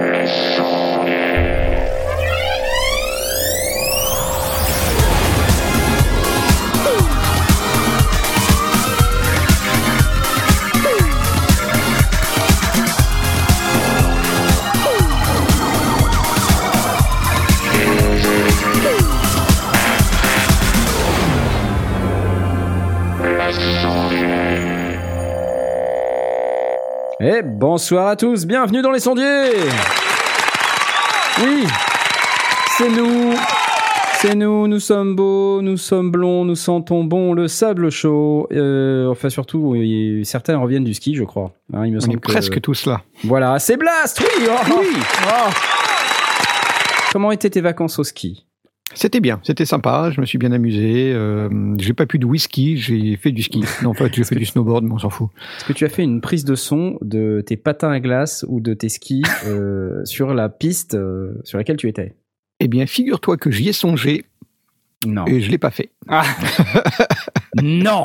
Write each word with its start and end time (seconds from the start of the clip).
Et 0.00 0.69
bonsoir 27.80 28.08
à 28.08 28.14
tous, 28.16 28.44
bienvenue 28.44 28.82
dans 28.82 28.90
les 28.90 29.00
sondiers 29.00 29.52
Oui, 31.42 31.64
c'est 32.76 32.90
nous, 32.90 33.32
c'est 34.20 34.34
nous, 34.34 34.68
nous 34.68 34.80
sommes 34.80 35.16
beaux, 35.16 35.62
nous 35.62 35.78
sommes 35.78 36.10
blonds, 36.10 36.44
nous 36.44 36.56
sentons 36.56 37.04
bon 37.04 37.32
le 37.32 37.48
sable 37.48 37.88
chaud. 37.90 38.46
Euh, 38.52 39.08
enfin 39.08 39.30
surtout, 39.30 39.74
certains 40.24 40.58
reviennent 40.58 40.84
du 40.84 40.92
ski, 40.92 41.14
je 41.14 41.24
crois. 41.24 41.52
Hein, 41.72 41.86
il 41.86 41.92
me 41.92 41.96
On 41.96 42.00
semble 42.00 42.16
est 42.16 42.20
que- 42.20 42.30
presque 42.32 42.60
tous 42.60 42.84
là. 42.84 43.00
Voilà, 43.24 43.58
c'est 43.58 43.78
Blast, 43.78 44.20
oui, 44.20 44.46
oh, 44.46 44.74
oui. 44.78 44.98
oh. 45.28 45.50
Comment 47.12 47.32
étaient 47.32 47.48
tes 47.48 47.62
vacances 47.62 47.98
au 47.98 48.04
ski? 48.04 48.44
C'était 48.94 49.20
bien, 49.20 49.38
c'était 49.44 49.64
sympa, 49.64 50.10
je 50.10 50.20
me 50.20 50.26
suis 50.26 50.36
bien 50.38 50.50
amusé. 50.52 51.12
Euh, 51.14 51.48
j'ai 51.78 51.92
pas 51.92 52.06
pu 52.06 52.18
de 52.18 52.26
whisky, 52.26 52.76
j'ai 52.76 53.16
fait 53.16 53.30
du 53.30 53.42
ski. 53.42 53.62
Non, 53.82 53.90
en 53.90 53.94
fait, 53.94 54.12
j'ai 54.14 54.24
fait 54.24 54.34
du 54.34 54.44
snowboard, 54.44 54.84
mais 54.84 54.92
on 54.92 54.98
s'en 54.98 55.10
fout. 55.10 55.28
Est-ce 55.58 55.64
que 55.66 55.72
tu 55.72 55.84
as 55.84 55.88
fait 55.88 56.02
une 56.02 56.20
prise 56.20 56.44
de 56.44 56.56
son 56.56 56.98
de 57.00 57.42
tes 57.46 57.56
patins 57.56 57.90
à 57.92 58.00
glace 58.00 58.44
ou 58.48 58.60
de 58.60 58.74
tes 58.74 58.88
skis 58.88 59.22
euh, 59.46 60.00
sur 60.04 60.34
la 60.34 60.48
piste 60.48 60.94
euh, 60.94 61.34
sur 61.44 61.56
laquelle 61.58 61.76
tu 61.76 61.88
étais? 61.88 62.14
Eh 62.58 62.66
bien, 62.68 62.84
figure-toi 62.86 63.36
que 63.36 63.50
j'y 63.50 63.68
ai 63.68 63.72
songé 63.72 64.24
Non. 65.06 65.24
et 65.26 65.40
je 65.40 65.50
l'ai 65.50 65.58
pas 65.58 65.70
fait. 65.70 65.90
Non 67.62 68.04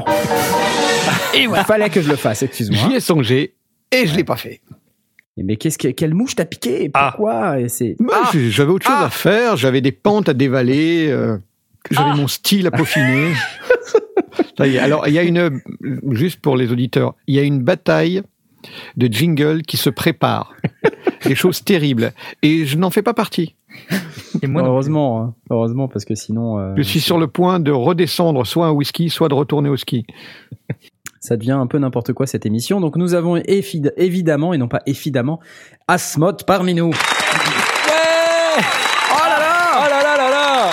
Il 1.35 1.49
fallait 1.65 1.89
que 1.89 2.01
je 2.01 2.09
le 2.09 2.15
fasse, 2.15 2.43
excuse-moi. 2.43 2.79
J'y 2.89 2.95
ai 2.95 2.99
songé 2.99 3.55
et 3.91 4.05
je 4.07 4.15
l'ai 4.15 4.23
pas 4.23 4.37
fait. 4.37 4.61
Mais 5.37 5.57
qu'est-ce 5.57 5.77
que, 5.77 5.89
quelle 5.89 6.13
mouche 6.13 6.35
t'a 6.35 6.45
piqué 6.45 6.89
Pourquoi 6.89 7.57
c'est 7.67 7.95
Moi, 7.99 8.15
j'ai- 8.31 8.49
j'avais 8.51 8.71
autre 8.71 8.85
chose 8.87 8.95
à 9.01 9.09
faire, 9.09 9.57
j'avais 9.57 9.81
des 9.81 9.91
pentes 9.91 10.29
à 10.29 10.33
dévaler, 10.33 11.07
euh, 11.09 11.37
j'avais 11.91 12.13
mon 12.15 12.27
style 12.27 12.67
à 12.67 12.71
peaufiner. 12.71 13.33
Ça 14.57 14.65
y 14.67 14.75
est. 14.77 14.79
Alors, 14.79 15.07
il 15.07 15.13
y 15.13 15.19
a 15.19 15.23
une, 15.23 15.59
juste 16.11 16.39
pour 16.39 16.55
les 16.55 16.71
auditeurs, 16.71 17.15
il 17.27 17.35
y 17.35 17.39
a 17.39 17.43
une 17.43 17.61
bataille 17.61 18.21
de 18.95 19.07
jingle 19.07 19.61
qui 19.63 19.75
se 19.77 19.89
prépare. 19.89 20.53
Des 21.25 21.35
choses 21.35 21.63
terribles. 21.63 22.13
Et 22.41 22.65
je 22.65 22.77
n'en 22.77 22.89
fais 22.89 23.01
pas 23.01 23.13
partie. 23.13 23.55
Et 24.41 24.47
moi, 24.47 24.63
heureusement, 24.63 25.21
hein. 25.21 25.33
heureusement 25.49 25.87
parce 25.87 26.05
que 26.05 26.15
sinon 26.15 26.57
euh, 26.59 26.73
Je 26.77 26.81
suis 26.81 26.99
sur 27.01 27.17
le 27.17 27.27
point 27.27 27.59
de 27.59 27.71
redescendre 27.71 28.45
soit 28.47 28.67
un 28.67 28.71
whisky, 28.71 29.09
soit 29.09 29.27
de 29.27 29.33
retourner 29.33 29.69
au 29.69 29.75
ski. 29.77 30.05
Ça 31.25 31.35
devient 31.37 31.51
un 31.51 31.67
peu 31.67 31.77
n'importe 31.79 32.13
quoi 32.13 32.27
cette 32.27 32.45
émission. 32.45 32.79
Donc 32.79 32.95
nous 32.95 33.13
avons 33.15 33.37
évidemment 33.37 34.53
et 34.53 34.57
non 34.57 34.67
pas 34.67 34.81
évidemment 34.85 35.39
Asmod 35.87 36.43
parmi 36.45 36.73
nous. 36.73 36.89
Ouais 36.89 36.95
Oh 39.11 39.15
là 39.23 39.39
là 39.39 39.53
Oh 39.77 39.89
là 39.89 40.03
là 40.03 40.17
là 40.17 40.29
là 40.29 40.69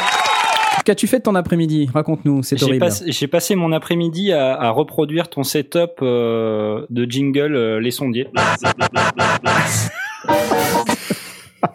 Qu'as-tu 0.85 1.07
fait 1.07 1.19
de 1.19 1.23
ton 1.23 1.35
après-midi? 1.37 1.89
Raconte-nous, 1.95 2.43
c'est 2.43 2.57
J'ai 2.59 2.65
horrible. 2.65 2.81
passé, 2.81 3.05
j'ai 3.09 3.29
passé 3.29 3.55
mon 3.55 3.71
après-midi 3.73 4.33
à, 4.33 4.55
à 4.61 4.71
reproduire 4.71 5.29
ton 5.31 5.45
setup 5.45 6.01
euh, 6.03 6.85
de 6.91 7.05
jingle 7.09 7.55
euh, 7.55 7.81
Les 7.81 7.93
Sondiers. 7.93 8.29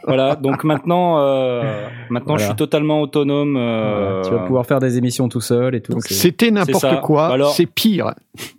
voilà, 0.05 0.35
donc 0.35 0.63
maintenant, 0.63 1.19
euh, 1.19 1.87
maintenant 2.09 2.33
Voilà. 2.33 2.41
je 2.43 2.47
suis 2.47 2.55
totalement 2.55 3.01
autonome. 3.01 3.55
euh, 3.57 4.21
Voilà, 4.21 4.27
tu 4.27 4.31
vas 4.31 4.45
pouvoir 4.45 4.65
faire 4.65 4.79
des 4.79 4.97
émissions 4.97 5.29
tout 5.29 5.41
seul 5.41 5.75
et 5.75 5.81
tout. 5.81 5.97
C'était 6.01 6.51
n'importe 6.51 7.01
quoi, 7.01 7.27
Alors- 7.27 7.51
c'est 7.51 7.65
pire. 7.65 8.13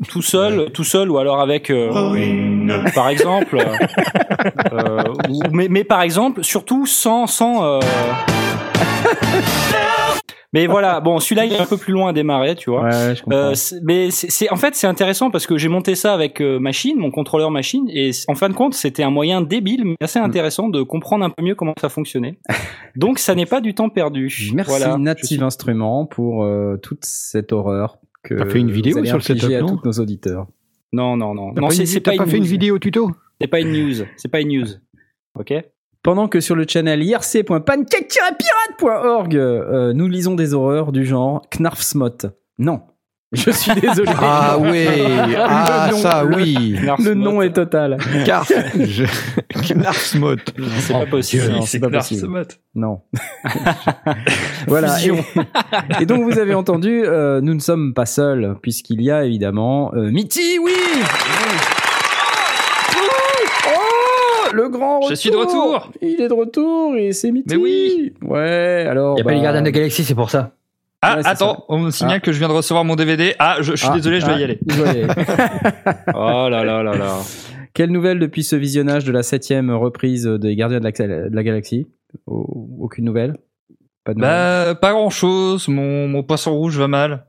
tout 0.08 0.22
seul, 0.22 0.70
tout 0.72 0.84
seul, 0.84 1.10
ou 1.10 1.18
alors 1.18 1.40
avec, 1.40 1.70
euh, 1.70 1.90
par 2.94 3.08
exemple, 3.08 3.58
euh, 4.72 5.02
ou- 5.28 5.40
mais, 5.52 5.68
mais 5.68 5.84
par 5.84 6.02
exemple, 6.02 6.42
surtout 6.44 6.86
sans, 6.86 7.26
sans. 7.26 7.80
mais 10.52 10.66
voilà, 10.66 11.00
bon, 11.00 11.18
celui-là 11.20 11.44
il 11.44 11.52
est 11.52 11.58
un 11.60 11.66
peu 11.66 11.76
plus 11.76 11.92
loin 11.92 12.08
à 12.10 12.12
démarrer, 12.12 12.54
tu 12.54 12.70
vois. 12.70 12.84
Ouais, 12.84 13.14
je 13.14 13.22
comprends. 13.22 13.38
Euh, 13.38 13.54
mais 13.82 14.10
c'est 14.10 14.30
c'est- 14.30 14.50
en 14.50 14.56
fait 14.56 14.74
c'est 14.74 14.86
intéressant 14.86 15.30
parce 15.30 15.46
que 15.46 15.58
j'ai 15.58 15.68
monté 15.68 15.94
ça 15.94 16.14
avec 16.14 16.40
euh, 16.40 16.58
machine, 16.58 16.96
mon 16.98 17.10
contrôleur 17.10 17.50
machine, 17.50 17.88
et 17.92 18.10
en 18.28 18.34
fin 18.34 18.48
de 18.48 18.54
compte 18.54 18.74
c'était 18.74 19.02
un 19.02 19.10
moyen 19.10 19.40
débile 19.42 19.84
mais 19.84 19.96
assez 20.00 20.18
intéressant 20.18 20.68
de 20.68 20.82
comprendre 20.82 21.24
un 21.24 21.30
peu 21.30 21.42
mieux 21.42 21.54
comment 21.54 21.74
ça 21.80 21.88
fonctionnait. 21.88 22.38
Donc 22.96 23.18
ça 23.18 23.34
n'est 23.34 23.46
pas 23.46 23.60
du 23.60 23.74
temps 23.74 23.88
perdu. 23.90 24.50
Merci 24.54 24.70
Voilà, 24.70 24.96
Native 24.98 25.26
suis- 25.26 25.42
Instruments 25.42 26.06
pour 26.06 26.44
euh, 26.44 26.76
toute 26.82 27.04
cette 27.04 27.52
horreur 27.52 27.98
que 28.22 28.34
T'as 28.34 28.46
fait 28.46 28.58
une 28.60 28.70
vidéo 28.70 29.04
sur 29.04 29.16
le 29.16 29.22
setup, 29.22 29.44
à 29.52 29.60
non 29.60 29.76
tous 29.76 29.80
nos 29.84 29.92
auditeurs. 30.02 30.46
Non 30.92 31.16
non 31.16 31.34
non 31.34 31.48
non 31.48 31.54
pas, 31.54 31.70
c'est 31.70 31.80
une, 31.82 31.86
c'est 31.86 32.00
t'as 32.00 32.12
pas, 32.12 32.16
pas 32.18 32.24
une 32.24 32.30
fait 32.30 32.36
une 32.38 32.42
news. 32.44 32.48
vidéo 32.48 32.78
tuto? 32.78 33.10
C'est 33.40 33.46
pas 33.46 33.60
une 33.60 33.72
news. 33.72 34.04
C'est 34.16 34.28
pas 34.28 34.40
une 34.40 34.48
news. 34.48 34.66
Ok? 35.38 35.52
Pendant 36.08 36.24
que 36.26 36.40
sur 36.40 36.56
le 36.56 36.64
channel 36.66 37.02
irc.pancake-pirate.org, 37.02 39.36
euh, 39.36 39.92
nous 39.92 40.08
lisons 40.08 40.36
des 40.36 40.54
horreurs 40.54 40.90
du 40.90 41.04
genre 41.04 41.42
Knarfsmot. 41.50 42.16
Non, 42.58 42.80
je 43.32 43.50
suis 43.50 43.74
désolé. 43.82 44.10
Ah 44.18 44.56
oui, 44.58 44.86
ah 45.36 45.88
nom- 45.90 45.98
ça 45.98 46.24
le- 46.24 46.34
oui. 46.34 46.78
Le 47.04 47.12
nom 47.12 47.42
est 47.42 47.52
total. 47.52 47.98
Car 48.24 48.46
je... 48.78 49.04
Knarsmot. 49.74 50.36
C'est 50.78 50.94
pas 50.94 51.04
possible. 51.04 51.48
Non, 51.50 51.60
c'est 51.60 51.78
pas 51.78 51.90
possible. 51.90 52.46
Non. 52.74 53.02
voilà. 54.66 54.96
Et, 56.00 56.06
donc 56.06 56.22
vous 56.22 56.38
avez 56.38 56.54
entendu, 56.54 57.02
euh, 57.04 57.42
nous 57.42 57.52
ne 57.52 57.60
sommes 57.60 57.92
pas 57.92 58.06
seuls, 58.06 58.56
puisqu'il 58.62 59.02
y 59.02 59.10
a 59.10 59.26
évidemment 59.26 59.92
euh, 59.94 60.10
Mitty, 60.10 60.58
oui 60.58 60.72
Oh, 63.70 64.47
le 64.62 64.68
grand 64.68 65.02
Je 65.08 65.14
suis 65.14 65.30
de 65.30 65.36
retour. 65.36 65.90
Il 66.02 66.20
est 66.20 66.28
de 66.28 66.32
retour 66.34 66.94
et 66.96 67.12
c'est 67.12 67.30
Mitty 67.30 67.56
Mais 67.56 67.56
oui. 67.62 68.12
Ouais, 68.22 68.86
alors... 68.88 69.14
Il 69.16 69.16
n'y 69.16 69.20
a 69.22 69.24
pas 69.24 69.30
bah, 69.30 69.36
les 69.36 69.42
gardiens 69.42 69.60
de 69.62 69.66
la 69.66 69.72
galaxie, 69.72 70.04
c'est 70.04 70.14
pour 70.14 70.30
ça. 70.30 70.52
Ah, 71.00 71.16
Ouais, 71.18 71.22
attends, 71.26 71.64
on 71.68 71.78
me 71.78 71.90
signale 71.90 72.16
Ah. 72.16 72.20
que 72.20 72.32
je 72.32 72.38
viens 72.38 72.48
de 72.48 72.52
recevoir 72.52 72.84
mon 72.84 72.96
DVD. 72.96 73.34
Ah, 73.38 73.56
je, 73.60 73.72
je 73.72 73.76
suis 73.76 73.88
Ah, 73.90 73.94
désolé, 73.94 74.20
je 74.20 74.26
dois 74.26 74.34
ah, 74.34 74.40
y 74.40 74.44
aller. 74.44 74.58
y 74.66 74.72
aller. 74.82 75.06
Oh 76.14 76.48
là 76.50 76.64
là 76.64 76.82
là 76.82 76.96
là. 76.96 77.18
Quelle 77.74 77.90
nouvelle 77.92 78.18
depuis 78.18 78.42
ce 78.42 78.56
visionnage 78.56 79.04
de 79.04 79.12
la 79.12 79.22
septième 79.22 79.70
reprise 79.70 80.26
des 80.26 80.56
Gardiens 80.56 80.80
de 80.80 80.84
la, 80.84 80.90
de 81.30 81.34
la 81.34 81.42
Galaxie? 81.44 81.86
Au- 82.26 82.68
Aucune 82.80 83.04
nouvelle? 83.04 83.36
Pas 84.04 84.14
de 84.14 84.20
Bah, 84.20 84.74
pas 84.80 84.90
grand 84.92 85.10
chose. 85.10 85.68
Mon, 85.68 86.08
mon 86.08 86.22
poisson 86.24 86.52
rouge 86.56 86.76
va 86.78 86.88
mal. 86.88 87.26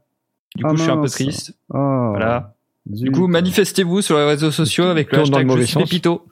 Du 0.56 0.64
Ah 0.66 0.70
coup, 0.70 0.78
je 0.78 0.82
suis 0.84 0.92
un 0.92 0.98
peu 0.98 1.10
triste. 1.10 1.54
Oh, 1.72 2.08
Voilà. 2.12 2.56
Du 2.88 3.12
coup, 3.12 3.28
manifestez-vous 3.28 4.02
sur 4.02 4.18
les 4.18 4.26
réseaux 4.26 4.50
sociaux 4.50 4.86
avec 4.86 5.12
le 5.12 5.20
hashtag 5.20 5.48
je 5.52 5.58
suis 5.62 5.68
sens. 5.74 5.84
Pépito. 5.84 6.24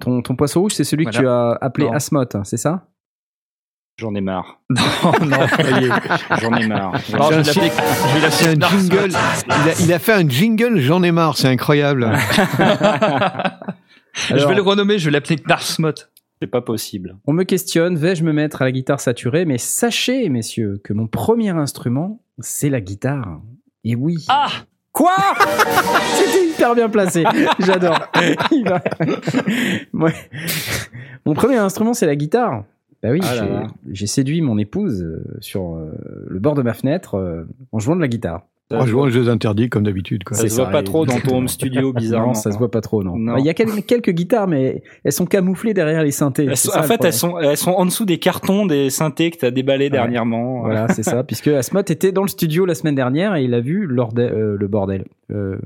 Ton, 0.00 0.22
ton 0.22 0.36
poisson 0.36 0.60
rouge, 0.60 0.72
c'est 0.72 0.84
celui 0.84 1.04
que 1.04 1.10
tu 1.10 1.26
as 1.26 1.52
appelé 1.60 1.86
Non. 1.86 1.92
Asmoth, 1.92 2.34
hein, 2.34 2.44
c'est 2.44 2.56
ça? 2.56 2.86
J'en 3.96 4.14
ai 4.14 4.20
marre. 4.20 4.60
Non, 4.70 5.26
non. 5.26 5.46
Ça 5.56 5.80
y 5.80 5.84
est. 5.84 6.40
J'en 6.40 6.54
ai 6.54 6.66
marre. 6.66 6.92
Non, 7.12 7.30
je 7.30 7.52
vais 7.52 7.68
vais 7.68 8.30
C'est 8.30 8.56
l'appeler 8.56 8.64
un 8.64 8.68
jingle. 8.68 9.10
Il 9.46 9.52
a, 9.52 9.80
il 9.80 9.92
a 9.92 9.98
fait 9.98 10.12
un 10.12 10.26
jingle, 10.28 10.80
j'en 10.80 11.02
ai 11.02 11.12
marre, 11.12 11.36
c'est 11.36 11.48
incroyable. 11.48 12.10
je 14.28 14.46
vais 14.46 14.54
le 14.54 14.62
renommer, 14.62 14.98
je 14.98 15.04
vais 15.04 15.10
l'appeler 15.10 15.36
Knarsmot. 15.36 15.92
C'est 16.40 16.48
pas 16.48 16.62
possible. 16.62 17.18
On 17.26 17.34
me 17.34 17.44
questionne, 17.44 17.96
vais-je 17.96 18.24
me 18.24 18.32
mettre 18.32 18.62
à 18.62 18.64
la 18.64 18.72
guitare 18.72 19.00
saturée? 19.00 19.44
Mais 19.44 19.58
sachez, 19.58 20.30
messieurs, 20.30 20.80
que 20.82 20.94
mon 20.94 21.06
premier 21.06 21.50
instrument, 21.50 22.22
c'est 22.38 22.70
la 22.70 22.80
guitare. 22.80 23.42
Et 23.84 23.94
oui. 23.94 24.24
Ah 24.28 24.48
Quoi 24.92 25.12
C'était 26.14 26.46
hyper 26.48 26.74
bien 26.74 26.88
placé. 26.88 27.24
J'adore. 27.60 27.98
Il 28.50 28.64
va- 28.68 28.82
Ouais. 29.92 30.14
Mon 31.26 31.34
premier 31.34 31.56
instrument, 31.56 31.92
c'est 31.94 32.06
la 32.06 32.16
guitare. 32.16 32.64
Bah 33.02 33.10
oui, 33.12 33.20
Ah 33.24 33.62
j'ai 33.90 34.06
séduit 34.06 34.42
mon 34.42 34.58
épouse 34.58 35.02
euh, 35.02 35.24
sur 35.40 35.74
euh, 35.76 35.92
le 36.28 36.38
bord 36.38 36.54
de 36.54 36.60
ma 36.62 36.74
fenêtre 36.74 37.14
euh, 37.14 37.44
en 37.72 37.78
jouant 37.78 37.96
de 37.96 38.00
la 38.02 38.08
guitare. 38.08 38.42
En 38.72 38.86
jouant 38.86 39.02
aux 39.04 39.10
jeux 39.10 39.28
interdits 39.28 39.68
comme 39.68 39.82
d'habitude. 39.82 40.22
Ça 40.30 40.42
C'est 40.42 40.48
se 40.48 40.54
voit 40.56 40.66
ça, 40.66 40.70
pas 40.70 40.82
trop 40.82 41.04
dans 41.04 41.18
ton 41.18 41.38
home 41.38 41.48
studio, 41.48 41.92
bizarrement. 41.92 42.28
Non, 42.28 42.34
ça 42.34 42.52
se 42.52 42.58
voit 42.58 42.70
pas 42.70 42.80
trop, 42.80 43.02
non. 43.02 43.16
Non. 43.16 43.36
Il 43.36 43.44
y 43.44 43.48
a 43.48 43.54
quel- 43.54 43.82
quelques 43.84 44.10
guitares, 44.10 44.46
mais 44.46 44.82
elles 45.04 45.12
sont 45.12 45.26
camouflées 45.26 45.74
derrière 45.74 46.02
les 46.04 46.10
synthés. 46.12 46.44
Elles 46.44 46.56
c'est 46.56 46.68
sont- 46.68 46.72
ça, 46.74 46.80
en 46.80 46.82
fait, 46.84 47.04
elles 47.04 47.12
sont, 47.12 47.38
elles 47.40 47.56
sont 47.56 47.72
en 47.72 47.84
dessous 47.84 48.04
des 48.04 48.18
cartons 48.18 48.66
des 48.66 48.88
synthés 48.90 49.30
que 49.32 49.38
t'as 49.38 49.50
déballés 49.50 49.86
Ouais. 49.86 49.90
dernièrement. 49.90 50.60
Voilà, 50.60 50.86
c'est 50.88 51.02
ça. 51.02 51.24
Puisque 51.24 51.48
Asmot 51.48 51.80
était 51.80 52.12
dans 52.12 52.22
le 52.22 52.28
studio 52.28 52.64
la 52.66 52.74
semaine 52.74 52.94
dernière 52.94 53.34
et 53.34 53.44
il 53.44 53.54
a 53.54 53.60
vu 53.60 53.88
euh, 53.90 54.56
le 54.58 54.66
bordel. 54.68 55.04
Euh, 55.32 55.56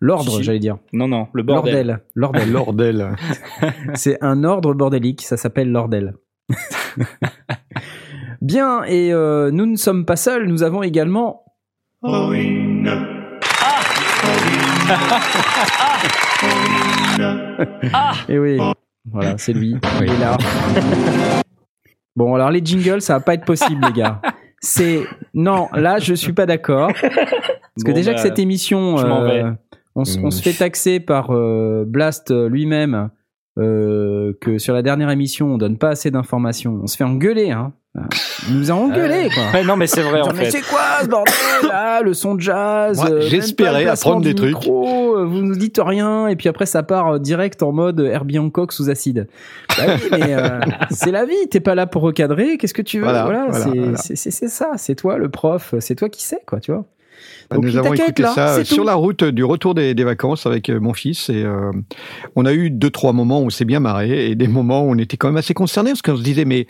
L'ordre, 0.00 0.42
j'allais 0.42 0.58
dire. 0.58 0.76
Non, 0.92 1.08
non, 1.08 1.28
le 1.32 1.42
bordel. 1.44 2.00
L'ordel. 2.14 2.50
L'ordel. 2.50 2.96
Lordel. 2.98 3.16
C'est 3.94 4.18
un 4.22 4.44
ordre 4.44 4.74
bordélique, 4.74 5.22
ça 5.22 5.36
s'appelle 5.38 5.70
l'ordel. 5.72 6.14
Bien, 8.42 8.82
et 8.84 9.12
euh, 9.12 9.50
nous 9.50 9.66
ne 9.66 9.76
sommes 9.76 10.04
pas 10.04 10.16
seuls, 10.16 10.46
nous 10.46 10.62
avons 10.62 10.82
également... 10.82 11.43
Et 18.28 18.38
oui, 18.38 18.58
Voilà, 19.10 19.38
c'est 19.38 19.54
lui. 19.54 19.74
Il 20.02 20.10
est 20.10 20.18
là. 20.18 20.36
Bon, 22.14 22.34
alors 22.34 22.50
les 22.50 22.62
jingles, 22.62 23.00
ça 23.00 23.14
va 23.14 23.20
pas 23.20 23.32
être 23.34 23.46
possible, 23.46 23.86
les 23.86 23.92
gars. 23.92 24.20
C'est 24.60 25.04
non, 25.32 25.68
là, 25.72 25.98
je 25.98 26.12
suis 26.12 26.34
pas 26.34 26.44
d'accord. 26.44 26.88
Parce 26.92 27.84
que 27.84 27.90
Bon, 27.90 27.94
déjà 27.94 28.10
bah, 28.12 28.16
que 28.16 28.22
cette 28.22 28.38
émission, 28.38 28.98
euh, 28.98 29.50
on, 29.94 30.02
on 30.02 30.30
se 30.30 30.42
fait 30.42 30.52
taxer 30.52 31.00
par 31.00 31.30
euh, 31.30 31.84
Blast 31.86 32.30
lui-même 32.30 33.08
euh, 33.58 34.32
que 34.40 34.58
sur 34.58 34.74
la 34.74 34.82
dernière 34.82 35.10
émission, 35.10 35.46
on 35.54 35.58
donne 35.58 35.78
pas 35.78 35.90
assez 35.90 36.10
d'informations. 36.10 36.80
On 36.82 36.86
se 36.86 36.96
fait 36.96 37.04
engueuler, 37.04 37.50
hein. 37.50 37.72
Il 38.48 38.58
nous 38.58 38.72
a 38.72 38.74
engueulé, 38.74 39.28
quoi. 39.32 39.44
Ouais, 39.52 39.64
non, 39.64 39.76
mais 39.76 39.86
c'est 39.86 40.02
vrai 40.02 40.20
en 40.20 40.32
mais 40.32 40.46
fait. 40.46 40.50
c'est 40.50 40.62
quoi 40.68 40.80
ce 41.02 41.06
bordel 41.06 41.32
là 41.68 42.00
Le 42.02 42.12
son 42.12 42.34
de 42.34 42.40
jazz 42.40 42.96
Moi, 42.96 43.08
euh, 43.08 43.20
j'espérais 43.20 43.86
apprendre 43.86 44.22
des 44.22 44.34
trucs. 44.34 44.48
micro, 44.48 45.16
euh, 45.16 45.24
vous 45.24 45.42
nous 45.42 45.54
dites 45.54 45.78
rien 45.80 46.26
et 46.26 46.34
puis 46.34 46.48
après 46.48 46.66
ça 46.66 46.82
part 46.82 47.08
euh, 47.12 47.18
direct 47.20 47.62
en 47.62 47.70
mode 47.70 48.00
Herbie 48.00 48.40
Hancock 48.40 48.72
sous 48.72 48.90
acide. 48.90 49.28
Bah 49.78 49.84
oui, 49.94 50.08
mais 50.10 50.34
euh, 50.34 50.58
c'est 50.90 51.12
la 51.12 51.24
vie. 51.24 51.48
T'es 51.48 51.60
pas 51.60 51.76
là 51.76 51.86
pour 51.86 52.02
recadrer. 52.02 52.58
Qu'est-ce 52.58 52.74
que 52.74 52.82
tu 52.82 52.98
veux? 52.98 53.04
Voilà, 53.04 53.22
Voilà, 53.26 53.46
voilà, 53.48 53.64
c'est 53.64 53.78
voilà. 53.78 53.96
c'est- 53.98 54.16
c'est- 54.16 54.32
c'est 54.32 54.48
ça. 54.48 54.72
C'est 54.76 54.96
toi 54.96 55.16
le 55.16 55.28
prof. 55.28 55.76
C'est 55.78 55.94
toi 55.94 56.08
qui 56.08 56.24
sais 56.24 56.40
quoi, 56.44 56.58
tu 56.58 56.72
vois. 56.72 56.86
Donc, 57.52 57.64
Nous 57.64 57.76
avons 57.76 57.92
écouté 57.94 58.22
là, 58.22 58.32
ça 58.34 58.64
sur 58.64 58.78
tout. 58.78 58.84
la 58.84 58.94
route 58.94 59.24
du 59.24 59.44
retour 59.44 59.74
des, 59.74 59.94
des 59.94 60.04
vacances 60.04 60.46
avec 60.46 60.68
euh, 60.70 60.80
mon 60.80 60.94
fils 60.94 61.28
et 61.28 61.42
euh, 61.44 61.70
on 62.36 62.44
a 62.46 62.52
eu 62.52 62.70
deux 62.70 62.90
trois 62.90 63.12
moments 63.12 63.40
où 63.40 63.46
on 63.46 63.50
s'est 63.50 63.64
bien 63.64 63.80
marré 63.80 64.30
et 64.30 64.34
des 64.34 64.48
moments 64.48 64.82
où 64.82 64.90
on 64.90 64.98
était 64.98 65.16
quand 65.16 65.28
même 65.28 65.36
assez 65.36 65.54
concernés 65.54 65.90
parce 65.90 66.02
qu'on 66.02 66.16
se 66.16 66.22
disait 66.22 66.44
mais 66.44 66.66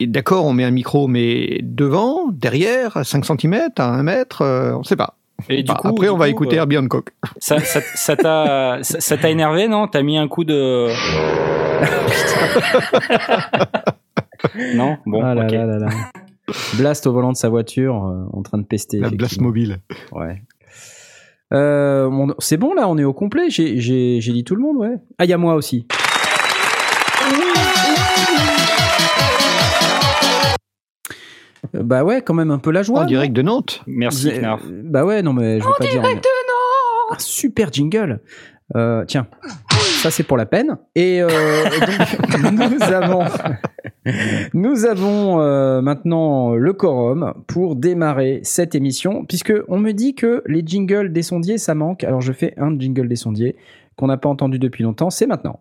d'accord 0.00 0.44
on 0.46 0.52
met 0.52 0.64
un 0.64 0.70
micro 0.70 1.08
mais 1.08 1.60
devant 1.62 2.28
derrière 2.32 2.96
à 2.96 3.04
5 3.04 3.24
cm 3.24 3.68
à 3.78 3.88
1 3.88 4.02
mètre 4.02 4.42
euh, 4.42 4.72
on 4.74 4.82
sait 4.82 4.96
pas 4.96 5.16
Et 5.48 5.62
du 5.62 5.68
Bah, 5.68 5.78
coup, 5.80 5.88
après 5.88 6.06
du 6.06 6.10
on 6.12 6.16
va 6.16 6.28
écouter 6.28 6.56
euh, 6.56 6.60
Herbie 6.60 6.78
Hancock 6.78 7.10
Ça, 7.38 7.58
ça, 7.60 7.80
ça 7.94 8.16
t'a, 8.16 8.78
ça, 8.82 9.00
ça 9.00 9.16
t'a 9.16 9.30
énervé, 9.30 9.68
non? 9.68 9.86
T'as 9.86 10.02
mis 10.02 10.18
un 10.18 10.28
coup 10.28 10.44
de. 10.44 10.88
non? 14.74 14.96
Bon, 15.06 15.22
Ah 15.22 15.34
là 15.34 15.44
ok. 15.44 15.52
là 15.52 15.66
là 15.66 15.78
là. 15.78 15.88
Blast 16.76 17.06
au 17.06 17.12
volant 17.12 17.32
de 17.32 17.36
sa 17.36 17.48
voiture, 17.48 18.04
euh, 18.06 18.24
en 18.32 18.42
train 18.42 18.58
de 18.58 18.64
pester. 18.64 18.98
la 19.00 19.10
blast 19.10 19.40
mobile 19.40 19.78
Ouais. 20.12 20.42
Euh, 21.54 22.06
on- 22.06 22.34
c'est 22.38 22.56
bon 22.58 22.74
là, 22.74 22.88
on 22.88 22.98
est 22.98 23.04
au 23.04 23.14
complet. 23.14 23.48
J'ai, 23.50 23.80
j'ai, 23.80 24.20
j'ai 24.20 24.32
dit 24.32 24.44
tout 24.44 24.54
le 24.54 24.60
monde, 24.62 24.76
ouais. 24.78 24.96
Ah, 25.18 25.24
il 25.24 25.30
y 25.30 25.32
a 25.32 25.38
moi 25.38 25.54
aussi. 25.54 25.86
Euh, 31.74 31.82
Bah 31.82 32.04
ouais, 32.04 32.22
quand 32.22 32.34
même 32.34 32.50
un 32.50 32.58
peu 32.58 32.70
la 32.70 32.82
joie. 32.82 33.00
en 33.00 33.04
direct 33.04 33.32
de 33.34 33.42
Nantes 33.42 33.82
Merci, 33.86 34.30
euh, 34.30 34.56
Bah 34.84 35.04
ouais, 35.04 35.22
non 35.22 35.32
mais 35.32 35.60
je 35.60 35.64
veux 35.66 35.72
pas 35.78 35.86
dire. 35.86 36.02
Un 37.10 37.18
super 37.18 37.72
jingle. 37.72 38.20
Euh, 38.76 39.04
tiens, 39.06 39.26
ça 39.70 40.10
c'est 40.10 40.22
pour 40.22 40.36
la 40.36 40.44
peine. 40.44 40.76
Et 40.94 41.22
euh, 41.22 41.28
donc, 42.42 42.52
nous 42.70 42.82
avons, 42.82 43.24
nous 44.52 44.84
avons 44.84 45.40
euh, 45.40 45.80
maintenant 45.80 46.54
le 46.54 46.72
quorum 46.74 47.32
pour 47.46 47.76
démarrer 47.76 48.40
cette 48.42 48.74
émission, 48.74 49.24
puisque 49.24 49.54
on 49.68 49.78
me 49.78 49.92
dit 49.92 50.14
que 50.14 50.42
les 50.46 50.62
jingles 50.64 51.12
des 51.12 51.22
sondiers 51.22 51.56
ça 51.56 51.74
manque. 51.74 52.04
Alors 52.04 52.20
je 52.20 52.32
fais 52.32 52.54
un 52.58 52.78
jingle 52.78 53.08
des 53.08 53.16
sondiers 53.16 53.56
qu'on 53.96 54.08
n'a 54.08 54.18
pas 54.18 54.28
entendu 54.28 54.58
depuis 54.58 54.84
longtemps. 54.84 55.10
C'est 55.10 55.26
maintenant. 55.26 55.60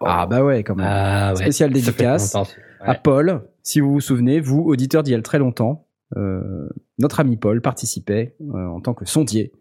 Ah 0.00 0.26
bah 0.26 0.42
ouais, 0.42 0.62
quand 0.62 0.74
même. 0.74 0.86
Ah 0.88 1.30
ouais. 1.30 1.36
Spécial 1.42 1.70
dédicace 1.70 2.34
à 2.80 2.94
Paul, 2.94 3.42
si 3.62 3.80
vous 3.80 3.92
vous 3.92 4.00
souvenez, 4.00 4.40
vous, 4.40 4.62
auditeur 4.62 5.02
d'il 5.02 5.12
y 5.12 5.16
a 5.16 5.22
très 5.22 5.38
longtemps, 5.38 5.86
euh, 6.16 6.68
notre 6.98 7.20
ami 7.20 7.36
Paul 7.36 7.60
participait 7.60 8.36
euh, 8.40 8.66
en 8.66 8.80
tant 8.80 8.94
que 8.94 9.04
sondier 9.04 9.52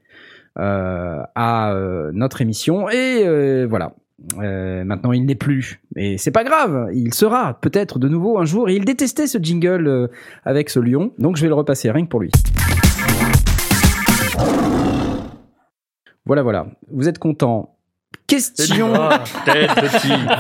à 0.58 1.72
euh, 1.74 2.12
notre 2.14 2.42
émission 2.42 2.90
et 2.90 3.24
euh, 3.26 3.66
voilà. 3.70 3.94
Euh, 4.40 4.84
maintenant, 4.86 5.12
il 5.12 5.26
n'est 5.26 5.36
plus, 5.36 5.82
et 5.98 6.18
c'est 6.18 6.32
pas 6.32 6.46
grave. 6.46 6.90
Il 6.94 7.14
sera 7.14 7.60
peut-être 7.60 8.00
de 8.00 8.08
nouveau 8.08 8.40
un 8.40 8.46
jour. 8.46 8.70
Et 8.70 8.76
il 8.76 8.86
détestait 8.86 9.28
ce 9.28 9.38
jingle 9.38 9.88
euh, 9.88 10.08
avec 10.46 10.70
ce 10.70 10.80
lion, 10.80 11.12
donc 11.20 11.36
je 11.36 11.42
vais 11.42 11.50
le 11.50 11.54
repasser 11.54 11.92
rien 11.92 12.06
que 12.06 12.10
pour 12.10 12.22
lui. 12.22 12.32
Voilà, 16.26 16.44
voilà. 16.44 16.68
Vous 16.92 17.08
êtes 17.08 17.20
content 17.20 17.78
Question. 18.26 18.94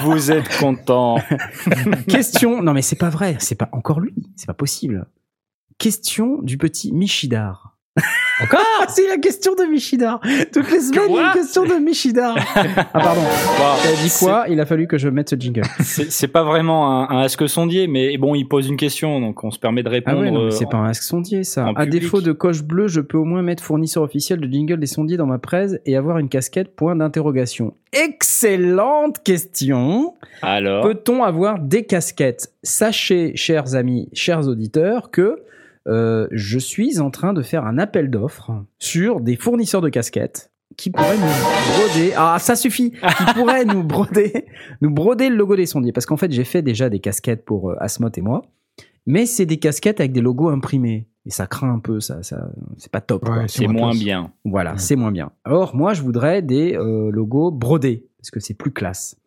Vous 0.02 0.32
êtes 0.32 0.58
content. 0.58 1.18
Question. 2.08 2.64
Non, 2.64 2.74
mais 2.74 2.82
c'est 2.82 2.96
pas 2.96 3.10
vrai. 3.10 3.36
C'est 3.40 3.56
pas 3.56 3.70
encore 3.74 4.00
lui. 4.00 4.16
C'est 4.36 4.48
pas 4.48 4.56
possible. 4.56 5.06
Question 5.78 6.42
du 6.42 6.58
petit 6.58 6.92
Michidar. 6.94 7.75
Encore 8.44 8.60
C'est 8.90 9.08
la 9.08 9.18
question 9.18 9.56
de 9.56 9.64
Michidar. 9.64 10.20
Toutes 10.52 10.70
les 10.70 10.82
semaines, 10.82 11.06
il 11.10 11.16
y 11.16 11.20
a 11.20 11.28
une 11.28 11.32
question 11.34 11.64
de 11.66 11.76
Michidar. 11.76 12.36
Ah, 12.38 12.86
pardon. 12.92 13.22
Wow. 13.22 13.78
T'as 13.82 14.04
dit 14.04 14.12
quoi 14.20 14.46
Il 14.50 14.60
a 14.60 14.66
fallu 14.66 14.88
que 14.88 14.98
je 14.98 15.08
mette 15.08 15.30
ce 15.30 15.36
jingle. 15.38 15.62
C'est 15.82 16.28
pas 16.28 16.44
vraiment 16.44 17.10
un, 17.10 17.16
un 17.18 17.22
ask 17.22 17.48
sondier, 17.48 17.88
mais 17.88 18.18
bon, 18.18 18.36
il 18.36 18.46
pose 18.46 18.68
une 18.68 18.76
question, 18.76 19.22
donc 19.22 19.42
on 19.46 19.52
se 19.52 19.60
permet 19.60 19.84
de 19.84 19.88
Ah 19.88 19.92
répondre. 19.92 20.20
ouais, 20.20 20.32
non, 20.32 20.40
mais 20.42 20.46
euh, 20.48 20.52
c'est 20.52 20.70
pas 20.70 20.78
un 20.78 20.90
ask 20.90 21.04
sondier, 21.04 21.46
ça. 21.46 21.68
À 21.68 21.74
public. 21.86 22.02
défaut 22.02 22.20
de 22.22 22.34
coche 22.34 22.62
bleue, 22.64 22.90
je 22.90 23.00
peux 23.00 23.18
au 23.18 23.24
moins 23.24 23.42
mettre 23.42 23.64
fournisseur 23.64 24.04
officiel 24.04 24.42
de 24.42 24.52
jingle 24.52 24.80
des 24.80 24.86
sondiers 24.88 25.16
dans 25.18 25.28
ma 25.28 25.38
presse 25.40 25.78
et 25.86 25.96
avoir 25.96 26.18
une 26.18 26.28
casquette 26.28 26.76
point 26.76 26.98
d'interrogation. 26.98 27.74
Excellente 27.94 29.24
question. 29.24 30.14
Alors, 30.42 30.84
Peut-on 30.84 31.24
avoir 31.24 31.60
des 31.60 31.86
casquettes? 31.86 32.52
Sachez, 32.64 33.32
chers 33.38 33.76
amis, 33.76 34.10
chers 34.12 34.46
auditeurs, 34.50 35.10
que 35.12 35.38
euh, 35.88 36.28
je 36.32 36.58
suis 36.60 37.00
en 37.00 37.12
train 37.12 37.34
de 37.34 37.42
faire 37.42 37.66
un 37.66 37.78
appel 37.78 38.10
d'offres 38.10 38.52
sur 38.80 39.20
des 39.20 39.36
fournisseurs 39.36 39.82
de 39.82 39.90
casquettes 39.90 40.52
qui 40.78 40.90
pourraient 40.90 41.18
nous 41.18 41.78
broder. 41.78 42.14
Ah, 42.18 42.38
ça 42.40 42.56
suffit. 42.56 42.92
Qui 42.92 43.34
pourraient 43.36 43.66
nous 43.66 43.84
broder, 43.84 44.46
nous 44.82 44.90
broder 44.90 45.30
le 45.30 45.36
logo 45.36 45.56
des 45.56 45.66
sondiers. 45.66 45.92
Parce 45.92 46.06
qu'en 46.06 46.18
fait, 46.18 46.32
j'ai 46.32 46.44
fait 46.44 46.62
déjà 46.62 46.90
des 46.90 47.00
casquettes 47.00 47.46
pour 47.46 47.70
euh, 47.72 47.76
Asmot 47.80 48.10
et 48.16 48.22
moi, 48.22 48.42
mais 49.06 49.26
c'est 49.26 49.46
des 49.46 49.58
casquettes 49.58 50.00
avec 50.00 50.12
des 50.12 50.22
logos 50.22 50.50
imprimés. 50.50 51.08
Et 51.28 51.32
ça 51.32 51.48
craint 51.48 51.74
un 51.74 51.80
peu, 51.80 52.00
ça, 52.00 52.22
ça 52.22 52.50
c'est 52.78 52.92
pas 52.92 53.02
top. 53.02 53.28
Ouais, 53.28 53.48
c'est 53.48 53.68
moins 53.68 53.92
bien. 53.92 54.32
Voilà, 54.44 54.78
c'est 54.78 54.96
moins 54.96 55.12
bien. 55.12 55.32
Or, 55.46 55.76
moi, 55.76 55.94
je 55.94 56.04
voudrais 56.04 56.44
des 56.44 56.76
euh, 56.76 57.10
logos 57.12 57.50
brodés, 57.52 58.06
parce 58.20 58.30
que 58.30 58.40
c'est 58.40 58.54
plus 58.54 58.72
classe. 58.72 59.18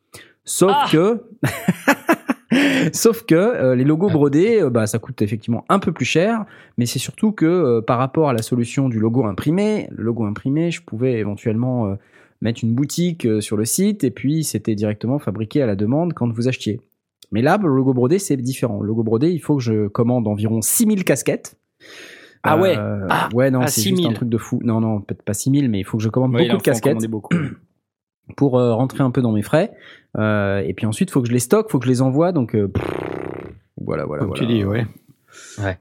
Sauf 0.44 0.72
Ah 0.72 0.86
que... 0.90 1.24
Sauf 2.92 3.24
que 3.24 3.34
euh, 3.34 3.74
les 3.74 3.84
logos 3.84 4.08
brodés, 4.08 4.62
euh, 4.62 4.70
bah, 4.70 4.86
ça 4.86 4.98
coûte 4.98 5.20
effectivement 5.22 5.64
un 5.68 5.78
peu 5.78 5.92
plus 5.92 6.04
cher, 6.04 6.46
mais 6.78 6.86
c'est 6.86 6.98
surtout 6.98 7.32
que 7.32 7.46
euh, 7.46 7.80
par 7.82 7.98
rapport 7.98 8.28
à 8.28 8.32
la 8.32 8.42
solution 8.42 8.88
du 8.88 8.98
logo 8.98 9.24
imprimé, 9.26 9.88
le 9.90 10.04
logo 10.04 10.24
imprimé, 10.24 10.70
je 10.70 10.82
pouvais 10.82 11.14
éventuellement 11.14 11.96
mettre 12.40 12.64
une 12.64 12.74
boutique 12.74 13.26
sur 13.40 13.56
le 13.56 13.64
site 13.64 14.04
et 14.04 14.10
puis 14.10 14.44
c'était 14.44 14.74
directement 14.74 15.18
fabriqué 15.18 15.60
à 15.62 15.66
la 15.66 15.76
demande 15.76 16.14
quand 16.14 16.30
vous 16.32 16.48
achetiez. 16.48 16.80
Mais 17.30 17.42
là, 17.42 17.58
le 17.60 17.68
logo 17.68 17.92
brodé, 17.92 18.18
c'est 18.18 18.36
différent. 18.36 18.80
Le 18.80 18.86
logo 18.86 19.02
brodé, 19.02 19.30
il 19.30 19.40
faut 19.40 19.56
que 19.56 19.62
je 19.62 19.88
commande 19.88 20.26
environ 20.26 20.62
6000 20.62 21.04
casquettes. 21.04 21.56
Ah 22.42 22.56
ouais. 22.56 22.76
Ah, 22.78 23.28
ouais, 23.34 23.50
non, 23.50 23.60
ah, 23.62 23.66
c'est 23.66 23.82
juste 23.82 23.96
6000. 23.96 24.10
un 24.10 24.14
truc 24.14 24.28
de 24.28 24.38
fou. 24.38 24.60
Non, 24.62 24.80
non, 24.80 25.00
peut-être 25.00 25.22
pas 25.22 25.34
6000, 25.34 25.68
mais 25.68 25.80
il 25.80 25.84
faut 25.84 25.98
que 25.98 26.04
je 26.04 26.08
commande 26.08 26.34
Ouais, 26.34 26.48
beaucoup 26.48 26.58
de 26.58 26.62
casquettes. 26.62 26.96
pour 28.36 28.58
euh, 28.58 28.74
rentrer 28.74 29.02
un 29.02 29.10
peu 29.10 29.22
dans 29.22 29.32
mes 29.32 29.42
frais. 29.42 29.72
Euh, 30.16 30.58
et 30.60 30.74
puis 30.74 30.86
ensuite, 30.86 31.10
il 31.10 31.12
faut 31.12 31.22
que 31.22 31.28
je 31.28 31.32
les 31.32 31.38
stocke, 31.38 31.66
il 31.68 31.72
faut 31.72 31.78
que 31.78 31.84
je 31.86 31.90
les 31.90 32.02
envoie. 32.02 32.32
Donc, 32.32 32.54
euh, 32.54 32.68
pff, 32.68 32.84
voilà, 33.80 34.04
voilà. 34.04 34.20
comme 34.20 34.30
voilà. 34.30 34.46
tu 34.46 34.52
dis 34.52 34.64
ouais 34.64 34.86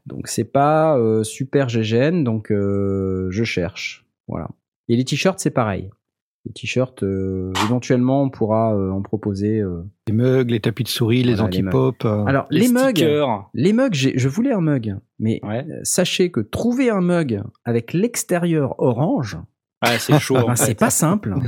Donc, 0.05 0.27
c'est 0.27 0.43
pas 0.51 0.97
euh, 0.97 1.23
super 1.23 1.69
GGN, 1.69 2.23
donc 2.23 2.51
euh, 2.51 3.27
je 3.31 3.43
cherche. 3.43 4.05
Voilà. 4.27 4.49
Et 4.89 4.95
les 4.95 5.03
t-shirts, 5.05 5.39
c'est 5.39 5.51
pareil. 5.51 5.89
Les 6.45 6.53
t-shirts, 6.53 7.03
euh, 7.03 7.51
éventuellement, 7.65 8.23
on 8.23 8.29
pourra 8.29 8.73
euh, 8.75 8.91
en 8.91 9.01
proposer. 9.01 9.59
euh. 9.59 9.83
les 10.07 10.13
mugs 10.13 10.49
les 10.49 10.61
tapis 10.61 10.83
de 10.83 10.87
souris 10.87 11.23
les 11.23 11.33
Voilà, 11.35 11.49
les 11.49 11.59
anti-pop 11.59 12.05
Alors, 12.05 12.45
les, 12.49 12.69
mugs. 12.69 12.95
stickers. 12.97 13.49
Les 13.53 13.73
mugs, 13.73 13.93
je 13.93 14.27
voulais 14.29 14.53
un 14.53 14.61
mug, 14.61 14.95
mais 15.19 15.41
Ouais. 15.43 15.65
sachez 15.83 16.31
que 16.31 16.39
trouver 16.39 16.89
un 16.89 17.01
mug 17.01 17.41
avec 17.65 17.91
l'extérieur 17.91 18.75
orange, 18.79 19.37
Ah, 19.81 19.97
c'est 19.99 20.19
chaud. 20.19 20.35
ben, 20.35 20.43
en 20.51 20.55
c'est 20.55 20.75
pas 20.79 20.89
simple. 20.89 21.33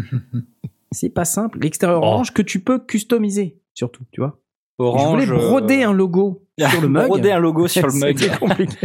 c'est 0.92 1.10
pas 1.10 1.26
simple. 1.26 1.60
L'extérieur 1.62 2.02
Oh. 2.02 2.06
orange 2.06 2.34
que 2.34 2.42
tu 2.42 2.60
peux 2.62 2.80
customiser, 2.80 3.60
surtout, 3.74 4.04
tu 4.12 4.22
vois. 4.22 4.40
Orange. 4.82 5.26
je 5.26 5.34
voulais 5.34 5.46
broder 5.50 5.84
euh, 5.84 5.90
un 5.90 5.94
logo 5.94 6.46
sur 6.70 6.82
le 6.82 6.88
mug. 6.88 7.08
broder 7.08 7.32
un 7.32 7.40
logo 7.40 7.68
sur 7.68 7.86
le 7.86 7.92
mug. 8.00 8.38
Compliqué. 8.40 8.78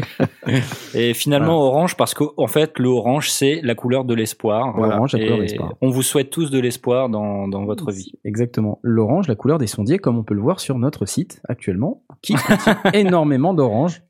Et 0.95 1.15
finalement 1.15 1.63
orange 1.63 1.97
parce 1.97 2.15
qu'en 2.15 2.31
en 2.37 2.49
fait 2.49 2.81
le 2.81 2.89
orange 2.89 3.31
c'est 3.31 3.61
la 3.63 3.77
couleur 3.77 4.05
de 4.05 4.13
l'espoir. 4.13 4.77
L'orange, 4.77 5.13
la 5.13 5.21
couleur 5.21 5.37
de 5.37 5.43
l'espoir. 5.43 5.75
On 5.83 5.91
vous 5.91 6.03
souhaite 6.03 6.31
tous 6.31 6.51
de 6.51 6.59
l'espoir 6.59 7.09
dans, 7.09 7.47
dans 7.47 7.65
votre 7.65 7.93
vie. 7.93 8.11
Exactement. 8.25 8.81
L'orange, 8.83 9.29
la 9.29 9.37
couleur 9.37 9.59
des 9.59 9.69
sondiers, 9.69 9.99
comme 9.99 10.19
on 10.19 10.25
peut 10.25 10.35
le 10.35 10.41
voir 10.43 10.59
sur 10.59 10.79
notre 10.81 11.07
site 11.07 11.41
actuellement, 11.49 12.03
qui 12.23 12.35
contient 12.35 12.81
énormément 12.93 13.55
d'orange. 13.55 14.03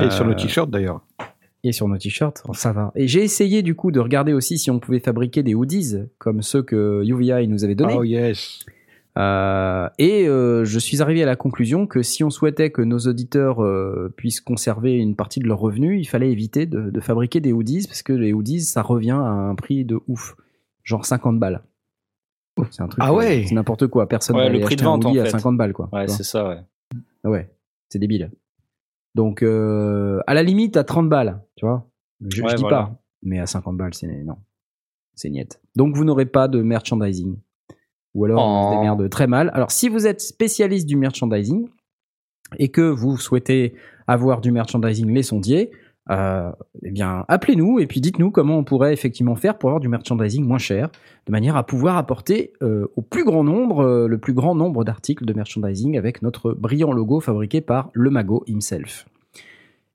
et 0.00 0.10
sur 0.10 0.24
Euh, 0.26 0.28
le 0.28 0.36
t-shirt 0.36 0.70
d'ailleurs 0.70 1.00
Et 1.62 1.72
sur 1.72 1.88
nos 1.88 1.98
t-shirts, 1.98 2.42
oh, 2.48 2.54
ça 2.54 2.72
va. 2.72 2.90
Et 2.94 3.06
j'ai 3.06 3.22
essayé 3.22 3.62
du 3.62 3.74
coup 3.74 3.90
de 3.90 4.00
regarder 4.00 4.32
aussi 4.32 4.56
si 4.58 4.70
on 4.70 4.78
pouvait 4.78 5.00
fabriquer 5.00 5.42
des 5.42 5.54
hoodies 5.54 5.96
comme 6.18 6.40
ceux 6.42 6.62
que 6.62 7.02
UVI 7.04 7.46
nous 7.48 7.64
avait 7.64 7.74
donnés. 7.74 7.96
oh 7.98 8.04
yes 8.04 8.60
Euh, 9.18 9.88
et 9.98 10.26
euh, 10.28 10.64
je 10.64 10.78
suis 10.78 11.02
arrivé 11.02 11.22
à 11.22 11.26
la 11.26 11.36
conclusion 11.36 11.86
que 11.86 12.00
si 12.02 12.24
on 12.24 12.30
souhaitait 12.30 12.70
que 12.70 12.80
nos 12.80 12.98
auditeurs 13.00 13.62
euh, 13.62 14.10
puissent 14.16 14.40
conserver 14.40 14.94
une 14.94 15.16
partie 15.16 15.40
de 15.40 15.46
leurs 15.48 15.58
revenus, 15.58 16.00
il 16.00 16.06
fallait 16.08 16.30
éviter 16.30 16.64
de, 16.64 16.90
de 16.90 17.00
fabriquer 17.00 17.40
des 17.40 17.52
hoodies 17.52 17.86
parce 17.86 18.02
que 18.02 18.12
les 18.14 18.32
hoodies, 18.32 18.60
ça 18.62 18.80
revient 18.82 19.10
à 19.10 19.16
un 19.30 19.54
prix 19.54 19.84
de 19.84 19.98
ouf, 20.08 20.36
genre 20.84 21.04
50 21.04 21.38
balles. 21.38 21.60
C'est 22.70 22.82
un 22.82 22.88
truc. 22.88 23.02
Ah 23.04 23.12
ouais. 23.12 23.44
C'est 23.46 23.54
n'importe 23.54 23.86
quoi. 23.88 24.08
Personne 24.08 24.36
Ouais, 24.36 24.44
va 24.44 24.48
le 24.48 24.60
prix 24.60 24.76
de 24.76 24.82
un 24.82 24.84
vente, 24.86 25.06
en 25.06 25.10
hoodie 25.10 25.20
à 25.20 25.24
fait. 25.24 25.30
50 25.30 25.56
balles, 25.56 25.72
quoi. 25.72 25.88
Ouais, 25.92 26.08
c'est 26.08 26.24
ça, 26.24 26.48
ouais. 26.48 26.58
Ah 27.24 27.30
ouais, 27.30 27.50
c'est 27.88 27.98
débile. 27.98 28.30
Donc, 29.14 29.42
euh, 29.42 30.20
à 30.26 30.34
la 30.34 30.42
limite, 30.42 30.76
à 30.76 30.84
30 30.84 31.08
balles, 31.08 31.40
tu 31.56 31.66
vois. 31.66 31.88
Je, 32.20 32.36
je 32.36 32.42
Ouais, 32.42 32.54
dis 32.54 32.60
voilà. 32.62 32.76
pas. 32.84 33.02
Mais 33.22 33.38
à 33.38 33.46
50 33.46 33.76
balles, 33.76 33.94
c'est 33.94 34.06
non. 34.24 34.36
C'est 35.14 35.30
niette. 35.30 35.60
Donc, 35.76 35.96
vous 35.96 36.04
n'aurez 36.04 36.26
pas 36.26 36.48
de 36.48 36.62
merchandising. 36.62 37.36
Ou 38.14 38.24
alors, 38.24 38.40
on 38.46 38.62
se 38.70 38.76
Oh. 38.76 38.78
démerde 38.80 39.08
très 39.10 39.26
mal. 39.26 39.50
Alors, 39.54 39.70
si 39.70 39.88
vous 39.88 40.06
êtes 40.06 40.20
spécialiste 40.20 40.86
du 40.86 40.96
merchandising 40.96 41.68
et 42.58 42.68
que 42.70 42.80
vous 42.82 43.16
souhaitez 43.18 43.74
avoir 44.06 44.40
du 44.40 44.50
merchandising 44.50 45.10
les 45.12 45.22
sondiers, 45.22 45.70
euh, 46.10 46.50
eh 46.84 46.90
bien, 46.90 47.24
appelez-nous 47.28 47.78
et 47.78 47.86
puis 47.86 48.00
dites-nous 48.00 48.30
comment 48.30 48.56
on 48.58 48.64
pourrait 48.64 48.92
effectivement 48.92 49.36
faire 49.36 49.56
pour 49.58 49.70
avoir 49.70 49.80
du 49.80 49.88
merchandising 49.88 50.44
moins 50.44 50.58
cher, 50.58 50.90
de 51.26 51.32
manière 51.32 51.56
à 51.56 51.64
pouvoir 51.64 51.96
apporter 51.96 52.52
euh, 52.62 52.86
au 52.96 53.02
plus 53.02 53.24
grand 53.24 53.44
nombre, 53.44 53.80
euh, 53.84 54.08
le 54.08 54.18
plus 54.18 54.32
grand 54.32 54.54
nombre 54.54 54.84
d'articles 54.84 55.24
de 55.24 55.32
merchandising 55.32 55.96
avec 55.96 56.22
notre 56.22 56.52
brillant 56.52 56.92
logo 56.92 57.20
fabriqué 57.20 57.60
par 57.60 57.90
le 57.92 58.10
Mago 58.10 58.42
himself. 58.48 59.06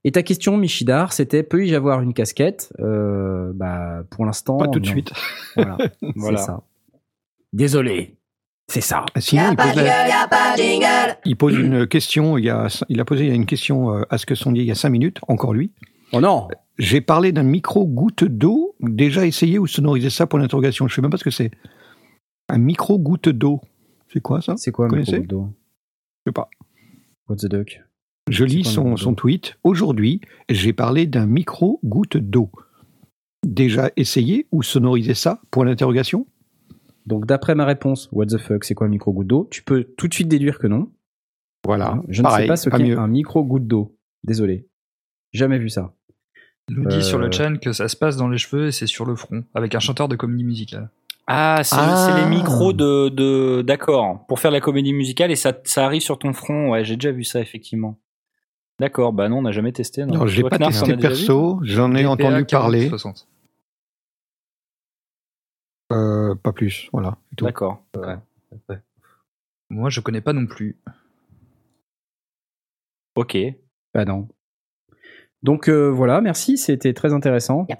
Et 0.05 0.11
ta 0.11 0.21
question, 0.21 0.55
Michidar, 0.57 1.11
c'était 1.13 1.41
peux-je 1.43 1.73
avoir 1.75 1.99
une 2.01 2.13
casquette? 2.13 2.71
Euh, 2.79 3.51
Bah, 3.55 4.03
pour 4.11 4.25
l'instant, 4.25 4.57
Pas 4.57 4.67
tout 4.67 4.79
de 4.79 4.85
suite. 4.85 5.11
Voilà, 5.55 5.77
Voilà. 6.15 6.37
c'est 6.37 6.45
ça. 6.45 6.61
Désolé, 7.53 8.15
c'est 8.67 8.81
ça. 8.81 9.05
Ah, 9.15 9.21
Sinon, 9.21 9.43
il 9.51 9.55
pose, 9.55 9.75
la- 9.75 9.83
il 11.25 11.35
pose 11.35 11.57
une 11.57 11.87
question. 11.87 12.37
Il, 12.37 12.49
a, 12.49 12.67
il 12.89 12.99
a 12.99 13.05
posé 13.05 13.27
une 13.27 13.45
question 13.45 14.03
à 14.09 14.17
ce 14.17 14.25
que 14.25 14.35
sondier 14.35 14.63
il 14.63 14.67
y 14.67 14.71
a 14.71 14.75
cinq 14.75 14.89
minutes. 14.89 15.19
Encore 15.27 15.53
lui. 15.53 15.71
Oh 16.13 16.21
non 16.21 16.47
J'ai 16.77 17.01
parlé 17.01 17.31
d'un 17.31 17.43
micro 17.43 17.85
goutte 17.85 18.23
d'eau. 18.23 18.75
Déjà 18.79 19.25
essayé 19.25 19.59
ou 19.59 19.67
sonorisé 19.67 20.09
ça 20.09 20.27
pour 20.27 20.39
l'interrogation. 20.39 20.87
Je 20.87 20.95
sais 20.95 21.01
même 21.01 21.11
pas 21.11 21.17
ce 21.17 21.23
que 21.23 21.31
c'est. 21.31 21.51
Un 22.49 22.57
micro 22.57 22.99
goutte 22.99 23.29
d'eau. 23.29 23.61
C'est 24.13 24.21
quoi 24.21 24.41
ça? 24.41 24.55
C'est 24.57 24.71
quoi, 24.71 24.85
un 24.85 24.89
connaissez? 24.89 25.19
micro 25.19 25.49
Je 26.25 26.29
sais 26.29 26.33
pas. 26.33 26.49
What 27.27 27.37
the 27.37 27.47
duck? 27.47 27.81
Je 28.29 28.43
lis 28.43 28.63
quoi 28.63 28.71
son, 28.71 28.97
son 28.97 29.11
d'eau? 29.11 29.15
tweet. 29.15 29.57
Aujourd'hui, 29.63 30.21
j'ai 30.49 30.73
parlé 30.73 31.05
d'un 31.07 31.25
micro 31.25 31.79
goutte 31.83 32.17
d'eau. 32.17 32.49
Déjà 33.45 33.91
essayé 33.95 34.47
ou 34.51 34.63
sonorisé 34.63 35.13
ça 35.13 35.41
pour 35.51 35.65
l'interrogation? 35.65 36.25
Donc, 37.05 37.27
d'après 37.27 37.53
ma 37.53 37.65
réponse, 37.65 38.09
what 38.11 38.25
the 38.27 38.37
fuck, 38.39 38.63
c'est 38.63 38.73
quoi 38.73 38.87
un 38.87 38.89
micro 38.89 39.13
goutte 39.13 39.27
d'eau? 39.27 39.47
Tu 39.51 39.61
peux 39.63 39.83
tout 39.83 40.07
de 40.07 40.13
suite 40.13 40.27
déduire 40.27 40.57
que 40.57 40.65
non. 40.67 40.91
Voilà. 41.63 42.01
Je 42.07 42.21
ne 42.21 42.27
sais 42.27 42.31
Pareil, 42.31 42.47
pas 42.47 42.55
ce 42.57 42.69
qu'est 42.69 42.83
mieux. 42.83 42.97
un 42.97 43.07
micro 43.07 43.43
goutte 43.43 43.67
d'eau. 43.67 43.95
Désolé. 44.23 44.67
Jamais 45.35 45.57
vu 45.59 45.69
ça. 45.69 45.93
Il 46.69 46.77
nous 46.77 46.85
dit 46.87 47.03
sur 47.03 47.19
Euh. 47.19 47.25
le 47.25 47.31
chat 47.31 47.55
que 47.57 47.71
ça 47.73 47.87
se 47.87 47.95
passe 47.95 48.17
dans 48.17 48.27
les 48.27 48.37
cheveux 48.37 48.67
et 48.67 48.71
c'est 48.71 48.87
sur 48.87 49.05
le 49.05 49.15
front, 49.15 49.43
avec 49.53 49.75
un 49.75 49.79
chanteur 49.79 50.07
de 50.07 50.15
comédie 50.15 50.43
musicale. 50.43 50.89
Ah, 51.27 51.61
c'est 51.63 51.75
Ah. 51.77 52.07
c'est 52.09 52.21
les 52.23 52.27
micros 52.29 52.71
de, 52.73 53.09
de 53.09 53.61
d'accord 53.61 54.25
pour 54.27 54.39
faire 54.39 54.51
de 54.51 54.55
la 54.55 54.61
comédie 54.61 54.93
musicale 54.93 55.31
et 55.31 55.35
ça, 55.35 55.53
ça 55.63 55.85
arrive 55.85 56.01
sur 56.01 56.17
ton 56.19 56.33
front. 56.33 56.71
Ouais, 56.71 56.83
j'ai 56.85 56.95
déjà 56.95 57.11
vu 57.11 57.23
ça 57.23 57.39
effectivement. 57.41 57.99
D'accord, 58.79 59.13
bah 59.13 59.29
non, 59.29 59.37
on 59.39 59.41
n'a 59.43 59.51
jamais 59.51 59.71
testé. 59.71 60.05
Non, 60.05 60.15
Non, 60.19 60.27
je 60.27 60.41
l'ai 60.41 60.49
pas 60.49 60.57
Knarf, 60.57 60.73
testé 60.73 60.97
perso. 60.97 61.59
J'en 61.63 61.93
ai 61.95 62.05
entendu 62.05 62.45
40, 62.45 62.49
parler. 62.49 62.89
60. 62.89 63.27
Euh, 65.91 66.35
pas 66.35 66.51
plus. 66.51 66.89
Voilà. 66.91 67.17
D'accord. 67.33 67.83
Moi, 69.69 69.89
je 69.89 69.99
connais 70.01 70.21
pas 70.21 70.33
non 70.33 70.45
plus. 70.45 70.77
Ok. 73.15 73.37
Bah 73.93 74.03
non. 74.05 74.27
Donc 75.45 75.69
euh, 75.69 75.89
voilà, 75.91 76.21
merci, 76.21 76.57
c'était 76.57 76.93
très 76.93 77.13
intéressant. 77.13 77.67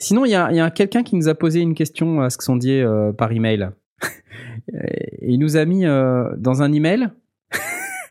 Sinon, 0.00 0.24
il 0.24 0.30
y 0.30 0.34
a, 0.34 0.50
il 0.50 0.56
y 0.56 0.60
a 0.60 0.70
quelqu'un 0.70 1.04
qui 1.04 1.14
nous 1.14 1.28
a 1.28 1.34
posé 1.36 1.60
une 1.60 1.74
question 1.74 2.20
à 2.20 2.30
ce 2.30 2.36
que 2.36 2.42
sondier 2.44 2.82
euh, 2.82 3.12
par 3.12 3.30
email. 3.30 3.70
Et 4.72 5.32
il 5.32 5.38
nous 5.38 5.56
a 5.56 5.64
mis 5.64 5.86
euh, 5.86 6.24
dans 6.36 6.62
un 6.62 6.72
email 6.72 7.10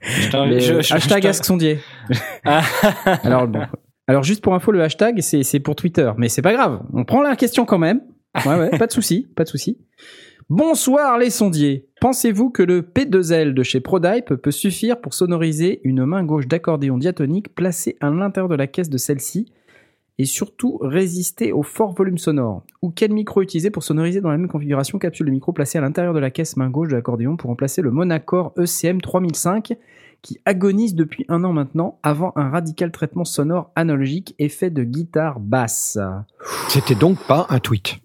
Je 0.01 0.59
je- 0.59 0.81
je- 0.81 0.93
hashtag 0.93 1.17
je 1.17 1.21
t'in- 1.23 1.29
Ask 1.29 1.43
Sondier. 1.43 1.79
Ah. 2.45 2.61
Alors, 3.23 3.47
bon. 3.47 3.61
Alors 4.07 4.23
juste 4.23 4.41
pour 4.41 4.55
info, 4.55 4.71
le 4.71 4.81
hashtag 4.81 5.19
c'est 5.21 5.43
c'est 5.43 5.59
pour 5.59 5.75
Twitter, 5.75 6.09
mais 6.17 6.29
c'est 6.29 6.41
pas 6.41 6.53
grave. 6.53 6.81
On 6.93 7.03
prend 7.03 7.21
la 7.21 7.35
question 7.35 7.65
quand 7.65 7.77
même. 7.77 8.01
Ouais, 8.45 8.55
ouais, 8.55 8.77
pas 8.77 8.87
de 8.87 8.91
souci, 8.93 9.27
pas 9.35 9.43
de 9.43 9.49
souci. 9.49 9.77
Bonsoir 10.49 11.19
les 11.19 11.29
sondiers. 11.29 11.85
Pensez-vous 12.01 12.49
que 12.49 12.63
le 12.63 12.81
P2L 12.81 13.53
de 13.53 13.61
chez 13.61 13.81
Prodype 13.81 14.33
peut 14.33 14.49
suffire 14.49 14.99
pour 14.99 15.13
sonoriser 15.13 15.79
une 15.83 16.05
main 16.05 16.23
gauche 16.23 16.47
d'accordéon 16.47 16.97
diatonique 16.97 17.53
placée 17.53 17.97
à 18.01 18.09
l'intérieur 18.09 18.49
de 18.49 18.55
la 18.55 18.65
caisse 18.65 18.89
de 18.89 18.97
celle-ci 18.97 19.53
et 20.17 20.25
surtout 20.25 20.79
résister 20.81 21.51
au 21.51 21.61
fort 21.61 21.93
volume 21.93 22.17
sonore? 22.17 22.63
Ou 22.81 22.89
quel 22.89 23.13
micro 23.13 23.43
utiliser 23.43 23.69
pour 23.69 23.83
sonoriser 23.83 24.21
dans 24.21 24.31
la 24.31 24.39
même 24.39 24.47
configuration 24.47 24.97
capsule 24.97 25.27
de 25.27 25.31
micro 25.31 25.53
placée 25.53 25.77
à 25.77 25.81
l'intérieur 25.81 26.15
de 26.15 26.19
la 26.19 26.31
caisse 26.31 26.57
main 26.57 26.71
gauche 26.71 26.87
de 26.87 26.95
l'accordéon 26.95 27.37
pour 27.37 27.51
remplacer 27.51 27.83
le 27.83 27.91
Monacore 27.91 28.51
ECM 28.57 29.01
3005 29.01 29.77
qui 30.21 30.39
agonise 30.45 30.95
depuis 30.95 31.25
un 31.29 31.43
an 31.43 31.53
maintenant 31.53 31.99
avant 32.03 32.33
un 32.35 32.49
radical 32.49 32.91
traitement 32.91 33.25
sonore 33.25 33.71
analogique 33.75 34.35
effet 34.39 34.69
de 34.69 34.83
guitare 34.83 35.39
basse. 35.39 35.97
C'était 36.67 36.95
donc 36.95 37.17
pas 37.27 37.47
un 37.49 37.59
tweet. 37.59 37.97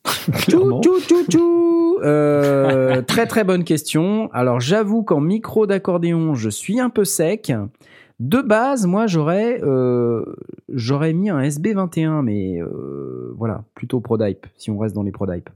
Euh, 2.03 3.03
très 3.03 3.27
très 3.27 3.45
bonne 3.45 3.65
question. 3.65 4.31
Alors 4.33 4.61
j'avoue 4.61 5.03
qu'en 5.03 5.21
micro 5.21 5.67
d'accordéon, 5.67 6.35
je 6.35 6.51
suis 6.51 6.81
un 6.81 6.91
peu 6.91 7.05
sec. 7.05 7.53
De 8.21 8.41
base, 8.41 8.87
moi 8.87 9.07
j'aurais 9.07 9.61
euh, 9.63 10.25
j'aurais 10.69 11.13
mis 11.13 11.31
un 11.31 11.43
SB21, 11.43 12.23
mais 12.23 12.61
euh, 12.61 13.35
voilà, 13.37 13.65
plutôt 13.75 14.01
Prodype, 14.01 14.47
si 14.57 14.71
on 14.71 14.79
reste 14.79 14.95
dans 14.95 15.03
les 15.03 15.13
Prodype. 15.13 15.51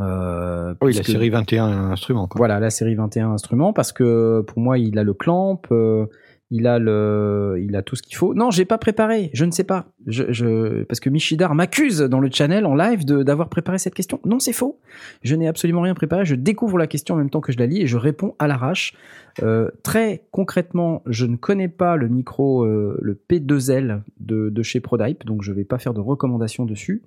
Euh, 0.00 0.74
Oui, 0.80 0.94
la 0.94 1.02
série 1.02 1.30
21 1.30 1.90
instruments. 1.90 2.26
Quoi. 2.26 2.38
voilà, 2.38 2.60
la 2.60 2.70
série 2.70 2.94
21 2.94 3.32
instruments, 3.32 3.72
parce 3.72 3.92
que 3.92 4.42
pour 4.42 4.60
moi, 4.60 4.78
il 4.78 4.98
a 4.98 5.04
le 5.04 5.12
clamp, 5.12 5.60
euh, 5.70 6.06
il 6.50 6.66
a 6.66 6.78
le, 6.78 7.58
il 7.60 7.76
a 7.76 7.82
tout 7.82 7.96
ce 7.96 8.02
qu'il 8.02 8.16
faut. 8.16 8.34
Non, 8.34 8.50
j'ai 8.50 8.64
pas 8.64 8.78
préparé, 8.78 9.30
je 9.34 9.44
ne 9.44 9.50
sais 9.50 9.64
pas. 9.64 9.86
Je, 10.06 10.24
je, 10.32 10.82
parce 10.84 11.00
que 11.00 11.10
Michidar 11.10 11.54
m'accuse 11.54 12.00
dans 12.00 12.20
le 12.20 12.30
channel 12.30 12.66
en 12.66 12.74
live 12.74 13.04
de 13.04 13.22
d'avoir 13.22 13.48
préparé 13.48 13.78
cette 13.78 13.94
question. 13.94 14.20
Non, 14.24 14.38
c'est 14.38 14.52
faux. 14.52 14.80
Je 15.22 15.34
n'ai 15.34 15.48
absolument 15.48 15.82
rien 15.82 15.94
préparé. 15.94 16.24
Je 16.24 16.34
découvre 16.34 16.78
la 16.78 16.86
question 16.86 17.14
en 17.14 17.18
même 17.18 17.30
temps 17.30 17.40
que 17.40 17.52
je 17.52 17.58
la 17.58 17.66
lis 17.66 17.82
et 17.82 17.86
je 17.86 17.96
réponds 17.96 18.34
à 18.38 18.48
l'arrache. 18.48 18.94
Euh, 19.42 19.70
très 19.82 20.24
concrètement, 20.30 21.02
je 21.06 21.26
ne 21.26 21.36
connais 21.36 21.68
pas 21.68 21.96
le 21.96 22.08
micro, 22.08 22.66
le 22.66 23.20
P2L 23.30 24.02
de, 24.20 24.50
de 24.50 24.62
chez 24.62 24.80
Prodype, 24.80 25.24
donc 25.24 25.42
je 25.42 25.52
vais 25.52 25.64
pas 25.64 25.78
faire 25.78 25.94
de 25.94 26.00
recommandations 26.00 26.64
dessus. 26.66 27.02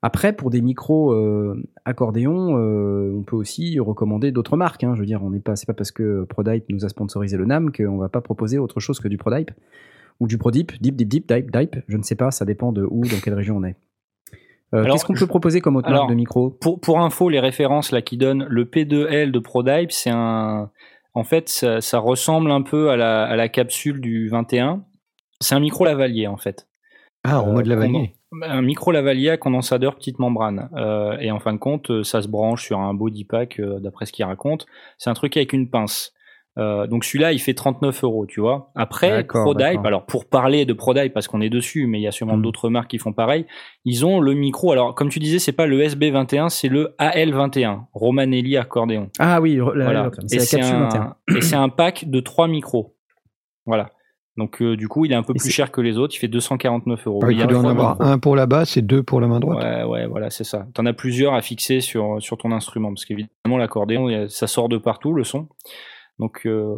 Après, 0.00 0.32
pour 0.32 0.50
des 0.50 0.60
micros 0.62 1.12
euh, 1.12 1.60
accordéons, 1.84 2.56
euh, 2.56 3.12
on 3.18 3.22
peut 3.24 3.34
aussi 3.36 3.80
recommander 3.80 4.30
d'autres 4.30 4.56
marques. 4.56 4.84
hein. 4.84 4.94
Je 4.94 5.00
veux 5.00 5.06
dire, 5.06 5.22
on 5.24 5.30
n'est 5.30 5.40
pas, 5.40 5.56
c'est 5.56 5.66
pas 5.66 5.74
parce 5.74 5.90
que 5.90 6.24
Prodype 6.24 6.66
nous 6.68 6.84
a 6.84 6.88
sponsorisé 6.88 7.36
le 7.36 7.44
NAM 7.46 7.72
qu'on 7.72 7.96
va 7.98 8.08
pas 8.08 8.20
proposer 8.20 8.58
autre 8.58 8.78
chose 8.78 9.00
que 9.00 9.08
du 9.08 9.16
Prodype 9.18 9.50
ou 10.20 10.28
du 10.28 10.38
Prodip, 10.38 10.80
Deep, 10.80 10.94
Deep, 10.96 11.08
Deep, 11.08 11.26
Dype, 11.32 11.50
Dype. 11.50 11.76
Je 11.88 11.96
ne 11.96 12.02
sais 12.02 12.14
pas, 12.14 12.30
ça 12.30 12.44
dépend 12.44 12.70
de 12.72 12.86
où, 12.88 13.02
dans 13.02 13.18
quelle 13.22 13.34
région 13.34 13.56
on 13.56 13.64
est. 13.64 13.76
Euh, 14.74 14.84
Qu'est-ce 14.84 15.04
qu'on 15.04 15.14
peut 15.14 15.26
proposer 15.26 15.60
comme 15.60 15.76
autre 15.76 15.88
alors, 15.88 16.02
marque 16.02 16.10
de 16.10 16.16
micro? 16.16 16.50
Pour, 16.50 16.78
pour 16.80 17.00
info, 17.00 17.28
les 17.28 17.40
références 17.40 17.90
là 17.90 18.02
qui 18.02 18.16
donnent 18.18 18.44
le 18.48 18.64
P2L 18.66 19.30
de 19.32 19.38
Prodype, 19.38 19.90
c'est 19.92 20.10
un. 20.12 20.70
En 21.14 21.24
fait, 21.24 21.48
ça, 21.48 21.80
ça 21.80 21.98
ressemble 21.98 22.50
un 22.52 22.62
peu 22.62 22.90
à 22.90 22.96
la, 22.96 23.24
à 23.24 23.34
la 23.34 23.48
capsule 23.48 24.00
du 24.00 24.28
21. 24.28 24.84
C'est 25.40 25.54
un 25.54 25.60
micro 25.60 25.84
lavalier 25.84 26.26
en 26.26 26.36
fait. 26.36 26.68
Ah, 27.24 27.40
en 27.42 27.48
Euh, 27.48 27.52
mode 27.54 27.66
lavalier. 27.66 28.12
Un 28.42 28.60
micro 28.62 28.92
lavalier 28.92 29.30
à 29.30 29.36
condensateur 29.38 29.96
petite 29.96 30.18
membrane. 30.18 30.68
Euh, 30.76 31.16
et 31.18 31.30
en 31.30 31.40
fin 31.40 31.52
de 31.54 31.58
compte, 31.58 31.90
euh, 31.90 32.02
ça 32.04 32.20
se 32.20 32.28
branche 32.28 32.62
sur 32.64 32.78
un 32.78 32.92
body 32.92 33.24
pack, 33.24 33.58
euh, 33.58 33.80
d'après 33.80 34.04
ce 34.04 34.12
qu'il 34.12 34.24
raconte. 34.26 34.66
C'est 34.98 35.08
un 35.08 35.14
truc 35.14 35.36
avec 35.36 35.52
une 35.54 35.70
pince. 35.70 36.12
Euh, 36.58 36.86
donc 36.88 37.04
celui-là, 37.04 37.32
il 37.32 37.38
fait 37.38 37.54
39 37.54 38.02
euros, 38.04 38.26
tu 38.26 38.40
vois. 38.40 38.70
Après, 38.74 39.22
Prodype, 39.44 39.86
alors 39.86 40.04
pour 40.06 40.26
parler 40.28 40.66
de 40.66 40.72
Prodype, 40.72 41.14
parce 41.14 41.28
qu'on 41.28 41.40
est 41.40 41.48
dessus, 41.50 41.86
mais 41.86 42.00
il 42.00 42.02
y 42.02 42.06
a 42.08 42.10
sûrement 42.10 42.36
Mm. 42.36 42.42
d'autres 42.42 42.68
marques 42.68 42.90
qui 42.90 42.98
font 42.98 43.12
pareil, 43.12 43.46
ils 43.84 44.04
ont 44.04 44.20
le 44.20 44.34
micro. 44.34 44.72
Alors, 44.72 44.94
comme 44.94 45.08
tu 45.08 45.20
disais, 45.20 45.38
c'est 45.38 45.52
pas 45.52 45.66
le 45.66 45.80
SB21, 45.82 46.48
c'est 46.48 46.68
le 46.68 46.94
AL21, 46.98 47.86
Romanelli 47.94 48.56
accordéon. 48.56 49.08
Ah 49.20 49.40
oui, 49.40 49.54
la- 49.56 49.62
Voilà. 49.84 50.10
c'est 50.26 50.34
Et 50.34 50.38
la 50.40 50.44
c'est 50.44 50.60
un, 50.62 50.80
21. 50.80 51.16
et 51.36 51.40
c'est 51.42 51.56
un 51.56 51.68
pack 51.68 52.10
de 52.10 52.18
trois 52.20 52.48
micros. 52.48 52.96
Voilà. 53.64 53.90
Donc 54.38 54.62
euh, 54.62 54.76
du 54.76 54.86
coup, 54.86 55.04
il 55.04 55.12
est 55.12 55.16
un 55.16 55.24
peu 55.24 55.34
Et 55.34 55.38
plus 55.38 55.50
cher 55.50 55.72
que 55.72 55.80
les 55.80 55.98
autres. 55.98 56.14
Il 56.14 56.18
fait 56.18 56.28
249 56.28 57.06
euros. 57.06 57.24
Ouais, 57.24 57.34
Il 57.34 57.36
y 57.36 57.40
il 57.40 57.42
a 57.42 57.46
doit 57.46 57.58
en 57.58 57.64
avoir 57.64 58.00
un 58.00 58.18
pour 58.18 58.36
la 58.36 58.46
basse 58.46 58.76
et 58.76 58.82
deux 58.82 59.02
pour 59.02 59.20
la 59.20 59.26
main 59.26 59.40
droite. 59.40 59.62
Ouais, 59.62 59.82
ouais, 59.82 60.06
voilà, 60.06 60.30
c'est 60.30 60.44
ça. 60.44 60.66
T'en 60.74 60.86
as 60.86 60.92
plusieurs 60.92 61.34
à 61.34 61.42
fixer 61.42 61.80
sur, 61.80 62.22
sur 62.22 62.38
ton 62.38 62.52
instrument, 62.52 62.88
parce 62.90 63.04
qu'évidemment, 63.04 63.58
l'accordéon, 63.58 64.28
ça 64.28 64.46
sort 64.46 64.68
de 64.68 64.78
partout, 64.78 65.12
le 65.12 65.24
son. 65.24 65.48
Donc, 66.18 66.46
euh, 66.46 66.74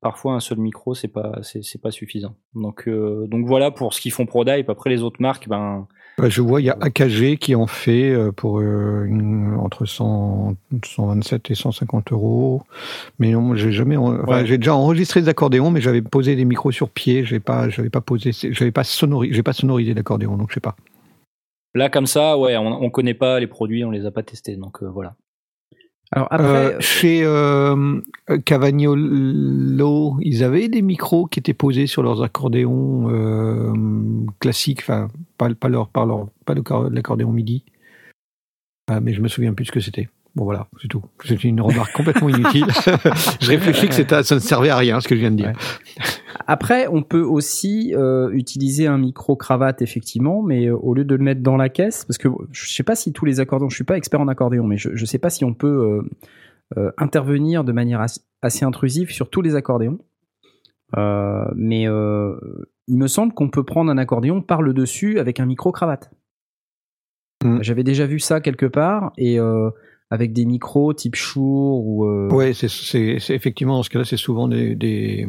parfois, 0.00 0.34
un 0.34 0.40
seul 0.40 0.58
micro, 0.58 0.94
c'est 0.94 1.08
pas, 1.08 1.38
c'est, 1.42 1.80
pas 1.80 1.90
suffisant. 1.90 2.36
Donc, 2.54 2.88
euh, 2.88 3.26
donc 3.28 3.46
voilà 3.46 3.70
pour 3.70 3.94
ce 3.94 4.00
qu'ils 4.00 4.12
font 4.12 4.26
Prodype. 4.26 4.68
Après, 4.68 4.90
les 4.90 5.02
autres 5.02 5.20
marques, 5.20 5.48
ben, 5.48 5.86
je 6.22 6.40
vois, 6.42 6.60
il 6.60 6.64
y 6.64 6.70
a 6.70 6.76
AKG 6.80 7.36
qui 7.38 7.54
en 7.54 7.66
fait 7.66 8.10
euh, 8.10 8.30
pour 8.32 8.60
euh, 8.60 9.04
une- 9.06 9.54
entre 9.58 9.84
100, 9.84 10.54
127 10.84 11.50
et 11.50 11.54
150 11.54 12.12
euros. 12.12 12.62
Mais 13.18 13.32
non, 13.32 13.54
j'ai 13.56 13.72
jamais, 13.72 13.96
en- 13.96 14.14
enfin, 14.22 14.40
Ouais. 14.42 14.46
j'ai 14.46 14.58
déjà 14.58 14.74
enregistré 14.74 15.20
des 15.22 15.28
accordéons, 15.28 15.70
mais 15.70 15.80
j'avais 15.80 16.02
posé 16.02 16.36
des 16.36 16.44
micros 16.44 16.70
sur 16.72 16.88
pied. 16.90 17.24
J'ai 17.24 17.40
pas, 17.40 17.68
j'avais 17.68 17.90
pas 17.90 18.00
posé, 18.00 18.30
j'avais 18.32 18.70
pas 18.72 18.84
sonorisé, 18.84 19.34
j'ai 19.34 19.42
pas 19.42 19.52
sonorisé 19.52 19.94
d'accordéon, 19.94 20.36
donc 20.36 20.50
je 20.50 20.54
sais 20.54 20.60
pas. 20.60 20.76
Là, 21.74 21.90
comme 21.90 22.06
ça, 22.06 22.38
ouais, 22.38 22.56
on, 22.56 22.82
on 22.82 22.90
connaît 22.90 23.14
pas 23.14 23.40
les 23.40 23.48
produits, 23.48 23.84
on 23.84 23.90
les 23.90 24.06
a 24.06 24.12
pas 24.12 24.22
testés, 24.22 24.56
donc 24.56 24.82
voilà. 24.84 25.16
Alors 26.12 26.28
après, 26.30 26.80
chez 26.80 27.22
Cavagnolo, 28.44 30.16
ils 30.20 30.44
avaient 30.44 30.68
des 30.68 30.82
micros 30.82 31.26
qui 31.26 31.40
étaient 31.40 31.54
posés 31.54 31.86
sur 31.86 32.02
leurs 32.02 32.22
accordéons 32.22 33.74
classiques, 34.38 34.80
enfin 34.80 35.08
pas, 35.38 35.52
pas 35.54 35.68
leur, 35.68 35.88
pas 35.88 36.06
leur, 36.06 36.28
pas 36.44 36.54
l'accordéon 36.90 37.32
MIDI. 37.32 37.64
Mais 39.02 39.12
je 39.12 39.20
me 39.20 39.28
souviens 39.28 39.54
plus 39.54 39.64
ce 39.64 39.72
que 39.72 39.80
c'était. 39.80 40.08
Bon 40.34 40.44
voilà, 40.44 40.66
c'est 40.82 40.88
tout. 40.88 41.02
C'est 41.24 41.44
une 41.44 41.60
remarque 41.60 41.92
complètement 41.92 42.28
inutile. 42.28 42.66
je 43.40 43.48
réfléchis 43.48 43.88
que 43.88 44.22
ça 44.24 44.34
ne 44.34 44.40
servait 44.40 44.70
à 44.70 44.76
rien 44.76 45.00
ce 45.00 45.06
que 45.06 45.14
je 45.14 45.20
viens 45.20 45.30
de 45.30 45.36
dire. 45.36 45.52
Après, 46.46 46.88
on 46.88 47.02
peut 47.02 47.22
aussi 47.22 47.94
euh, 47.94 48.30
utiliser 48.32 48.88
un 48.88 48.98
micro 48.98 49.36
cravate 49.36 49.80
effectivement, 49.80 50.42
mais 50.42 50.66
euh, 50.66 50.76
au 50.76 50.94
lieu 50.94 51.04
de 51.04 51.14
le 51.14 51.22
mettre 51.22 51.40
dans 51.40 51.56
la 51.56 51.68
caisse, 51.68 52.04
parce 52.04 52.18
que 52.18 52.28
je 52.50 52.68
sais 52.68 52.82
pas 52.82 52.96
si 52.96 53.12
tous 53.12 53.24
les 53.24 53.38
accordéons, 53.38 53.68
je 53.68 53.76
suis 53.76 53.84
pas 53.84 53.96
expert 53.96 54.20
en 54.20 54.26
accordéon, 54.26 54.64
mais 54.64 54.76
je, 54.76 54.90
ne 54.90 55.04
sais 55.04 55.18
pas 55.18 55.30
si 55.30 55.44
on 55.44 55.54
peut 55.54 56.02
euh, 56.76 56.90
intervenir 56.98 57.62
de 57.62 57.70
manière 57.70 58.04
assez 58.42 58.64
intrusive 58.64 59.12
sur 59.12 59.30
tous 59.30 59.40
les 59.40 59.54
accordéons. 59.54 59.98
mais 60.96 61.84
il 62.86 62.98
me 62.98 63.06
semble 63.06 63.32
qu'on 63.34 63.50
peut 63.50 63.64
prendre 63.64 63.90
un 63.90 63.98
accordéon 63.98 64.42
par 64.42 64.62
le 64.62 64.74
dessus 64.74 65.20
avec 65.20 65.38
un 65.38 65.46
micro 65.46 65.70
cravate. 65.70 66.10
Mm. 67.44 67.62
J'avais 67.62 67.84
déjà 67.84 68.06
vu 68.06 68.18
ça 68.18 68.40
quelque 68.40 68.66
part 68.66 69.12
et 69.16 69.38
avec 70.10 70.32
des 70.32 70.44
micros 70.44 70.92
type 70.92 71.16
Shure 71.16 71.42
ou. 71.42 72.04
Euh... 72.04 72.28
Ouais, 72.30 72.52
c'est 72.54 73.18
effectivement 73.30 73.76
dans 73.76 73.82
ce 73.82 73.90
cas-là, 73.90 74.04
c'est 74.04 74.16
souvent 74.16 74.48
des, 74.48 75.28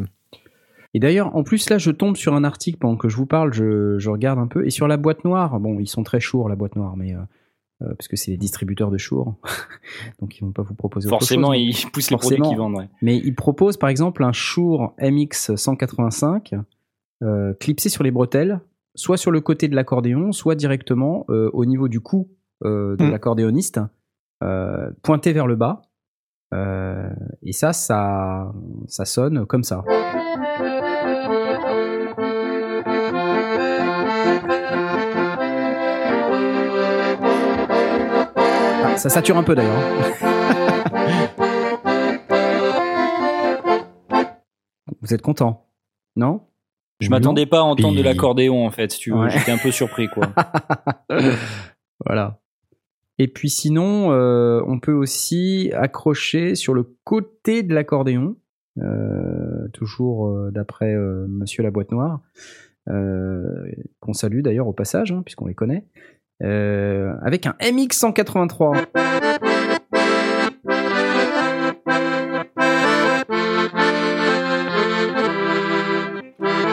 Et 0.93 0.99
d'ailleurs, 0.99 1.35
en 1.35 1.43
plus 1.43 1.69
là, 1.69 1.77
je 1.77 1.91
tombe 1.91 2.15
sur 2.15 2.33
un 2.33 2.43
article 2.43 2.77
pendant 2.79 2.97
que 2.97 3.09
je 3.09 3.15
vous 3.15 3.25
parle, 3.25 3.53
je, 3.53 3.97
je, 3.97 4.09
regarde 4.09 4.39
un 4.39 4.47
peu 4.47 4.65
et 4.65 4.69
sur 4.69 4.87
la 4.87 4.97
boîte 4.97 5.23
noire. 5.23 5.59
Bon, 5.59 5.79
ils 5.79 5.87
sont 5.87 6.03
très 6.03 6.19
Shure 6.19 6.49
la 6.49 6.55
boîte 6.55 6.75
noire, 6.75 6.95
mais 6.97 7.13
euh, 7.13 7.19
euh 7.81 7.93
parce 7.95 8.07
que 8.07 8.15
c'est 8.15 8.31
les 8.31 8.37
distributeurs 8.37 8.91
de 8.91 8.97
Shure, 8.97 9.35
donc 10.21 10.37
ils 10.37 10.41
vont 10.41 10.51
pas 10.51 10.63
vous 10.63 10.75
proposer. 10.75 11.09
Forcément, 11.09 11.49
autre 11.49 11.57
chose, 11.57 11.83
ils 11.85 11.91
poussent 11.91 12.11
les 12.11 12.17
produits 12.17 12.41
qu'ils 12.41 12.57
vendent. 12.57 12.77
Ouais. 12.77 12.89
Mais 13.01 13.17
ils 13.17 13.35
proposent 13.35 13.77
par 13.77 13.89
exemple 13.89 14.23
un 14.23 14.33
Shure 14.33 14.93
MX 15.01 15.55
185 15.55 16.55
euh, 17.23 17.53
clipsé 17.53 17.89
sur 17.89 18.03
les 18.03 18.11
bretelles, 18.11 18.59
soit 18.93 19.17
sur 19.17 19.31
le 19.31 19.41
côté 19.41 19.67
de 19.67 19.75
l'accordéon, 19.75 20.31
soit 20.31 20.55
directement 20.55 21.25
euh, 21.29 21.49
au 21.53 21.65
niveau 21.65 21.87
du 21.87 22.01
cou 22.01 22.29
de 22.63 22.95
mmh. 22.97 23.11
l'accordéoniste. 23.11 23.79
Euh, 24.43 24.91
pointé 25.01 25.33
vers 25.33 25.47
le 25.47 25.55
bas. 25.55 25.81
Euh, 26.53 27.09
et 27.41 27.53
ça, 27.53 27.73
ça, 27.73 28.51
ça 28.87 29.05
sonne 29.05 29.45
comme 29.45 29.63
ça. 29.63 29.83
Ah, 38.83 38.97
ça 38.97 39.09
sature 39.09 39.37
un 39.37 39.43
peu 39.43 39.55
d'ailleurs. 39.55 39.79
Vous 45.01 45.13
êtes 45.13 45.21
content, 45.21 45.67
non? 46.15 46.41
Je 46.99 47.09
m'attendais 47.09 47.45
pas 47.45 47.59
à 47.59 47.63
entendre 47.63 47.97
de 47.97 48.01
l'accordéon 48.01 48.65
en 48.65 48.71
fait, 48.71 48.87
tu 48.87 49.13
J'étais 49.29 49.51
un 49.51 49.57
peu 49.57 49.71
surpris 49.71 50.07
quoi. 50.07 50.29
voilà. 52.05 52.39
Et 53.17 53.27
puis 53.27 53.49
sinon, 53.49 54.11
euh, 54.11 54.61
on 54.67 54.79
peut 54.79 54.93
aussi 54.93 55.71
accrocher 55.73 56.55
sur 56.55 56.73
le 56.73 56.83
côté 57.03 57.63
de 57.63 57.73
l'accordéon, 57.73 58.35
euh, 58.81 59.67
toujours 59.73 60.27
euh, 60.27 60.51
d'après 60.51 60.93
Monsieur 60.95 61.63
la 61.63 61.71
boîte 61.71 61.91
noire, 61.91 62.21
qu'on 62.87 64.13
salue 64.13 64.41
d'ailleurs 64.41 64.67
au 64.67 64.73
passage, 64.73 65.11
hein, 65.11 65.21
puisqu'on 65.23 65.47
les 65.47 65.55
connaît, 65.55 65.85
avec 66.41 67.47
un 67.47 67.55
MX 67.61 67.93
183. 67.93 68.75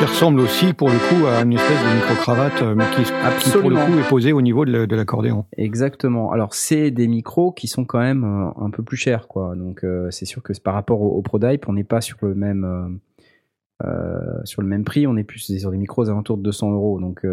Qui 0.03 0.09
ressemble 0.09 0.41
aussi 0.41 0.73
pour 0.73 0.89
le 0.89 0.97
coup 0.97 1.27
à 1.27 1.43
une 1.43 1.53
espèce 1.53 1.79
de 1.81 1.95
micro-cravate, 1.95 2.63
euh, 2.63 2.75
mais 2.75 2.85
qui, 2.97 3.09
pour 3.53 3.71
le 3.71 3.77
coup 3.77 4.01
est 4.01 4.09
posée 4.09 4.33
au 4.33 4.43
niveau 4.43 4.65
de 4.65 4.97
l'accordéon. 4.97 5.45
Exactement. 5.57 6.33
Alors 6.33 6.55
c'est 6.55 6.91
des 6.91 7.07
micros 7.07 7.53
qui 7.53 7.69
sont 7.69 7.85
quand 7.85 8.01
même 8.01 8.25
euh, 8.25 8.65
un 8.65 8.71
peu 8.71 8.83
plus 8.83 8.97
chers, 8.97 9.29
quoi. 9.29 9.55
Donc 9.55 9.85
euh, 9.85 10.11
c'est 10.11 10.25
sûr 10.25 10.43
que 10.43 10.53
par 10.61 10.75
rapport 10.75 11.03
au, 11.03 11.23
ProDype, 11.23 11.69
on 11.69 11.75
n'est 11.75 11.85
pas 11.85 12.01
sur 12.01 12.19
le 12.23 12.35
même 12.35 12.99
sur 14.45 14.63
le 14.63 14.67
même 14.67 14.83
prix. 14.83 15.07
On 15.07 15.17
est 15.17 15.23
plus 15.23 15.57
sur 15.57 15.71
des 15.71 15.79
micros 15.79 16.03
aux 16.03 16.11
alentours 16.11 16.37
de 16.37 16.43
200 16.43 16.73
euros. 16.73 16.99
Donc 16.99 17.25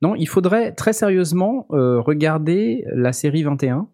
non, 0.00 0.14
il 0.14 0.26
faudrait 0.26 0.72
très 0.72 0.94
sérieusement 0.94 1.66
regarder 1.68 2.86
la 2.94 3.12
série 3.12 3.42
21. 3.42 3.88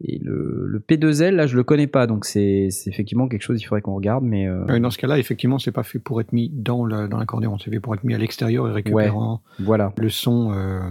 Et 0.00 0.20
le, 0.22 0.82
P2L, 0.88 1.30
là, 1.30 1.46
je 1.46 1.56
le 1.56 1.64
connais 1.64 1.88
pas, 1.88 2.06
donc 2.06 2.24
c'est 2.24 2.68
effectivement 2.86 3.28
quelque 3.28 3.42
chose 3.42 3.58
qu'il 3.58 3.66
faudrait 3.66 3.82
qu'on 3.82 3.96
regarde. 3.96 4.22
Mais 4.22 4.46
euh, 4.46 4.78
dans 4.78 4.90
ce 4.90 4.98
cas-là, 4.98 5.18
effectivement, 5.18 5.58
c'est 5.58 5.72
pas 5.72 5.82
fait 5.82 5.98
pour 5.98 6.20
être 6.20 6.32
mis 6.32 6.50
dans 6.50 6.86
l'accordéon, 6.86 7.52
dans 7.52 7.58
c'est 7.58 7.70
fait 7.70 7.80
pour 7.80 7.94
être 7.94 8.04
mis 8.04 8.14
à 8.14 8.18
l'extérieur 8.18 8.68
et 8.68 8.72
récupérant 8.72 9.42
voilà. 9.58 9.92
le 9.96 10.08
son. 10.08 10.52
Euh, 10.52 10.90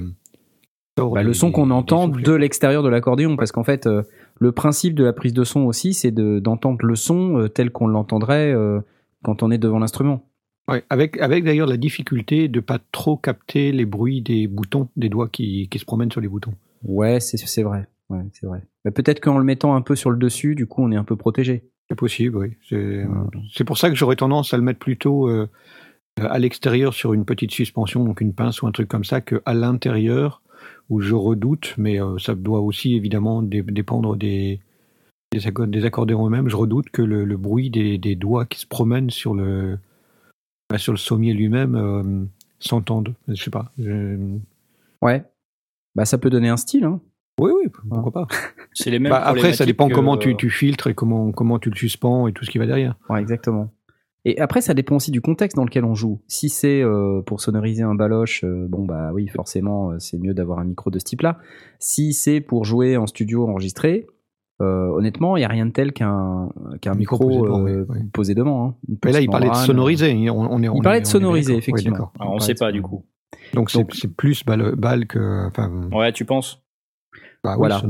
bah, 0.98 1.24
le 1.24 1.34
son 1.34 1.52
qu'on 1.52 1.70
entend 1.70 2.08
de 2.08 2.34
l'extérieur 2.34 2.84
de 2.84 2.90
l'accordéon, 2.90 3.38
parce 3.38 3.52
qu'en 3.52 3.64
fait, 3.64 3.88
euh, 3.88 4.04
le 4.40 4.52
principe 4.52 4.96
de 4.96 5.04
la 5.04 5.14
prise 5.14 5.34
de 5.34 5.44
son 5.44 5.62
aussi, 5.62 5.94
c'est 5.94 6.12
d'entendre 6.12 6.86
le 6.86 6.96
son 6.96 7.48
tel 7.54 7.72
qu'on 7.72 7.88
l'entendrait 7.88 8.54
quand 9.24 9.42
on 9.42 9.52
est 9.52 9.58
devant 9.58 9.80
l'instrument. 9.80 10.28
Ouais, 10.70 10.84
avec, 10.90 11.18
avec 11.22 11.46
d'ailleurs 11.46 11.68
la 11.68 11.78
difficulté 11.78 12.50
de 12.50 12.60
pas 12.60 12.80
trop 12.92 13.16
capter 13.16 13.72
les 13.72 13.86
bruits 13.86 14.22
des 14.22 14.48
boutons, 14.48 14.90
des 14.98 15.08
doigts 15.08 15.30
qui, 15.30 15.70
qui 15.70 15.80
se 15.80 15.86
promènent 15.86 16.12
sur 16.12 16.20
les 16.20 16.28
boutons. 16.28 16.54
Ouais, 16.84 17.22
c'est 17.22 17.64
vrai. 17.64 17.88
Ouais, 18.10 18.24
c'est 18.34 18.46
vrai. 18.46 18.62
Bah, 18.88 18.92
peut-être 18.92 19.20
qu'en 19.20 19.38
le 19.38 19.44
mettant 19.44 19.76
un 19.76 19.82
peu 19.82 19.98
sur 19.98 20.12
le 20.12 20.18
dessus, 20.18 20.56
du 20.56 20.66
coup, 20.66 20.82
on 20.82 20.94
est 20.94 20.96
un 20.96 21.04
peu 21.04 21.18
protégé. 21.18 21.64
C'est 21.90 21.96
possible, 21.96 22.38
oui. 22.38 22.54
C'est 23.54 23.66
pour 23.66 23.78
ça 23.78 23.90
que 23.90 23.98
j'aurais 23.98 24.16
tendance 24.16 24.54
à 24.54 24.58
le 24.58 24.64
mettre 24.64 24.80
plutôt 24.80 25.28
euh, 25.28 25.50
à 26.16 26.40
l'extérieur 26.40 26.94
sur 26.94 27.14
une 27.14 27.26
petite 27.26 27.52
suspension, 27.52 28.06
donc 28.06 28.22
une 28.22 28.34
pince 28.34 28.62
ou 28.62 28.68
un 28.68 28.72
truc 28.72 28.88
comme 28.88 29.04
ça, 29.04 29.20
qu'à 29.20 29.54
l'intérieur, 29.54 30.42
où 30.90 31.02
je 31.02 31.16
redoute, 31.16 31.74
mais 31.78 32.02
euh, 32.02 32.18
ça 32.18 32.34
doit 32.34 32.62
aussi 32.62 32.96
évidemment 32.96 33.42
dépendre 33.42 34.16
des, 34.16 34.62
des, 35.34 35.40
des 35.68 35.86
accordéons 35.86 36.26
eux-mêmes. 36.26 36.48
Je 36.48 36.56
redoute 36.56 36.90
que 36.90 37.02
le, 37.02 37.26
bruit 37.36 37.70
des, 37.70 37.98
des, 37.98 38.16
doigts 38.16 38.46
qui 38.46 38.62
se 38.62 38.68
promènent 38.68 39.10
sur 39.10 39.36
le, 39.36 39.80
bah, 40.70 40.78
sur 40.78 40.94
le 40.94 40.98
sommier 40.98 41.34
lui-même 41.34 41.76
euh, 41.76 42.24
s'entende. 42.60 43.16
Je 43.28 43.44
sais 43.44 43.52
pas. 43.52 43.70
Ouais. 45.02 45.26
Bah, 45.94 46.06
ça 46.06 46.18
peut 46.18 46.30
donner 46.30 46.48
un 46.48 46.58
style, 46.58 46.86
hein. 46.86 47.02
Oui, 47.40 47.52
oui, 47.56 47.72
pourquoi 47.90 48.12
pas. 48.12 48.28
C'est 48.74 48.90
les 48.90 49.00
mêmes. 49.00 49.12
Bah, 49.12 49.22
après, 49.24 49.54
ça 49.54 49.66
dépend 49.66 49.90
comment 49.90 50.18
tu, 50.18 50.36
tu, 50.36 50.50
filtres 50.50 50.88
et 50.88 50.94
comment, 50.94 51.32
comment 51.32 51.60
tu 51.60 51.70
le 51.70 51.76
suspends 51.76 52.28
et 52.28 52.34
tout 52.34 52.46
ce 52.46 52.50
qui 52.50 52.58
va 52.58 52.66
derrière. 52.66 52.96
Ouais, 53.10 53.22
exactement. 53.22 53.72
Et 54.26 54.40
après, 54.42 54.60
ça 54.60 54.74
dépend 54.74 54.98
aussi 54.98 55.12
du 55.12 55.22
contexte 55.22 55.56
dans 55.56 55.64
lequel 55.64 55.86
on 55.86 55.96
joue. 55.96 56.20
Si 56.28 56.50
c'est 56.50 56.82
euh, 56.82 57.22
pour 57.22 57.40
sonoriser 57.40 57.84
un 57.84 57.96
baloche, 57.96 58.44
euh, 58.44 58.68
bon 58.68 58.84
bah 58.84 59.12
oui, 59.14 59.30
forcément, 59.30 59.92
euh, 59.92 60.00
c'est 60.00 60.18
mieux 60.18 60.34
d'avoir 60.34 60.60
un 60.60 60.66
micro 60.66 60.90
de 60.90 61.00
ce 61.00 61.06
type-là. 61.06 61.38
Si 61.80 62.12
c'est 62.12 62.42
pour 62.42 62.66
jouer 62.66 62.98
en 62.98 63.08
studio 63.08 63.48
enregistré, 63.48 64.06
honnêtement, 64.60 65.38
il 65.38 65.42
n'y 65.42 65.46
a 65.46 65.50
rien 65.50 65.66
de 65.66 65.72
tel 65.72 65.94
qu'un 65.94 66.50
qu'un 66.82 66.96
micro, 66.96 67.48
posé 68.12 68.36
devant. 68.36 68.68
Hein. 68.68 68.76
Mais 69.06 69.14
là, 69.14 69.22
il 69.22 69.30
parlait 69.30 69.50
de 69.50 69.56
sonoriser. 69.56 70.30
On, 70.30 70.62
est, 70.62 70.68
il 70.76 70.82
parlait 70.82 71.02
de 71.02 71.06
sonoriser, 71.06 71.56
effectivement. 71.56 72.12
on 72.20 72.36
ne 72.36 72.40
sait 72.40 72.56
pas 72.56 72.74
du 72.74 72.82
coup. 72.82 73.06
Donc 73.54 73.70
c'est 73.72 74.14
plus 74.14 74.44
balle, 74.44 74.76
balle 74.76 75.08
que. 75.08 75.50
ouais, 75.96 76.12
tu 76.12 76.26
penses? 76.26 76.67
Bah 77.48 77.56
voilà. 77.58 77.82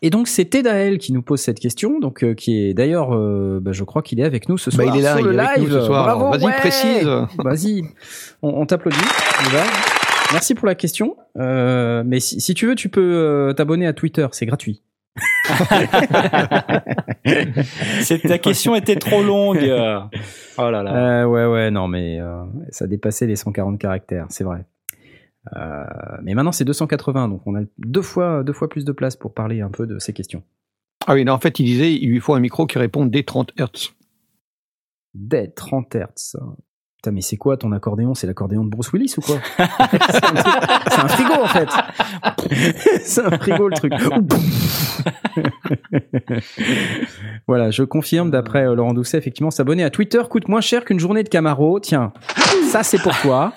Et 0.00 0.08
donc 0.08 0.26
c'est 0.26 0.46
Tedael 0.46 0.96
qui 0.98 1.12
nous 1.12 1.20
pose 1.22 1.40
cette 1.40 1.60
question, 1.60 2.00
donc 2.00 2.24
euh, 2.24 2.32
qui 2.34 2.58
est 2.58 2.72
d'ailleurs, 2.72 3.14
euh, 3.14 3.60
bah, 3.60 3.72
je 3.72 3.84
crois 3.84 4.00
qu'il 4.00 4.20
est 4.20 4.24
avec 4.24 4.48
nous 4.48 4.56
ce 4.56 4.70
soir. 4.70 4.86
Bah, 4.86 4.92
il 4.94 5.00
est 5.00 5.02
là, 5.02 5.18
sur 5.18 5.26
il 5.26 5.36
le 5.36 5.42
est 5.42 5.58
live. 5.58 5.70
ce 5.70 5.80
soir. 5.82 6.30
Vas-y, 6.30 6.52
précise. 6.52 7.06
Vas-y, 7.38 7.82
on, 8.40 8.64
t'applaudit. 8.64 8.96
Merci 10.32 10.54
pour 10.54 10.66
la 10.66 10.74
question. 10.74 11.16
Euh, 11.38 12.02
mais 12.06 12.20
si, 12.20 12.54
tu 12.54 12.66
veux, 12.66 12.74
tu 12.74 12.88
peux 12.88 13.52
t'abonner 13.54 13.86
à 13.86 13.92
Twitter, 13.92 14.26
c'est 14.32 14.46
gratuit. 14.46 14.82
Ta 18.26 18.38
question 18.38 18.74
était 18.74 18.96
trop 18.96 19.22
longue. 19.22 19.58
Oh 20.58 20.70
là 20.70 20.82
là. 20.82 21.26
ouais, 21.26 21.46
ouais, 21.46 21.70
non, 21.70 21.88
mais 21.88 22.20
ça 22.70 22.86
dépassait 22.86 23.26
les 23.26 23.36
140 23.36 23.78
caractères, 23.78 24.26
c'est 24.28 24.44
vrai. 24.44 24.66
Euh, 25.56 25.84
mais 26.22 26.34
maintenant 26.34 26.52
c'est 26.52 26.64
280, 26.64 27.28
donc 27.28 27.42
on 27.46 27.56
a 27.56 27.62
deux 27.78 28.02
fois, 28.02 28.44
deux 28.44 28.52
fois 28.52 28.68
plus 28.68 28.84
de 28.84 28.92
place 28.92 29.16
pour 29.16 29.34
parler 29.34 29.60
un 29.60 29.70
peu 29.70 29.86
de 29.86 29.98
ces 29.98 30.12
questions. 30.12 30.42
Ah 31.06 31.14
oui, 31.14 31.28
en 31.28 31.38
fait, 31.38 31.58
il 31.58 31.64
disait 31.64 31.92
il 31.92 32.08
lui 32.10 32.20
faut 32.20 32.34
un 32.34 32.40
micro 32.40 32.66
qui 32.66 32.78
répond 32.78 33.06
dès 33.06 33.24
30 33.24 33.52
Hz. 33.58 33.90
Dès 35.14 35.48
30 35.48 35.96
Hz. 35.96 36.36
Putain, 37.02 37.16
mais 37.16 37.20
c'est 37.20 37.36
quoi 37.36 37.56
ton 37.56 37.72
accordéon? 37.72 38.14
C'est 38.14 38.28
l'accordéon 38.28 38.62
de 38.62 38.70
Bruce 38.70 38.92
Willis 38.92 39.14
ou 39.18 39.22
quoi? 39.22 39.38
C'est 39.58 41.00
un, 41.00 41.08
frigo 41.08 41.32
en 41.42 41.48
fait. 41.48 41.68
c'est 43.02 43.26
un 43.26 43.38
frigo 43.38 43.68
le 43.68 43.74
truc. 43.74 43.92
voilà, 47.48 47.72
je 47.72 47.82
confirme 47.82 48.30
d'après 48.30 48.68
euh, 48.68 48.76
Laurent 48.76 48.94
Doucet, 48.94 49.18
effectivement, 49.18 49.50
s'abonner 49.50 49.82
à 49.82 49.90
Twitter 49.90 50.22
coûte 50.30 50.46
moins 50.46 50.60
cher 50.60 50.84
qu'une 50.84 51.00
journée 51.00 51.24
de 51.24 51.28
Camaro. 51.28 51.80
Tiens, 51.80 52.12
ça 52.70 52.84
c'est 52.84 53.02
pour 53.02 53.18
toi. 53.18 53.52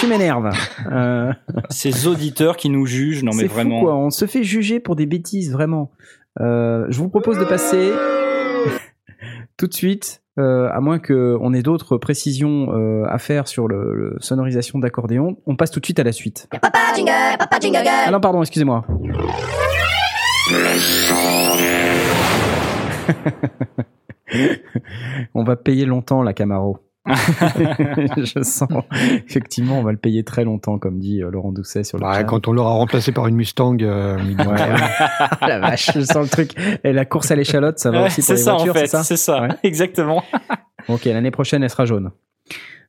tu 0.00 0.06
m'énerves. 0.06 0.50
Euh, 0.90 1.30
Ces 1.68 2.06
auditeurs 2.06 2.56
qui 2.56 2.70
nous 2.70 2.86
jugent, 2.86 3.24
non 3.24 3.32
mais 3.34 3.46
fou, 3.46 3.56
vraiment. 3.56 3.82
quoi. 3.82 3.94
On 3.94 4.08
se 4.08 4.24
fait 4.24 4.42
juger 4.42 4.80
pour 4.80 4.96
des 4.96 5.04
bêtises, 5.04 5.52
vraiment. 5.52 5.90
Euh, 6.40 6.86
je 6.88 6.98
vous 6.98 7.10
propose 7.10 7.38
de 7.38 7.44
passer 7.44 7.92
tout 9.58 9.66
de 9.66 9.74
suite, 9.74 10.22
euh, 10.38 10.68
à 10.72 10.80
moins 10.80 10.98
qu'on 10.98 11.52
ait 11.52 11.62
d'autres 11.62 11.96
précisions 11.96 12.72
euh, 12.72 13.04
à 13.08 13.18
faire 13.18 13.48
sur 13.48 13.68
le, 13.68 13.94
le 13.94 14.16
sonorisation 14.20 14.78
d'accordéon, 14.78 15.36
on 15.46 15.56
passe 15.56 15.70
tout 15.70 15.80
de 15.80 15.84
suite 15.84 15.98
à 15.98 16.04
la 16.04 16.12
suite. 16.12 16.48
Papa 16.50 16.78
jingle, 16.94 17.10
papa 17.38 17.58
jingle 17.60 17.78
girl. 17.78 18.04
Ah 18.06 18.10
non, 18.10 18.20
pardon, 18.20 18.42
excusez-moi. 18.42 18.84
on 25.34 25.44
va 25.44 25.56
payer 25.56 25.86
longtemps 25.86 26.22
la 26.22 26.32
Camaro. 26.32 26.78
Je 27.08 28.42
sens, 28.42 28.68
effectivement, 29.26 29.78
on 29.78 29.82
va 29.82 29.92
le 29.92 29.98
payer 29.98 30.24
très 30.24 30.44
longtemps, 30.44 30.78
comme 30.78 30.98
dit 30.98 31.22
euh, 31.22 31.30
Laurent 31.30 31.52
Doucet 31.52 31.84
sur 31.84 31.98
le 31.98 32.02
Bah, 32.02 32.24
quand 32.24 32.48
on 32.48 32.52
l'aura 32.52 32.72
remplacé 32.72 33.12
par 33.12 33.26
une 33.26 33.36
Mustang, 33.36 33.76
euh, 33.80 34.16
Ouais. 34.18 34.56
la 35.48 35.58
vache, 35.58 35.90
je 35.94 36.00
sens 36.00 36.24
le 36.24 36.28
truc. 36.28 36.52
Et 36.84 36.92
la 36.92 37.04
course 37.04 37.30
à 37.30 37.36
l'échalote, 37.36 37.78
ça 37.78 37.90
va 37.90 38.00
Ouais, 38.00 38.06
aussi 38.06 38.20
pour 38.20 38.26
c'est 38.26 38.34
les 38.34 38.38
ça 38.40 38.52
voitures, 38.54 38.72
en 38.72 38.74
fait, 38.74 38.80
c'est 38.86 38.96
ça 38.96 39.02
c'est 39.04 39.16
ça, 39.16 39.42
Ouais. 39.42 39.48
exactement. 39.62 40.22
Ok, 40.88 41.04
l'année 41.04 41.30
prochaine, 41.30 41.62
elle 41.62 41.68
sera 41.70 41.84
jaune. 41.84 42.12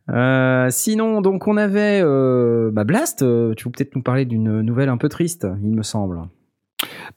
Euh, 0.10 0.67
sinon, 0.69 1.19
donc 1.22 1.48
on 1.48 1.58
avait 1.58 2.00
euh, 2.02 2.72
bah 2.72 2.84
Blast. 2.86 3.24
euh, 3.24 3.54
tu 3.56 3.65
veux 3.65 3.72
peut-être 3.72 3.93
nous 3.95 4.02
parler 4.02 4.24
d'une 4.26 4.62
nouvelle 4.62 4.88
un 4.89 4.98
peu 4.98 5.10
triste, 5.10 5.45
il 5.62 5.76
me 5.76 5.84
semble. 5.84 6.22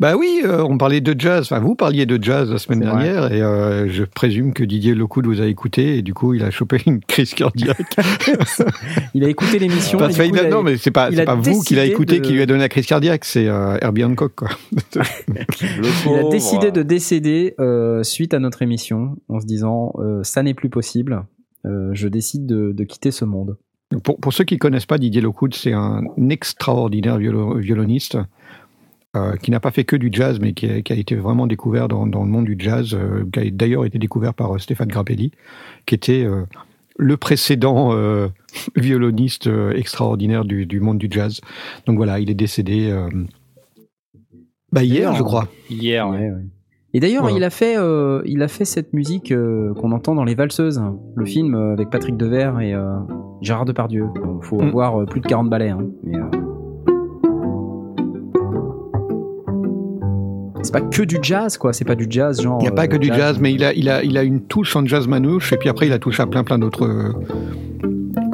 Bah 0.02 0.16
oui, 0.16 0.42
euh, 0.44 0.64
on 0.68 0.78
parlait 0.78 1.00
de 1.00 1.14
jazz. 1.18 1.42
Enfin, 1.44 1.60
vous 1.60 1.76
parliez 1.76 2.06
de 2.06 2.18
jazz 2.20 2.50
la 2.50 2.58
semaine 2.58 2.82
vrai. 2.84 2.90
dernière, 3.04 3.32
et 3.32 3.40
euh, 3.40 3.88
je 3.88 4.02
présume 4.02 4.52
que 4.52 4.64
Didier 4.64 4.96
Locoud 4.96 5.26
vous 5.26 5.40
a 5.40 5.46
écouté, 5.46 5.96
et 5.98 6.02
du 6.02 6.12
coup, 6.12 6.34
il 6.34 6.42
a 6.42 6.50
chopé 6.50 6.78
une 6.86 6.98
crise 7.00 7.34
cardiaque. 7.34 7.96
Il 9.14 9.24
a 9.24 9.28
écouté 9.28 9.58
l'émission. 9.60 9.98
A- 10.00 10.48
non, 10.50 10.62
mais 10.64 10.76
c'est 10.76 10.90
pas, 10.90 11.10
pas 11.12 11.34
vous 11.36 11.62
qui 11.62 11.74
l'a 11.76 11.84
écouté 11.84 12.18
de- 12.18 12.24
qui 12.26 12.32
lui 12.32 12.42
a 12.42 12.46
donné 12.46 12.60
la 12.60 12.68
crise 12.68 12.86
cardiaque, 12.86 13.24
c'est 13.24 13.46
euh, 13.46 13.76
Herbie 13.80 14.02
Hancock, 14.04 14.34
quoi. 14.34 14.48
il 14.96 16.14
a 16.18 16.28
décidé 16.30 16.70
de 16.72 16.82
décéder 16.82 17.54
euh, 17.60 18.02
suite 18.02 18.34
à 18.34 18.38
notre 18.38 18.62
émission 18.62 19.16
en 19.28 19.40
se 19.40 19.46
disant 19.46 19.92
euh, 19.98 20.22
ça 20.24 20.42
n'est 20.42 20.54
plus 20.54 20.68
possible. 20.70 21.24
euh, 21.66 21.90
je 21.92 22.08
décide 22.08 22.46
de, 22.46 22.72
de 22.72 22.84
quitter 22.84 23.10
ce 23.10 23.24
monde. 23.24 23.56
Pour, 24.04 24.18
pour 24.18 24.32
ceux 24.32 24.44
qui 24.44 24.58
connaissent 24.58 24.86
pas 24.86 24.96
Didier 24.98 25.20
Locoud, 25.20 25.54
c'est 25.54 25.74
un 25.74 26.02
extraordinaire 26.30 27.18
violo- 27.18 27.58
violoniste 27.58 28.16
euh, 29.16 29.36
qui 29.36 29.50
n'a 29.50 29.60
pas 29.60 29.70
fait 29.70 29.84
que 29.84 29.96
du 29.96 30.08
jazz, 30.10 30.38
mais 30.40 30.52
qui 30.54 30.66
a, 30.70 30.80
qui 30.82 30.92
a 30.92 30.96
été 30.96 31.14
vraiment 31.16 31.46
découvert 31.46 31.88
dans, 31.88 32.06
dans 32.06 32.22
le 32.24 32.30
monde 32.30 32.46
du 32.46 32.56
jazz, 32.58 32.94
euh, 32.94 33.24
qui 33.32 33.40
a 33.40 33.50
d'ailleurs 33.50 33.84
été 33.84 33.98
découvert 33.98 34.32
par 34.34 34.54
euh, 34.54 34.58
Stéphane 34.58 34.88
Grappelli, 34.88 35.32
qui 35.86 35.94
était 35.94 36.24
euh, 36.24 36.44
le 36.96 37.16
précédent 37.16 37.90
euh, 37.92 38.28
violoniste 38.76 39.46
euh, 39.48 39.72
extraordinaire 39.72 40.44
du, 40.44 40.64
du 40.66 40.80
monde 40.80 40.98
du 40.98 41.08
jazz. 41.10 41.40
Donc 41.86 41.96
voilà, 41.96 42.20
il 42.20 42.30
est 42.30 42.34
décédé 42.34 42.90
euh, 42.90 43.08
bah, 44.72 44.82
hier, 44.82 45.14
je 45.14 45.22
crois. 45.22 45.48
Hier. 45.68 46.08
Ouais, 46.08 46.30
ouais. 46.30 46.44
Et 46.94 47.00
d'ailleurs, 47.00 47.30
il 47.30 47.42
a 47.42 47.48
fait, 47.50 47.76
euh, 47.78 48.20
il 48.26 48.42
a 48.42 48.48
fait 48.48 48.66
cette 48.66 48.92
musique 48.92 49.32
euh, 49.32 49.72
qu'on 49.74 49.92
entend 49.92 50.14
dans 50.14 50.24
Les 50.24 50.34
Valseuses, 50.34 50.82
le 51.16 51.24
film 51.24 51.54
avec 51.54 51.88
Patrick 51.88 52.18
Devers 52.18 52.60
et 52.60 52.74
euh, 52.74 52.98
Gérard 53.40 53.64
Depardieu. 53.64 54.08
Il 54.16 54.44
faut 54.46 54.60
Mm. 54.60 54.68
avoir 54.68 55.06
plus 55.06 55.20
de 55.20 55.26
40 55.26 55.48
ballets. 55.48 55.70
Hein, 55.70 55.86
mais, 56.04 56.18
C'est 60.62 60.72
pas 60.72 60.80
que 60.80 61.02
du 61.02 61.18
jazz, 61.22 61.58
quoi. 61.58 61.72
C'est 61.72 61.84
pas 61.84 61.94
du 61.94 62.06
jazz, 62.08 62.40
genre. 62.40 62.58
Il 62.60 62.64
n'y 62.64 62.68
a 62.68 62.72
pas 62.72 62.84
euh, 62.84 62.86
que 62.86 62.96
du 62.96 63.08
jazz, 63.08 63.38
mais 63.40 63.52
il 63.52 63.64
a, 63.64 63.72
il, 63.74 63.88
a, 63.88 64.02
il 64.02 64.16
a 64.16 64.22
une 64.22 64.42
touche 64.42 64.74
en 64.76 64.86
jazz 64.86 65.08
manouche, 65.08 65.52
et 65.52 65.56
puis 65.56 65.68
après 65.68 65.86
il 65.86 65.92
a 65.92 65.98
touché 65.98 66.22
à 66.22 66.26
plein 66.26 66.44
plein 66.44 66.58
d'autres, 66.58 66.86
euh, 66.86 67.12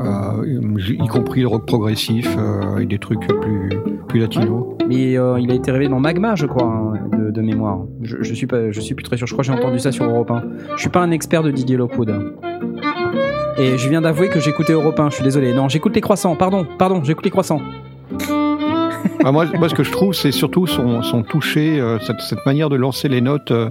euh, 0.01 0.45
y 0.88 1.07
compris 1.09 1.41
le 1.41 1.49
rock 1.49 1.67
progressif 1.67 2.29
euh, 2.38 2.79
et 2.79 2.87
des 2.87 2.99
trucs 2.99 3.27
plus, 3.27 3.71
plus 4.07 4.21
latinos. 4.21 4.64
Mais 4.88 5.19
euh, 5.19 5.38
il 5.41 5.51
a 5.51 5.55
été 5.55 5.71
révélé 5.71 5.91
dans 5.91 6.01
Magma, 6.01 6.35
je 6.35 6.47
crois, 6.47 6.64
hein, 6.64 6.95
de, 7.17 7.31
de 7.31 7.41
mémoire. 7.43 7.81
Je, 8.03 8.17
je 8.21 8.35
suis 8.35 8.47
pas, 8.47 8.71
je 8.71 8.81
suis 8.81 8.95
plus 8.95 9.05
très 9.05 9.17
sûr. 9.17 9.27
Je 9.27 9.33
crois 9.33 9.43
que 9.43 9.51
j'ai 9.51 9.57
entendu 9.59 9.79
ça 9.79 9.93
sur 9.93 10.05
Europe 10.05 10.31
1. 10.31 10.43
Je 10.77 10.81
suis 10.81 10.88
pas 10.91 11.01
un 11.01 11.11
expert 11.11 11.43
de 11.43 11.51
Didier 11.51 11.77
Lockwood. 11.77 12.14
Et 13.59 13.77
je 13.77 13.88
viens 13.88 14.01
d'avouer 14.01 14.29
que 14.29 14.41
j'écoutais 14.41 14.73
Europe 14.73 14.99
1. 14.99 15.11
Je 15.11 15.17
suis 15.17 15.25
désolé. 15.25 15.53
Non, 15.53 15.69
j'écoute 15.69 15.95
les 15.95 16.01
croissants. 16.01 16.37
Pardon, 16.37 16.67
pardon, 16.79 17.03
j'écoute 17.03 17.25
les 17.25 17.31
croissants. 17.31 17.61
Ah, 19.24 19.33
moi, 19.33 19.46
moi, 19.59 19.68
ce 19.68 19.74
que 19.74 19.83
je 19.83 19.90
trouve, 19.90 20.14
c'est 20.14 20.31
surtout 20.33 20.66
son, 20.66 21.02
son 21.02 21.22
toucher, 21.22 21.81
euh, 21.81 21.98
cette, 22.00 22.20
cette 22.20 22.44
manière 22.46 22.68
de 22.70 22.76
lancer 22.76 23.09
les 23.09 23.20
notes, 23.20 23.50
euh, 23.50 23.68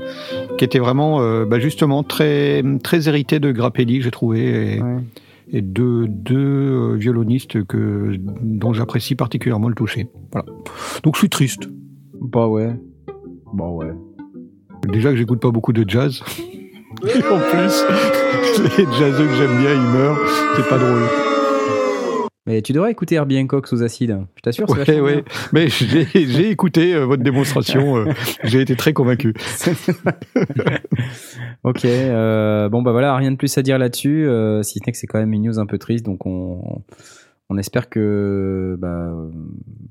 qui 0.57 0.65
était 0.65 0.79
vraiment, 0.79 1.21
euh, 1.21 1.45
bah, 1.45 1.59
justement, 1.59 2.03
très, 2.03 2.63
très 2.83 3.07
hérité 3.07 3.39
de 3.39 3.51
Grappelli, 3.51 4.01
j'ai 4.01 4.11
trouvé, 4.11 4.75
et, 4.75 4.81
Ouais. 4.81 4.97
et 5.51 5.61
deux, 5.61 6.05
deux 6.07 6.35
euh, 6.37 6.95
violonistes 6.97 7.63
que, 7.65 8.15
dont 8.19 8.73
j'apprécie 8.73 9.15
particulièrement 9.15 9.69
le 9.69 9.75
toucher. 9.75 10.07
Voilà. 10.33 10.47
Donc 11.03 11.15
je 11.15 11.19
suis 11.19 11.29
triste. 11.29 11.69
Bah 12.19 12.47
ouais. 12.47 12.75
Bah 13.53 13.67
ouais. 13.69 13.91
Déjà 14.89 15.11
que 15.11 15.15
j'écoute 15.17 15.39
pas 15.39 15.51
beaucoup 15.51 15.71
de 15.73 15.89
jazz. 15.89 16.23
Et 17.03 17.23
en 17.31 17.39
plus, 17.39 17.85
les 18.77 18.85
jazzeux 18.97 19.25
que 19.25 19.33
j'aime 19.35 19.57
bien, 19.61 19.73
ils 19.73 19.97
meurent. 19.97 20.17
C'est 20.55 20.67
pas 20.67 20.77
drôle. 20.77 21.03
Mais 22.47 22.61
tu 22.61 22.71
devrais 22.73 22.91
écouter 22.91 23.15
Herbie 23.15 23.37
Hancock 23.39 23.67
sous 23.67 23.83
acide. 23.83 24.17
Je 24.37 24.41
t'assure, 24.41 24.69
ouais. 24.69 24.83
bien. 24.85 25.21
Mais 25.53 25.67
j'ai 25.67 26.07
j'ai 26.13 26.49
écouté 26.49 26.95
euh, 26.95 27.05
votre 27.05 27.21
démonstration. 27.21 27.97
euh, 27.97 28.05
j'ai 28.45 28.61
été 28.61 28.75
très 28.75 28.93
convaincu. 28.93 29.33
Ok, 31.63 31.85
euh, 31.85 32.69
bon 32.69 32.81
bah 32.81 32.91
voilà, 32.91 33.15
rien 33.15 33.31
de 33.31 33.35
plus 33.35 33.57
à 33.57 33.61
dire 33.61 33.77
là-dessus, 33.77 34.25
euh, 34.27 34.63
si 34.63 34.79
ce 34.79 34.83
n'est 34.85 34.91
que 34.91 34.97
c'est 34.97 35.07
quand 35.07 35.19
même 35.19 35.33
une 35.33 35.43
news 35.43 35.59
un 35.59 35.65
peu 35.65 35.77
triste, 35.77 36.05
donc 36.05 36.25
on, 36.25 36.81
on 37.49 37.57
espère 37.57 37.89
que, 37.89 38.77
bah, 38.79 39.11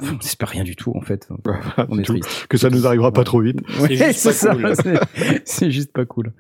on 0.03 0.19
espère 0.21 0.49
rien 0.49 0.64
du 0.64 0.77
tout 0.77 0.92
en 0.97 1.03
fait. 1.03 1.29
On 1.88 1.99
est 1.99 2.03
triste. 2.05 2.47
Que 2.49 2.57
ça 2.57 2.71
nous 2.71 2.87
arrivera 2.87 3.12
pas 3.12 3.25
trop 3.25 3.40
vite. 3.40 3.61
Ouais, 3.81 3.95
juste 3.95 4.31
c'est 4.31 4.49
cool. 4.49 4.73
c'est- 4.83 5.01
c'est 5.45 5.71
juste 5.71 5.92
pas 5.92 6.07
cool. 6.07 6.33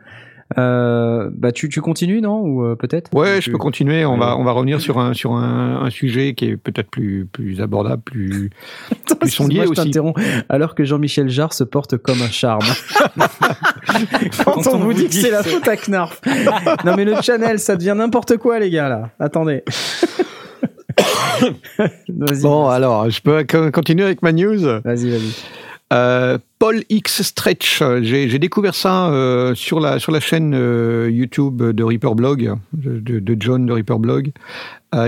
Euh, 0.58 1.28
bah 1.32 1.50
tu, 1.50 1.68
tu 1.68 1.80
continues 1.80 2.20
non? 2.20 2.40
Ou 2.40 2.64
euh, 2.64 2.76
peut-être? 2.76 3.12
Ouais, 3.14 3.40
Tu- 3.40 3.46
je 3.46 3.50
peux 3.50 3.58
continuer. 3.58 4.04
On 4.06 4.16
va, 4.16 4.36
on 4.36 4.44
va 4.44 4.52
revenir 4.52 4.80
sur 4.80 4.98
un, 5.00 5.12
sur 5.12 5.32
un, 5.34 5.82
un 5.84 5.90
sujet 5.90 6.34
qui 6.34 6.44
est 6.46 6.56
peut-être 6.56 6.88
plus, 6.90 7.26
plus 7.30 7.60
abordable, 7.60 8.02
plus. 8.02 8.50
Attends, 8.92 9.16
Plus 9.16 9.30
sondier 9.30 9.66
aussi. 9.66 9.92
Alors 10.48 10.74
que 10.76 10.84
Jean-Michel 10.84 11.28
Jarre 11.28 11.52
se 11.52 11.64
porte 11.64 11.96
comme 11.96 12.22
un 12.22 12.30
charme. 12.30 12.62
Quand 14.44 14.66
on 14.72 14.78
vous 14.78 14.92
dit 14.92 15.08
que 15.08 15.14
c'est 15.14 15.30
la 15.30 15.42
faute 15.42 15.66
à 15.66 15.76
Knarf. 15.76 16.20
non 16.84 16.94
mais 16.96 17.04
le 17.04 17.14
channel, 17.22 17.58
ça 17.58 17.76
devient 17.76 17.94
n'importe 17.96 18.36
quoi 18.36 18.58
les 18.60 18.70
gars 18.70 18.88
là. 18.88 19.10
Attendez. 19.18 19.62
Bon, 22.42 22.68
alors, 22.68 23.10
je 23.10 23.20
peux 23.20 23.44
co- 23.44 23.70
continuer 23.70 24.04
avec 24.04 24.22
ma 24.22 24.32
news? 24.32 24.58
vas-y, 24.84 25.10
vas-y. 25.10 25.34
Euh, 25.92 26.38
Paul 26.58 26.82
X 26.88 27.22
Stretch, 27.22 27.82
j'ai 28.00 28.38
découvert 28.38 28.74
ça 28.74 29.08
euh, 29.08 29.54
sur 29.54 29.78
la 29.78 30.00
sur 30.00 30.10
la 30.10 30.18
chaîne 30.18 30.52
euh, 30.54 31.08
YouTube 31.10 31.62
de 31.62 31.84
Reaper 31.84 32.14
Blog, 32.16 32.54
de, 32.72 33.36
John 33.38 33.66
de 33.66 33.72
Reaper 33.72 33.98
Blog, 33.98 34.32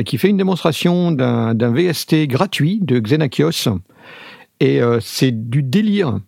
qui 0.05 0.19
fait 0.19 0.29
une 0.29 0.37
démonstration 0.37 1.11
d'un 1.11 1.73
VST 1.73 2.27
gratuit 2.27 2.79
de 2.83 2.99
Xenakios, 2.99 3.69
et 4.61 4.81
c'est 5.01 5.49
du 5.49 5.63
délire. 5.63 6.21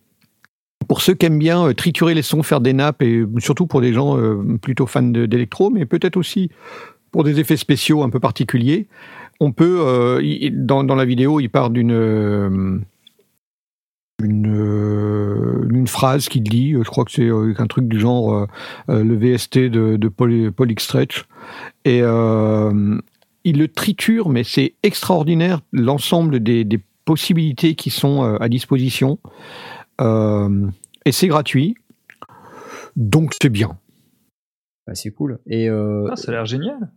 Pour 0.88 1.02
ceux 1.02 1.14
qui 1.14 1.26
aiment 1.26 1.38
bien 1.38 1.72
triturer 1.74 2.14
les 2.14 2.22
sons, 2.22 2.42
faire 2.42 2.60
des 2.60 2.72
nappes, 2.72 3.02
et 3.02 3.22
surtout 3.38 3.66
pour 3.66 3.82
des 3.82 3.92
gens 3.92 4.18
plutôt 4.62 4.86
fans 4.86 5.02
d'électro, 5.02 5.68
mais 5.68 5.84
peut-être 5.84 6.16
aussi 6.16 6.50
pour 7.12 7.22
des 7.22 7.38
effets 7.38 7.58
spéciaux 7.58 8.02
un 8.02 8.08
peu 8.08 8.18
particuliers, 8.18 8.86
on 9.40 9.52
peut, 9.52 10.20
dans, 10.52 10.82
dans 10.82 10.96
la 10.96 11.04
vidéo, 11.04 11.38
il 11.38 11.50
part 11.50 11.68
d'une 11.68 12.82
une, 14.22 14.46
euh, 14.48 15.68
une 15.70 15.86
phrase 15.86 16.28
qu'il 16.28 16.42
dit, 16.42 16.74
euh, 16.74 16.82
je 16.84 16.90
crois 16.90 17.04
que 17.04 17.12
c'est 17.12 17.28
euh, 17.28 17.54
un 17.58 17.66
truc 17.66 17.88
du 17.88 17.98
genre 17.98 18.46
le 18.88 19.16
VST 19.16 19.58
de, 19.58 19.96
de 19.96 20.08
Paul, 20.08 20.52
Paul 20.52 20.70
X 20.70 20.84
Stretch. 20.84 21.24
Et 21.84 22.00
euh, 22.02 22.98
il 23.44 23.58
le 23.58 23.68
triture, 23.68 24.28
mais 24.28 24.44
c'est 24.44 24.74
extraordinaire 24.82 25.60
l'ensemble 25.72 26.40
des, 26.40 26.64
des 26.64 26.80
possibilités 27.04 27.74
qui 27.74 27.90
sont 27.90 28.22
à 28.22 28.48
disposition. 28.48 29.18
Euh, 30.00 30.66
et 31.04 31.12
c'est 31.12 31.28
gratuit. 31.28 31.74
Donc 32.96 33.32
c'est 33.40 33.48
bien. 33.48 33.78
Bah, 34.86 34.94
c'est 34.94 35.10
cool. 35.10 35.38
Et 35.46 35.68
euh, 35.68 36.08
Ah, 36.10 36.16
ça 36.16 36.30
a 36.30 36.34
l'air 36.34 36.46
génial. 36.46 36.90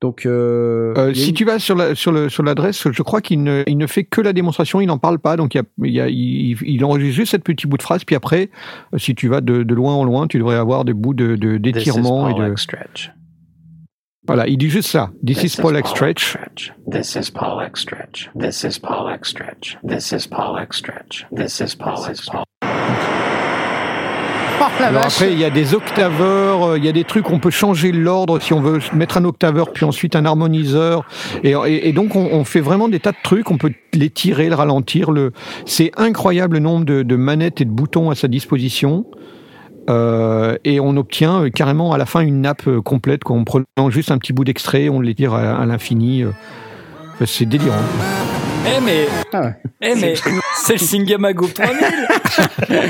Donc 0.00 0.24
euh, 0.26 0.94
Euh, 0.96 1.14
si 1.14 1.28
une- 1.28 1.34
tu 1.34 1.44
vas 1.44 1.58
sur 1.58 1.74
la 1.76 1.94
sur 1.94 2.10
le 2.12 2.28
sur 2.28 2.42
l'adresse, 2.42 2.88
je 2.90 3.02
crois 3.02 3.20
qu'il 3.20 3.42
ne 3.42 3.62
il 3.66 3.76
ne 3.76 3.86
fait 3.86 4.04
que 4.04 4.20
la 4.20 4.32
démonstration, 4.32 4.80
il 4.80 4.86
n'en 4.86 4.98
parle 4.98 5.18
pas, 5.18 5.36
donc 5.36 5.54
il 5.54 5.58
y 5.58 5.60
a, 5.60 5.64
il, 5.84 5.92
y 5.92 6.00
a- 6.00 6.08
il, 6.08 6.56
il 6.66 6.84
enregistre 6.84 7.14
juste 7.16 7.30
cette 7.32 7.44
petite 7.44 7.68
bout 7.68 7.76
de 7.76 7.82
phrase, 7.82 8.04
puis 8.04 8.16
après, 8.16 8.50
euh, 8.94 8.98
si 8.98 9.14
tu 9.14 9.28
vas 9.28 9.40
de, 9.40 9.62
de 9.62 9.74
loin 9.74 9.94
en 9.94 10.04
loin, 10.04 10.26
tu 10.26 10.38
devrais 10.38 10.56
avoir 10.56 10.84
des 10.84 10.94
bouts 10.94 11.14
de 11.14 11.36
de- 11.36 11.58
d'étirement 11.58 12.28
et 12.28 12.34
de 12.34 12.54
Voilà, 14.26 14.46
il 14.46 14.58
dit 14.58 14.70
juste 14.70 14.90
ça. 14.90 15.10
This 15.26 15.42
is 15.42 15.60
Paul 15.60 15.80
Stretch. 15.86 16.36
This 16.90 17.14
is 17.16 17.30
Paul 17.32 17.68
Stretch. 17.74 18.30
This 18.38 18.62
is 18.64 18.78
Paul 18.78 19.18
Stretch. 19.22 19.78
This 19.86 20.12
is 20.12 20.26
Paul 20.28 20.66
Stretch. 20.70 21.26
This 21.34 21.60
is 21.60 21.74
Paul 21.74 21.96
Stretch. 22.14 22.44
Oh 24.62 24.64
Alors 24.82 25.04
après, 25.04 25.32
il 25.32 25.38
y 25.38 25.44
a 25.44 25.50
des 25.50 25.74
octaveurs, 25.74 26.70
euh, 26.72 26.78
il 26.78 26.84
y 26.84 26.88
a 26.88 26.92
des 26.92 27.04
trucs, 27.04 27.30
on 27.30 27.38
peut 27.38 27.50
changer 27.50 27.92
l'ordre 27.92 28.38
si 28.40 28.52
on 28.52 28.60
veut 28.60 28.78
mettre 28.92 29.16
un 29.16 29.24
octaveur, 29.24 29.72
puis 29.72 29.84
ensuite 29.86 30.16
un 30.16 30.24
harmoniseur. 30.26 31.04
Et, 31.44 31.52
et- 31.66 31.88
et 31.88 31.92
donc, 31.92 32.14
on, 32.16 32.28
on 32.32 32.44
fait 32.44 32.60
vraiment 32.60 32.88
des 32.88 33.00
tas 33.00 33.12
de 33.12 33.16
trucs, 33.22 33.50
on 33.50 33.56
peut 33.56 33.72
les 33.94 34.10
tirer, 34.10 34.48
le 34.48 34.54
ralentir. 34.54 35.10
Le... 35.12 35.32
C'est 35.64 35.92
incroyable 35.96 36.54
le 36.56 36.60
nombre 36.60 36.84
de, 36.84 37.02
de 37.02 37.16
manettes 37.16 37.60
et 37.60 37.64
de 37.64 37.70
boutons 37.70 38.10
à 38.10 38.14
sa 38.14 38.28
disposition. 38.28 39.06
Euh, 39.88 40.56
et 40.64 40.78
on 40.78 40.96
obtient 40.98 41.44
euh, 41.44 41.48
carrément 41.50 41.92
à 41.92 41.98
la 41.98 42.04
fin 42.06 42.20
une 42.20 42.42
nappe 42.42 42.68
euh, 42.68 42.80
complète, 42.82 43.24
quoi. 43.24 43.36
en 43.36 43.44
prenant 43.44 43.88
juste 43.88 44.10
un 44.10 44.18
petit 44.18 44.32
bout 44.34 44.44
d'extrait, 44.44 44.88
on 44.90 45.00
les 45.00 45.14
tire 45.14 45.32
à, 45.34 45.56
à 45.56 45.64
l'infini. 45.66 46.22
euh. 46.22 46.30
Enfin, 47.14 47.24
c'est 47.26 47.46
délirant. 47.46 47.76
Eh 48.66 48.80
mais, 48.84 49.08
Ah 49.32 49.40
ouais. 49.40 49.54
eh 49.80 49.94
mais, 49.94 50.14
c'est 50.64 50.74
le 50.74 50.78
Singamago 50.78 51.48
3000 51.48 51.76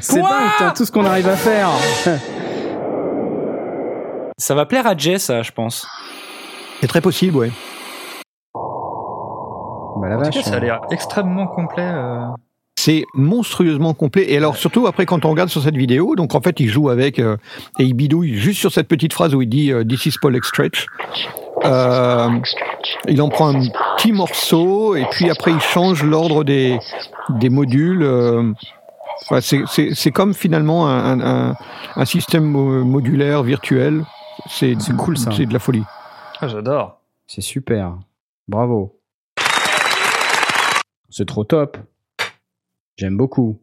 C'est 0.00 0.20
dingue, 0.20 0.74
tout 0.76 0.84
ce 0.84 0.92
qu'on 0.92 1.04
arrive 1.04 1.28
à 1.28 1.36
faire. 1.36 1.68
Ça 4.40 4.54
va 4.54 4.66
plaire 4.66 4.86
à 4.86 4.96
Jay, 4.96 5.18
ça, 5.18 5.42
je 5.42 5.50
pense. 5.50 5.84
C'est 6.80 6.86
très 6.86 7.00
possible, 7.00 7.36
ouais. 7.36 7.50
Bah 10.00 10.08
la 10.08 10.16
En 10.16 10.22
tout 10.22 10.30
cas, 10.30 10.38
vache. 10.38 10.44
ça 10.44 10.54
a 10.54 10.60
l'air 10.60 10.80
extrêmement 10.92 11.48
complet. 11.48 11.82
euh. 11.82 12.20
C'est 12.78 13.04
monstrueusement 13.14 13.94
complet. 13.94 14.26
Et 14.30 14.36
alors, 14.36 14.56
surtout 14.56 14.86
après, 14.86 15.06
quand 15.06 15.24
on 15.24 15.30
regarde 15.30 15.48
sur 15.48 15.60
cette 15.60 15.76
vidéo, 15.76 16.14
donc 16.14 16.36
en 16.36 16.40
fait, 16.40 16.60
il 16.60 16.68
joue 16.68 16.88
avec 16.88 17.18
euh, 17.18 17.36
et 17.80 17.84
il 17.84 17.94
bidouille 17.94 18.34
juste 18.36 18.60
sur 18.60 18.70
cette 18.70 18.86
petite 18.86 19.12
phrase 19.12 19.34
où 19.34 19.42
il 19.42 19.48
dit 19.48 19.72
euh, 19.72 19.82
This 19.82 20.06
is 20.06 20.14
Paul 20.22 20.38
Stretch. 20.44 20.86
Euh, 21.64 22.28
il 23.08 23.20
en 23.22 23.28
prend 23.28 23.48
un 23.54 23.60
petit 23.96 24.12
morceau 24.12 24.94
et 24.96 25.04
puis 25.10 25.30
après, 25.30 25.50
il 25.50 25.60
change 25.60 26.02
l'ordre 26.04 26.44
des, 26.44 26.78
des 27.30 27.48
modules. 27.50 28.02
euh, 28.02 28.52
enfin, 29.24 29.40
c'est- 29.40 29.64
c'est 29.66 29.94
c'est 29.94 30.10
comme 30.12 30.34
finalement 30.34 30.88
un, 30.88 31.54
un, 31.96 32.04
système 32.04 32.44
mo- 32.44 32.84
modulaire 32.84 33.42
virtuel. 33.42 34.04
C'est 34.48 34.80
C'est 34.80 34.94
cool, 34.96 35.18
ça. 35.18 35.30
C'est 35.36 35.46
de 35.46 35.52
la 35.52 35.58
folie. 35.58 35.84
Ah, 36.40 36.48
j'adore. 36.48 37.00
C'est 37.26 37.40
super. 37.42 37.94
Bravo. 38.46 38.94
C'est 41.10 41.26
trop 41.26 41.44
top. 41.44 41.76
J'aime 42.96 43.16
beaucoup. 43.16 43.58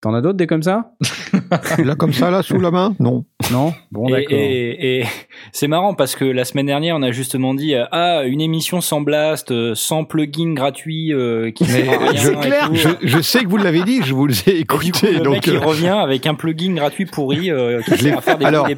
T'en 0.00 0.14
as 0.14 0.20
d'autres 0.20 0.36
des 0.36 0.46
comme 0.46 0.62
ça? 0.62 0.92
Là, 1.78 1.94
comme 1.96 2.12
ça, 2.12 2.30
là, 2.30 2.42
sous 2.42 2.60
la 2.60 2.70
main? 2.70 2.94
Non. 3.00 3.24
Non? 3.52 3.74
Bon, 3.92 4.08
et, 4.08 4.12
d'accord. 4.12 4.38
et- 4.38 5.00
et 5.00 5.04
c'est 5.52 5.68
marrant 5.68 5.94
parce 5.94 6.14
que 6.16 6.24
la 6.24 6.44
semaine 6.44 6.66
dernière, 6.66 6.96
on 6.96 7.02
a 7.02 7.10
justement 7.12 7.54
dit 7.54 7.74
euh, 7.74 7.84
ah 7.92 8.22
une 8.24 8.40
émission 8.40 8.80
sans 8.80 9.00
blast, 9.00 9.50
euh, 9.50 9.74
sans 9.74 10.04
plugin 10.04 10.54
gratuit 10.54 11.12
euh, 11.12 11.50
qui 11.50 11.64
Mais 11.64 11.84
sert 11.84 12.02
à 12.02 12.08
rien 12.08 12.70
je, 12.72 12.88
je, 13.02 13.20
sais 13.20 13.40
que 13.40 13.48
vous 13.48 13.56
l'avez 13.56 13.82
dit, 13.82 14.00
je 14.02 14.14
vous 14.14 14.28
ai 14.28 14.32
Et 14.50 14.58
du 14.60 14.66
coup, 14.66 14.80
écouté. 14.82 15.12
le 15.12 15.20
donc, 15.20 15.34
mec 15.34 15.46
il 15.46 15.56
euh, 15.56 15.60
revient 15.60 15.88
avec 15.88 16.26
un 16.26 16.34
plugin 16.34 16.74
gratuit 16.74 17.06
pourri 17.06 17.50
euh, 17.50 17.80
qui 17.82 17.96
sert 17.98 18.18
à 18.18 18.20
faire 18.20 18.38
des 18.38 18.44
Alors-. 18.46 18.68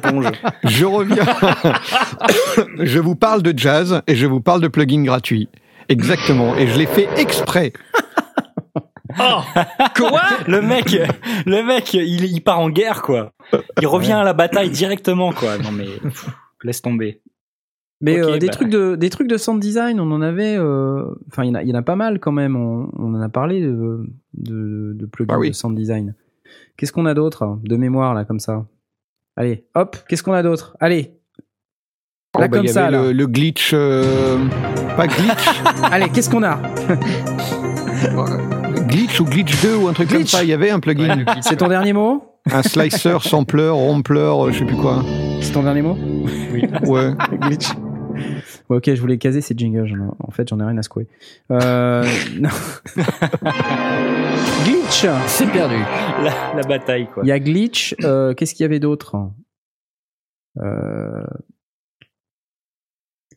Je 0.63 0.85
reviens. 0.85 1.25
je 2.79 2.99
vous 2.99 3.15
parle 3.15 3.41
de 3.41 3.57
jazz 3.57 4.01
et 4.07 4.15
je 4.15 4.25
vous 4.27 4.41
parle 4.41 4.61
de 4.61 4.67
plugins 4.67 5.03
gratuits. 5.03 5.49
Exactement. 5.89 6.55
Et 6.57 6.67
je 6.67 6.77
l'ai 6.77 6.85
fait 6.85 7.07
exprès. 7.17 7.71
Quoi? 9.15 10.21
Le 10.47 10.61
mec, 10.61 10.97
le 11.45 11.63
mec, 11.63 11.93
il, 11.93 12.25
il 12.25 12.41
part 12.41 12.59
en 12.59 12.69
guerre 12.69 13.01
quoi. 13.01 13.31
Il 13.81 13.87
revient 13.87 14.13
à 14.13 14.23
la 14.23 14.33
bataille 14.33 14.69
directement 14.69 15.31
quoi. 15.31 15.57
Non 15.57 15.71
mais 15.71 15.85
pff, 16.01 16.29
laisse 16.63 16.81
tomber. 16.81 17.21
Mais 18.01 18.19
euh, 18.19 18.37
des 18.37 18.47
bah. 18.47 18.53
trucs 18.53 18.69
de 18.69 18.95
des 18.95 19.09
trucs 19.09 19.27
de 19.27 19.37
sound 19.37 19.59
design, 19.59 19.99
on 19.99 20.11
en 20.11 20.21
avait. 20.21 20.55
euh, 20.57 21.03
Enfin, 21.31 21.43
il 21.43 21.47
y 21.47 21.51
en 21.51 21.55
a, 21.55 21.63
il 21.63 21.69
y 21.69 21.71
en 21.71 21.75
a 21.79 21.81
pas 21.81 21.95
mal 21.95 22.19
quand 22.19 22.31
même. 22.31 22.55
On, 22.55 22.89
on 22.97 23.15
en 23.15 23.21
a 23.21 23.29
parlé 23.29 23.61
de 23.61 24.05
de, 24.35 24.93
de 24.93 25.05
plugins 25.07 25.33
Ah 25.35 25.39
oui. 25.39 25.49
de 25.49 25.55
sound 25.55 25.75
design. 25.75 26.13
Qu'est-ce 26.77 26.91
qu'on 26.91 27.05
a 27.07 27.13
d'autre 27.15 27.43
hein, 27.43 27.59
de 27.63 27.75
mémoire 27.75 28.13
là 28.13 28.23
comme 28.25 28.39
ça? 28.39 28.65
Allez, 29.35 29.65
hop. 29.73 29.97
Qu'est-ce 30.07 30.21
qu'on 30.23 30.33
a 30.33 30.43
d'autre? 30.43 30.75
Allez. 30.79 31.01
Là 31.03 31.13
Oh, 32.35 32.39
bah, 32.41 32.47
comme 32.49 32.65
y 32.65 32.69
ça. 32.69 32.87
avait 32.87 32.91
là. 32.97 33.03
le, 33.05 33.11
le 33.13 33.25
glitch. 33.27 33.71
euh, 33.73 34.37
pas 34.95 35.07
glitch. 35.07 35.47
Allez, 35.91 36.09
qu'est-ce 36.09 36.29
qu'on 36.29 36.43
a? 36.43 36.59
glitch 38.87 39.19
ou 39.19 39.25
glitch 39.25 39.61
2 39.61 39.75
ou 39.75 39.87
un 39.87 39.93
truc 39.93 40.09
comme 40.09 40.17
Glitch. 40.19 40.31
ça. 40.31 40.43
Il 40.43 40.49
y 40.49 40.53
avait 40.53 40.69
un 40.71 40.79
plugin. 40.79 41.25
C'est 41.41 41.57
ton 41.57 41.67
dernier 41.67 41.93
mot 41.93 42.23
un 42.49 42.63
slicer, 42.63 43.21
sampler, 43.23 43.67
rompler, 43.69 44.19
euh, 44.21 44.51
je 44.53 44.59
sais 44.59 44.65
plus 44.65 44.77
quoi. 44.77 45.03
C'est 45.41 45.51
ton 45.51 45.63
dernier 45.63 45.81
mot 45.81 45.97
Ouais. 46.85 47.13
Glitch. 47.41 47.67
Ouais, 48.69 48.77
ok, 48.77 48.93
je 48.93 49.01
voulais 49.01 49.17
caser 49.17 49.41
ces 49.41 49.53
jingles. 49.55 50.09
En 50.19 50.31
fait, 50.31 50.47
j'en 50.47 50.59
ai 50.61 50.63
rien 50.63 50.77
à 50.77 50.81
secouer. 50.81 51.07
Euh... 51.51 52.03
non. 52.39 52.49
glitch. 54.63 55.05
C'est 55.27 55.51
perdu. 55.51 55.75
La, 56.23 56.53
la 56.55 56.61
bataille 56.63 57.07
quoi. 57.13 57.23
Il 57.23 57.29
y 57.29 57.31
a 57.33 57.39
glitch. 57.39 57.95
euh, 58.03 58.33
Qu'est-ce 58.33 58.55
qu'il 58.55 58.63
y 58.63 58.65
avait 58.65 58.79
d'autre? 58.79 59.15
Euh, 60.59 61.23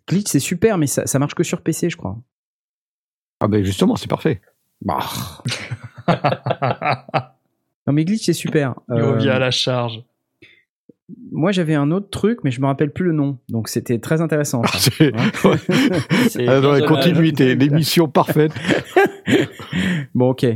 Glitch, 0.09 0.29
c'est 0.29 0.41
super, 0.41 0.79
mais 0.79 0.87
ça, 0.87 1.07
ça 1.07 1.19
marche 1.19 1.35
que 1.35 1.43
sur 1.45 1.63
PC, 1.63 1.91
je 1.91 1.97
crois. 1.97 2.17
Ah 3.41 3.49
ben 3.49 3.63
justement, 3.65 3.97
c'est 3.97 4.09
parfait. 4.09 4.41
Bah. 4.83 5.01
Non, 7.87 7.95
mais 7.95 8.05
glitch, 8.05 8.25
c'est 8.25 8.33
super. 8.35 8.75
Il 8.89 8.97
Euh, 9.01 9.13
revient 9.13 9.31
à 9.31 9.39
la 9.39 9.51
charge. 9.51 10.03
Moi, 11.33 11.51
j'avais 11.51 11.75
un 11.75 11.91
autre 11.91 12.09
truc, 12.11 12.41
mais 12.45 12.51
je 12.51 12.61
me 12.61 12.67
rappelle 12.67 12.93
plus 12.93 13.05
le 13.07 13.13
nom. 13.13 13.39
Donc, 13.49 13.69
c'était 13.69 13.99
très 13.99 14.21
intéressant. 14.21 14.63
ça. 14.75 14.91
Ah, 16.47 16.61
dans 16.61 16.73
bien 16.73 16.81
la 16.81 16.87
continuité, 16.87 17.55
l'émission 17.57 18.07
parfaite. 18.09 18.53
Bon, 20.15 20.31
ok. 20.31 20.47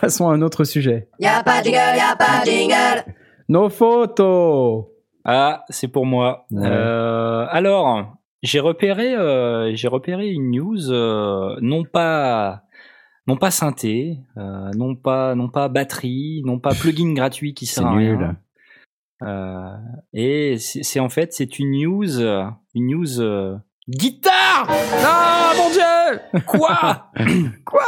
Passons 0.00 0.28
à 0.30 0.34
un 0.34 0.42
autre 0.42 0.64
sujet. 0.64 1.08
Y'a 1.20 1.42
pas 1.44 1.60
de 1.60 1.66
jingle, 1.66 1.78
y'a 1.96 2.16
pas 2.16 2.44
de 2.44 2.50
jingle. 2.50 3.04
Nos 3.48 3.68
photos. 3.68 4.86
Ah, 5.24 5.64
c'est 5.68 5.88
pour 5.88 6.06
moi. 6.06 6.46
Ouais. 6.50 6.66
Euh, 6.66 7.46
alors, 7.50 8.16
j'ai 8.42 8.60
repéré, 8.60 9.14
euh, 9.14 9.74
j'ai 9.74 9.88
repéré 9.88 10.28
une 10.28 10.50
news, 10.50 10.90
euh, 10.90 11.56
non 11.60 11.84
pas, 11.84 12.62
non 13.26 13.36
pas 13.36 13.50
synthé, 13.50 14.18
euh, 14.36 14.70
non 14.76 14.94
pas, 14.94 15.34
non 15.34 15.48
pas 15.48 15.68
batterie, 15.68 16.42
non 16.44 16.58
pas 16.58 16.74
plugin 16.74 17.12
gratuit 17.14 17.54
qui 17.54 17.66
sert 17.66 17.86
à 17.86 17.94
rien. 17.96 18.16
nul. 18.16 18.36
Euh, 19.22 19.76
et 20.12 20.58
c'est 20.58 21.00
en 21.00 21.08
fait, 21.08 21.32
c'est 21.32 21.58
une 21.58 21.70
news, 21.70 22.20
une 22.74 22.86
news 22.88 23.20
euh, 23.20 23.56
guitare. 23.88 24.68
Ah, 25.02 25.52
mon 25.56 25.70
dieu 25.70 26.40
Quoi? 26.46 27.10
Quoi? 27.64 27.82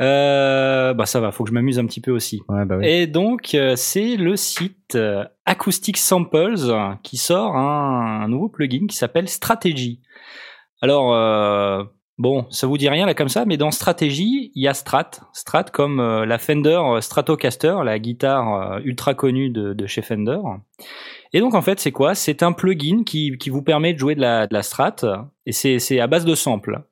Bah 0.00 1.06
ça 1.06 1.20
va, 1.20 1.30
faut 1.30 1.44
que 1.44 1.50
je 1.50 1.54
m'amuse 1.54 1.78
un 1.78 1.86
petit 1.86 2.00
peu 2.00 2.10
aussi. 2.10 2.42
Ouais, 2.48 2.64
bah 2.64 2.76
oui. 2.78 2.86
Et 2.86 3.06
donc, 3.06 3.56
c'est 3.76 4.16
le 4.16 4.34
site 4.36 4.98
Acoustic 5.44 5.96
Samples 5.96 6.98
qui 7.04 7.16
sort 7.16 7.56
un, 7.56 8.22
un 8.22 8.28
nouveau 8.28 8.48
plugin 8.48 8.86
qui 8.88 8.96
s'appelle 8.96 9.28
Strategy. 9.28 10.00
Alors, 10.82 11.12
bon, 12.18 12.46
ça 12.50 12.66
vous 12.66 12.78
dit 12.78 12.88
rien 12.88 13.06
là 13.06 13.14
comme 13.14 13.28
ça, 13.28 13.44
mais 13.44 13.56
dans 13.56 13.70
Strategy, 13.70 14.52
il 14.54 14.62
y 14.62 14.68
a 14.68 14.74
Strat. 14.74 15.10
Strat 15.32 15.64
comme 15.64 16.00
euh, 16.00 16.26
la 16.26 16.38
Fender 16.38 16.80
Stratocaster, 17.00 17.76
la 17.84 17.98
guitare 17.98 18.72
euh, 18.72 18.80
ultra 18.84 19.14
connue 19.14 19.50
de, 19.50 19.86
chez 19.86 20.02
Fender. 20.02 20.38
Et 21.32 21.40
donc, 21.40 21.54
en 21.54 21.62
fait, 21.62 21.80
c'est 21.80 21.92
quoi? 21.92 22.14
C'est 22.14 22.42
un 22.42 22.52
plugin 22.52 23.02
qui, 23.04 23.36
vous 23.48 23.62
permet 23.62 23.92
de 23.92 23.98
jouer 23.98 24.14
de 24.14 24.20
la, 24.20 24.62
Strat, 24.62 24.96
et 25.46 25.52
c'est 25.52 26.00
à 26.00 26.06
base 26.06 26.24
de 26.24 26.34
samples. 26.34 26.82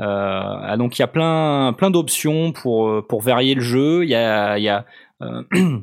Euh, 0.00 0.04
ah, 0.04 0.76
donc 0.78 0.98
il 0.98 1.02
y 1.02 1.04
a 1.04 1.08
plein 1.08 1.74
plein 1.74 1.90
d'options 1.90 2.52
pour 2.52 2.88
euh, 2.88 3.06
varier 3.20 3.54
le 3.54 3.60
jeu. 3.60 4.04
Il 4.04 4.10
y 4.10 4.14
a 4.14 4.58
y 4.58 4.68
a 4.68 4.86
euh, 5.22 5.42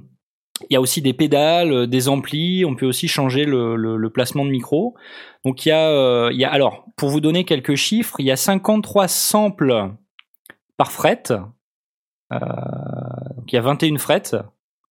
il 0.69 0.74
y 0.74 0.76
a 0.76 0.82
aussi 0.82 1.02
des 1.02 1.13
pédales, 1.13 1.72
euh, 1.72 1.88
des 1.88 2.10
amplis. 2.10 2.65
On 2.65 2.76
peut 2.76 2.86
aussi 2.86 3.08
changer 3.08 3.45
le, 3.45 4.10
placement 4.13 4.45
de 4.45 4.50
micro. 4.50 4.95
Donc 5.45 5.65
il 5.65 5.69
y 5.69 5.72
a 5.72 5.89
euh, 5.89 6.30
il 6.34 6.39
y 6.39 6.45
a 6.45 6.52
alors 6.52 6.86
pour 6.98 7.10
vous 7.10 7.22
donner 7.22 7.45
quelques 7.45 7.76
chiffres, 7.76 8.15
il 8.19 8.26
y 8.26 8.32
a 8.32 8.36
53 8.36 9.08
samples 9.08 9.91
par 10.78 10.91
fret. 10.91 11.24
Euh, 11.32 12.38
donc 13.38 13.52
il 13.52 13.56
y 13.56 13.58
a 13.58 13.62
21 13.62 13.98
frettes. 13.98 14.36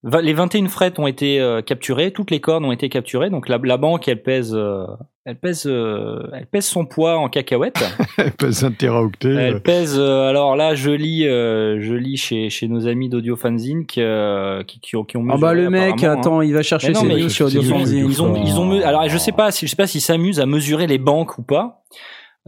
Les 0.04 0.32
21 0.32 0.68
frettes 0.68 1.00
ont 1.00 1.08
été 1.08 1.40
euh, 1.40 1.61
capturées, 1.61 2.12
toutes 2.12 2.30
les 2.30 2.38
cordes 2.40 2.64
ont 2.64 2.70
été 2.70 2.88
capturées. 2.88 3.30
Donc 3.30 3.48
la, 3.48 3.58
la 3.61 3.76
banque, 3.76 4.06
elle 4.06 4.22
pèse, 4.22 4.54
euh, 4.54 4.84
elle 5.24 5.34
pèse, 5.40 5.64
euh, 5.66 6.22
elle 6.32 6.46
pèse 6.46 6.66
son 6.66 6.87
poids 6.87 7.18
en 7.18 7.28
cacahuètes. 7.28 7.84
Pas 8.38 8.64
un 8.64 8.70
téraoctet. 8.70 9.34
Elle 9.34 9.61
pèse. 9.61 9.96
euh, 9.98 10.28
alors 10.28 10.54
là, 10.54 10.76
je 10.76 10.90
lis, 10.92 11.26
euh, 11.26 11.78
je 11.80 11.94
lis 11.94 12.16
chez, 12.16 12.48
chez 12.48 12.68
nos 12.68 12.87
amis 12.87 13.08
d'Audio 13.08 13.34
Fanzine 13.34 13.87
qui, 13.87 14.00
euh, 14.00 14.62
qui, 14.62 14.78
qui 14.78 14.94
ont, 14.94 15.02
qui 15.02 15.16
ont 15.16 15.26
Ah 15.30 15.37
bah 15.37 15.52
le 15.52 15.68
mec, 15.68 16.04
hein. 16.04 16.12
attends, 16.16 16.42
il 16.42 16.54
va 16.54 16.62
chercher 16.62 16.88
Mais 16.88 16.94
non, 16.94 17.00
ses 17.00 17.06
mais 17.08 17.14
news 17.14 17.20
ils- 17.22 17.30
sur 17.30 17.46
Audio 17.46 17.61
ils 17.61 17.66
Ils 17.66 17.72
ont, 17.74 17.80
ils 17.84 18.22
ont, 18.22 18.44
ils 18.44 18.61
ont 18.61 18.87
alors 18.87 19.08
je 19.08 19.18
sais 19.18 19.32
pas, 19.32 19.50
si, 19.50 19.66
je 19.66 19.70
sais 19.70 19.76
pas 19.76 19.88
s'ils 19.88 20.00
s'amusent 20.00 20.38
à 20.38 20.46
mesurer 20.46 20.87
les 20.87 20.98
banques 20.98 21.38
ou 21.38 21.42
pas. 21.42 21.82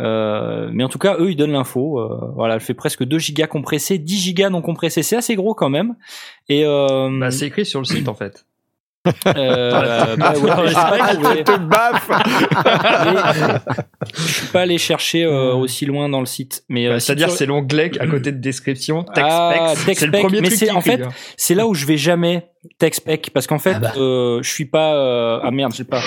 Euh, 0.00 0.70
mais 0.72 0.82
en 0.82 0.88
tout 0.88 0.98
cas, 0.98 1.16
eux, 1.18 1.30
ils 1.30 1.36
donnent 1.36 1.52
l'info. 1.52 2.00
Euh, 2.00 2.32
voilà, 2.34 2.54
elle 2.54 2.60
fait 2.60 2.74
presque 2.74 3.04
2 3.04 3.18
gigas 3.18 3.46
compressés, 3.46 3.98
10 3.98 4.18
gigas 4.18 4.50
non 4.50 4.62
compressés. 4.62 5.02
C'est 5.02 5.16
assez 5.16 5.36
gros 5.36 5.54
quand 5.54 5.68
même. 5.70 5.94
Et 6.48 6.64
euh, 6.64 7.10
Bah, 7.20 7.30
c'est 7.30 7.46
écrit 7.46 7.66
sur 7.66 7.80
le 7.80 7.84
site 7.84 8.08
en 8.08 8.14
fait. 8.14 8.44
Euh, 9.28 10.14
bah 10.16 10.32
ouais, 10.34 10.68
j'ai 10.68 10.74
pas 10.74 11.14
trouvé. 11.14 11.44
te 11.44 11.56
baffe 11.56 12.10
je 14.14 14.22
suis 14.22 14.46
pas 14.48 14.60
allé 14.60 14.76
chercher 14.76 15.24
euh, 15.24 15.54
aussi 15.54 15.86
loin 15.86 16.08
dans 16.10 16.20
le 16.20 16.26
site. 16.26 16.64
Mais 16.68 16.86
euh, 16.86 16.98
si 16.98 17.06
C'est-à-dire, 17.06 17.30
c'est 17.30 17.46
l'onglet 17.46 17.90
à 17.98 18.06
côté 18.10 18.30
de 18.32 18.36
description, 18.38 19.02
text 19.04 19.26
Ah, 19.30 19.72
specs. 19.74 19.98
C'est 19.98 20.06
le 20.06 20.12
premier 20.12 20.40
mais 20.42 20.48
truc 20.48 20.58
c'est- 20.58 20.70
en 20.70 20.80
fait, 20.82 20.98
brille. 20.98 21.12
c'est 21.38 21.54
là 21.54 21.66
où 21.66 21.72
je 21.74 21.86
vais 21.86 21.96
jamais 21.96 22.48
TechSpec 22.78 23.30
parce 23.32 23.46
qu'en 23.46 23.58
fait, 23.58 23.72
Ah 23.76 23.80
bah. 23.80 23.92
euh, 23.96 24.42
je 24.42 24.50
suis 24.50 24.66
pas. 24.66 24.94
euh, 24.94 25.40
ah 25.42 25.50
merde, 25.50 25.72
j'ai 25.74 25.84
pas. 25.84 26.02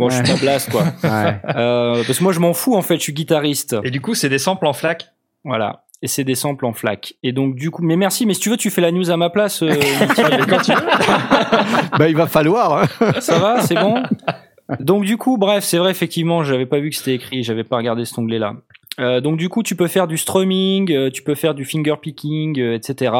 Bon, 0.00 0.08
je 0.10 0.16
suis 0.16 0.34
pas 0.34 0.40
blast 0.40 0.70
quoi. 0.70 0.82
Ouais. 1.04 1.36
Euh, 1.56 2.02
parce 2.06 2.18
que 2.18 2.22
moi, 2.24 2.32
je 2.32 2.40
m'en 2.40 2.52
fous 2.54 2.74
en 2.74 2.82
fait. 2.82 2.96
Je 2.96 3.02
suis 3.02 3.12
guitariste. 3.12 3.76
Et 3.84 3.90
du 3.90 4.00
coup, 4.00 4.14
c'est 4.14 4.28
des 4.28 4.38
samples 4.38 4.66
en 4.66 4.72
flac. 4.72 5.12
Voilà. 5.44 5.84
Et 6.02 6.08
c'est 6.08 6.24
des 6.24 6.34
samples 6.34 6.64
en 6.64 6.72
flac. 6.72 7.14
Et 7.22 7.32
donc 7.32 7.54
du 7.56 7.70
coup, 7.70 7.82
mais 7.82 7.96
merci. 7.96 8.24
Mais 8.26 8.32
si 8.34 8.40
tu 8.40 8.48
veux, 8.50 8.56
tu 8.56 8.70
fais 8.70 8.80
la 8.80 8.90
news 8.90 9.10
à 9.10 9.16
ma 9.18 9.28
place. 9.30 9.62
euh, 9.62 9.68
quand 10.48 10.62
tu 10.62 10.72
veux. 10.72 10.80
Bah, 11.98 12.08
il 12.08 12.16
va 12.16 12.26
falloir. 12.26 12.72
hein. 13.00 13.12
Ça 13.20 13.38
va, 13.38 13.60
c'est 13.60 13.74
bon? 13.74 14.02
Donc 14.78 15.04
du 15.04 15.16
coup, 15.18 15.36
bref, 15.36 15.64
c'est 15.64 15.78
vrai 15.78 15.90
effectivement, 15.90 16.42
j'avais 16.44 16.64
pas 16.66 16.78
vu 16.78 16.90
que 16.90 16.96
c'était 16.96 17.14
écrit, 17.14 17.42
j'avais 17.42 17.64
pas 17.64 17.76
regardé 17.76 18.04
cet 18.04 18.16
onglet-là. 18.18 18.54
Euh, 19.00 19.20
donc 19.20 19.36
du 19.36 19.48
coup, 19.48 19.62
tu 19.62 19.74
peux 19.76 19.88
faire 19.88 20.06
du 20.06 20.16
strumming, 20.16 20.92
euh, 20.92 21.10
tu 21.10 21.22
peux 21.22 21.34
faire 21.34 21.54
du 21.54 21.64
finger 21.64 21.94
picking, 22.00 22.58
euh, 22.60 22.74
etc. 22.76 23.12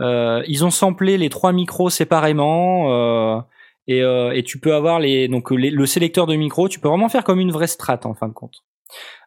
Euh, 0.00 0.42
ils 0.48 0.64
ont 0.64 0.70
samplé 0.70 1.18
les 1.18 1.28
trois 1.28 1.52
micros 1.52 1.88
séparément. 1.90 3.42
Euh, 3.88 3.92
et, 3.92 4.02
euh, 4.02 4.32
et 4.32 4.42
tu 4.42 4.58
peux 4.58 4.74
avoir 4.74 5.00
les 5.00 5.28
donc 5.28 5.50
les- 5.50 5.70
le 5.70 5.86
sélecteur 5.86 6.26
de 6.26 6.34
micros, 6.36 6.68
tu 6.68 6.80
peux 6.80 6.88
vraiment 6.88 7.08
faire 7.08 7.24
comme 7.24 7.40
une 7.40 7.50
vraie 7.52 7.66
strat 7.66 8.00
en 8.04 8.14
fin 8.14 8.28
de 8.28 8.32
compte. 8.32 8.56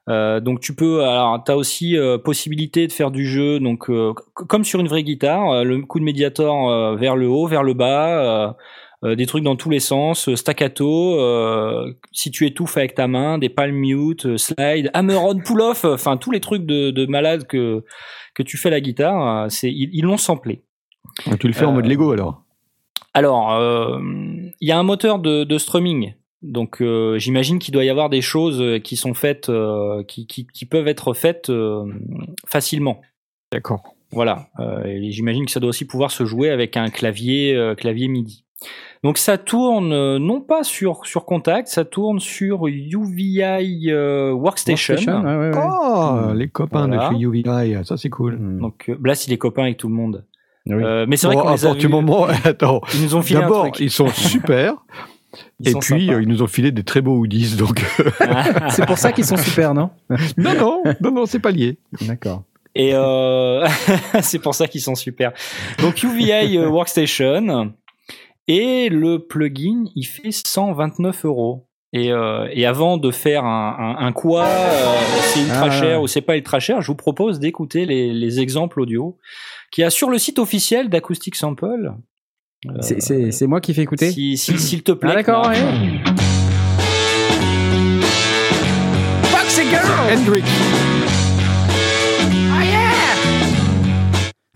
Euh, 0.07 0.39
donc 0.39 0.59
tu 0.59 0.75
peux 0.75 1.03
alors 1.03 1.43
tu 1.43 1.51
as 1.51 1.57
aussi 1.57 1.97
euh, 1.97 2.19
possibilité 2.19 2.85
de 2.85 2.91
faire 2.91 3.09
du 3.09 3.25
jeu 3.25 3.59
donc 3.59 3.89
euh, 3.89 4.13
comme 4.35 4.63
sur 4.63 4.79
une 4.79 4.87
vraie 4.87 5.03
guitare, 5.03 5.49
euh, 5.51 5.63
le 5.63 5.81
coup 5.81 5.99
de 5.99 6.03
médiator 6.05 6.69
euh, 6.69 6.95
vers 6.95 7.15
le 7.15 7.27
haut, 7.27 7.47
vers 7.47 7.63
le 7.63 7.73
bas, 7.73 8.19
euh, 8.19 8.53
euh, 9.03 9.15
des 9.15 9.25
trucs 9.25 9.43
dans 9.43 9.55
tous 9.55 9.69
les 9.71 9.79
sens, 9.79 10.29
euh, 10.29 10.35
staccato, 10.35 11.19
euh, 11.19 11.91
si 12.11 12.29
tu 12.29 12.45
étouffes 12.45 12.77
avec 12.77 12.93
ta 12.93 13.07
main, 13.07 13.39
des 13.39 13.49
palm 13.49 13.75
mute, 13.75 14.27
euh, 14.27 14.37
slide, 14.37 14.91
hammer-on, 14.93 15.39
pull-off, 15.39 15.85
euh, 15.85 15.95
enfin 15.95 16.17
tous 16.17 16.29
les 16.31 16.39
trucs 16.39 16.65
de, 16.67 16.91
de 16.91 17.05
malade 17.07 17.47
que 17.47 17.83
que 18.35 18.43
tu 18.43 18.57
fais 18.57 18.69
la 18.69 18.81
guitare, 18.81 19.45
euh, 19.45 19.49
c'est 19.49 19.71
ils 19.71 20.03
l'ont 20.03 20.17
samplé. 20.17 20.61
Tu 21.39 21.47
le 21.47 21.53
fais 21.53 21.65
en 21.65 21.71
mode 21.71 21.87
Lego 21.87 22.11
alors? 22.11 22.43
Alors, 23.15 23.54
euh, 23.54 23.97
il 24.62 24.67
y 24.67 24.71
a 24.71 24.78
un 24.78 24.84
moteur 24.84 25.19
de, 25.19 25.43
de 25.45 25.58
strumming. 25.58 26.13
Donc, 26.41 26.82
euh, 26.82 27.17
j'imagine 27.17 27.58
qu'il 27.58 27.73
doit 27.73 27.86
y 27.86 27.89
avoir 27.89 28.10
des 28.10 28.21
choses 28.21 28.80
qui 28.84 28.97
sont 28.97 29.13
faites, 29.15 29.49
euh, 29.49 30.04
qui, 30.04 30.28
qui, 30.28 30.45
qui 30.45 30.65
peuvent 30.65 30.88
être 30.88 31.13
faites 31.13 31.49
euh, 31.49 31.86
facilement. 32.45 33.01
D'accord. 33.51 33.95
Voilà. 34.12 34.49
Euh, 34.60 34.84
et 34.84 35.12
j'imagine 35.12 35.45
que 35.45 35.51
ça 35.51 35.60
doit 35.60 35.69
aussi 35.69 35.86
pouvoir 35.86 36.12
se 36.12 36.25
jouer 36.25 36.49
avec 36.51 36.78
un 36.78 36.89
clavier, 36.89 37.56
euh, 37.56 37.73
clavier 37.73 38.08
MIDI. 38.10 38.43
Donc, 39.04 39.17
ça 39.17 39.38
tourne 39.38 40.17
non 40.17 40.41
pas 40.41 40.63
sur 40.63 41.06
sur 41.06 41.25
Contact, 41.25 41.67
ça 41.67 41.86
tourne 41.86 42.19
sur 42.19 42.67
UVI 42.67 43.91
euh, 43.91 44.32
Workstation. 44.32 44.95
Workstation, 44.95 45.23
ouais, 45.23 45.38
ouais, 45.38 45.56
ouais. 45.56 45.63
Oh, 45.63 46.34
les 46.34 46.47
copains 46.47 46.88
Voilà. 46.88 47.10
de 47.10 47.15
chez 47.15 47.21
UVI, 47.23 47.86
ça 47.86 47.97
c'est 47.97 48.10
cool. 48.10 48.38
Donc, 48.60 48.89
euh, 48.89 48.95
Blast, 48.99 49.28
il 49.28 49.34
est 49.34 49.38
copain 49.38 49.63
avec 49.63 49.78
tout 49.78 49.88
le 49.88 49.93
monde. 49.93 50.25
Oui. 50.67 50.84
Euh, 50.84 51.06
mais 51.08 51.15
c'est 51.17 51.28
vrai 51.28 51.36
Bon, 51.36 51.43
qu'on 51.43 51.47
à 51.49 51.56
les 51.56 51.65
a 51.65 51.67
partir 51.69 51.88
du 51.88 51.93
moment, 51.93 52.25
attends. 52.43 52.82
Ils 52.95 53.04
nous 53.04 53.15
ont 53.15 53.21
filé 53.21 53.38
un 53.39 53.43
D'abord, 53.43 53.63
truc. 53.71 53.80
ils 53.80 53.91
sont 53.91 54.08
super. 54.13 54.73
Ils 55.60 55.67
et 55.69 55.71
sont 55.71 55.80
puis, 55.80 56.06
sympas. 56.08 56.13
euh, 56.17 56.21
ils 56.23 56.28
nous 56.28 56.41
ont 56.41 56.47
filé 56.47 56.71
des 56.71 56.84
très 56.84 57.01
beaux 57.01 57.17
hoodies. 57.17 57.56
Donc, 57.58 57.84
C'est 58.69 58.86
pour 58.86 58.97
ça 58.97 59.12
qu'ils 59.12 59.25
sont 59.25 59.38
super, 59.38 59.73
non? 59.73 59.89
Non, 60.38 60.54
non, 60.56 60.84
non, 61.01 61.12
non, 61.12 61.25
c'est 61.25 61.39
pas 61.39 61.51
lié. 61.51 61.78
D'accord. 62.01 62.43
Et 62.73 62.91
euh, 62.93 63.65
c'est 64.21 64.39
pour 64.39 64.54
ça 64.56 64.67
qu'ils 64.67 64.82
sont 64.82 64.95
super. 64.95 65.32
Donc 65.80 66.04
UVI 66.04 66.58
euh, 66.58 66.67
Workstation 66.67 67.73
et 68.47 68.89
le 68.89 69.19
plugin, 69.19 69.86
il 69.95 70.04
fait 70.06 70.32
129 70.32 71.25
euros. 71.25 71.67
Et, 71.97 72.12
euh, 72.12 72.49
et 72.51 72.65
avant 72.65 72.97
de 72.97 73.10
faire 73.10 73.45
un, 73.45 73.95
un, 73.97 74.05
un 74.05 74.12
quoi, 74.12 74.43
euh, 74.43 74.95
c'est 75.21 75.39
ultra 75.39 75.67
Ah. 75.67 75.71
cher 75.71 76.01
ou 76.01 76.08
c'est 76.08 76.19
pas 76.19 76.36
ultra 76.36 76.60
cher, 76.60 76.81
je 76.81 76.88
vous 76.88 76.95
propose 76.95 77.39
d'écouter 77.39 77.86
les, 77.86 78.12
les 78.12 78.39
exemples 78.41 78.81
audio 78.81 79.17
qu'il 79.71 79.84
y 79.84 79.86
a 79.86 79.89
sur 79.89 80.10
le 80.10 80.17
site 80.17 80.38
officiel 80.38 80.89
d'Acoustic 80.89 81.36
Sample. 81.38 81.93
Euh, 82.67 82.71
C'est- 82.81 83.47
moi 83.47 83.62
qui 83.62 83.73
fais 83.73 83.84
écouter 83.84 84.12
si, 84.12 84.36
si- 84.38 84.60
s'il 84.60 84.84
te 84.84 84.91
plaît. 84.91 85.12
Ah 85.13 85.15
d'accord, 85.15 85.47
ouais. 85.47 85.55
Foxy 89.23 89.62
Girl 89.69 89.88
Hendrix. 90.12 90.43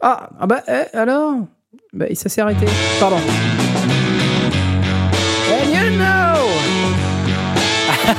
Ah, 0.02 0.30
ah 0.39 0.47
bah, 0.47 0.63
eh, 0.67 0.95
alors? 0.97 1.36
Bah, 1.93 2.06
ça 2.13 2.30
s'est 2.30 2.41
arrêté. 2.41 2.65
Pardon. 2.99 3.17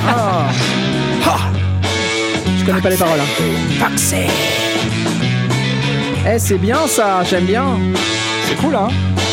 Ah. 0.07 0.47
Je 2.57 2.65
connais 2.65 2.81
pas 2.81 2.89
les 2.89 2.97
paroles. 2.97 3.19
Hein. 3.19 3.89
Eh, 6.33 6.39
c'est 6.39 6.57
bien 6.57 6.87
ça, 6.87 7.23
j'aime 7.23 7.45
bien. 7.45 7.65
C'est 8.45 8.55
cool, 8.57 8.75
hein 8.75 8.89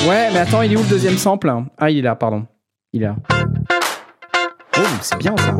Ouais, 0.08 0.28
mais 0.32 0.38
attends, 0.40 0.62
il 0.62 0.72
est 0.72 0.76
où 0.76 0.82
le 0.82 0.88
deuxième 0.88 1.18
sample? 1.18 1.52
Ah, 1.78 1.90
il 1.90 1.98
est 1.98 2.02
là, 2.02 2.14
pardon. 2.16 2.46
Il 2.92 3.02
est 3.02 3.06
là. 3.06 3.16
Oh, 4.78 4.82
c'est 5.02 5.18
bien 5.18 5.34
ça. 5.36 5.54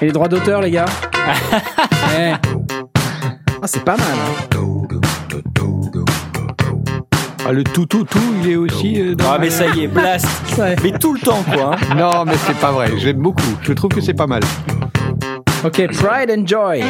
Et 0.00 0.06
les 0.06 0.12
droits 0.12 0.28
d'auteur, 0.28 0.62
les 0.62 0.70
gars? 0.70 0.86
Eh. 2.18 2.32
Ah, 3.60 3.66
c'est 3.66 3.84
pas 3.84 3.96
mal. 3.96 4.06
hein. 4.08 4.58
Ah, 7.48 7.52
le 7.52 7.64
tout, 7.64 7.86
tout, 7.86 8.04
tout, 8.04 8.18
il 8.44 8.50
est 8.50 8.56
aussi 8.56 9.00
euh, 9.00 9.14
dans 9.14 9.24
Ah 9.32 9.38
mais 9.40 9.48
ça 9.48 9.66
y 9.74 9.84
est, 9.84 9.86
blast 9.88 10.26
Ouais. 10.58 10.76
Mais 10.84 10.92
tout 10.92 11.14
le 11.14 11.20
temps, 11.20 11.42
quoi. 11.50 11.76
hein. 11.90 11.94
Non, 11.96 12.24
mais 12.26 12.34
c'est 12.46 12.56
pas 12.58 12.72
vrai. 12.72 12.90
J'aime 12.98 13.16
beaucoup. 13.22 13.42
Je 13.62 13.72
trouve 13.72 13.90
que 13.90 14.02
c'est 14.02 14.12
pas 14.12 14.26
mal. 14.26 14.42
Ok, 15.64 15.86
Pride 15.92 16.30
and 16.30 16.46
Joy. 16.46 16.82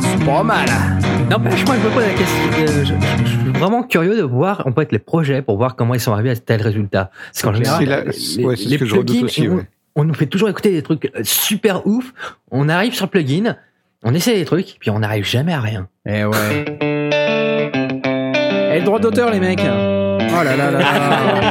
C'est 0.00 0.24
pas 0.24 0.42
mal. 0.42 0.66
N'empêche, 1.30 1.64
moi, 1.66 1.76
je 1.80 1.88
me 1.88 1.92
pose 1.94 2.02
la 2.02 2.10
question. 2.10 2.42
euh, 2.58 2.84
je, 2.84 2.84
je- 2.84 3.24
je 3.24 3.30
suis 3.30 3.50
vraiment 3.58 3.82
curieux 3.82 4.16
de 4.16 4.22
voir, 4.22 4.66
en 4.66 4.72
fait, 4.72 4.92
les 4.92 4.98
projets 4.98 5.42
pour 5.42 5.56
voir 5.56 5.74
comment 5.76 5.94
ils 5.94 6.00
sont 6.00 6.12
arrivés 6.12 6.30
à 6.30 6.36
tel 6.36 6.60
résultat. 6.62 7.10
Parce 7.32 7.42
qu'en 7.42 7.54
général, 7.54 7.78
C'est 7.80 7.86
la- 7.86 8.00
les, 8.04 8.44
ouais, 8.44 8.56
c'est 8.56 8.64
ce 8.64 8.68
les 8.70 8.78
que 8.78 8.84
je 8.84 8.94
redoute 8.94 9.16
plugins, 9.16 9.24
aussi, 9.26 9.48
on, 9.48 9.54
ouais. 9.56 9.66
On 9.96 10.04
nous 10.04 10.14
fait 10.14 10.26
toujours 10.26 10.48
écouter 10.48 10.72
des 10.72 10.82
trucs 10.82 11.06
euh, 11.16 11.20
super 11.22 11.86
ouf. 11.86 12.12
On 12.50 12.68
arrive 12.68 12.94
sur 12.94 13.06
le 13.06 13.10
plugin, 13.10 13.56
on 14.02 14.14
essaie 14.14 14.34
des 14.34 14.44
trucs, 14.44 14.76
puis 14.80 14.90
on 14.90 14.98
n'arrive 15.00 15.24
jamais 15.24 15.52
à 15.54 15.60
rien. 15.60 15.88
Eh 16.06 16.24
ouais. 16.24 16.64
Et 18.74 18.78
le 18.80 18.84
droit 18.84 18.98
d'auteur, 18.98 19.30
les 19.30 19.40
mecs. 19.40 19.60
Oh 19.60 20.42
là 20.42 20.56
là 20.56 20.70
là 20.70 20.78
là. 20.78 21.50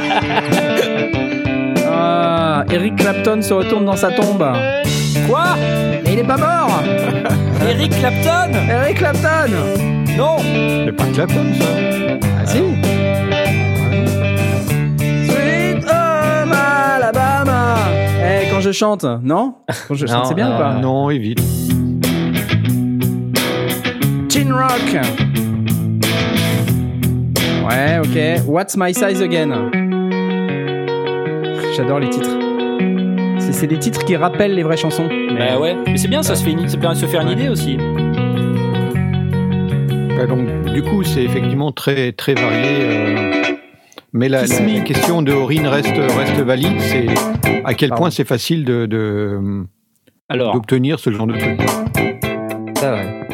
Ah, 1.96 2.64
Eric 2.70 2.96
Clapton 2.96 3.40
se 3.40 3.52
retourne 3.54 3.84
dans 3.84 3.96
sa 3.96 4.10
tombe. 4.10 4.44
Quoi? 5.28 5.44
Mais 6.04 6.12
il 6.12 6.18
est 6.18 6.24
pas 6.24 6.36
mort 6.36 6.82
Eric 7.68 7.90
Clapton? 7.98 8.52
Eric 8.68 8.98
Clapton 8.98 9.50
Non 10.16 10.36
C'est 10.84 10.92
pas 10.92 11.04
Clapton, 11.14 11.46
ça. 11.58 11.66
Ah 12.40 12.46
si 12.46 12.58
je 18.64 18.72
chante, 18.72 19.04
non 19.22 19.54
Quand 19.88 19.94
je 19.94 20.06
chante, 20.06 20.16
Non, 20.16 20.24
c'est 20.24 20.34
bien 20.34 20.54
ou 20.54 20.58
pas 20.58 20.74
Non, 20.80 21.10
évite. 21.10 21.38
Teen 24.28 24.50
Rock 24.52 24.96
Ouais, 27.68 27.98
ok. 27.98 28.46
What's 28.48 28.76
My 28.76 28.94
Size 28.94 29.20
Again 29.22 29.70
J'adore 31.76 31.98
les 32.00 32.08
titres. 32.08 32.30
C'est 33.38 33.52
c'est 33.52 33.66
des 33.66 33.78
titres 33.78 34.04
qui 34.04 34.16
rappellent 34.16 34.54
les 34.54 34.62
vraies 34.62 34.76
chansons. 34.78 35.08
Bah 35.38 35.58
ouais, 35.60 35.76
mais 35.86 35.98
c'est 35.98 36.08
bien, 36.08 36.22
ça 36.22 36.34
se 36.34 36.42
fait 36.44 36.52
une, 36.52 36.66
ça 36.68 36.78
permet 36.78 36.94
de 36.94 37.00
se 37.00 37.06
faire 37.06 37.20
une 37.20 37.30
idée 37.30 37.48
aussi. 37.48 37.76
Bah, 40.16 40.26
donc, 40.26 40.46
du 40.72 40.82
coup, 40.82 41.02
c'est 41.02 41.22
effectivement 41.24 41.70
très, 41.72 42.12
très 42.12 42.34
varié. 42.34 42.60
euh, 42.80 43.23
mais 44.14 44.28
la, 44.28 44.44
question 44.84 45.22
de 45.22 45.32
Aurine 45.32 45.66
reste, 45.66 45.92
reste 45.94 46.40
valide. 46.40 46.80
C'est 46.80 47.06
à 47.64 47.74
quel 47.74 47.90
Pardon. 47.90 48.02
point 48.04 48.10
c'est 48.10 48.24
facile 48.26 48.64
de, 48.64 48.86
de- 48.86 49.64
Alors, 50.28 50.54
d'obtenir 50.54 50.98
ce 50.98 51.10
genre 51.10 51.26
de 51.26 51.34
truc. 51.36 51.60
Ça, 52.76 52.94
ouais. 52.94 53.26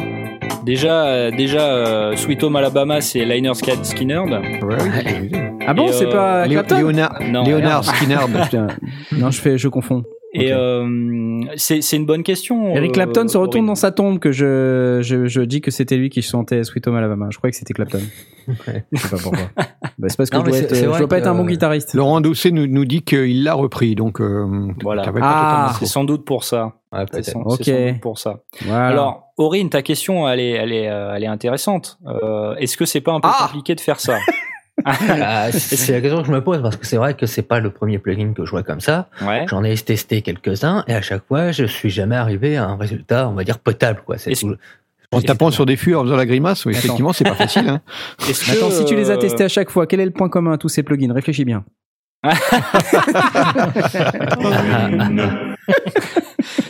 déjà, 0.65 1.05
euh, 1.05 1.31
déjà 1.31 1.61
euh, 1.61 2.15
Sweet 2.15 2.43
Home 2.43 2.55
Alabama, 2.55 2.99
c'est 2.99 3.23
Liner 3.25 3.53
Skinner. 3.53 4.19
Ouais, 4.19 4.41
oui. 4.63 5.31
Ah 5.67 5.73
bon, 5.75 5.87
Et, 5.87 5.93
c'est 5.93 6.07
euh, 6.07 6.11
pas 6.11 6.47
Clapton 6.47 6.77
Léonard, 6.77 7.19
Non. 7.29 7.43
Léonard 7.43 7.83
Skinner. 7.83 8.17
Non, 9.11 9.29
je 9.29 9.39
fais, 9.39 9.57
je 9.57 9.67
confonds. 9.67 10.03
Et 10.33 10.53
euh, 10.53 11.41
c'est 11.57 11.81
c'est 11.81 11.97
une 11.97 12.05
bonne 12.05 12.23
question. 12.23 12.73
Eric 12.75 12.91
euh, 12.91 12.93
Clapton 12.93 13.27
se 13.27 13.37
retourne 13.37 13.65
dans 13.65 13.75
sa 13.75 13.91
tombe 13.91 14.19
que 14.19 14.31
je, 14.31 14.99
je, 15.01 15.27
je 15.27 15.41
dis 15.41 15.59
que 15.59 15.71
c'était 15.71 15.97
lui 15.97 16.09
qui 16.09 16.21
chantait 16.21 16.63
Sweet 16.63 16.87
Home 16.87 16.95
Alabama. 16.95 17.27
Je 17.31 17.37
croyais 17.37 17.51
que 17.51 17.57
c'était 17.57 17.73
Clapton. 17.73 18.01
Ouais. 18.47 18.85
Je 18.91 18.99
sais 18.99 19.09
pas 19.09 19.17
pourquoi. 19.21 19.49
Bah, 19.97 20.07
c'est 20.09 20.17
parce 20.17 20.31
que 20.31 20.37
Non, 20.37 20.43
je 20.45 20.49
dois, 20.49 20.57
être, 20.57 20.75
je 20.75 21.03
pas 21.05 21.17
être 21.19 21.27
un 21.27 21.35
bon 21.35 21.45
guitariste. 21.45 21.93
Laurent 21.93 22.21
Doucet 22.21 22.49
nous, 22.49 22.65
nous 22.65 22.85
dit 22.85 23.03
qu'il 23.03 23.43
l'a 23.43 23.53
repris, 23.53 23.93
donc 23.93 24.19
euh, 24.19 24.71
Voilà. 24.81 25.03
Ah. 25.21 25.73
C'est 25.77 25.85
sans 25.85 26.05
doute 26.05 26.25
pour 26.25 26.43
ça. 26.43 26.73
Ouais, 26.91 27.05
C'est 27.11 27.23
sans, 27.23 27.47
sans 27.47 27.57
doute 27.57 28.01
pour 28.01 28.17
ça. 28.17 28.39
Voilà. 28.65 28.87
Alors, 28.87 29.33
Aurine, 29.37 29.69
ta 29.69 29.83
question, 29.83 30.27
elle 30.27 30.39
est, 30.39 30.51
elle 30.51 30.73
est, 30.73 30.89
euh, 30.89 31.13
elle 31.15 31.23
est 31.23 31.27
intéressante. 31.27 31.99
Euh, 32.07 32.55
Est-ce 32.55 32.77
que 32.77 32.85
c'est 32.85 33.01
pas 33.01 33.11
un 33.11 33.19
peu 33.19 33.29
Ah 33.31 33.45
compliqué 33.45 33.75
de 33.75 33.81
faire 33.81 33.99
ça? 33.99 34.17
Ah, 34.85 35.51
c'est 35.51 35.75
c'est 35.75 35.91
la 35.91 36.01
question 36.01 36.21
que 36.21 36.27
je 36.27 36.31
me 36.31 36.43
pose 36.43 36.61
parce 36.61 36.75
que 36.77 36.85
c'est 36.87 36.97
vrai 36.97 37.13
que 37.13 37.25
c'est 37.25 37.41
pas 37.43 37.59
le 37.59 37.69
premier 37.69 37.99
plugin 37.99 38.33
que 38.33 38.45
je 38.45 38.51
vois 38.51 38.63
comme 38.63 38.79
ça. 38.81 39.09
Ouais. 39.21 39.45
J'en 39.49 39.63
ai 39.63 39.75
testé 39.77 40.21
quelques-uns 40.21 40.83
et 40.87 40.93
à 40.93 41.01
chaque 41.01 41.25
fois, 41.27 41.51
je 41.51 41.65
suis 41.65 41.89
jamais 41.89 42.15
arrivé 42.15 42.57
à 42.57 42.65
un 42.65 42.77
résultat, 42.77 43.27
on 43.29 43.33
va 43.33 43.43
dire 43.43 43.59
potable, 43.59 44.01
quoi. 44.05 44.17
C'est 44.17 44.31
tout- 44.33 44.55
En 45.13 45.21
tapant 45.21 45.51
sur 45.51 45.65
des 45.65 45.75
fûts 45.75 45.93
en 45.93 46.03
faisant 46.03 46.15
la 46.15 46.25
grimace, 46.25 46.65
oui, 46.65 46.71
effectivement, 46.73 47.11
c'est 47.13 47.25
pas 47.25 47.35
facile. 47.35 47.67
Hein. 47.67 47.81
Est-ce 48.29 48.45
que, 48.45 48.57
Attends, 48.57 48.71
si 48.71 48.85
tu 48.85 48.95
les 48.95 49.11
as 49.11 49.15
euh, 49.15 49.17
testés 49.17 49.43
à 49.43 49.49
chaque 49.49 49.69
fois, 49.69 49.85
quel 49.85 49.99
est 49.99 50.05
le 50.05 50.11
point 50.11 50.29
commun 50.29 50.53
à 50.53 50.57
tous 50.57 50.69
ces 50.69 50.83
plugins? 50.83 51.13
Réfléchis 51.13 51.43
bien. 51.45 51.63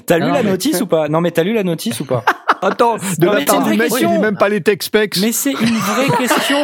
T'as 0.06 0.18
lu 0.18 0.26
Non, 0.28 0.34
la 0.34 0.43
mais- 0.43 0.49
notice 0.52 0.82
ou 0.82 0.88
pas? 0.88 1.08
Non, 1.10 1.22
mais 1.22 1.32
t'as 1.32 1.43
lu 1.43 1.54
la 1.54 1.64
notice 1.64 1.99
ou 1.99 2.06
pas? 2.06 2.24
Attends, 2.62 2.97
de 2.97 3.26
la 3.26 3.41
part 3.45 3.64
du 3.64 3.76
mec, 3.78 3.91
il 3.99 4.07
dit 4.07 4.20
même 4.20 4.38
pas 4.38 4.49
les 4.49 4.62
tech 4.62 4.78
specs. 4.82 5.18
Mais 5.20 5.32
c'est 5.32 5.51
une 5.51 5.78
vraie 5.78 6.09
question. 6.18 6.57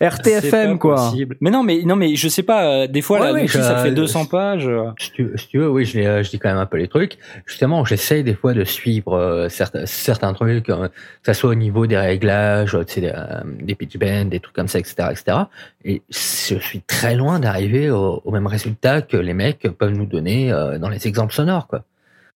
RTFM, 0.00 0.72
pas 0.72 0.78
quoi. 0.78 0.94
possible. 0.96 1.36
Mais 1.40 1.50
non, 1.50 1.62
mais 1.62 1.82
non, 1.84 1.96
mais 1.96 2.16
je 2.16 2.28
sais 2.28 2.42
pas. 2.42 2.64
euh, 2.66 2.86
des 2.86 3.00
fois, 3.02 3.20
Ouais, 3.20 3.32
notice, 3.32 3.52
je- 3.52 3.62
ça 3.62 3.76
fait 3.78 3.92
200 3.92 4.26
pages. 4.26 4.68
Si 4.98 5.12
tu, 5.12 5.30
si 5.36 5.48
tu 5.48 5.58
veux, 5.58 5.68
oui, 5.70 5.84
je, 5.84 6.28
dis 6.28 6.38
quand 6.38 6.48
même 6.48 6.58
un 6.58 6.66
peu 6.66 6.76
les 6.78 6.88
trucs. 6.88 7.16
Justement, 7.46 7.84
j'essaye 7.84 8.24
des 8.24 8.34
fois 8.34 8.54
de 8.54 8.64
suivre 8.64 9.14
euh, 9.16 9.48
certains, 9.48 9.86
certains 9.86 10.32
trucs, 10.34 10.68
euh, 10.68 10.88
que 10.88 10.92
ça 11.24 11.34
soit 11.34 11.50
au 11.50 11.54
niveau 11.54 11.86
des 11.86 11.96
réglages, 11.96 12.72
des, 12.96 13.12
euh, 13.14 13.40
des 13.62 13.74
pitch 13.74 13.96
bends, 13.98 14.24
des 14.26 14.40
trucs 14.40 14.54
comme 14.56 14.68
ça, 14.68 14.78
etc., 14.78 14.94
etc. 15.12 15.36
Et 15.84 16.02
je 16.10 16.56
suis 16.58 16.80
très 16.80 17.14
loin 17.14 17.38
d'arriver 17.38 17.90
au, 17.90 18.20
au 18.24 18.30
même 18.32 18.46
résultat 18.46 19.02
que 19.02 19.16
les 19.16 19.34
mecs 19.34 19.62
peuvent 19.78 19.92
nous 19.92 20.06
donner 20.06 20.52
euh, 20.52 20.78
dans 20.78 20.88
les 20.88 21.06
exemples 21.06 21.34
sonores, 21.34 21.66
quoi. 21.68 21.82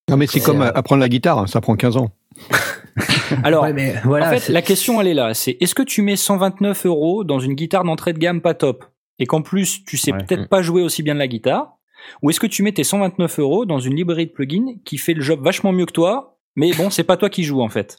Non, 0.09 0.17
mais 0.17 0.27
c'est 0.27 0.41
comme 0.41 0.63
euh, 0.63 0.71
apprendre 0.75 1.01
la 1.01 1.09
guitare, 1.09 1.49
ça 1.49 1.61
prend 1.61 1.77
15 1.77 1.97
ans. 1.97 2.11
Alors, 3.45 3.63
Ouais, 3.65 3.73
mais 3.73 3.95
voilà. 4.05 4.29
en 4.29 4.39
fait, 4.39 4.51
la 4.53 4.63
question, 4.63 5.01
elle 5.01 5.09
est 5.09 5.15
là. 5.15 5.35
C'est 5.35 5.57
est-ce 5.61 5.75
que 5.75 5.83
tu 5.83 6.03
mets 6.03 6.17
129 6.17 6.87
euros 6.87 7.25
dans 7.25 7.39
une 7.41 7.55
guitare 7.55 7.85
d'entrée 7.85 8.13
de 8.13 8.19
gamme 8.19 8.41
pas 8.41 8.55
top 8.55 8.85
et 9.19 9.27
qu'en 9.27 9.43
plus 9.43 9.85
tu 9.85 9.97
sais 9.97 10.13
Ouais. 10.13 10.19
peut-être 10.25 10.49
pas 10.49 10.63
jouer 10.63 10.83
aussi 10.83 11.03
bien 11.03 11.15
de 11.15 11.19
la 11.19 11.27
guitare, 11.29 11.77
ou 12.23 12.31
est-ce 12.31 12.39
que 12.41 12.47
tu 12.47 12.63
mets 12.63 12.73
tes 12.73 12.85
129 12.85 13.39
euros 13.41 13.65
dans 13.67 13.81
une 13.81 13.97
librairie 13.97 14.27
de 14.27 14.33
plugins 14.33 14.77
qui 14.85 14.97
fait 14.99 15.15
le 15.15 15.21
job 15.23 15.41
vachement 15.43 15.73
mieux 15.73 15.87
que 15.87 15.93
toi, 15.93 16.39
mais 16.57 16.73
bon, 16.73 16.89
c'est 16.91 17.03
pas 17.05 17.17
toi 17.17 17.29
qui 17.29 17.43
joues 17.45 17.61
en 17.61 17.69
fait, 17.69 17.99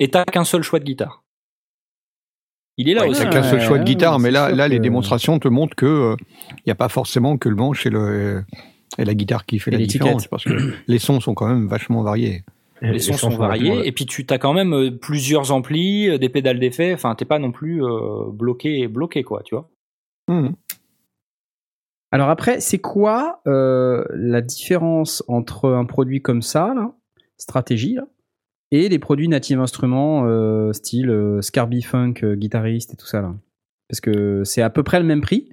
et 0.00 0.10
t'as 0.10 0.24
qu'un 0.24 0.44
seul 0.44 0.62
choix 0.62 0.80
de 0.80 0.84
guitare. 0.84 1.22
Il 2.76 2.88
est 2.88 2.94
là 2.94 3.02
Ouais, 3.02 3.10
aussi. 3.10 3.22
T'as 3.22 3.30
qu'un 3.30 3.42
seul 3.42 3.60
choix 3.60 3.78
de 3.78 3.84
guitare, 3.84 4.18
mais 4.18 4.30
là, 4.30 4.50
là, 4.50 4.66
les 4.66 4.78
démonstrations 4.80 5.38
te 5.38 5.48
montrent 5.48 5.74
que 5.76 6.16
il 6.50 6.62
n'y 6.66 6.72
a 6.72 6.76
pas 6.76 6.88
forcément 6.88 7.36
que 7.36 7.48
le 7.48 7.54
manche 7.56 7.86
et, 7.86 7.90
le, 7.90 8.42
et 8.98 9.04
la 9.04 9.14
guitare 9.14 9.46
qui 9.46 9.58
fait 9.58 9.70
Et 9.70 9.74
la 9.74 9.78
l'étiquette. 9.78 10.02
différence, 10.02 10.26
parce 10.26 10.44
que 10.44 10.52
les 10.86 10.98
sons 10.98 11.20
sont 11.20 11.34
quand 11.34 11.48
même 11.48 11.66
vachement 11.68 12.02
variés. 12.02 12.44
Les 12.82 12.98
sons 12.98 13.12
sont 13.16 13.36
variés, 13.36 13.86
et 13.86 13.92
puis 13.92 14.06
tu 14.06 14.24
as 14.30 14.38
quand 14.38 14.54
même 14.54 14.72
euh, 14.72 14.90
plusieurs 14.90 15.52
amplis, 15.52 16.08
euh, 16.08 16.16
des 16.18 16.30
pédales 16.30 16.58
d'effet. 16.58 16.94
Enfin, 16.94 17.14
t'es 17.14 17.26
pas 17.26 17.38
non 17.38 17.52
plus 17.52 17.84
euh, 17.84 18.30
bloqué, 18.32 18.88
bloqué 18.88 19.22
quoi, 19.22 19.42
tu 19.44 19.54
vois. 19.54 19.68
Mhm. 20.28 20.54
Alors 22.12 22.28
après, 22.30 22.60
c'est 22.60 22.78
quoi 22.78 23.40
euh, 23.46 24.02
la 24.14 24.40
différence 24.40 25.22
entre 25.28 25.68
un 25.70 25.84
produit 25.84 26.22
comme 26.22 26.42
ça, 26.42 26.72
là, 26.74 26.92
stratégie, 27.36 27.94
là, 27.94 28.06
et 28.72 28.88
les 28.88 28.98
produits 28.98 29.28
Native 29.28 29.60
Instruments 29.60 30.24
euh, 30.26 30.72
style 30.72 31.10
euh, 31.10 31.40
Scarby 31.42 31.82
Funk, 31.82 32.14
euh, 32.22 32.34
guitariste 32.34 32.94
et 32.94 32.96
tout 32.96 33.06
ça 33.06 33.20
là? 33.20 33.34
Parce 33.88 34.00
que 34.00 34.42
c'est 34.44 34.62
à 34.62 34.70
peu 34.70 34.82
près 34.82 34.98
le 35.00 35.06
même 35.06 35.20
prix. 35.20 35.50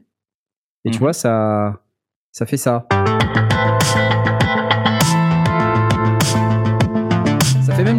Et 0.86 0.92
tu 0.92 0.98
Mhm. 0.98 1.00
vois, 1.02 1.14
ça, 1.14 1.82
ça 2.32 2.46
fait 2.46 2.58
ça. 2.58 2.88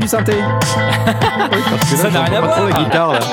Du 0.08 0.16
synthé. 0.16 0.32
Parce 1.04 1.90
que 1.90 1.96
Ça 1.96 2.10
n'a 2.10 2.22
rien 2.22 2.38
à 2.38 2.46
voir. 2.46 2.64
la 2.64 2.72
guitare, 2.72 3.12
là. 3.12 3.20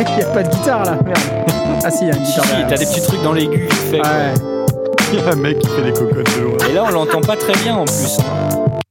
Il 0.00 0.14
n'y 0.16 0.22
a 0.22 0.26
pas 0.32 0.42
de 0.42 0.48
guitare 0.48 0.84
là. 0.84 0.98
Merde. 1.04 1.18
Ah 1.84 1.90
si, 1.90 2.04
il 2.04 2.08
y 2.08 2.10
a 2.10 2.16
une 2.16 2.22
guitare. 2.22 2.44
si, 2.44 2.50
t'as 2.68 2.76
des 2.76 2.86
petits 2.86 3.02
trucs 3.02 3.22
dans 3.22 3.32
l'aigu 3.32 3.68
fait. 3.90 4.00
Ouais. 4.00 4.34
Il 5.12 5.18
y 5.18 5.22
a 5.22 5.28
un 5.30 5.36
mec 5.36 5.58
qui 5.58 5.68
fait 5.68 5.82
des 5.82 5.92
cocottes 5.92 6.36
de 6.36 6.42
loin. 6.42 6.56
Et 6.68 6.72
là, 6.72 6.84
on 6.86 6.90
l'entend 6.90 7.20
pas 7.20 7.36
très 7.36 7.54
bien 7.62 7.76
en 7.76 7.84
plus. 7.84 8.18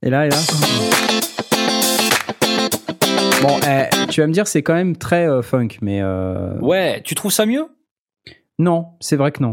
Et 0.03 0.09
là, 0.09 0.25
et 0.25 0.29
là. 0.29 0.37
Bon, 3.41 3.55
eh, 3.67 4.05
tu 4.09 4.21
vas 4.21 4.27
me 4.27 4.33
dire, 4.33 4.47
c'est 4.47 4.61
quand 4.63 4.73
même 4.73 4.95
très 4.95 5.27
euh, 5.27 5.41
funk, 5.41 5.67
mais 5.81 5.99
euh, 6.01 6.53
Ouais, 6.61 7.01
tu 7.03 7.13
trouves 7.15 7.31
ça 7.31 7.45
mieux? 7.45 7.67
Non, 8.59 8.87
c'est 8.99 9.15
vrai 9.17 9.31
que 9.31 9.41
non. 9.43 9.51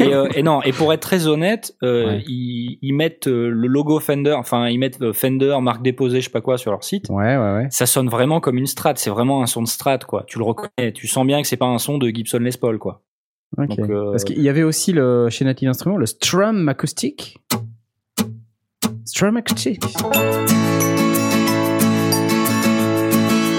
et, 0.00 0.14
euh, 0.14 0.26
et 0.34 0.42
non, 0.42 0.62
et 0.62 0.72
pour 0.72 0.92
être 0.92 1.00
très 1.02 1.26
honnête, 1.26 1.74
euh, 1.82 2.06
Ouais. 2.06 2.24
ils, 2.26 2.78
ils 2.80 2.94
mettent 2.94 3.26
euh, 3.28 3.48
le 3.50 3.68
logo 3.68 4.00
Fender, 4.00 4.32
enfin 4.32 4.68
ils 4.68 4.78
mettent 4.78 5.02
euh, 5.02 5.12
Fender, 5.12 5.56
marque 5.60 5.82
déposée, 5.82 6.20
je 6.20 6.24
sais 6.26 6.30
pas 6.30 6.40
quoi, 6.40 6.56
sur 6.58 6.70
leur 6.70 6.82
site. 6.82 7.08
Ouais, 7.10 7.36
ouais, 7.36 7.54
ouais. 7.54 7.66
Ça 7.70 7.84
sonne 7.86 8.08
vraiment 8.08 8.40
comme 8.40 8.56
une 8.58 8.66
Strat. 8.66 8.94
C'est 8.96 9.10
vraiment 9.10 9.42
un 9.42 9.46
son 9.46 9.60
de 9.62 9.68
Strat, 9.68 9.98
quoi. 9.98 10.24
Tu 10.26 10.38
le 10.38 10.44
reconnais. 10.44 10.92
Tu 10.94 11.06
sens 11.06 11.26
bien 11.26 11.42
que 11.42 11.46
c'est 11.48 11.56
pas 11.58 11.66
un 11.66 11.78
son 11.78 11.98
de 11.98 12.08
Gibson 12.08 12.38
Les 12.38 12.52
Paul, 12.58 12.78
quoi. 12.78 13.02
Ok. 13.58 13.68
Donc, 13.76 13.90
euh, 13.90 14.10
Parce 14.12 14.24
qu'il 14.24 14.40
y 14.40 14.48
avait 14.48 14.62
aussi 14.62 14.92
le, 14.94 15.28
chez 15.28 15.44
Native 15.44 15.68
Instruments 15.68 15.98
le 15.98 16.06
Strum 16.06 16.66
Acoustic. 16.70 17.38
Strum 19.04 19.36
Acoustic. 19.36 19.78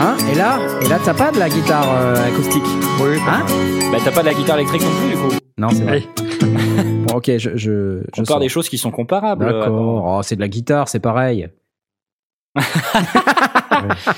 Hein 0.03 0.17
Et 0.29 0.35
là, 0.35 0.59
et 0.81 0.89
là, 0.89 0.99
t'as 1.03 1.13
pas 1.13 1.31
de 1.31 1.39
la 1.39 1.47
guitare 1.47 1.85
euh, 1.89 2.27
acoustique. 2.27 2.63
Oui, 3.01 3.17
Hein 3.25 3.45
Bah 3.91 3.99
t'as 4.03 4.11
pas 4.11 4.19
de 4.21 4.25
la 4.27 4.33
guitare 4.33 4.57
électrique 4.57 4.81
non 4.81 4.89
plus, 4.99 5.09
du 5.11 5.15
coup. 5.15 5.31
Non, 5.57 5.69
c'est 5.69 5.83
vrai. 5.83 6.03
bon, 7.07 7.15
ok, 7.15 7.25
je, 7.37 7.51
je, 7.55 7.55
je 7.55 8.03
Compare 8.11 8.25
sors. 8.27 8.39
des 8.39 8.49
choses 8.49 8.67
qui 8.67 8.77
sont 8.77 8.91
comparables. 8.91 9.45
attends. 9.47 9.59
D'accord. 9.59 10.15
Oh, 10.17 10.21
c'est 10.23 10.35
de 10.35 10.41
la 10.41 10.49
guitare, 10.49 10.89
c'est 10.89 10.99
pareil. 10.99 11.47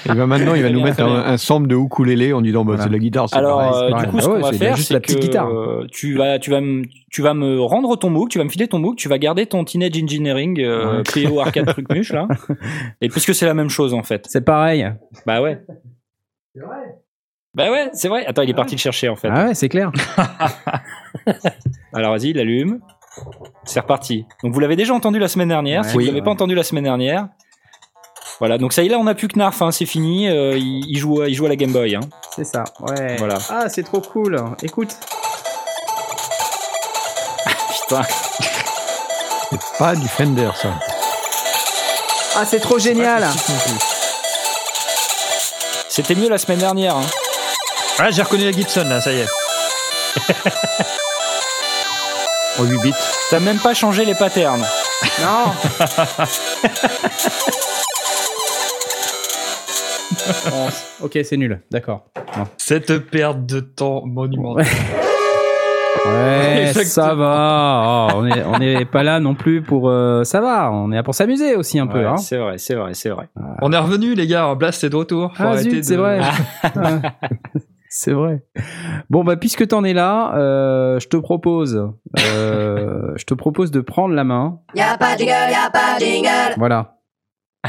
Et 0.09 0.13
ben 0.13 0.25
maintenant, 0.27 0.55
il 0.55 0.63
va 0.63 0.69
nous 0.69 0.81
mettre 0.81 1.03
un, 1.03 1.25
un 1.25 1.37
sample 1.37 1.67
de 1.67 1.75
ukulélé 1.75 2.33
en 2.33 2.41
disant 2.41 2.63
bah, 2.65 2.71
Voilà. 2.73 2.83
c'est 2.83 2.89
de 2.89 2.93
la 2.93 2.99
guitare, 2.99 3.29
c'est 3.29 3.35
Alors, 3.37 3.59
pareil. 3.59 3.83
euh, 3.83 3.89
pareil. 3.91 4.05
du 4.05 4.11
coup, 4.11 4.17
Ah 4.17 4.21
ce 4.21 4.27
ouais, 4.29 4.35
qu'on 4.35 4.41
va 4.41 4.51
c'est 4.51 4.57
faire, 4.57 4.75
juste 4.75 4.87
c'est 4.89 4.93
la 4.93 4.99
petite 4.99 5.17
que 5.19 5.21
guitare. 5.25 5.49
euh, 5.49 5.87
tu 5.91 6.15
vas, 6.15 6.39
tu 6.39 6.51
vas 6.51 6.61
me, 6.61 6.83
tu 7.11 7.21
vas 7.21 7.33
me 7.33 7.59
rendre 7.61 7.95
ton 7.97 8.09
MOOC, 8.09 8.29
tu 8.29 8.37
vas 8.37 8.43
me 8.43 8.49
filer 8.49 8.67
ton 8.67 8.79
MOOC, 8.79 8.95
tu 8.97 9.07
vas 9.09 9.17
garder 9.17 9.45
ton 9.45 9.63
Teenage 9.63 9.91
Engineering 10.01 10.59
euh, 10.61 11.03
PO 11.03 11.39
arcade 11.39 11.65
truc 11.67 11.89
muche 11.91 12.11
là. 12.13 12.27
Et 13.01 13.09
puisque 13.09 13.33
c'est 13.35 13.45
la 13.45 13.53
même 13.53 13.69
chose 13.69 13.93
en 13.93 14.03
fait. 14.03 14.25
C'est 14.29 14.43
pareil. 14.45 14.89
Bah 15.25 15.41
ouais. 15.41 15.61
Bah 17.53 17.71
ouais, 17.71 17.89
c'est 17.93 18.09
vrai. 18.09 18.25
Attends, 18.25 18.41
il 18.41 18.49
est 18.49 18.53
parti 18.53 18.75
le 18.75 18.79
chercher 18.79 19.07
en 19.09 19.15
fait. 19.15 19.29
Ah 19.31 19.45
ouais, 19.47 19.53
c'est 19.53 19.69
clair. 19.69 19.91
Alors 21.93 22.11
vas-y, 22.11 22.29
il 22.31 22.39
allume. 22.39 22.79
C'est 23.63 23.79
reparti. 23.79 24.25
Donc 24.43 24.53
vous 24.53 24.59
l'avez 24.59 24.75
déjà 24.75 24.93
entendu 24.93 25.19
la 25.19 25.29
semaine 25.29 25.47
dernière. 25.47 25.83
Ouais, 25.83 25.87
si 25.89 25.95
oui. 25.97 26.03
vous 26.05 26.11
l'avez 26.11 26.21
pas 26.21 26.31
entendu 26.31 26.53
la 26.53 26.63
semaine 26.63 26.83
dernière. 26.83 27.29
Voilà, 28.39 28.57
donc 28.57 28.73
ça 28.73 28.83
y 28.83 28.87
est, 28.87 28.89
là 28.89 28.97
on 28.99 29.07
a 29.07 29.15
plus 29.15 29.27
que 29.29 29.37
Narf, 29.39 29.61
hein, 29.61 29.71
c'est 29.71 29.85
fini. 29.85 30.27
euh, 30.27 30.57
il, 30.57 30.83
il 30.89 30.97
joue, 30.97 31.21
à- 31.21 31.27
il 31.29 31.33
joue 31.35 31.45
à 31.45 31.49
la 31.49 31.55
Game 31.55 31.71
Boy. 31.71 31.95
Hein. 31.95 32.01
C'est 32.35 32.43
ça. 32.43 32.63
Ouais. 32.81 33.15
Voilà. 33.17 33.37
Ah, 33.49 33.69
c'est 33.69 33.83
trop 33.83 34.01
cool. 34.01 34.43
Écoute. 34.61 34.95
Putain. 37.87 38.01
C'est 39.51 39.59
pas 39.77 39.95
du 39.95 40.07
Fender, 40.07 40.49
ça. 40.61 40.69
Ah, 42.35 42.43
c'est 42.45 42.59
trop 42.59 42.77
génial. 42.79 43.25
C'était 45.87 46.15
mieux 46.15 46.27
la 46.27 46.37
semaine 46.37 46.59
dernière. 46.59 46.95
Hein. 46.97 47.05
Ah, 47.99 48.11
j'ai 48.11 48.21
reconnu 48.21 48.43
la 48.43 48.51
Gibson 48.51 48.85
là, 48.89 48.99
ça 48.99 49.11
y 49.13 49.19
est. 49.19 49.27
En 52.57 52.63
8 52.63 52.77
bits. 52.79 52.93
T'as 53.29 53.39
même 53.41 53.59
pas 53.59 53.73
changé 53.73 54.05
les 54.05 54.15
patterns. 54.15 54.65
Non. 55.21 55.51
Ok, 61.01 61.17
c'est 61.23 61.37
nul. 61.37 61.61
D'accord. 61.71 62.05
Cette 62.57 62.97
perte 63.09 63.45
de 63.45 63.59
temps 63.59 64.05
monumentale. 64.05 64.65
Ouais, 66.05 66.65
Exactement. 66.67 66.85
ça 67.07 67.15
va. 67.15 68.07
Oh, 68.13 68.17
on 68.17 68.25
est 68.27 68.43
on 68.43 68.59
est 68.59 68.85
pas 68.85 69.01
là 69.01 69.19
non 69.19 69.33
plus 69.33 69.61
pour 69.63 69.89
euh, 69.89 70.23
ça 70.23 70.39
va. 70.41 70.69
On 70.71 70.91
est 70.91 70.95
là 70.95 71.03
pour 71.03 71.15
s'amuser 71.15 71.55
aussi 71.55 71.79
un 71.79 71.87
peu. 71.87 71.99
Ouais, 71.99 72.05
Hein. 72.05 72.17
C'est 72.17 72.37
vrai, 72.37 72.57
c'est 72.57 72.75
vrai, 72.75 72.93
c'est 72.93 73.09
vrai. 73.09 73.29
On 73.61 73.71
est 73.73 73.77
revenu 73.77 74.13
les 74.13 74.27
gars, 74.27 74.53
Blast 74.55 74.83
est 74.83 74.89
de 74.89 74.95
retour. 74.95 75.31
Faut 75.35 75.43
Ah 75.43 75.49
arrêter 75.51 75.69
zut, 75.71 75.77
de- 75.79 75.81
c'est 75.83 75.95
vrai. 75.95 76.19
Ah. 76.63 76.99
c'est 77.89 78.11
vrai. 78.11 78.43
Bon 79.09 79.23
bah 79.23 79.35
puisque 79.37 79.67
t'en 79.67 79.83
es 79.83 79.93
là, 79.93 80.35
euh, 80.35 80.99
je 80.99 81.07
te 81.07 81.17
propose, 81.17 81.89
euh, 82.19 83.11
je 83.15 83.23
te 83.23 83.33
propose 83.33 83.71
de 83.71 83.79
prendre 83.81 84.13
la 84.13 84.25
main. 84.25 84.59
Y'a 84.75 84.97
pas 84.97 85.13
de 85.15 85.19
jingle, 85.19 85.31
y'a 85.31 85.69
pas 85.71 85.97
de 85.99 86.05
jingle. 86.05 86.53
Voilà. 86.57 86.94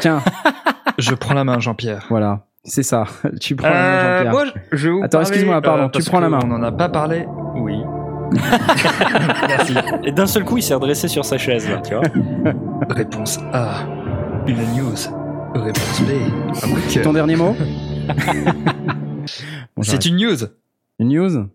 Tiens, 0.00 0.22
Je 0.98 1.14
prends 1.14 1.34
la 1.34 1.44
main, 1.44 1.60
Jean-Pierre. 1.60 2.06
voilà. 2.08 2.46
C'est 2.64 2.82
ça. 2.82 3.04
Tu 3.40 3.54
prends 3.56 3.68
la 3.68 3.74
main, 3.74 3.80
Euh, 3.80 4.16
Jean-Pierre. 4.24 4.32
moi, 4.32 4.44
je 4.72 4.88
vais 4.88 4.92
vous 4.94 4.98
Attends, 5.02 5.08
parler, 5.18 5.28
excuse-moi, 5.28 5.60
pardon, 5.62 5.82
euh, 5.84 5.86
tu 5.86 5.90
parce 5.92 6.06
prends 6.08 6.20
la 6.20 6.28
main. 6.28 6.38
On 6.42 6.46
n'en 6.48 6.62
a 6.62 6.72
pas 6.72 6.88
parlé. 6.88 7.26
Oui. 7.56 7.78
Merci. 9.48 9.74
Et 10.04 10.12
d'un 10.12 10.26
seul 10.26 10.44
coup, 10.44 10.56
il 10.58 10.62
s'est 10.62 10.74
redressé 10.74 11.06
sur 11.08 11.24
sa 11.24 11.38
chaise, 11.38 11.68
là, 11.68 11.80
tu 11.80 11.94
vois. 11.94 12.02
Réponse 12.90 13.38
A. 13.52 13.86
Une 14.46 14.56
news. 14.74 14.94
Réponse 15.54 16.02
B. 16.02 16.10
Un 16.10 16.68
coup 16.68 16.74
de 16.74 16.80
C'est 16.88 16.94
cœur. 16.94 17.02
ton 17.04 17.12
dernier 17.12 17.36
mot 17.36 17.54
Bon, 19.76 19.82
C'est 19.82 20.04
une 20.06 20.16
news. 20.16 20.36
une 20.98 21.08
news. 21.08 21.46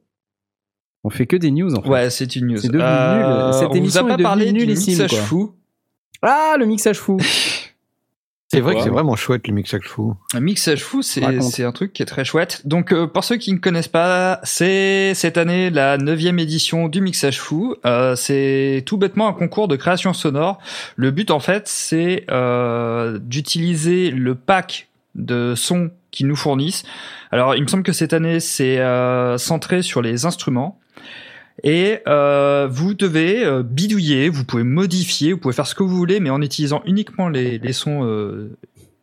On 1.03 1.09
fait 1.09 1.25
que 1.25 1.35
des 1.35 1.49
news 1.51 1.73
en 1.75 1.81
fait. 1.81 1.89
Ouais, 1.89 2.09
c'est 2.11 2.35
une 2.35 2.47
news. 2.47 2.57
C'est 2.57 2.67
devenu 2.67 2.83
nul. 2.83 3.53
Cette 3.53 3.69
on 3.69 3.73
émission 3.73 4.03
vous 4.03 4.09
est 4.09 4.13
a 4.13 4.17
pas 4.17 4.23
parlé 4.23 4.45
devenue 4.45 4.59
du 4.59 4.65
nullissime, 4.67 4.93
mixage 4.99 5.09
quoi. 5.09 5.19
fou. 5.21 5.55
Ah, 6.21 6.55
le 6.59 6.65
mixage 6.67 6.99
fou. 6.99 7.17
C'est 8.53 8.59
vrai 8.59 8.75
que 8.75 8.81
c'est 8.81 8.89
vraiment 8.89 9.15
chouette 9.15 9.47
le 9.47 9.53
mixage 9.53 9.85
fou. 9.85 10.13
Un 10.33 10.41
mixage 10.41 10.83
fou, 10.83 11.01
c'est 11.01 11.23
un 11.63 11.71
truc 11.71 11.93
qui 11.93 12.01
est 12.03 12.05
très 12.05 12.25
chouette. 12.25 12.61
Donc, 12.65 12.91
euh, 12.91 13.07
pour 13.07 13.23
ceux 13.23 13.37
qui 13.37 13.53
ne 13.53 13.59
connaissent 13.59 13.87
pas, 13.87 14.41
c'est 14.43 15.13
cette 15.13 15.37
année 15.37 15.69
la 15.69 15.97
neuvième 15.97 16.37
édition 16.37 16.89
du 16.89 16.99
mixage 16.99 17.39
fou. 17.39 17.77
Euh, 17.85 18.17
c'est 18.17 18.83
tout 18.85 18.97
bêtement 18.97 19.29
un 19.29 19.33
concours 19.33 19.69
de 19.69 19.77
création 19.77 20.11
sonore. 20.11 20.59
Le 20.97 21.11
but, 21.11 21.31
en 21.31 21.39
fait, 21.39 21.69
c'est 21.69 22.25
euh, 22.29 23.19
d'utiliser 23.21 24.11
le 24.11 24.35
pack 24.35 24.89
de 25.15 25.55
sons 25.55 25.91
qu'ils 26.11 26.27
nous 26.27 26.35
fournissent. 26.35 26.83
Alors, 27.31 27.55
il 27.55 27.63
me 27.63 27.67
semble 27.67 27.83
que 27.83 27.93
cette 27.93 28.11
année, 28.11 28.41
c'est 28.41 28.79
euh, 28.79 29.37
centré 29.37 29.81
sur 29.81 30.01
les 30.01 30.25
instruments. 30.25 30.77
Et 31.63 31.99
euh, 32.07 32.67
vous 32.71 32.93
devez 32.93 33.45
euh, 33.45 33.61
bidouiller, 33.63 34.29
vous 34.29 34.43
pouvez 34.45 34.63
modifier, 34.63 35.33
vous 35.33 35.39
pouvez 35.39 35.53
faire 35.53 35.67
ce 35.67 35.75
que 35.75 35.83
vous 35.83 35.95
voulez, 35.95 36.19
mais 36.19 36.29
en 36.31 36.41
utilisant 36.41 36.81
uniquement 36.85 37.29
les, 37.29 37.59
les 37.59 37.73
sons 37.73 38.03
euh, 38.03 38.57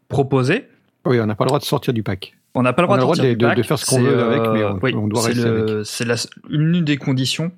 proposés. 0.08 0.66
Oui, 1.04 1.20
on 1.20 1.26
n'a 1.26 1.34
pas 1.36 1.44
le 1.44 1.48
droit 1.48 1.60
de 1.60 1.64
sortir 1.64 1.94
du 1.94 2.02
pack. 2.02 2.34
On 2.54 2.62
n'a 2.62 2.72
pas 2.72 2.82
le 2.82 2.86
droit, 2.88 2.96
de, 2.96 3.02
sortir 3.02 3.24
de- 3.24 3.28
du 3.30 3.36
de- 3.36 3.46
pack. 3.46 3.56
de 3.58 3.62
faire 3.62 3.78
ce 3.78 3.86
qu'on 3.86 4.00
veut 4.02 4.20
avec, 4.22 4.40
mais 4.52 4.64
on- 4.64 4.78
oui, 4.82 4.92
on 4.94 5.06
doit 5.06 5.22
c'est 5.22 5.28
rester 5.34 5.82
C'est 5.84 6.04
la- 6.04 6.16
une 6.50 6.82
des 6.84 6.96
conditions. 6.96 7.52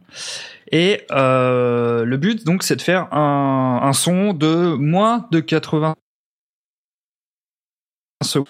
Et 0.71 1.01
le 1.11 2.17
but, 2.17 2.45
donc, 2.45 2.63
c'est 2.63 2.77
de 2.77 2.83
faire 2.83 3.13
un, 3.15 3.81
un 3.83 3.93
son 3.95 4.35
de 4.35 4.75
moins 4.75 5.27
de 5.31 5.41
80 5.41 5.95
secondes. 8.23 8.47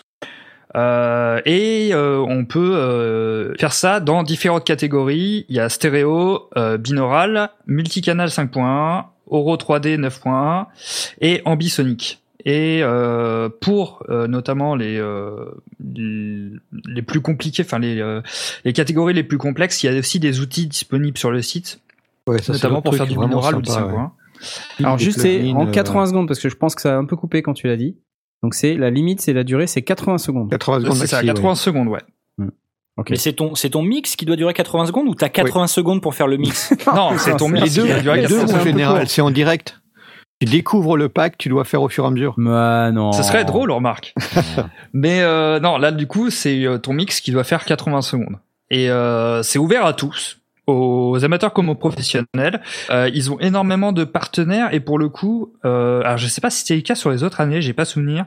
Euh, 0.77 1.41
et 1.45 1.91
euh, 1.93 2.19
on 2.19 2.45
peut 2.45 2.75
euh, 2.77 3.55
faire 3.59 3.73
ça 3.73 4.01
dans 4.01 4.23
différentes 4.23 4.65
catégories. 4.65 5.47
Il 5.49 5.57
y 5.57 5.61
a 5.61 5.69
stéréo, 5.69 6.49
euh, 6.57 6.79
binaural, 6.79 7.51
multicanal 7.67 8.29
5.1, 8.29 9.05
Oro 9.27 9.57
3D 9.57 9.97
9.1 9.99 10.67
et 11.21 11.43
ambisonique. 11.45 12.23
Et 12.47 12.81
euh, 12.83 13.49
pour 13.61 14.03
euh, 14.09 14.27
notamment 14.27 14.75
les, 14.75 14.97
euh, 14.97 15.51
les 15.95 17.03
plus 17.03 17.21
compliqués, 17.21 17.63
enfin 17.65 17.79
les, 17.79 18.01
euh, 18.01 18.23
les 18.65 18.73
catégories 18.73 19.13
les 19.13 19.25
plus 19.25 19.37
complexes, 19.39 19.83
il 19.83 19.93
y 19.93 19.95
a 19.95 19.99
aussi 19.99 20.21
des 20.21 20.41
outils 20.41 20.67
disponibles 20.67 21.19
sur 21.19 21.31
le 21.31 21.43
site, 21.43 21.81
Ouais, 22.27 22.39
ça, 22.39 22.45
c'est 22.45 22.53
notamment 22.53 22.83
pour 22.83 22.95
faire 22.95 23.07
du 23.07 23.17
binaural 23.19 23.57
ou 23.57 23.63
du 23.63 23.71
sympa, 23.71 23.93
5.1. 23.93 23.97
ouais. 23.97 24.09
Alors 24.85 24.99
juste 24.99 25.21
en 25.21 25.67
euh, 25.67 25.71
80 25.71 26.07
secondes 26.07 26.29
parce 26.29 26.41
que 26.41 26.49
je 26.49 26.57
pense 26.57 26.75
que 26.75 26.81
ça 26.81 26.95
a 26.95 26.97
un 26.97 27.05
peu 27.05 27.17
coupé 27.17 27.43
quand 27.43 27.55
tu 27.55 27.67
l'as 27.67 27.77
dit. 27.77 27.97
Donc 28.43 28.55
c'est 28.55 28.75
la 28.75 28.91
limite, 28.91 29.21
c'est 29.21 29.33
la 29.33 29.45
durée, 29.45 29.67
c'est 29.67 29.83
80 29.83 30.19
secondes. 30.19 30.51
80 30.51 30.81
secondes 30.81 30.97
C'est 30.97 31.07
ça, 31.07 31.17
maxi, 31.17 31.27
80 31.29 31.49
ouais. 31.49 31.55
secondes, 31.57 31.89
ouais. 31.89 32.01
Ok. 32.97 33.11
Mais 33.11 33.17
c'est 33.17 33.33
ton, 33.33 33.55
c'est 33.55 33.71
ton 33.71 33.83
mix 33.83 34.17
qui 34.17 34.27
doit 34.27 34.37
durer 34.37 34.53
80 34.53 34.87
secondes 34.87 35.09
ou 35.09 35.15
t'as 35.15 35.29
80 35.29 35.69
secondes 35.69 36.03
pour 36.03 36.15
faire 36.15 36.27
le 36.27 36.37
mix? 36.37 36.75
Non, 36.95 37.17
c'est 37.17 37.37
ton 37.37 37.49
mix. 37.49 37.65
Les 37.65 37.83
deux, 37.83 37.95
qui 37.95 38.03
duré 38.03 38.21
les 38.23 38.27
deux 38.27 38.41
80 38.41 38.59
en 38.59 38.65
général, 38.65 39.09
c'est 39.09 39.23
en 39.23 39.31
direct. 39.31 39.81
Tu 40.41 40.47
découvres 40.47 40.97
le 40.97 41.09
pack, 41.09 41.37
tu 41.37 41.49
dois 41.51 41.65
faire 41.65 41.83
au 41.83 41.89
fur 41.89 42.05
et 42.05 42.07
à 42.07 42.11
mesure. 42.11 42.35
Ah 42.47 42.91
non. 42.93 43.13
Ça 43.13 43.23
serait 43.23 43.45
drôle, 43.45 43.71
remarque. 43.71 44.15
Mais 44.95 45.21
euh, 45.21 45.61
non, 45.61 45.77
là, 45.77 45.93
du 45.93 46.07
coup, 46.07 46.31
c'est 46.31 46.65
euh, 46.65 46.79
ton 46.79 46.95
mix 46.95 47.21
qui 47.21 47.31
doit 47.31 47.45
faire 47.45 47.65
80 47.65 48.01
secondes. 48.03 48.37
Et 48.71 48.89
euh, 48.89 49.43
c'est 49.43 49.59
ouvert 49.59 49.85
à 49.85 49.93
tous, 49.93 50.40
aux 50.67 51.19
amateurs 51.25 51.53
comme 51.53 51.69
aux 51.69 51.75
professionnels. 51.75 52.61
Euh, 52.91 53.11
ils 53.13 53.31
ont 53.33 53.39
énormément 53.41 53.93
de 53.93 54.05
partenaires 54.05 54.73
et 54.75 54.81
pour 54.81 54.99
le 54.99 55.09
coup, 55.09 55.53
euh, 55.65 56.01
alors 56.05 56.19
je 56.19 56.27
sais 56.27 56.41
pas 56.41 56.51
si 56.51 56.61
c'était 56.61 56.77
le 56.77 56.83
cas 56.83 56.95
sur 56.95 57.11
les 57.11 57.23
autres 57.25 57.41
années, 57.41 57.61
j'ai 57.63 57.73
pas 57.73 57.85
souvenir. 57.85 58.27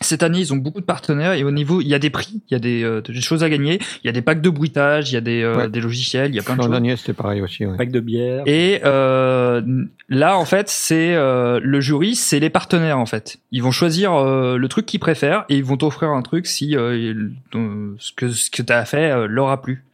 Cette 0.00 0.24
année, 0.24 0.40
ils 0.40 0.52
ont 0.52 0.56
beaucoup 0.56 0.80
de 0.80 0.84
partenaires 0.84 1.34
et 1.34 1.44
au 1.44 1.52
niveau, 1.52 1.80
il 1.80 1.86
y 1.86 1.94
a 1.94 2.00
des 2.00 2.10
prix, 2.10 2.42
il 2.50 2.54
y 2.54 2.56
a 2.56 2.58
des, 2.58 2.82
euh, 2.82 3.00
des 3.02 3.20
choses 3.20 3.44
à 3.44 3.48
gagner, 3.48 3.78
il 4.02 4.06
y 4.06 4.08
a 4.08 4.12
des 4.12 4.22
packs 4.22 4.40
de 4.40 4.50
bruitage, 4.50 5.12
il 5.12 5.14
y 5.14 5.16
a 5.16 5.20
des, 5.20 5.42
euh, 5.42 5.56
Ouais. 5.56 5.68
des 5.68 5.80
logiciels, 5.80 6.30
il 6.32 6.34
y 6.34 6.40
a 6.40 6.42
plein 6.42 6.54
de 6.54 6.58
L'an 6.58 6.64
choses. 6.64 6.72
dernier, 6.72 6.96
c'était 6.96 7.12
pareil 7.12 7.40
aussi. 7.40 7.64
ouais. 7.66 7.76
Pack 7.76 7.92
de 7.92 8.00
bière. 8.00 8.42
Et 8.46 8.80
euh, 8.84 9.62
là, 10.08 10.36
en 10.36 10.44
fait, 10.44 10.68
c'est 10.68 11.14
euh, 11.14 11.60
le 11.62 11.80
jury, 11.80 12.16
c'est 12.16 12.40
les 12.40 12.50
partenaires 12.50 12.98
en 12.98 13.06
fait. 13.06 13.36
Ils 13.52 13.62
vont 13.62 13.70
choisir 13.70 14.12
euh, 14.14 14.56
le 14.56 14.66
truc 14.68 14.86
qu'ils 14.86 14.98
préfèrent 14.98 15.44
et 15.48 15.58
ils 15.58 15.64
vont 15.64 15.76
t'offrir 15.76 16.08
un 16.10 16.22
truc 16.22 16.46
si 16.48 16.74
euh, 16.76 17.14
euh, 17.54 17.94
ce 18.00 18.10
que 18.12 18.28
ce 18.30 18.50
que 18.50 18.62
t'as 18.62 18.84
fait 18.84 19.12
euh, 19.12 19.26
leur 19.28 19.50
a 19.50 19.62
plu. 19.62 19.84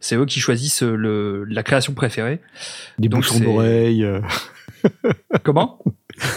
C'est 0.00 0.16
eux 0.16 0.26
qui 0.26 0.40
choisissent 0.40 0.82
euh, 0.82 0.94
le, 0.94 1.44
la 1.44 1.62
création 1.62 1.94
préférée. 1.94 2.40
Des 2.98 3.08
Donc 3.08 3.22
bouchons 3.22 3.40
d'oreilles. 3.40 4.04
euh, 4.04 4.20
Comment? 5.42 5.78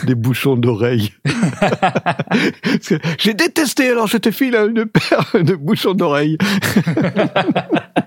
Des 0.03 0.15
bouchons 0.15 0.55
d'oreilles. 0.55 1.11
J'ai 3.17 3.33
détesté, 3.33 3.89
alors 3.89 4.07
je 4.07 4.17
te 4.17 4.31
file 4.31 4.55
une 4.55 4.85
paire 4.85 5.31
de 5.41 5.55
bouchons 5.55 5.93
d'oreilles. 5.93 6.37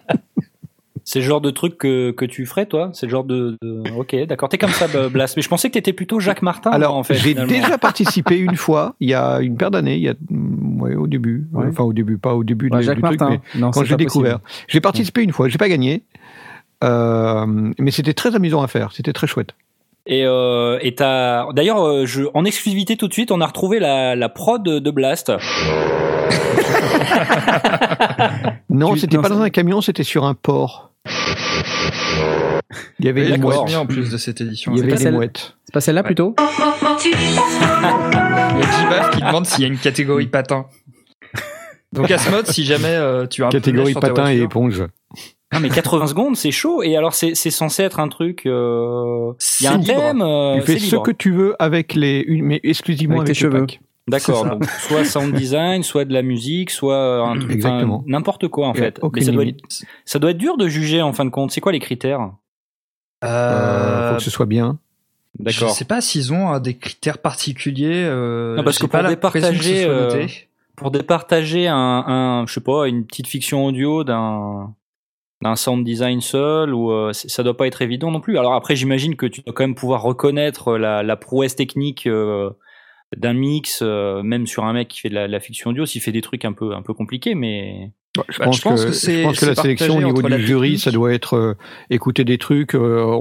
C'est 1.06 1.18
le 1.18 1.24
genre 1.26 1.40
de 1.42 1.50
truc 1.50 1.76
que, 1.76 2.12
que 2.12 2.24
tu 2.24 2.46
ferais, 2.46 2.64
toi? 2.66 2.90
C'est 2.94 3.04
le 3.06 3.10
genre 3.10 3.24
de. 3.24 3.56
de- 3.62 3.82
Ok, 3.96 4.16
d'accord. 4.26 4.48
T'es 4.48 4.56
comme 4.58 4.70
ça, 4.70 4.86
Blas. 5.08 5.34
Mais 5.36 5.42
je 5.42 5.48
pensais 5.48 5.68
que 5.68 5.74
t'étais 5.74 5.92
plutôt 5.92 6.18
Jacques 6.18 6.40
Martin. 6.42 6.70
Alors, 6.70 6.96
en 6.96 7.02
fait. 7.02 7.14
j'ai 7.14 7.34
déjà 7.34 7.76
participé 7.78 8.36
une 8.38 8.56
fois, 8.56 8.94
il 9.00 9.10
y 9.10 9.14
a 9.14 9.40
une 9.40 9.56
paire 9.56 9.70
d'années, 9.70 9.96
il 9.96 10.02
y 10.02 10.08
a, 10.08 10.14
mm, 10.30 10.80
ouais, 10.80 10.94
au 10.94 11.06
début. 11.06 11.46
Ouais. 11.52 11.66
Enfin, 11.68 11.84
au 11.84 11.92
début, 11.92 12.16
pas 12.16 12.34
au 12.34 12.42
début 12.42 12.70
Ouais, 12.70 12.78
du, 12.80 12.84
Jacques 12.86 12.96
du 12.96 13.02
truc, 13.02 13.20
Martin. 13.20 13.38
mais 13.54 13.60
Non, 13.60 13.70
quand 13.70 13.84
j'ai 13.84 13.96
découvert. 13.96 14.38
J'ai 14.66 14.80
participé 14.80 15.22
une 15.22 15.32
fois, 15.32 15.48
j'ai 15.48 15.58
pas 15.58 15.68
gagné. 15.68 16.02
Euh, 16.82 17.44
mais 17.78 17.90
c'était 17.90 18.14
très 18.14 18.34
amusant 18.34 18.62
à 18.62 18.66
faire, 18.68 18.92
c'était 18.92 19.12
très 19.12 19.26
chouette. 19.26 19.54
Et 20.06 20.24
euh, 20.26 20.78
et 20.82 20.94
t'as. 20.94 21.50
D'ailleurs, 21.52 21.82
euh, 21.86 22.04
je 22.06 22.24
en 22.34 22.44
exclusivité 22.44 22.96
tout 22.96 23.08
de 23.08 23.12
suite, 23.14 23.30
on 23.30 23.40
a 23.40 23.46
retrouvé 23.46 23.78
la, 23.78 24.14
la 24.16 24.28
prod 24.28 24.62
de 24.62 24.90
Blast. 24.90 25.32
Non, 28.74 28.94
Tu- 28.94 29.00
c'était 29.00 29.18
pas 29.18 29.28
dans 29.28 29.40
un 29.40 29.50
camion, 29.50 29.80
c'était 29.80 30.02
sur 30.04 30.24
un 30.24 30.34
port. 30.34 30.90
Il 32.98 33.06
y 33.06 33.08
avait 33.08 33.26
des 33.30 33.38
mouettes. 33.38 33.56
combien 33.58 33.80
en 33.80 33.86
plus 33.86 34.10
de 34.10 34.16
cette 34.16 34.40
édition 34.40 34.72
Il 34.72 34.76
y 34.76 34.78
C'est 34.78 34.84
avait 34.84 34.92
pas 34.92 34.98
des 34.98 35.02
celle- 35.04 35.14
mouettes. 35.14 35.56
C'est 35.64 35.72
pas 35.72 35.80
celle-là 35.80 36.00
Ouais. 36.00 36.06
plutôt 36.06 36.34
Il 36.38 37.10
y 38.60 38.62
a 38.62 38.80
Jibaf 38.80 39.10
qui 39.12 39.20
demande 39.20 39.46
s'il 39.46 39.62
y 39.62 39.64
a 39.64 39.68
une 39.68 39.78
catégorie 39.78 40.26
patin. 40.26 40.66
Donc 41.92 42.10
Asmod, 42.10 42.46
si 42.48 42.64
jamais 42.64 42.88
euh, 42.88 43.26
tu 43.26 43.44
as 43.44 43.48
Catégorie 43.50 43.94
patin 43.94 44.30
et 44.32 44.40
éponge. 44.40 44.82
Non, 45.52 45.60
mais 45.60 45.68
80 45.68 46.08
secondes, 46.08 46.36
c'est 46.36 46.50
chaud. 46.50 46.82
Et 46.82 46.96
alors, 46.96 47.14
c'est 47.14 47.36
c'est 47.36 47.50
censé 47.52 47.84
être 47.84 48.00
un 48.00 48.08
truc. 48.08 48.44
euh, 48.46 49.32
Il 49.60 49.64
y 49.64 49.66
a 49.68 49.74
un 49.74 49.78
thème. 49.78 50.20
euh, 50.20 50.56
tu 50.56 50.62
fais 50.62 50.78
ce 50.80 50.84
libre. 50.96 51.02
que 51.04 51.12
tu 51.12 51.30
veux 51.30 51.54
avec 51.60 51.94
les, 51.94 52.24
mais 52.42 52.58
exclusivement 52.64 53.20
Avec 53.20 53.28
avec, 53.28 53.36
tes 53.36 53.40
cheveux. 53.40 53.66
D'accord. 54.06 54.44
Donc, 54.46 54.64
soit 54.66 55.04
sound 55.04 55.32
design, 55.34 55.82
soit 55.82 56.04
de 56.04 56.12
la 56.12 56.22
musique, 56.22 56.70
soit 56.70 57.26
un 57.26 57.38
truc. 57.38 57.64
N'importe 58.06 58.48
quoi, 58.48 58.68
en 58.68 58.74
fait. 58.74 59.00
Mais 59.14 59.20
ça 59.22 59.32
doit, 59.32 59.42
être, 59.42 59.48
limite. 59.48 59.84
ça 60.04 60.18
doit 60.18 60.30
être 60.32 60.38
dur 60.38 60.56
de 60.56 60.68
juger, 60.68 61.00
en 61.00 61.12
fin 61.12 61.24
de 61.24 61.30
compte. 61.30 61.50
C'est 61.52 61.60
quoi 61.60 61.72
les 61.72 61.80
critères? 61.80 62.20
Euh, 63.24 63.26
Euh, 63.28 64.10
faut 64.10 64.16
que 64.16 64.22
ce 64.22 64.30
soit 64.30 64.46
bien. 64.46 64.78
Je 65.38 65.44
D'accord. 65.44 65.70
sais 65.74 65.84
pas 65.86 66.00
s'ils 66.00 66.32
ont 66.32 66.54
euh, 66.54 66.58
des 66.60 66.76
critères 66.76 67.18
particuliers. 67.18 68.04
Euh, 68.04 68.56
Non, 68.56 68.62
parce 68.62 68.78
que 68.78 68.86
pour 68.86 69.02
départager, 69.02 69.84
euh. 69.88 70.26
Pour 70.76 70.90
départager 70.90 71.66
un, 71.68 71.76
un, 71.76 72.46
je 72.46 72.52
sais 72.54 72.60
pas, 72.60 72.86
une 72.88 73.04
petite 73.06 73.26
fiction 73.26 73.64
audio 73.64 74.04
d'un 74.04 74.74
d'un 75.42 75.56
sound 75.56 75.84
design 75.84 76.20
seul 76.22 76.72
ou 76.72 76.90
euh, 76.90 77.12
ça 77.12 77.42
doit 77.42 77.56
pas 77.56 77.66
être 77.66 77.82
évident 77.82 78.10
non 78.10 78.20
plus. 78.20 78.38
Alors 78.38 78.54
après, 78.54 78.76
j'imagine 78.76 79.14
que 79.14 79.26
tu 79.26 79.42
dois 79.42 79.52
quand 79.52 79.64
même 79.64 79.74
pouvoir 79.74 80.00
reconnaître 80.02 80.78
la, 80.78 81.02
la 81.02 81.16
prouesse 81.16 81.54
technique 81.54 82.06
euh, 82.06 82.50
d'un 83.16 83.32
mix, 83.32 83.80
euh, 83.82 84.22
même 84.22 84.46
sur 84.46 84.64
un 84.64 84.72
mec 84.72 84.88
qui 84.88 85.00
fait 85.00 85.08
de 85.08 85.14
la, 85.14 85.28
la 85.28 85.40
fiction 85.40 85.70
audio, 85.70 85.86
s'il 85.86 86.00
fait 86.00 86.12
des 86.12 86.20
trucs 86.22 86.44
un 86.44 86.52
peu 86.52 86.74
un 86.74 86.82
peu 86.82 86.94
compliqués, 86.94 87.34
mais 87.34 87.90
Je, 88.28 88.38
Bah, 88.38 88.44
pense 88.44 88.56
je 88.58 88.62
pense 88.62 88.82
que, 88.84 88.86
que 88.90 88.92
c'est- 88.94 89.18
je 89.18 89.22
pense 89.24 89.40
que 89.40 89.46
la 89.46 89.54
sélection 89.56 89.96
au 89.96 90.02
niveau 90.02 90.22
du 90.22 90.28
la 90.28 90.38
jury, 90.38 90.68
technique. 90.68 90.84
ça 90.84 90.90
doit 90.92 91.12
être 91.12 91.34
euh, 91.36 91.54
écouter 91.90 92.24
des 92.24 92.38
trucs, 92.38 92.76
euh, 92.76 93.18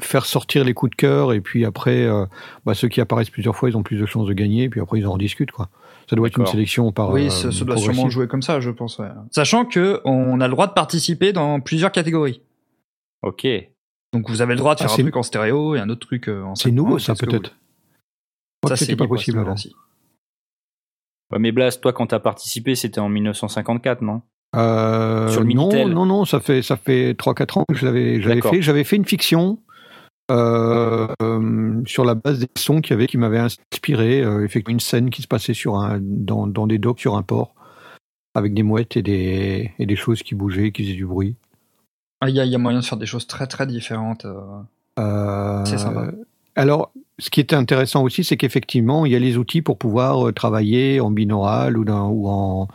faire 0.00 0.26
sortir 0.26 0.64
les 0.64 0.74
coups 0.74 0.90
de 0.90 0.96
cœur, 0.96 1.32
et 1.32 1.40
puis 1.40 1.64
après, 1.64 2.02
euh, 2.04 2.26
bah, 2.66 2.74
ceux 2.74 2.88
qui 2.88 3.00
apparaissent 3.00 3.30
plusieurs 3.30 3.56
fois, 3.56 3.70
ils 3.70 3.76
ont 3.78 3.82
plus 3.82 3.96
de 3.98 4.04
chances 4.04 4.26
de 4.26 4.34
gagner, 4.34 4.64
et 4.64 4.68
puis 4.68 4.80
après, 4.82 4.98
ils 4.98 5.06
en 5.06 5.12
rediscutent. 5.12 5.50
Quoi. 5.52 5.70
Ça 6.10 6.16
doit 6.16 6.28
être 6.28 6.38
une 6.38 6.44
sélection 6.46 6.92
par. 6.92 7.10
Oui, 7.10 7.26
euh, 7.26 7.30
ça, 7.30 7.50
ça 7.52 7.64
doit 7.64 7.78
sûrement 7.78 8.10
jouer 8.10 8.28
comme 8.28 8.42
ça, 8.42 8.60
je 8.60 8.68
pense. 8.70 8.98
ouais. 8.98 9.08
Sachant 9.30 9.64
que 9.64 10.00
on 10.04 10.40
a 10.42 10.46
le 10.46 10.52
droit 10.52 10.66
de 10.66 10.72
participer 10.74 11.32
dans 11.32 11.60
plusieurs 11.60 11.90
catégories. 11.92 12.42
ok. 13.22 13.46
Donc 14.14 14.28
vous 14.30 14.40
avez 14.42 14.54
le 14.54 14.58
droit 14.58 14.74
de 14.74 14.80
Ah, 14.80 14.84
faire 14.84 14.92
un 14.92 14.96
c'est- 14.96 15.02
truc 15.02 15.16
en 15.16 15.22
stéréo 15.22 15.74
et 15.74 15.80
un 15.80 15.88
autre 15.90 16.06
truc 16.06 16.28
en 16.28 16.54
C'est 16.54 16.68
5.1, 16.70 16.74
nouveau, 16.74 16.98
ça, 16.98 17.14
peut-être. 17.14 17.54
Crois 18.62 18.70
Ça 18.70 18.74
que 18.74 18.78
c'était 18.78 18.96
pas 18.96 19.06
possible 19.08 19.38
avant. 19.38 19.54
Ouais, 21.32 21.38
mais 21.38 21.52
Blas, 21.52 21.78
toi, 21.80 21.92
quand 21.92 22.06
t'as 22.08 22.20
participé, 22.20 22.74
c'était 22.74 23.00
en 23.00 23.08
1954, 23.08 24.00
non? 24.02 24.22
Euh, 24.56 25.28
Sur 25.28 25.42
le 25.42 25.46
non, 25.52 25.68
Minitel. 25.68 25.88
non, 25.92 26.06
non, 26.06 26.24
ça 26.24 26.40
fait 26.40 26.62
ça 26.62 26.76
fait 26.78 27.14
trois 27.14 27.34
quatre 27.34 27.58
ans 27.58 27.64
que 27.68 27.74
je 27.74 27.84
l'avais 27.84 28.40
fait. 28.40 28.62
J'avais 28.62 28.82
fait 28.84 28.96
une 28.96 29.04
fiction 29.04 29.58
euh, 30.30 31.06
euh, 31.22 31.82
sur 31.84 32.04
la 32.06 32.14
base 32.14 32.38
des 32.38 32.48
sons 32.56 32.80
qu'il 32.80 32.92
y 32.92 32.94
avait 32.94 33.06
qui 33.06 33.18
m'avaient 33.18 33.38
inspiré. 33.38 34.22
Euh, 34.22 34.44
effectivement, 34.44 34.72
une 34.72 34.80
scène 34.80 35.10
qui 35.10 35.20
se 35.20 35.28
passait 35.28 35.52
sur 35.52 35.76
un 35.76 35.98
dans, 36.00 36.46
dans 36.46 36.66
des 36.66 36.78
docks 36.78 37.00
sur 37.00 37.14
un 37.16 37.22
port 37.22 37.54
avec 38.34 38.54
des 38.54 38.62
mouettes 38.62 38.96
et 38.96 39.02
des 39.02 39.72
et 39.78 39.84
des 39.84 39.96
choses 39.96 40.22
qui 40.22 40.34
bougeaient, 40.34 40.72
qui 40.72 40.82
faisaient 40.84 40.94
du 40.94 41.04
bruit. 41.06 41.36
Ah, 42.22 42.30
Il 42.30 42.34
y, 42.34 42.40
a- 42.40 42.44
il 42.46 42.50
y 42.50 42.54
a 42.54 42.58
moyen 42.58 42.80
de 42.80 42.84
faire 42.84 42.98
des 42.98 43.06
choses 43.06 43.26
très 43.26 43.46
très 43.46 43.66
différentes. 43.66 44.24
euh. 44.24 44.40
Euh, 44.98 45.64
C'est 45.66 45.78
sympa. 45.78 46.10
Alors, 46.56 46.90
ce 47.18 47.30
qui 47.30 47.40
était 47.40 47.56
intéressant 47.56 48.02
aussi, 48.02 48.24
c'est 48.24 48.36
qu'effectivement, 48.36 49.04
il 49.06 49.12
y 49.12 49.16
a 49.16 49.18
les 49.18 49.36
outils 49.36 49.62
pour 49.62 49.78
pouvoir 49.78 50.28
euh, 50.28 50.32
travailler 50.32 51.00
en 51.00 51.10
binaural 51.10 51.76
ou, 51.76 51.88
en, 51.90 52.68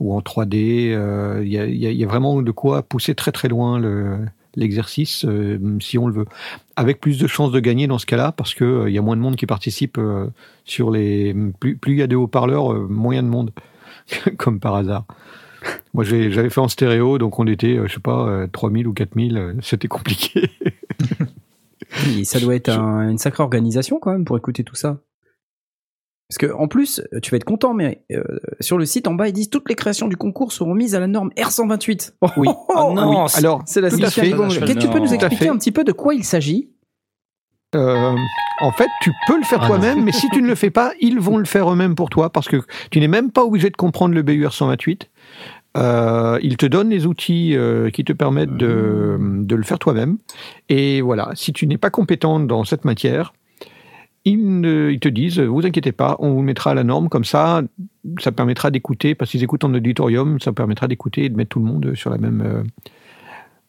ou 0.00 0.14
en 0.14 0.20
3D. 0.20 0.92
euh, 0.92 1.42
Il 1.44 1.52
y, 1.52 2.04
a, 2.04 2.06
vraiment 2.06 2.40
de 2.42 2.50
quoi 2.50 2.82
pousser 2.82 3.14
très 3.14 3.32
très 3.32 3.48
loin 3.48 3.78
le- 3.78 4.18
l'exercice, 4.56 5.24
euh, 5.24 5.58
si 5.80 5.98
on 5.98 6.06
le 6.06 6.12
veut. 6.14 6.26
Avec 6.76 7.00
plus 7.00 7.18
de 7.18 7.26
chances 7.26 7.52
de 7.52 7.60
gagner 7.60 7.86
dans 7.86 7.98
ce 7.98 8.06
cas-là, 8.06 8.32
parce 8.32 8.54
que 8.54 8.64
euh, 8.64 8.90
il 8.90 8.94
y 8.94 8.98
a 8.98 9.02
moins 9.02 9.16
de 9.16 9.22
monde 9.22 9.36
qui 9.36 9.46
participe 9.46 9.98
sur 10.64 10.90
les. 10.90 11.34
Plus, 11.58 11.76
plus 11.76 11.92
il 11.94 11.98
y 11.98 12.02
a 12.02 12.06
de 12.06 12.16
haut-parleurs, 12.16 12.74
moins 12.88 13.22
de 13.22 13.28
monde, 13.28 13.50
comme 14.38 14.60
par 14.60 14.74
hasard. 14.74 15.04
Moi, 15.94 16.04
j'avais 16.04 16.50
fait 16.50 16.60
en 16.60 16.68
stéréo, 16.68 17.18
donc 17.18 17.38
on 17.38 17.46
était, 17.46 17.78
je 17.86 17.92
sais 17.92 18.00
pas, 18.00 18.26
euh, 18.28 18.46
3000 18.50 18.86
ou 18.86 18.92
4000, 18.92 19.36
euh, 19.36 19.54
c'était 19.60 19.88
compliqué. 19.88 20.50
Et 22.18 22.24
ça 22.24 22.40
doit 22.40 22.54
être 22.54 22.68
un- 22.70 23.08
une 23.10 23.18
sacrée 23.18 23.42
organisation 23.42 23.98
quand 24.00 24.12
même 24.12 24.24
pour 24.24 24.36
écouter 24.36 24.64
tout 24.64 24.74
ça. 24.76 24.98
Parce 26.28 26.38
que 26.38 26.52
en 26.54 26.68
plus, 26.68 27.02
tu 27.22 27.32
vas 27.32 27.38
être 27.38 27.44
content, 27.44 27.74
mais 27.74 28.04
euh, 28.12 28.22
sur 28.60 28.78
le 28.78 28.84
site 28.86 29.08
en 29.08 29.14
bas, 29.14 29.26
ils 29.26 29.32
disent 29.32 29.50
toutes 29.50 29.68
les 29.68 29.74
créations 29.74 30.06
du 30.06 30.16
concours 30.16 30.52
seront 30.52 30.74
mises 30.74 30.94
à 30.94 31.00
la 31.00 31.08
norme 31.08 31.30
R128. 31.36 32.12
Oui. 32.36 32.48
Oh, 32.68 32.92
non, 32.94 33.10
oui. 33.24 33.28
c'est- 33.28 33.38
Alors, 33.38 33.62
c'est 33.66 33.80
la. 33.80 33.90
Qu'est-ce 33.90 34.72
que 34.74 34.78
tu 34.78 34.88
peux 34.88 34.98
nous 35.00 35.12
expliquer 35.14 35.48
un 35.48 35.58
petit 35.58 35.72
peu 35.72 35.82
de 35.82 35.90
quoi 35.92 36.14
il 36.14 36.24
s'agit? 36.24 36.70
Euh, 37.74 38.14
en 38.60 38.72
fait, 38.72 38.88
tu 39.02 39.12
peux 39.26 39.36
le 39.36 39.44
faire 39.44 39.60
Ah 39.62 39.66
toi-même, 39.66 40.02
mais 40.04 40.12
si 40.12 40.28
tu 40.30 40.40
ne 40.42 40.46
le 40.48 40.54
fais 40.54 40.70
pas, 40.70 40.92
ils 41.00 41.18
vont 41.20 41.36
le 41.36 41.44
faire 41.44 41.70
eux-mêmes 41.72 41.94
pour 41.96 42.10
toi, 42.10 42.30
parce 42.30 42.48
que 42.48 42.62
tu 42.90 43.00
n'es 43.00 43.06
même 43.08 43.30
pas 43.32 43.44
obligé 43.44 43.70
de 43.70 43.76
comprendre 43.76 44.14
le 44.14 44.22
BUR 44.22 44.52
128. 44.52 45.08
Euh, 45.76 46.38
ils 46.42 46.56
te 46.56 46.66
donnent 46.66 46.90
les 46.90 47.06
outils 47.06 47.56
euh, 47.56 47.90
qui 47.90 48.04
te 48.04 48.12
permettent 48.12 48.56
de, 48.56 49.16
de 49.20 49.54
le 49.54 49.62
faire 49.62 49.78
toi-même. 49.78 50.18
Et 50.68 51.00
voilà, 51.00 51.30
si 51.34 51.52
tu 51.52 51.66
n'es 51.66 51.78
pas 51.78 51.90
compétent 51.90 52.40
dans 52.40 52.64
cette 52.64 52.84
matière, 52.84 53.32
ils, 54.24 54.60
ne- 54.60 54.90
ils 54.90 54.98
te 55.00 55.08
disent, 55.08 55.38
vous 55.40 55.64
inquiétez 55.64 55.92
pas, 55.92 56.16
on 56.18 56.32
vous 56.32 56.42
mettra 56.42 56.72
à 56.72 56.74
la 56.74 56.82
norme, 56.84 57.08
comme 57.08 57.24
ça, 57.24 57.62
ça 58.18 58.32
permettra 58.32 58.70
d'écouter, 58.70 59.14
parce 59.14 59.30
qu'ils 59.30 59.42
écoutent 59.44 59.64
en 59.64 59.72
auditorium, 59.72 60.40
ça 60.40 60.52
permettra 60.52 60.88
d'écouter 60.88 61.24
et 61.24 61.28
de 61.28 61.36
mettre 61.36 61.50
tout 61.50 61.60
le 61.60 61.66
monde 61.66 61.94
sur 61.94 62.10
la 62.10 62.18
même 62.18 62.64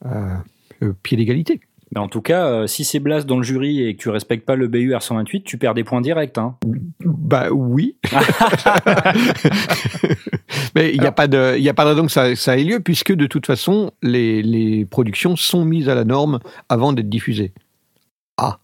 euh, 0.06 0.36
euh, 0.84 0.94
pied 1.04 1.18
d'égalité. 1.18 1.62
Mais 1.94 2.00
en 2.00 2.08
tout 2.08 2.22
cas, 2.22 2.46
euh, 2.48 2.68
si 2.68 2.86
c'est 2.86 3.00
Blas 3.02 3.24
dans 3.26 3.36
le 3.36 3.44
jury 3.44 3.84
et 3.86 3.96
que 3.96 4.02
tu 4.02 4.10
respectes 4.10 4.46
pas 4.46 4.56
le 4.56 4.70
BU 4.70 4.94
R128, 4.94 5.44
tu 5.44 5.58
perds 5.58 5.74
des 5.74 5.84
points 5.84 6.00
directs. 6.00 6.38
Hein. 6.38 6.56
Bah 7.04 7.50
oui. 7.52 7.98
Mais 10.76 10.94
il 10.94 11.00
n'y 11.02 11.08
a, 11.08 11.12
pas 11.12 11.28
de- 11.28 11.56
il 11.58 11.68
a 11.70 11.74
pas 11.74 11.84
de 11.84 11.90
raison 11.90 12.06
que 12.06 12.12
ça, 12.12 12.36
ça 12.36 12.58
ait 12.58 12.64
lieu, 12.64 12.80
puisque 12.80 13.12
de 13.14 13.28
toute 13.28 13.46
façon, 13.46 13.92
les, 14.02 14.42
les 14.42 14.86
productions 14.86 15.36
sont 15.36 15.66
mises 15.66 15.90
à 15.90 15.96
la 15.96 16.04
norme 16.06 16.40
avant 16.70 16.94
d'être 16.94 17.10
diffusées. 17.10 17.52
Ah. 18.38 18.60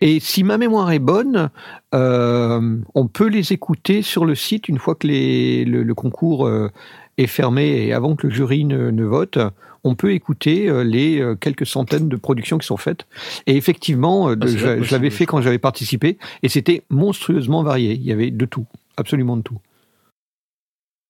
Et 0.00 0.20
si 0.20 0.44
ma 0.44 0.58
mémoire 0.58 0.92
est 0.92 1.00
bonne, 1.00 1.50
euh, 1.94 2.76
on 2.94 3.06
peut 3.08 3.26
les 3.28 3.52
écouter 3.52 4.02
sur 4.02 4.24
le 4.24 4.34
site 4.36 4.68
une 4.68 4.78
fois 4.78 4.94
que 4.94 5.06
les, 5.08 5.64
le, 5.64 5.82
le 5.82 5.94
concours 5.94 6.46
euh, 6.46 6.70
est 7.16 7.26
fermé 7.26 7.86
et 7.86 7.92
avant 7.92 8.14
que 8.14 8.28
le 8.28 8.32
jury 8.32 8.64
ne, 8.64 8.90
ne 8.90 9.04
vote. 9.04 9.38
On 9.84 9.96
peut 9.96 10.12
écouter 10.12 10.68
euh, 10.68 10.84
les 10.84 11.24
quelques 11.40 11.66
centaines 11.66 12.08
de 12.08 12.16
productions 12.16 12.58
qui 12.58 12.66
sont 12.66 12.76
faites. 12.76 13.06
Et 13.46 13.56
effectivement, 13.56 14.36
de- 14.36 14.46
Ah, 14.46 14.80
je, 14.82 14.92
l'avais 14.92 15.10
fait 15.10 15.26
quand 15.26 15.40
j'avais 15.40 15.58
participé, 15.58 16.16
et 16.44 16.48
c'était 16.48 16.82
monstrueusement 16.90 17.62
varié. 17.64 17.94
Il 17.94 18.02
y 18.02 18.12
avait 18.12 18.30
de 18.30 18.44
tout, 18.44 18.66
absolument 18.96 19.36
de 19.36 19.42
tout. 19.42 19.58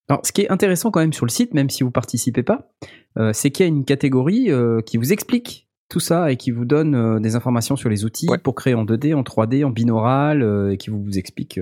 Alors, 0.09 0.25
ce 0.25 0.33
qui 0.33 0.43
est 0.43 0.51
intéressant 0.51 0.91
quand 0.91 1.01
même 1.01 1.13
sur 1.13 1.27
le 1.27 1.31
site, 1.31 1.53
même 1.55 1.69
si 1.71 1.83
vous 1.83 1.91
participez 1.91 2.43
pas, 2.43 2.71
euh, 3.19 3.33
c'est 3.35 3.51
qu'il 3.51 3.65
y 3.65 3.69
a 3.69 3.73
une 3.73 3.85
catégorie 3.85 4.51
euh, 4.51 4.81
qui 4.81 4.97
vous 4.97 5.13
explique 5.13 5.69
tout 5.91 6.01
ça 6.01 6.31
et 6.33 6.37
qui 6.37 6.51
vous 6.51 6.65
donne 6.65 6.95
euh, 6.95 7.21
des 7.21 7.37
informations 7.37 7.77
sur 7.77 7.89
les 7.91 8.05
outils 8.05 8.27
Ouais. 8.29 8.39
pour 8.39 8.55
créer 8.55 8.75
en 8.75 8.85
2D, 8.85 9.15
en 9.15 9.23
3D, 9.23 9.65
en 9.65 9.71
binaural, 9.71 10.71
et 10.73 10.77
qui 10.79 10.91
vous, 10.91 11.03
vous 11.03 11.19
explique 11.19 11.61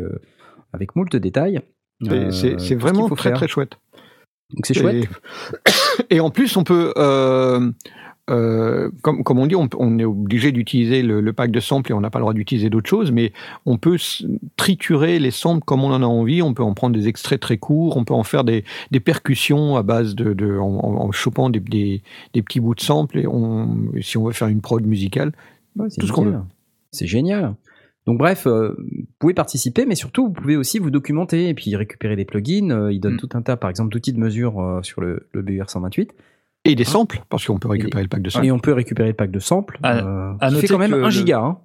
avec 0.72 0.94
moult 0.97 1.14
détails. 1.16 1.61
C'est- 2.03 2.59
ce 2.59 2.74
vraiment 2.74 3.09
très 3.11 3.30
faire. 3.30 3.38
très 3.38 3.49
chouette. 3.49 3.78
Donc 4.55 4.64
c'est 4.66 4.74
chouette. 4.74 5.09
Et, 6.11 6.16
et 6.16 6.20
en 6.20 6.30
plus, 6.30 6.57
on 6.57 6.62
peut, 6.62 6.92
euh, 8.29 8.91
comme, 9.03 9.22
comme 9.22 9.39
on 9.39 9.47
dit, 9.47 9.55
on, 9.55 9.68
on 9.79 9.99
est 9.99 10.05
obligé 10.05 10.51
d'utiliser 10.53 11.03
le, 11.03 11.20
le 11.20 11.33
pack 11.33 11.51
de 11.51 11.61
samples 11.61 11.93
et 11.93 11.95
on 11.95 12.01
n'a 12.01 12.11
pas 12.11 12.18
le 12.18 12.24
droit 12.24 12.35
d'utiliser 12.35 12.70
d'autres 12.70 12.89
choses, 12.89 13.12
mais 13.12 13.33
on 13.66 13.79
peut 13.79 13.99
triturer 14.57 15.18
les 15.18 15.31
samples 15.31 15.64
comme 15.64 15.85
on 15.85 15.93
en 15.93 16.03
a 16.03 16.07
envie. 16.07 16.43
On 16.43 16.55
peut 16.55 16.62
en 16.62 16.74
prendre 16.74 16.97
des 16.97 17.09
extraits 17.09 17.41
très 17.41 17.59
courts, 17.59 17.97
on 17.97 18.05
peut 18.05 18.14
en 18.14 18.24
faire 18.24 18.45
des, 18.45 18.64
des 18.91 19.01
percussions 19.01 19.77
à 19.77 19.83
base 19.83 20.14
de, 20.14 20.33
de 20.33 20.59
en, 20.59 21.11
chopant 21.12 21.51
des, 21.51 21.61
des, 21.61 22.03
des 22.35 22.43
petits 22.43 22.61
bouts 22.61 22.74
de 22.74 22.81
samples. 22.81 23.18
Et 23.18 23.27
on, 23.27 23.93
si 24.01 24.18
on 24.18 24.24
veut 24.24 24.33
faire 24.33 24.49
une 24.49 24.61
prod 24.61 24.85
musicale, 24.85 25.33
Ouais, 25.77 25.89
c'est 25.91 26.01
tout 26.01 26.07
ce 26.07 26.12
qu'on 26.12 26.24
nickel. 26.24 26.41
C'est 26.91 27.07
génial. 27.07 27.55
Donc 28.07 28.18
bref, 28.18 28.47
euh, 28.47 28.74
vous 28.79 29.05
pouvez 29.18 29.35
participer, 29.35 29.85
mais 29.85 29.97
surtout 29.97 30.29
vous 30.29 30.33
pouvez 30.33 30.57
aussi 30.57 30.79
vous 30.79 30.91
documenter 30.91 31.49
et 31.49 31.55
puis 31.55 31.74
récupérer 31.77 32.16
des 32.16 32.24
plugins. 32.24 32.70
Euh, 32.70 32.93
il 32.93 33.01
donne 33.01 33.14
Mm. 33.14 33.18
tout 33.18 33.29
un 33.35 33.43
tas, 33.43 33.57
par 33.57 33.68
exemple, 33.68 33.91
d'outils 33.93 34.12
de 34.12 34.18
mesure 34.18 34.61
euh, 34.61 34.83
sur 34.83 35.01
le, 35.01 35.29
le 35.33 35.43
BUR 35.43 35.68
128. 35.68 36.12
Et 36.70 36.74
des 36.74 36.84
samples, 36.84 37.22
parce 37.28 37.44
qu'on 37.46 37.58
peut 37.58 37.68
récupérer 37.68 38.02
le 38.02 38.08
pack 38.08 38.22
de 38.22 38.30
samples. 38.30 38.46
Et 38.46 38.50
on 38.52 38.58
peut 38.58 38.72
récupérer 38.72 39.08
le 39.08 39.14
pack 39.14 39.30
de 39.30 39.38
samples. 39.38 39.78
À- 39.82 39.96
euh, 39.98 40.32
à 40.40 40.50
noter 40.50 40.66
fait 40.66 40.72
quand 40.74 40.78
même 40.78 40.90
que 40.90 40.96
1 40.96 41.04
le- 41.04 41.10
giga. 41.10 41.38
Hein, 41.40 41.58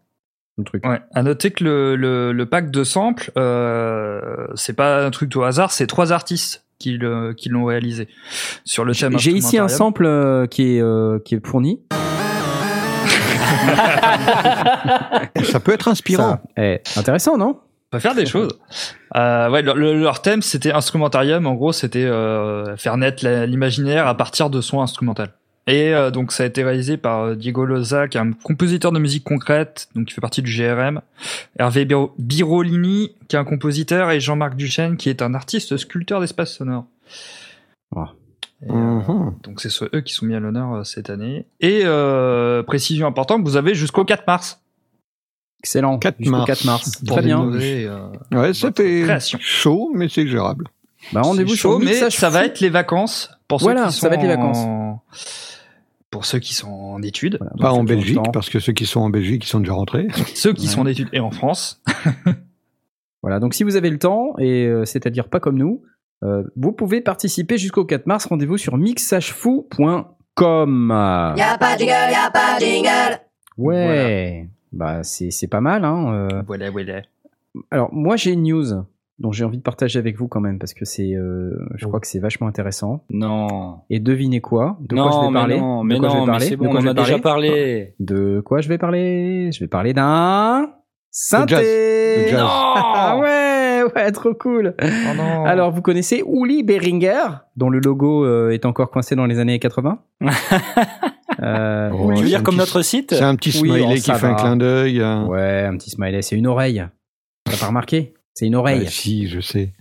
le 0.57 0.63
truc. 0.63 0.85
Ouais. 0.85 0.99
À 1.13 1.23
noter 1.23 1.51
que 1.51 1.63
le, 1.63 1.95
le, 1.95 2.31
le 2.33 2.45
pack 2.45 2.71
de 2.71 2.83
samples, 2.83 3.31
euh, 3.37 4.47
c'est 4.55 4.73
pas 4.75 5.05
un 5.05 5.09
truc 5.11 5.35
au 5.35 5.43
hasard, 5.43 5.71
c'est 5.71 5.87
trois 5.87 6.11
artistes 6.11 6.65
qui 6.79 6.97
le- 6.97 7.33
qui 7.33 7.49
l'ont 7.49 7.65
réalisé 7.65 8.07
sur 8.65 8.83
le 8.85 8.93
thème. 8.95 9.17
J'ai 9.17 9.31
ici 9.31 9.57
un 9.57 9.67
sample 9.67 10.05
euh, 10.05 10.47
qui 10.47 10.75
est, 10.77 10.81
euh, 10.81 11.19
qui 11.23 11.35
est 11.35 11.45
fourni. 11.45 11.79
Ça 15.43 15.59
peut 15.59 15.71
être 15.73 15.87
inspirant. 15.87 16.41
Ça 16.55 16.63
est 16.63 16.97
intéressant, 16.97 17.37
non? 17.37 17.59
On 17.59 17.70
peut 17.91 17.99
faire 17.99 18.15
des 18.15 18.25
choses. 18.25 18.57
Euh, 19.15 19.49
ouais, 19.49 19.61
leur, 19.61 19.75
le- 19.75 19.99
leur 19.99 20.21
thème 20.21 20.41
c'était 20.41 20.71
instrumentarium. 20.71 21.45
En 21.45 21.53
gros, 21.53 21.71
c'était 21.73 22.05
euh, 22.05 22.75
faire 22.77 22.97
naître 22.97 23.25
l'imaginaire 23.45 24.07
à 24.07 24.15
partir 24.15 24.49
de 24.49 24.61
sons 24.61 24.81
instrumental. 24.81 25.29
Et 25.67 25.93
euh, 25.93 26.09
donc 26.09 26.31
ça 26.31 26.41
a 26.43 26.45
été 26.47 26.63
réalisé 26.63 26.97
par 26.97 27.35
Diego 27.35 27.65
Loza, 27.65 28.07
qui 28.07 28.17
est 28.17 28.21
un 28.21 28.31
compositeur 28.31 28.91
de 28.91 28.97
musique 28.99 29.23
concrète, 29.23 29.89
donc 29.95 30.07
qui 30.07 30.13
fait 30.15 30.21
partie 30.21 30.41
du 30.41 30.51
GRM. 30.51 31.01
Hervé 31.59 31.85
Biro- 31.85 32.13
Birolini, 32.17 33.15
qui 33.27 33.35
est 33.35 33.39
un 33.39 33.43
compositeur, 33.45 34.09
et 34.09 34.19
Jean-Marc 34.19 34.55
Duchesne, 34.55 34.97
qui 34.97 35.09
est 35.09 35.21
un 35.21 35.33
artiste 35.35 35.77
sculpteur 35.77 36.19
d'espace 36.19 36.53
sonore. 36.55 36.85
Oh. 37.95 38.05
Et, 38.65 38.71
Mhm. 38.71 39.35
donc 39.43 39.59
c'est 39.61 39.69
ceux- 39.69 39.89
eux 39.93 40.01
qui 40.01 40.13
sont 40.13 40.25
mis 40.25 40.35
à 40.35 40.39
l'honneur 40.39 40.73
euh, 40.73 40.83
cette 40.83 41.09
année. 41.09 41.45
Et 41.59 41.81
euh, 41.83 42.63
précision 42.63 43.05
importante, 43.07 43.43
vous 43.43 43.55
avez 43.57 43.75
jusqu'au 43.75 44.05
4 44.05 44.25
mars. 44.27 44.60
Excellent. 45.63 45.97
4 45.99 46.15
Jusqu'au 46.19 46.31
mars. 46.31 46.45
4 46.47 46.65
mars. 46.65 47.03
Très 47.05 47.21
bien. 47.21 47.43
euh, 47.53 48.07
Ouais, 48.31 48.53
c'était 48.53 49.05
chaud, 49.39 49.91
mais 49.93 50.07
c'est 50.09 50.27
gérable. 50.27 50.67
Bah, 51.13 51.21
rendez-vous 51.21 51.55
chaud, 51.55 51.79
mais 51.79 51.93
ça 52.09 52.29
va 52.29 52.45
être 52.45 52.59
les 52.59 52.69
vacances 52.69 53.31
pour 53.47 53.59
ceux 53.59 53.65
Voilà, 53.65 53.87
qui 53.87 53.93
ça 53.93 54.09
va 54.09 54.15
être 54.15 54.21
les 54.21 54.27
vacances. 54.27 54.57
en- 54.59 55.01
Pour 56.09 56.25
ceux 56.25 56.39
qui 56.39 56.53
sont 56.53 56.69
en 56.71 57.01
études, 57.01 57.37
Voilà, 57.39 57.53
Pas 57.59 57.71
en 57.71 57.83
Belgique, 57.83 58.15
temps. 58.15 58.23
parce 58.31 58.49
que 58.49 58.59
ceux 58.59 58.73
qui 58.73 58.85
sont 58.85 58.99
en 59.01 59.09
Belgique, 59.09 59.45
ils 59.45 59.47
sont 59.47 59.59
déjà 59.61 59.73
rentrés. 59.73 60.07
ceux 60.35 60.53
qui 60.53 60.67
Ouais. 60.67 60.73
sont 60.73 60.81
en 60.81 60.87
études 60.87 61.09
et 61.13 61.19
en 61.19 61.31
France. 61.31 61.81
Voilà, 63.23 63.39
donc 63.39 63.53
si 63.53 63.63
vous 63.63 63.75
avez 63.75 63.91
le 63.91 63.99
temps, 63.99 64.33
et 64.39 64.65
euh, 64.65 64.83
c'est-à-dire 64.83 65.29
pas 65.29 65.39
comme 65.39 65.55
nous, 65.55 65.83
euh, 66.23 66.41
vous 66.55 66.71
pouvez 66.71 67.01
participer 67.01 67.59
jusqu'au 67.59 67.85
4 67.85 68.07
mars. 68.07 68.25
Rendez-vous 68.25 68.57
sur 68.57 68.77
mixagefou.com. 68.77 70.89
Y'a 71.37 71.57
pas 71.59 71.75
de 71.75 71.79
jingle, 71.79 72.11
y'a 72.11 72.31
pas 72.31 72.57
de 72.59 72.65
jingle. 72.65 73.19
Ouais, 73.57 74.47
bah 74.71 75.03
c'est 75.03 75.31
c'est 75.31 75.47
pas 75.47 75.61
mal. 75.61 75.83
Hein. 75.85 76.13
euh. 76.13 76.41
Voilà, 76.47 76.69
voilà. 76.71 77.01
Alors 77.71 77.93
moi 77.93 78.15
j'ai 78.15 78.31
une 78.31 78.43
news 78.43 78.65
dont 79.19 79.31
j'ai 79.31 79.43
envie 79.43 79.57
de 79.59 79.61
partager 79.63 79.99
avec 79.99 80.17
vous 80.17 80.27
quand 80.27 80.39
même 80.39 80.57
parce 80.57 80.73
que 80.73 80.83
c'est, 80.83 81.13
euh, 81.13 81.51
je 81.75 81.85
crois 81.85 81.99
que 81.99 82.07
c'est 82.07 82.17
vachement 82.19 82.47
intéressant. 82.47 83.03
Non. 83.11 83.79
Et 83.91 83.99
devinez 83.99 84.41
quoi? 84.41 84.77
De 84.81 84.95
quoi 84.95 85.11
je 85.11 85.15
non, 85.17 85.27
vais 85.27 85.33
parler? 85.33 85.55
mais 85.55 85.61
non, 85.61 85.83
De 85.83 85.87
mais 85.87 85.99
quoi 85.99 86.07
je 86.09 86.13
vais 86.13 86.19
non, 86.19 86.25
mais 86.25 86.31
parler? 86.31 86.45
c'est 86.45 86.51
De 86.51 86.55
bon, 86.57 86.69
quoi 86.71 86.73
on 86.79 86.83
en 86.83 86.85
a 86.87 86.93
vais 86.93 87.01
déjà 87.01 87.19
parler? 87.19 87.49
parlé. 87.49 87.95
De 87.99 88.41
quoi 88.43 88.61
je 88.61 88.69
vais 88.69 88.77
parler? 88.79 89.51
Je 89.51 89.59
vais 89.59 89.67
parler 89.67 89.93
d'un 89.93 90.71
synthé. 91.11 91.55
Le 92.23 92.27
jazz. 92.29 92.41
Ah 92.93 93.17
ouais, 93.19 93.83
ouais, 93.95 94.11
trop 94.11 94.33
cool. 94.33 94.73
Oh 94.81 95.15
non. 95.15 95.45
Alors, 95.45 95.71
vous 95.71 95.81
connaissez 95.81 96.23
Uli 96.27 96.63
Beringer, 96.63 97.23
dont 97.57 97.69
le 97.69 97.79
logo 97.79 98.25
euh, 98.25 98.49
est 98.51 98.65
encore 98.65 98.89
coincé 98.91 99.15
dans 99.15 99.25
les 99.25 99.39
années 99.39 99.59
80 99.59 99.99
Euh, 101.41 101.89
Oh, 101.93 102.13
tu 102.13 102.21
veux 102.23 102.27
dire 102.27 102.43
comme 102.43 102.55
petit- 102.55 102.59
notre 102.59 102.81
site 102.81 103.13
C'est 103.15 103.23
un 103.23 103.35
petit 103.35 103.51
smiley 103.51 103.83
oh, 103.87 103.93
qui 103.95 104.01
fait 104.11 104.25
un 104.27 104.35
clin 104.35 104.55
d'œil. 104.57 105.01
hein. 105.01 105.25
Ouais, 105.27 105.63
un 105.65 105.75
petit 105.77 105.89
smiley, 105.89 106.21
c'est 106.21 106.35
une 106.35 106.47
oreille. 106.47 106.83
T'as 107.45 107.57
pas 107.57 107.67
remarqué 107.67 108.13
C'est 108.33 108.45
une 108.47 108.55
oreille. 108.55 108.81
Ouais, 108.81 108.85
si, 108.87 109.27
je 109.27 109.39
sais. 109.39 109.71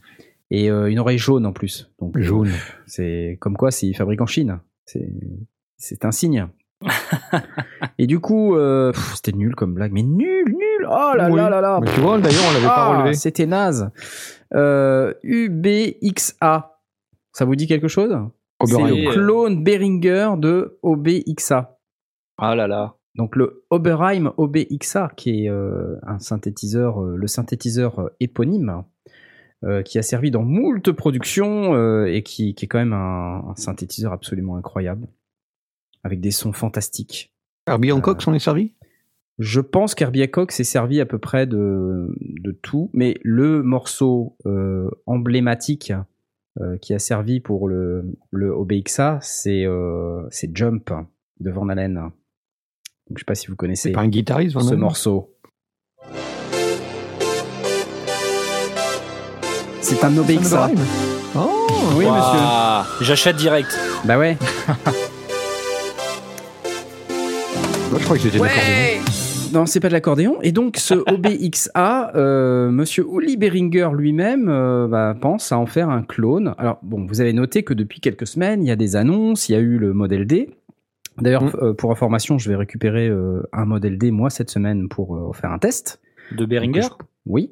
Et 0.50 0.70
euh, 0.70 0.90
une 0.90 0.98
oreille 0.98 1.18
jaune 1.18 1.46
en 1.46 1.52
plus. 1.52 1.90
Donc, 2.00 2.16
euh, 2.16 2.22
Jaune. 2.22 2.50
C'est 2.86 3.36
comme 3.40 3.56
quoi 3.56 3.70
s'ils 3.70 3.96
fabriquent 3.96 4.22
en 4.22 4.26
Chine. 4.26 4.58
C'est 5.76 6.04
un 6.04 6.10
signe. 6.12 6.48
Et 7.98 8.06
du 8.06 8.18
coup, 8.20 8.56
euh, 8.56 8.92
c'était 9.14 9.32
nul 9.32 9.54
comme 9.54 9.74
blague, 9.74 9.92
mais 9.92 10.02
nul, 10.02 10.44
nul. 10.46 10.86
Oh 10.88 11.12
là 11.16 11.28
Oui. 11.30 11.36
là 11.36 11.50
là 11.50 11.60
là. 11.60 11.78
Mais 11.82 11.90
tu 11.92 12.00
vois, 12.00 12.18
d'ailleurs, 12.18 12.42
on 12.50 12.54
l'avait 12.54 12.66
pas 12.66 12.74
Ah, 12.76 12.96
relevé. 12.98 13.14
C'était 13.14 13.46
naze. 13.46 13.90
Euh, 14.54 15.12
UBXA. 15.22 16.76
Ça 17.32 17.44
vous 17.44 17.54
dit 17.54 17.66
quelque 17.66 17.88
chose? 17.88 18.16
C'est 18.64 18.82
le 18.82 19.10
clone 19.12 19.64
Behringer 19.64 20.34
de 20.38 20.78
OBXA. 20.82 21.78
Ah 22.38 22.54
là 22.54 22.66
là. 22.66 22.96
Donc 23.16 23.36
le 23.36 23.64
Oberheim 23.70 24.32
OBXA, 24.36 25.10
qui 25.16 25.44
est 25.44 25.50
euh, 25.50 25.96
un 26.02 26.18
synthétiseur, 26.18 27.02
euh, 27.02 27.16
le 27.16 27.26
synthétiseur 27.26 27.98
euh, 27.98 28.08
éponyme, 28.20 28.84
euh, 29.64 29.82
qui 29.82 29.98
a 29.98 30.02
servi 30.02 30.30
dans 30.30 30.42
moult 30.42 30.92
productions 30.92 31.74
euh, 31.74 32.06
et 32.06 32.22
qui, 32.22 32.54
qui 32.54 32.64
est 32.64 32.68
quand 32.68 32.78
même 32.78 32.92
un, 32.92 33.44
un 33.48 33.54
synthétiseur 33.56 34.12
absolument 34.12 34.56
incroyable, 34.56 35.08
avec 36.04 36.20
des 36.20 36.30
sons 36.30 36.52
fantastiques. 36.52 37.34
Herbie 37.66 37.92
Hancock 37.92 38.22
s'en 38.22 38.32
est 38.32 38.38
servi? 38.38 38.72
Je 39.38 39.60
pense 39.60 39.94
qu'Herbie 39.94 40.22
Hancock 40.22 40.52
s'est 40.52 40.64
servi 40.64 41.00
à 41.00 41.06
peu 41.06 41.18
près 41.18 41.46
de, 41.46 42.14
de 42.20 42.52
tout, 42.52 42.90
mais 42.92 43.18
le 43.22 43.62
morceau 43.62 44.36
euh, 44.46 44.90
emblématique 45.06 45.92
euh, 46.60 46.76
qui 46.78 46.94
a 46.94 46.98
servi 46.98 47.38
pour 47.40 47.68
le, 47.68 48.04
le 48.32 48.50
OBXA, 48.52 49.18
c'est 49.22 49.64
euh, 49.64 50.22
c'est 50.30 50.50
Jump 50.56 50.90
de 51.38 51.50
Van 51.50 51.68
Halen. 51.68 51.94
Donc, 51.94 52.10
je 53.14 53.20
sais 53.20 53.24
pas 53.24 53.34
si 53.36 53.46
vous 53.46 53.56
connaissez 53.56 53.92
pas 53.92 54.00
un 54.00 54.08
guitariste, 54.08 54.54
Van 54.54 54.60
ce 54.60 54.74
morceau. 54.74 55.32
C'est 59.80 60.02
un 60.04 60.16
OBXA. 60.16 60.70
Oh, 61.36 61.68
Oui, 61.96 62.04
monsieur. 62.04 63.04
J'achète 63.04 63.36
direct. 63.36 63.78
Bah 64.04 64.18
ouais. 64.18 64.36
moi 67.90 67.98
je 67.98 68.04
crois 68.04 68.18
que 68.18 68.28
de 68.28 68.38
l'accordéon. 68.38 69.19
Non, 69.52 69.66
c'est 69.66 69.80
pas 69.80 69.88
de 69.88 69.92
l'accordéon. 69.92 70.38
Et 70.42 70.52
donc, 70.52 70.76
ce 70.76 70.94
OBXA, 71.12 72.12
euh, 72.16 72.70
Monsieur 72.70 73.04
Uli 73.12 73.36
Beringer 73.36 73.88
lui-même 73.96 74.48
euh, 74.48 74.86
bah, 74.88 75.16
pense 75.20 75.52
à 75.52 75.58
en 75.58 75.66
faire 75.66 75.88
un 75.90 76.02
clone. 76.02 76.54
Alors, 76.58 76.78
bon, 76.82 77.04
vous 77.06 77.20
avez 77.20 77.32
noté 77.32 77.62
que 77.62 77.74
depuis 77.74 78.00
quelques 78.00 78.26
semaines, 78.26 78.62
il 78.62 78.68
y 78.68 78.70
a 78.70 78.76
des 78.76 78.96
annonces, 78.96 79.48
il 79.48 79.52
y 79.52 79.54
a 79.56 79.58
eu 79.60 79.78
le 79.78 79.92
modèle 79.92 80.26
D. 80.26 80.50
D'ailleurs, 81.18 81.44
Mm. 81.44 81.50
euh, 81.62 81.72
pour 81.74 81.90
information, 81.90 82.38
je 82.38 82.48
vais 82.48 82.56
récupérer 82.56 83.08
euh, 83.08 83.42
un 83.52 83.64
modèle 83.64 83.98
D, 83.98 84.10
moi, 84.10 84.30
cette 84.30 84.50
semaine, 84.50 84.88
pour 84.88 85.34
faire 85.36 85.50
un 85.52 85.58
test. 85.58 86.00
De 86.32 86.46
je- 86.82 87.04
Oui. 87.26 87.50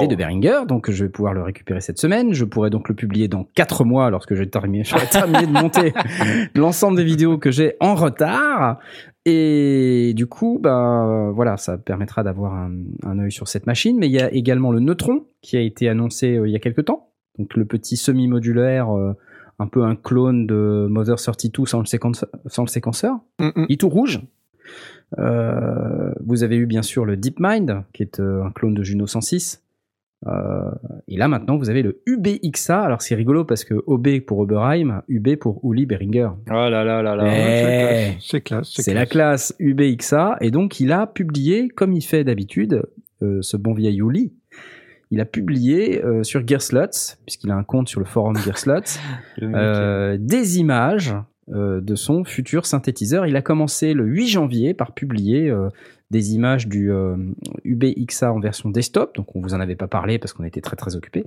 D 0.00 0.06
de 0.06 0.14
Behringer, 0.16 0.60
donc 0.68 0.90
je 0.90 1.04
vais 1.04 1.10
pouvoir 1.10 1.34
le 1.34 1.42
récupérer 1.42 1.80
cette 1.80 1.98
semaine. 1.98 2.32
Je 2.34 2.44
pourrai 2.44 2.70
donc 2.70 2.88
le 2.88 2.94
publier 2.94 3.26
dans 3.28 3.44
4 3.54 3.84
mois 3.84 4.08
lorsque 4.10 4.34
j'ai 4.34 4.48
terminé, 4.48 4.84
terminé 5.10 5.46
de 5.46 5.52
monter 5.52 5.92
l'ensemble 6.54 6.96
des 6.96 7.04
vidéos 7.04 7.36
que 7.38 7.50
j'ai 7.50 7.74
en 7.80 7.94
retard. 7.94 8.78
Et 9.26 10.12
du 10.14 10.26
coup, 10.26 10.58
bah, 10.62 11.30
voilà, 11.34 11.56
ça 11.56 11.78
permettra 11.78 12.22
d'avoir 12.22 12.54
un, 12.54 12.72
un 13.02 13.18
œil 13.18 13.32
sur 13.32 13.48
cette 13.48 13.66
machine. 13.66 13.96
Mais 13.98 14.06
il 14.06 14.12
y 14.12 14.20
a 14.20 14.32
également 14.32 14.70
le 14.70 14.80
Neutron 14.80 15.24
qui 15.42 15.56
a 15.56 15.60
été 15.60 15.88
annoncé 15.88 16.36
euh, 16.36 16.46
il 16.46 16.52
y 16.52 16.56
a 16.56 16.60
quelques 16.60 16.84
temps. 16.84 17.08
Donc 17.38 17.54
le 17.56 17.64
petit 17.64 17.96
semi-modulaire, 17.96 18.94
euh, 18.96 19.14
un 19.58 19.66
peu 19.66 19.82
un 19.82 19.96
clone 19.96 20.46
de 20.46 20.86
Mother 20.90 21.16
32 21.16 21.64
sans 21.66 21.80
le, 21.80 21.86
séquence- 21.86 22.24
sans 22.46 22.62
le 22.62 22.68
séquenceur. 22.68 23.16
Mm, 23.40 23.46
mm. 23.46 23.66
Il 23.68 23.72
est 23.72 23.80
tout 23.80 23.88
rouge. 23.88 24.20
Euh, 25.18 26.12
vous 26.24 26.42
avez 26.42 26.56
eu 26.56 26.66
bien 26.66 26.82
sûr 26.82 27.04
le 27.04 27.16
DeepMind, 27.16 27.84
qui 27.92 28.02
est 28.02 28.20
euh, 28.20 28.44
un 28.44 28.50
clone 28.50 28.74
de 28.74 28.82
Juno 28.82 29.06
106. 29.06 29.62
Euh, 30.26 30.70
et 31.06 31.16
là 31.18 31.28
maintenant, 31.28 31.56
vous 31.56 31.70
avez 31.70 31.82
le 31.82 32.00
UBXA. 32.06 32.82
Alors 32.82 33.02
c'est 33.02 33.14
rigolo 33.14 33.44
parce 33.44 33.64
que 33.64 33.74
OB 33.86 34.20
pour 34.20 34.38
Oberheim, 34.38 35.02
UB 35.08 35.36
pour 35.36 35.60
Uli 35.64 35.84
Beringer. 35.86 36.30
Oh 36.48 36.52
là 36.52 36.84
là 36.84 37.02
là 37.02 37.14
là. 37.14 37.24
Eh, 37.26 38.16
C'est 38.20 38.40
classe. 38.40 38.72
c'est 38.74 38.94
la 38.94 39.06
classe 39.06 39.54
UBXA. 39.58 40.38
Et 40.40 40.50
donc 40.50 40.80
il 40.80 40.92
a 40.92 41.06
publié, 41.06 41.68
comme 41.68 41.92
il 41.92 42.02
fait 42.02 42.24
d'habitude, 42.24 42.82
ce 43.40 43.56
bon 43.56 43.72
vieil 43.72 44.00
Uli, 44.00 44.32
il 45.14 45.20
a 45.20 45.24
publié 45.24 46.04
euh, 46.04 46.24
sur 46.24 46.46
Gearslots, 46.46 47.16
puisqu'il 47.24 47.50
a 47.52 47.54
un 47.54 47.62
compte 47.62 47.88
sur 47.88 48.00
le 48.00 48.06
forum 48.06 48.36
euh, 49.42 50.16
des 50.18 50.58
images 50.58 51.14
de 51.48 51.94
son 51.94 52.24
futur 52.24 52.66
synthétiseur. 52.66 53.26
Il 53.26 53.36
a 53.36 53.42
commencé 53.42 53.92
le 53.94 54.04
8 54.06 54.28
janvier 54.28 54.74
par 54.74 54.92
publier 54.92 55.50
euh, 55.50 55.68
des 56.10 56.34
images 56.34 56.68
du 56.68 56.90
euh, 56.90 57.16
UBXA 57.64 58.32
en 58.32 58.40
version 58.40 58.70
desktop. 58.70 59.14
Donc 59.16 59.34
on 59.36 59.40
vous 59.40 59.54
en 59.54 59.60
avait 59.60 59.76
pas 59.76 59.88
parlé 59.88 60.18
parce 60.18 60.32
qu'on 60.32 60.44
était 60.44 60.60
très 60.60 60.76
très 60.76 60.96
occupé. 60.96 61.24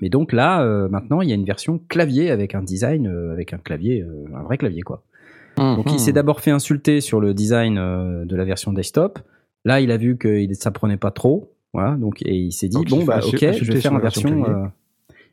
Mais 0.00 0.08
donc 0.08 0.32
là, 0.32 0.62
euh, 0.62 0.88
maintenant, 0.88 1.20
il 1.20 1.28
y 1.28 1.32
a 1.32 1.34
une 1.34 1.44
version 1.44 1.78
clavier 1.88 2.30
avec 2.30 2.54
un 2.54 2.62
design, 2.62 3.06
euh, 3.08 3.32
avec 3.32 3.52
un 3.52 3.58
clavier, 3.58 4.02
euh, 4.02 4.24
un 4.34 4.42
vrai 4.42 4.56
clavier 4.56 4.82
quoi. 4.82 5.02
Donc 5.56 5.92
il 5.92 5.98
s'est 6.00 6.12
d'abord 6.12 6.40
fait 6.40 6.52
insulter 6.52 7.02
sur 7.02 7.20
le 7.20 7.34
design 7.34 7.76
euh, 7.76 8.24
de 8.24 8.34
la 8.36 8.44
version 8.46 8.72
desktop. 8.72 9.18
Là, 9.66 9.80
il 9.80 9.90
a 9.90 9.98
vu 9.98 10.16
que 10.16 10.46
ça 10.54 10.70
prenait 10.70 10.96
pas 10.96 11.10
trop. 11.10 11.52
Voilà, 11.74 11.96
donc 11.96 12.22
et 12.22 12.34
il 12.34 12.52
s'est 12.52 12.68
dit 12.68 12.76
Donc, 12.76 12.88
bon 12.88 13.04
bah 13.04 13.18
ok, 13.18 13.42
insulter 13.42 13.52
je 13.52 13.64
vais 13.72 13.80
sur 13.80 13.82
faire 13.82 13.92
la 13.92 13.98
une 13.98 14.02
version 14.02 14.28
version, 14.30 14.44
clavier. 14.44 14.62
euh, 14.64 14.68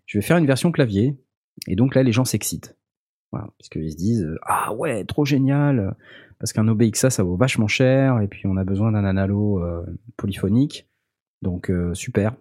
je 0.06 0.18
vais 0.18 0.22
faire 0.22 0.38
une 0.38 0.46
version 0.46 0.72
clavier. 0.74 1.16
Et 1.68 1.76
donc 1.76 1.96
là, 1.96 2.04
les 2.04 2.12
gens 2.12 2.26
s'excitent. 2.26 2.76
Voilà, 3.32 3.48
parce 3.58 3.70
qu'ils 3.70 3.92
se 3.92 3.98
disent 3.98 4.24
euh, 4.24 4.38
ah 4.44 4.74
ouais, 4.74 5.04
trop 5.04 5.26
génial, 5.26 5.96
parce 6.40 6.54
qu'un 6.54 6.68
OBXA 6.68 7.10
ça 7.10 7.24
vaut 7.24 7.36
vachement 7.36 7.68
cher 7.68 8.22
et 8.22 8.28
puis 8.28 8.48
on 8.48 8.58
a 8.58 8.64
besoin 8.64 8.92
d'un 8.92 9.04
analo 9.04 9.62
euh, 9.62 9.86
polyphonique. 10.16 10.88
Donc 11.42 11.70
euh, 11.70 11.94
super, 11.94 12.36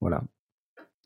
voilà. 0.00 0.22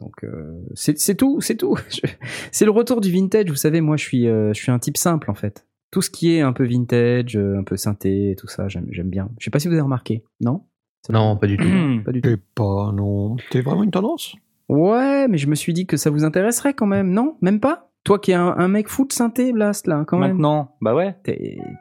Donc 0.00 0.22
euh, 0.24 0.60
c'est 0.74 0.98
c'est 0.98 1.14
tout, 1.16 1.40
c'est 1.40 1.56
tout. 1.56 1.76
C'est 2.52 2.64
le 2.64 2.70
retour 2.70 3.00
du 3.00 3.10
vintage. 3.10 3.48
Vous 3.48 3.56
savez, 3.56 3.80
moi 3.80 3.96
je 3.96 4.04
suis 4.04 4.28
euh, 4.28 4.52
je 4.52 4.60
suis 4.62 4.70
un 4.70 4.78
type 4.78 4.96
simple 4.96 5.30
en 5.30 5.34
fait. 5.34 5.66
Tout 5.90 6.02
ce 6.02 6.10
qui 6.10 6.34
est 6.34 6.42
un 6.42 6.52
peu 6.52 6.64
vintage, 6.64 7.36
un 7.36 7.64
peu 7.64 7.76
synthé, 7.76 8.36
tout 8.38 8.46
ça, 8.46 8.68
j'aime 8.68 8.86
j'aime 8.90 9.08
bien. 9.08 9.30
Je 9.38 9.44
sais 9.44 9.50
pas 9.50 9.58
si 9.58 9.66
vous 9.66 9.72
avez 9.74 9.82
remarqué, 9.82 10.22
non? 10.40 10.64
Non, 11.08 11.36
pas 11.36 11.46
du 11.46 11.56
tout. 11.56 11.64
Pas 12.04 12.12
du 12.12 12.20
tout. 12.20 12.28
Et 12.28 12.36
pas, 12.36 12.92
non. 12.92 13.36
C'est 13.50 13.62
vraiment 13.62 13.82
une 13.82 13.90
tendance? 13.90 14.36
Ouais, 14.68 15.26
mais 15.28 15.38
je 15.38 15.46
me 15.46 15.54
suis 15.54 15.72
dit 15.72 15.86
que 15.86 15.96
ça 15.96 16.10
vous 16.10 16.24
intéresserait 16.24 16.74
quand 16.74 16.86
même, 16.86 17.10
non? 17.10 17.36
Même 17.40 17.60
pas? 17.60 17.87
Toi 18.04 18.18
qui 18.18 18.30
es 18.30 18.34
un, 18.34 18.54
un 18.56 18.68
mec 18.68 18.88
fou 18.88 19.06
de 19.06 19.12
synthé, 19.12 19.52
Blast, 19.52 19.86
là, 19.86 20.04
quand 20.06 20.18
même. 20.18 20.32
Maintenant, 20.32 20.76
bah 20.80 20.94
ouais. 20.94 21.14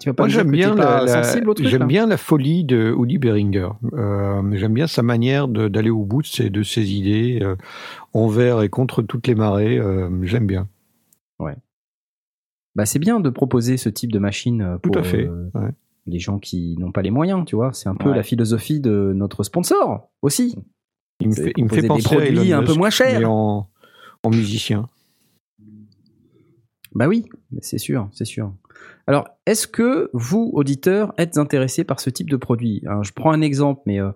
Tu 0.01 0.09
vas 0.09 0.13
pas 0.13 0.23
Moi, 0.23 0.27
me 0.27 0.31
dire 0.31 0.39
j'aime 0.39 0.47
que 0.47 0.51
bien, 0.51 0.75
la, 0.75 1.69
j'aime 1.69 1.87
bien 1.87 2.05
la 2.07 2.17
folie 2.17 2.65
de 2.65 2.93
Uli 2.99 3.17
Beringer. 3.17 3.69
Euh, 3.93 4.41
j'aime 4.55 4.73
bien 4.73 4.87
sa 4.87 5.03
manière 5.03 5.47
d'aller 5.47 5.89
au 5.89 6.03
bout 6.03 6.21
de 6.23 6.27
ses, 6.27 6.49
de 6.49 6.63
ses 6.63 6.91
idées, 6.93 7.39
euh, 7.41 7.55
envers 8.13 8.61
et 8.61 8.67
contre 8.69 9.01
toutes 9.03 9.27
les 9.27 9.35
marées. 9.35 9.77
euh, 9.77 10.09
j'aime 10.23 10.47
bien. 10.47 10.67
Bah, 12.75 12.85
c'est 12.85 12.99
bien 12.99 13.19
de 13.19 13.29
proposer 13.31 13.75
ce 13.77 13.89
type 13.89 14.11
de 14.11 14.19
machine 14.19 14.77
pour 14.83 14.91
Tout 14.93 14.99
à 14.99 15.03
fait. 15.03 15.25
euh, 15.25 15.49
ouais. 15.55 15.71
les 16.05 16.19
gens 16.19 16.37
qui 16.37 16.75
n'ont 16.77 16.91
pas 16.91 17.01
les 17.01 17.09
moyens, 17.09 17.43
tu 17.45 17.55
vois. 17.55 17.73
C'est 17.73 17.89
un 17.89 17.95
peu 17.95 18.09
Ouais. 18.11 18.15
la 18.15 18.21
philosophie 18.21 18.79
de 18.79 19.13
notre 19.15 19.41
sponsor 19.43 20.09
aussi. 20.21 20.55
Il 21.19 21.29
me 21.29 21.33
fait, 21.33 21.53
il 21.57 21.63
me 21.63 21.69
fait 21.69 21.81
proposer 21.81 21.81
des 21.81 21.87
penser 21.87 22.05
à 22.15 22.19
produits 22.19 22.51
Elon 22.51 22.57
un 22.59 22.61
peu 22.61 22.67
Musk, 22.67 22.77
moins 22.77 22.89
chers. 22.91 23.19
mais 23.19 23.25
en, 23.25 23.67
en 24.23 24.29
musicien. 24.29 24.89
Bah 26.97 27.07
oui, 27.07 27.25
c'est 27.61 27.77
sûr, 27.77 28.09
c'est 28.11 28.25
sûr. 28.25 28.51
Alors, 29.05 29.27
est-ce 29.45 29.67
que 29.67 30.09
vous, 30.13 30.49
auditeurs, 30.53 31.13
êtes 31.17 31.37
intéressés 31.37 31.83
par 31.83 31.99
ce 31.99 32.09
type 32.09 32.29
de 32.29 32.37
produit? 32.37 32.81
Alors, 32.87 33.03
Je 33.03 33.13
prends 33.13 33.31
un 33.31 33.41
exemple, 33.41 33.81
mais 33.85 34.01
euh, 34.01 34.09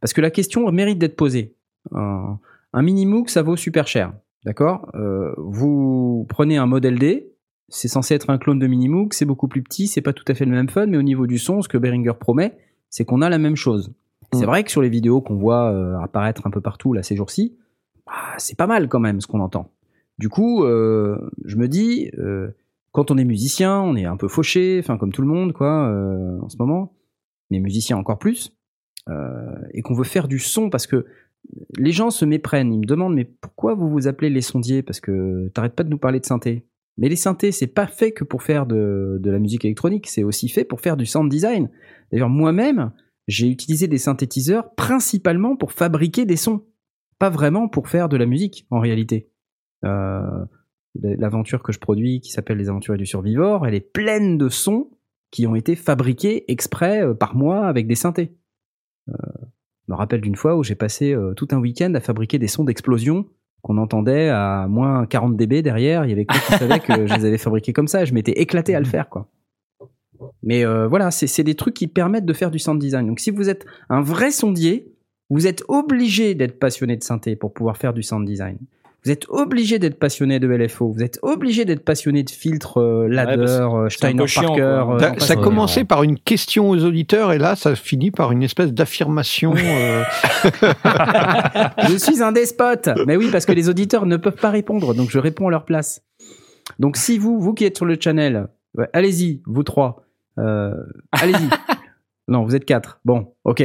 parce 0.00 0.12
que 0.12 0.20
la 0.20 0.30
question 0.30 0.70
mérite 0.70 0.98
d'être 0.98 1.16
posée. 1.16 1.54
Un, 1.92 2.38
un 2.72 2.82
mini 2.82 3.06
MOOC, 3.06 3.28
ça 3.28 3.42
vaut 3.42 3.56
super 3.56 3.88
cher, 3.88 4.12
d'accord? 4.44 4.88
Euh, 4.94 5.34
Vous 5.36 6.26
prenez 6.28 6.56
un 6.58 6.66
modèle 6.66 6.98
D, 6.98 7.32
c'est 7.68 7.88
censé 7.88 8.14
être 8.14 8.30
un 8.30 8.38
clone 8.38 8.60
de 8.60 8.66
mini 8.68 8.88
MOOC, 8.88 9.14
c'est 9.14 9.24
beaucoup 9.24 9.48
plus 9.48 9.62
petit, 9.62 9.88
c'est 9.88 10.00
pas 10.00 10.12
tout 10.12 10.24
à 10.28 10.34
fait 10.34 10.44
le 10.44 10.52
même 10.52 10.68
fun, 10.68 10.86
mais 10.86 10.96
au 10.96 11.02
niveau 11.02 11.26
du 11.26 11.38
son, 11.38 11.60
ce 11.60 11.68
que 11.68 11.76
Behringer 11.76 12.14
promet, 12.18 12.56
c'est 12.88 13.04
qu'on 13.04 13.20
a 13.20 13.28
la 13.28 13.38
même 13.38 13.56
chose. 13.56 13.92
C'est 14.32 14.44
Mm. 14.44 14.48
vrai 14.48 14.62
que 14.64 14.70
sur 14.70 14.80
les 14.82 14.88
vidéos 14.90 15.20
qu'on 15.20 15.36
voit 15.36 15.72
euh, 15.72 15.98
apparaître 16.00 16.46
un 16.46 16.50
peu 16.50 16.60
partout 16.60 16.92
là 16.92 17.02
ces 17.02 17.16
jours-ci, 17.16 17.56
bah, 18.06 18.12
c'est 18.38 18.56
pas 18.56 18.66
mal 18.66 18.88
quand 18.88 19.00
même 19.00 19.20
ce 19.20 19.26
qu'on 19.26 19.40
entend. 19.40 19.70
Du 20.18 20.28
coup, 20.28 20.64
euh, 20.64 21.16
je 21.44 21.56
me 21.56 21.68
dis, 21.68 22.10
euh, 22.18 22.48
quand 22.92 23.10
on 23.10 23.18
est 23.18 23.24
musicien, 23.24 23.80
on 23.80 23.94
est 23.94 24.04
un 24.04 24.16
peu 24.16 24.28
fauché, 24.28 24.78
enfin 24.80 24.98
comme 24.98 25.12
tout 25.12 25.22
le 25.22 25.28
monde, 25.28 25.52
quoi, 25.52 25.88
euh, 25.88 26.40
en 26.40 26.48
ce 26.48 26.56
moment, 26.58 26.92
mais 27.50 27.60
musicien 27.60 27.96
encore 27.96 28.18
plus, 28.18 28.54
et 29.72 29.80
qu'on 29.80 29.94
veut 29.94 30.04
faire 30.04 30.28
du 30.28 30.38
son 30.38 30.68
parce 30.68 30.86
que 30.86 31.06
les 31.78 31.92
gens 31.92 32.10
se 32.10 32.26
méprennent. 32.26 32.74
Ils 32.74 32.80
me 32.80 32.84
demandent, 32.84 33.14
mais 33.14 33.24
pourquoi 33.24 33.74
vous 33.74 33.88
vous 33.88 34.06
appelez 34.06 34.28
les 34.28 34.42
sondiers? 34.42 34.82
Parce 34.82 35.00
que 35.00 35.48
t'arrêtes 35.54 35.74
pas 35.74 35.82
de 35.82 35.88
nous 35.88 35.96
parler 35.96 36.20
de 36.20 36.26
synthé. 36.26 36.66
Mais 36.98 37.08
les 37.08 37.16
synthés, 37.16 37.50
c'est 37.50 37.68
pas 37.68 37.86
fait 37.86 38.12
que 38.12 38.22
pour 38.24 38.42
faire 38.42 38.66
de, 38.66 39.16
de 39.18 39.30
la 39.30 39.38
musique 39.38 39.64
électronique, 39.64 40.08
c'est 40.08 40.24
aussi 40.24 40.50
fait 40.50 40.64
pour 40.64 40.82
faire 40.82 40.98
du 40.98 41.06
sound 41.06 41.30
design. 41.30 41.70
D'ailleurs, 42.12 42.28
moi-même, 42.28 42.92
j'ai 43.28 43.48
utilisé 43.48 43.88
des 43.88 43.96
synthétiseurs 43.96 44.74
principalement 44.74 45.56
pour 45.56 45.72
fabriquer 45.72 46.26
des 46.26 46.36
sons, 46.36 46.66
pas 47.18 47.30
vraiment 47.30 47.66
pour 47.66 47.88
faire 47.88 48.10
de 48.10 48.18
la 48.18 48.26
musique 48.26 48.66
en 48.68 48.80
réalité. 48.80 49.30
Euh, 49.84 50.44
L'aventure 51.00 51.62
que 51.62 51.70
je 51.70 51.78
produis, 51.78 52.20
qui 52.20 52.32
s'appelle 52.32 52.58
Les 52.58 52.68
Aventuriers 52.70 52.98
du 52.98 53.06
Survivor, 53.06 53.66
elle 53.66 53.74
est 53.74 53.92
pleine 53.92 54.36
de 54.36 54.48
sons 54.48 54.90
qui 55.30 55.46
ont 55.46 55.54
été 55.54 55.76
fabriqués 55.76 56.50
exprès 56.50 57.02
euh, 57.02 57.14
par 57.14 57.36
moi 57.36 57.66
avec 57.66 57.86
des 57.86 57.94
synthés. 57.94 58.34
Euh, 59.08 59.12
je 59.86 59.92
me 59.92 59.96
rappelle 59.96 60.20
d'une 60.20 60.34
fois 60.34 60.56
où 60.56 60.64
j'ai 60.64 60.74
passé 60.74 61.16
tout 61.36 61.48
un 61.52 61.58
week-end 61.58 61.94
à 61.94 62.00
fabriquer 62.00 62.38
des 62.38 62.48
sons 62.48 62.64
d'explosion 62.64 63.26
qu'on 63.62 63.78
entendait 63.78 64.28
à 64.28 64.66
moins 64.68 65.06
40 65.06 65.36
dB 65.36 65.62
derrière. 65.62 66.04
Il 66.04 66.10
y 66.10 66.12
avait 66.12 66.26
que 66.26 66.34
savait 66.34 66.80
que 66.80 67.06
je 67.06 67.14
les 67.14 67.24
avais 67.24 67.38
fabriqués 67.38 67.72
comme 67.72 67.88
ça. 67.88 68.04
Je 68.04 68.12
m'étais 68.12 68.32
éclaté 68.32 68.74
à 68.74 68.80
le 68.80 68.84
faire, 68.84 69.08
quoi. 69.08 69.30
Mais 70.42 70.62
voilà, 70.64 71.10
c'est 71.10 71.42
des 71.42 71.54
trucs 71.54 71.72
qui 71.72 71.86
permettent 71.86 72.26
de 72.26 72.34
faire 72.34 72.50
du 72.50 72.58
sound 72.58 72.78
design. 72.78 73.06
Donc 73.06 73.18
si 73.18 73.30
vous 73.30 73.48
êtes 73.48 73.64
un 73.88 74.02
vrai 74.02 74.30
sondier, 74.30 74.94
vous 75.30 75.46
êtes 75.46 75.64
obligé 75.68 76.34
d'être 76.34 76.58
passionné 76.58 76.94
de 76.98 77.02
synthé 77.02 77.34
pour 77.34 77.54
pouvoir 77.54 77.78
faire 77.78 77.94
du 77.94 78.02
sound 78.02 78.26
design. 78.26 78.58
Vous 79.04 79.10
êtes 79.12 79.26
obligé 79.28 79.78
d'être 79.78 79.98
passionné 79.98 80.40
de 80.40 80.48
LFO, 80.48 80.90
vous 80.92 81.02
êtes 81.02 81.18
obligé 81.22 81.64
d'être 81.64 81.84
passionné 81.84 82.24
de 82.24 82.30
filtres 82.30 82.78
euh, 82.80 83.06
ladder, 83.08 83.46
euh, 83.46 83.88
Steiner 83.88 84.24
Parker. 84.34 84.60
euh, 84.60 84.98
Ça, 84.98 85.14
ça 85.18 85.36
commençait 85.36 85.84
par 85.84 86.02
une 86.02 86.18
question 86.18 86.68
aux 86.70 86.84
auditeurs 86.84 87.32
et 87.32 87.38
là, 87.38 87.54
ça 87.56 87.74
finit 87.76 88.10
par 88.10 88.32
une 88.32 88.42
espèce 88.42 88.72
d'affirmation. 88.72 89.54
euh, 89.56 90.02
je 91.88 91.96
suis 91.96 92.22
un 92.22 92.32
despote. 92.32 92.88
Mais 93.06 93.16
oui, 93.16 93.28
parce 93.30 93.46
que 93.46 93.52
les 93.52 93.68
auditeurs 93.68 94.06
ne 94.06 94.16
peuvent 94.16 94.34
pas 94.36 94.50
répondre, 94.50 94.94
donc 94.94 95.10
je 95.10 95.18
réponds 95.18 95.48
à 95.48 95.50
leur 95.50 95.64
place. 95.64 96.02
Donc 96.78 96.96
si 96.96 97.18
vous, 97.18 97.40
vous 97.40 97.54
qui 97.54 97.64
êtes 97.64 97.76
sur 97.76 97.86
le 97.86 97.96
channel, 97.98 98.48
ouais, 98.76 98.88
allez-y, 98.92 99.42
vous 99.46 99.62
trois, 99.62 100.04
euh, 100.38 100.74
allez-y. 101.12 101.48
non, 102.28 102.44
vous 102.44 102.54
êtes 102.56 102.64
quatre. 102.64 103.00
Bon, 103.04 103.32
ok. 103.44 103.62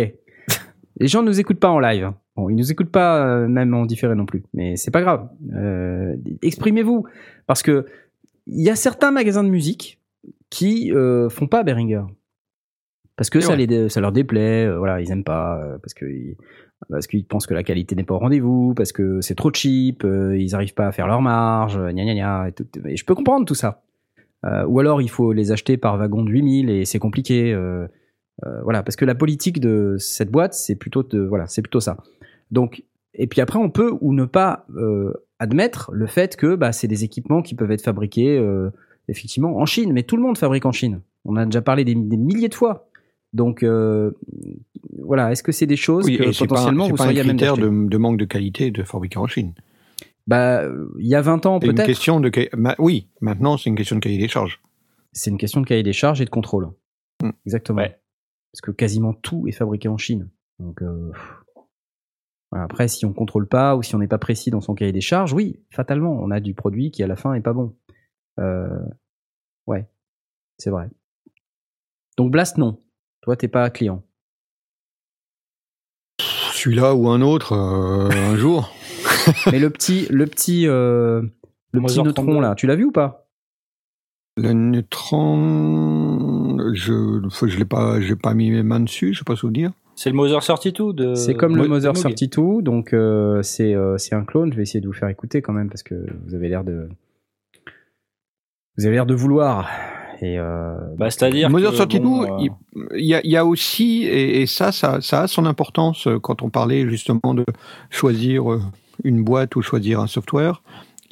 Les 1.00 1.08
gens 1.08 1.22
ne 1.24 1.28
nous 1.28 1.40
écoutent 1.40 1.60
pas 1.60 1.70
en 1.70 1.80
live. 1.80 2.12
Bon, 2.36 2.50
ils 2.50 2.56
nous 2.56 2.72
écoutent 2.72 2.92
pas 2.92 3.26
euh, 3.28 3.48
même 3.48 3.74
en 3.74 3.86
différé 3.86 4.16
non 4.16 4.26
plus, 4.26 4.44
mais 4.54 4.76
c'est 4.76 4.90
pas 4.92 5.02
grave. 5.02 5.30
Euh, 5.56 6.16
Exprimez-vous, 6.42 7.06
parce 7.46 7.62
que 7.62 7.86
il 8.48 8.62
y 8.62 8.70
a 8.70 8.76
certains 8.76 9.12
magasins 9.12 9.44
de 9.44 9.50
musique 9.50 10.00
qui 10.50 10.92
euh, 10.94 11.30
font 11.30 11.48
pas 11.48 11.64
Behringer. 11.64 12.04
Parce 13.16 13.30
que 13.30 13.40
ça, 13.46 13.56
les, 13.56 13.90
ça 13.90 14.02
leur 14.02 14.12
déplaît, 14.12 14.66
euh, 14.66 14.78
voilà, 14.80 15.00
ils 15.00 15.12
aiment 15.12 15.24
pas, 15.24 15.78
parce 15.84 15.94
que 15.94 16.06
ils- 16.06 16.36
parce 16.90 17.08
qu'ils 17.08 17.26
pensent 17.26 17.46
que 17.48 17.54
la 17.54 17.64
qualité 17.64 17.96
n'est 17.96 18.04
pas 18.04 18.16
au 18.16 18.20
rendez-vous, 18.20 18.74
parce 18.76 18.92
que 18.92 19.22
c'est 19.22 19.36
trop 19.36 19.54
cheap, 19.54 20.04
ils 20.06 20.54
arrivent 20.56 20.74
pas 20.74 20.88
à 20.88 20.92
faire 20.92 21.08
leur 21.08 21.22
marge, 21.22 21.78
gna 21.78 22.04
gna 22.04 22.14
gna. 22.16 22.48
Et, 22.50 22.52
tout, 22.52 22.66
et 22.86 22.98
je 22.98 23.06
peux 23.06 23.16
comprendre 23.16 23.46
tout 23.46 23.56
ça. 23.56 23.84
Ou 24.68 24.80
alors 24.82 25.02
il 25.02 25.10
faut 25.10 25.32
les 25.32 25.54
acheter 25.54 25.78
par 25.78 25.98
wagon 25.98 26.24
de 26.24 26.30
8000 26.32 26.70
et 26.70 26.84
c'est 26.84 27.00
compliqué. 27.00 27.54
euh, 27.54 27.88
voilà, 28.64 28.84
parce 28.84 28.98
que 28.98 29.06
la 29.06 29.16
politique 29.16 29.62
de 29.62 29.96
cette 30.00 30.30
boîte, 30.30 30.54
c'est 30.56 30.76
plutôt 30.76 31.04
de, 31.04 31.20
voilà, 31.22 31.48
c'est 31.48 31.62
plutôt 31.62 31.80
ça. 31.80 31.98
Donc, 32.54 32.84
et 33.16 33.28
puis 33.28 33.42
après, 33.42 33.60
on 33.60 33.70
peut 33.70 33.94
ou 34.00 34.14
ne 34.14 34.26
pas 34.26 34.66
euh, 34.78 35.12
admettre 35.40 35.92
le 35.92 36.06
fait 36.08 36.36
que 36.38 36.56
bah, 36.56 36.72
c'est 36.72 36.88
des 36.88 37.04
équipements 37.04 37.42
qui 37.42 37.56
peuvent 37.56 37.72
être 37.72 37.82
fabriqués 37.82 38.38
euh, 38.38 38.70
effectivement 39.08 39.58
en 39.58 39.66
Chine, 39.66 39.92
mais 39.92 40.04
tout 40.04 40.16
le 40.16 40.22
monde 40.22 40.38
fabrique 40.38 40.66
en 40.66 40.72
Chine. 40.72 41.02
On 41.26 41.36
a 41.36 41.46
déjà 41.46 41.62
parlé 41.62 41.84
des, 41.84 41.96
des 41.96 42.18
milliers 42.18 42.50
de 42.50 42.54
fois. 42.54 42.88
Donc 43.34 43.64
euh, 43.64 44.12
voilà, 45.00 45.32
est-ce 45.32 45.42
que 45.42 45.52
c'est 45.52 45.66
des 45.66 45.76
choses 45.76 46.06
oui, 46.06 46.18
que 46.18 46.24
pas, 46.24 46.32
potentiellement 46.38 46.86
c'est 46.86 46.92
vous 46.92 46.98
pas 46.98 47.04
un 47.06 47.08
seriez 47.08 47.24
même 47.24 47.36
critère 47.36 47.58
d'acheter? 47.58 47.72
de, 47.72 47.90
de 47.90 47.98
manque 47.98 48.18
de 48.18 48.26
qualité 48.26 48.70
de 48.70 48.84
fabriquer 48.84 49.18
en 49.18 49.28
Chine. 49.28 49.54
Bah, 50.28 50.64
il 51.00 51.08
y 51.08 51.16
a 51.16 51.22
20 51.22 51.46
ans 51.48 51.60
C'est 51.60 51.68
une 51.68 51.74
peut-être. 51.74 51.88
question 51.88 52.20
de. 52.20 52.32
Oui, 52.78 53.10
maintenant, 53.20 53.58
c'est 53.58 53.70
une 53.70 53.76
question 53.76 53.96
de 53.96 54.02
cahier 54.02 54.20
des 54.20 54.28
charges. 54.28 54.62
C'est 55.12 55.32
une 55.32 55.38
question 55.38 55.60
de 55.62 55.66
cahier 55.66 55.84
des 55.84 55.94
charges 55.94 56.22
et 56.22 56.26
de 56.26 56.30
contrôle. 56.30 56.70
Mm. 57.22 57.32
Exactement. 57.46 57.80
Ouais. 57.82 58.00
Parce 58.52 58.62
que 58.62 58.72
quasiment 58.72 59.14
tout 59.14 59.48
est 59.48 59.52
fabriqué 59.52 59.90
en 59.90 59.98
Chine. 59.98 60.30
Donc 60.60 60.82
euh, 60.82 61.12
après, 62.56 62.88
si 62.88 63.06
on 63.06 63.14
contrôle 63.14 63.48
pas 63.48 63.76
ou 63.76 63.84
si 63.84 63.96
on 63.96 64.00
n'est 64.00 64.08
pas 64.08 64.18
précis 64.18 64.52
dans 64.52 64.62
son 64.62 64.76
cahier 64.76 64.92
des 64.92 65.02
charges, 65.02 65.34
oui, 65.34 65.60
fatalement, 65.72 66.20
on 66.22 66.32
a 66.32 66.40
du 66.40 66.54
produit 66.54 66.92
qui 66.92 67.04
à 67.04 67.08
la 67.08 67.16
fin 67.16 67.34
est 67.34 67.42
pas 67.42 67.54
bon. 67.54 67.76
Euh, 68.40 68.80
ouais, 69.68 69.88
c'est 70.58 70.70
vrai. 70.70 70.90
Donc 72.18 72.32
Blast, 72.32 72.58
non. 72.58 72.80
Toi, 73.22 73.36
t'es 73.36 73.48
pas 73.48 73.70
client. 73.70 74.04
Celui-là 76.20 76.96
ou 76.96 77.10
un 77.10 77.22
autre, 77.22 77.54
euh, 77.54 78.10
un 78.10 78.36
jour. 78.36 78.74
Mais 79.52 79.60
le 79.60 79.70
petit, 79.70 80.08
le 80.10 80.28
petit, 80.28 80.68
euh, 80.68 81.22
le 81.72 81.82
petit 81.82 82.02
neutron 82.02 82.26
32. 82.26 82.42
là, 82.42 82.56
tu 82.56 82.68
l'as 82.68 82.76
vu 82.76 82.86
ou 82.86 82.92
pas? 82.92 83.28
Le 84.36 84.52
neutron, 84.54 86.58
je 86.74 87.22
je 87.44 87.58
l'ai 87.58 87.66
pas, 87.66 88.02
j'ai 88.02 88.16
pas 88.16 88.34
mis 88.34 88.52
mes 88.52 88.64
mains 88.64 88.80
dessus, 88.80 89.14
je 89.14 89.20
sais 89.20 89.26
pas 89.26 89.36
souvenir. 89.36 89.72
C'est 89.96 90.10
le 90.10 90.16
Mother 90.16 90.40
32 90.42 90.94
de. 90.94 91.16
C'est 91.16 91.34
comme 91.36 91.56
le 91.56 91.64
Mo- 91.64 91.70
Mother 91.76 91.94
de 91.94 91.98
Moog. 92.00 92.16
32, 92.16 92.62
donc 92.62 92.94
euh, 92.94 93.42
c'est 93.44 93.74
euh, 93.76 93.98
c'est 93.98 94.16
un 94.16 94.24
clone. 94.26 94.52
Je 94.52 94.58
vais 94.58 94.64
essayer 94.64 94.82
de 94.82 94.88
vous 94.88 94.94
faire 94.94 95.10
écouter 95.10 95.42
quand 95.42 95.54
même 95.54 95.70
parce 95.70 95.84
que 95.84 95.96
vous 96.26 96.34
avez 96.36 96.50
l'air 96.50 96.64
de 96.64 96.90
vous 98.78 98.86
avez 98.86 98.96
l'air 98.96 99.06
de 99.06 99.14
vouloir. 99.14 99.70
Et 100.22 100.40
euh, 100.40 100.76
Bah, 100.98 101.10
c'est-à-dire. 101.10 101.50
Mother 101.50 101.72
que, 101.72 101.76
32, 101.78 102.00
bon, 102.00 102.24
euh, 102.24 102.38
il 102.40 102.50
il 102.96 103.06
y, 103.06 103.14
a, 103.14 103.22
il 103.24 103.32
y 103.32 103.38
a 103.38 103.46
aussi, 103.46 104.04
et, 104.06 104.42
et 104.42 104.46
ça, 104.48 104.72
ça, 104.72 105.00
ça 105.02 105.22
a 105.24 105.28
son 105.28 105.46
importance 105.46 106.08
quand 106.22 106.42
on 106.42 106.50
parlait 106.50 106.88
justement 106.90 107.34
de 107.34 107.46
choisir 107.90 108.44
une 109.04 109.24
boîte 109.24 109.56
ou 109.56 109.62
choisir 109.62 110.00
un 110.00 110.08
software. 110.08 110.64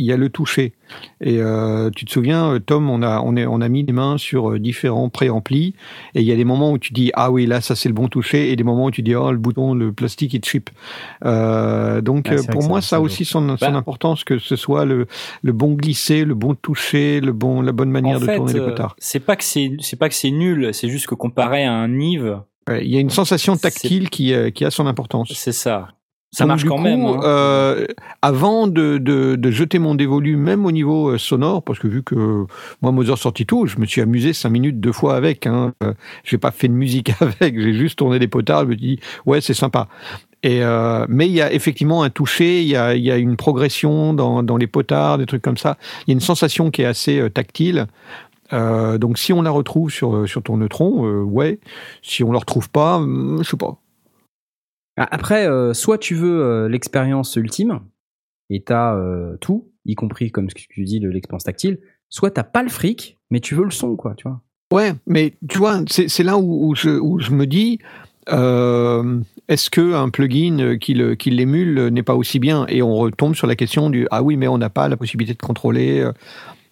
Il 0.02 0.08
y 0.08 0.12
a 0.12 0.18
le 0.18 0.30
toucher. 0.30 0.74
Et 1.22 1.38
euh, 1.40 1.90
tu 1.96 2.06
te 2.06 2.12
souviens, 2.12 2.54
euh, 2.54 2.60
Tom, 2.60 2.90
on 2.90 3.04
a, 3.04 3.22
on, 3.22 3.36
est, 3.36 3.46
on 3.46 3.62
a 3.62 3.70
mis 3.70 3.84
les 3.84 3.94
mains 3.94 4.18
sur 4.18 4.50
euh, 4.52 4.60
différents 4.60 5.10
préamplis. 5.10 5.76
Et 6.16 6.22
il 6.22 6.26
y 6.26 6.32
a 6.32 6.36
des 6.36 6.44
moments 6.44 6.72
où 6.72 6.80
tu 6.80 6.92
dis 6.92 7.12
ah 7.14 7.30
oui 7.32 7.46
là 7.46 7.62
ça 7.62 7.76
c'est 7.76 7.88
le 7.88 7.94
bon 7.96 8.08
toucher, 8.08 8.52
et 8.52 8.56
des 8.56 8.64
moments 8.64 8.86
où 8.86 8.92
tu 8.92 9.04
dis 9.04 9.14
oh 9.16 9.32
le 9.32 9.38
bouton 9.38 9.74
le 9.76 9.94
plastique 9.94 10.34
est 10.34 10.44
cheap. 10.44 10.70
Euh, 11.26 12.02
donc 12.02 12.28
Ah, 12.32 12.36
pour 12.52 12.64
moi 12.68 12.82
ça- 12.82 12.96
a 12.98 13.00
aussi 13.00 13.26
son, 13.26 13.56
son 13.58 13.72
Bah. 13.72 13.78
importance 13.78 14.24
que 14.24 14.38
ce 14.40 14.56
soit 14.56 14.86
le, 14.86 15.06
le 15.44 15.54
bon 15.54 15.74
glisser, 15.74 16.26
le 16.26 16.34
bon 16.36 16.56
toucher, 16.56 17.22
le 17.22 17.32
bon 17.32 17.62
la 17.62 17.72
bonne 17.72 17.92
manière 17.92 18.18
en 18.18 18.20
de 18.20 18.26
fait, 18.26 18.36
tourner 18.38 18.54
les 18.54 18.60
potards. 18.60 18.96
c'est 18.98 19.20
pas 19.20 19.36
que 19.36 19.44
c'est 19.44 19.72
c'est 19.80 19.98
pas 20.00 20.10
que 20.10 20.16
c'est 20.16 20.32
nul, 20.32 20.74
c'est 20.74 20.90
juste 20.90 21.08
que 21.08 21.16
comparé 21.16 21.64
à 21.64 21.74
un 21.74 21.88
Nive, 21.88 22.40
Il 22.82 22.88
y 22.90 22.98
a 22.98 23.00
une 23.00 23.10
sensation 23.10 23.56
tactile 23.56 24.10
qui, 24.10 24.34
qui 24.54 24.66
a 24.66 24.72
son 24.72 24.88
importance. 24.88 25.32
c'est 25.36 25.52
ça. 25.52 25.90
Ça 26.34 26.46
Donc, 26.46 26.48
marche 26.48 26.64
quand 26.64 26.78
coup, 26.78 26.84
même. 26.84 27.06
hein. 27.06 27.20
euh, 27.24 27.86
avant 28.22 28.68
de, 28.68 28.98
de, 28.98 29.36
de 29.36 29.52
jeter 29.52 29.80
mon 29.80 29.96
dévolu, 29.96 30.38
même 30.38 30.66
au 30.66 30.72
niveau 30.72 31.10
euh, 31.10 31.18
sonore, 31.18 31.62
parce 31.62 31.78
que 31.78 31.88
vu 31.90 32.04
que 32.04 32.46
moi, 32.82 32.94
Mother 32.94 33.18
sorti 33.18 33.46
tout, 33.46 33.66
je 33.68 33.78
me 33.80 33.86
suis 33.86 34.00
amusé 34.02 34.32
cinq 34.32 34.50
minutes 34.52 34.80
deux 34.80 34.94
fois 34.94 35.16
avec. 35.18 35.46
Hein. 35.46 35.74
Euh, 35.84 35.94
j'ai 36.24 36.38
pas 36.38 36.52
fait 36.52 36.70
de 36.70 36.74
musique 36.74 37.12
avec, 37.22 37.60
j'ai 37.60 37.74
juste 37.74 38.00
tourné 38.00 38.18
des 38.18 38.30
potards. 38.30 38.62
Je 38.64 38.68
me 38.70 38.76
dis, 38.78 39.00
ouais, 39.26 39.42
c'est 39.42 39.54
sympa. 39.54 39.90
Et 40.44 40.64
euh, 40.64 41.06
mais 41.10 41.28
il 41.28 41.34
y 41.34 41.42
a 41.42 41.52
effectivement 41.54 42.02
un 42.04 42.10
toucher, 42.10 42.62
il 42.62 42.68
y 42.70 42.78
a, 42.78 42.96
il 42.96 43.04
y 43.04 43.12
a 43.12 43.18
une 43.18 43.36
progression 43.38 44.14
dans, 44.14 44.42
dans 44.42 44.58
les 44.58 44.68
potards, 44.68 45.18
des 45.18 45.26
trucs 45.26 45.42
comme 45.44 45.58
ça. 45.58 45.78
Il 46.08 46.12
y 46.12 46.14
a 46.14 46.16
une 46.16 46.22
sensation 46.22 46.72
qui 46.72 46.82
est 46.82 46.86
assez 46.86 47.20
euh, 47.20 47.30
tactile. 47.30 47.88
Euh, 48.54 48.98
donc 49.00 49.18
si 49.20 49.34
on 49.34 49.42
la 49.42 49.52
retrouve 49.52 49.92
sur, 49.92 50.30
sur 50.30 50.44
ton 50.44 50.58
neutron, 50.58 51.06
euh, 51.08 51.24
ouais. 51.24 51.60
Si 52.04 52.24
on 52.24 52.32
la 52.32 52.40
retrouve 52.40 52.70
pas, 52.70 52.98
hum, 52.98 53.40
je 53.44 53.50
sais 53.50 53.58
pas. 53.58 53.81
Ah, 54.98 55.08
Après, 55.12 55.48
euh, 55.48 55.74
soit 55.74 55.98
tu 55.98 56.16
veux 56.16 56.42
euh, 56.44 56.70
l'expérience 56.70 57.36
ultime 57.36 57.80
et 58.50 58.62
t'as 58.64 58.96
euh, 58.96 59.38
tout, 59.40 59.70
y 59.86 59.96
compris 59.96 60.32
comme 60.32 60.50
ce 60.50 60.56
que 60.56 60.62
tu 60.70 60.84
dis 60.84 61.00
de 61.00 61.10
l'expérience 61.10 61.46
tactile, 61.46 61.80
soit 62.10 62.32
t'as 62.32 62.44
pas 62.44 62.62
le 62.64 62.70
fric, 62.70 63.18
mais 63.30 63.40
tu 63.40 63.56
veux 63.56 63.64
le 63.64 63.72
son, 63.72 63.96
quoi, 63.96 64.14
tu 64.16 64.28
vois. 64.28 64.42
Ouais, 64.74 64.94
mais 65.08 65.34
tu 65.50 65.58
vois, 65.58 65.82
c'est 65.88 66.24
là 66.24 66.38
où, 66.38 66.68
où 66.70 66.76
je, 66.76 66.90
où 66.90 67.20
je 67.20 67.32
me 67.32 67.46
dis, 67.48 67.80
euh, 68.32 69.20
est-ce 69.48 69.70
que 69.70 69.94
un 69.94 70.10
plugin 70.10 70.78
qui 70.80 70.94
le- 70.94 71.16
qui 71.16 71.30
l'émule 71.32 71.88
n'est 71.88 72.04
pas 72.04 72.16
aussi 72.16 72.40
bien? 72.40 72.66
Et 72.70 72.82
on 72.82 72.96
retombe 72.96 73.36
sur 73.36 73.48
la 73.48 73.56
question 73.56 73.90
du 73.90 74.08
ah 74.12 74.24
oui, 74.24 74.38
mais 74.38 74.48
on 74.48 74.58
n'a 74.58 74.70
pas 74.70 74.88
la 74.88 74.98
possibilité 74.98 75.34
de 75.34 75.42
contrôler 75.46 76.08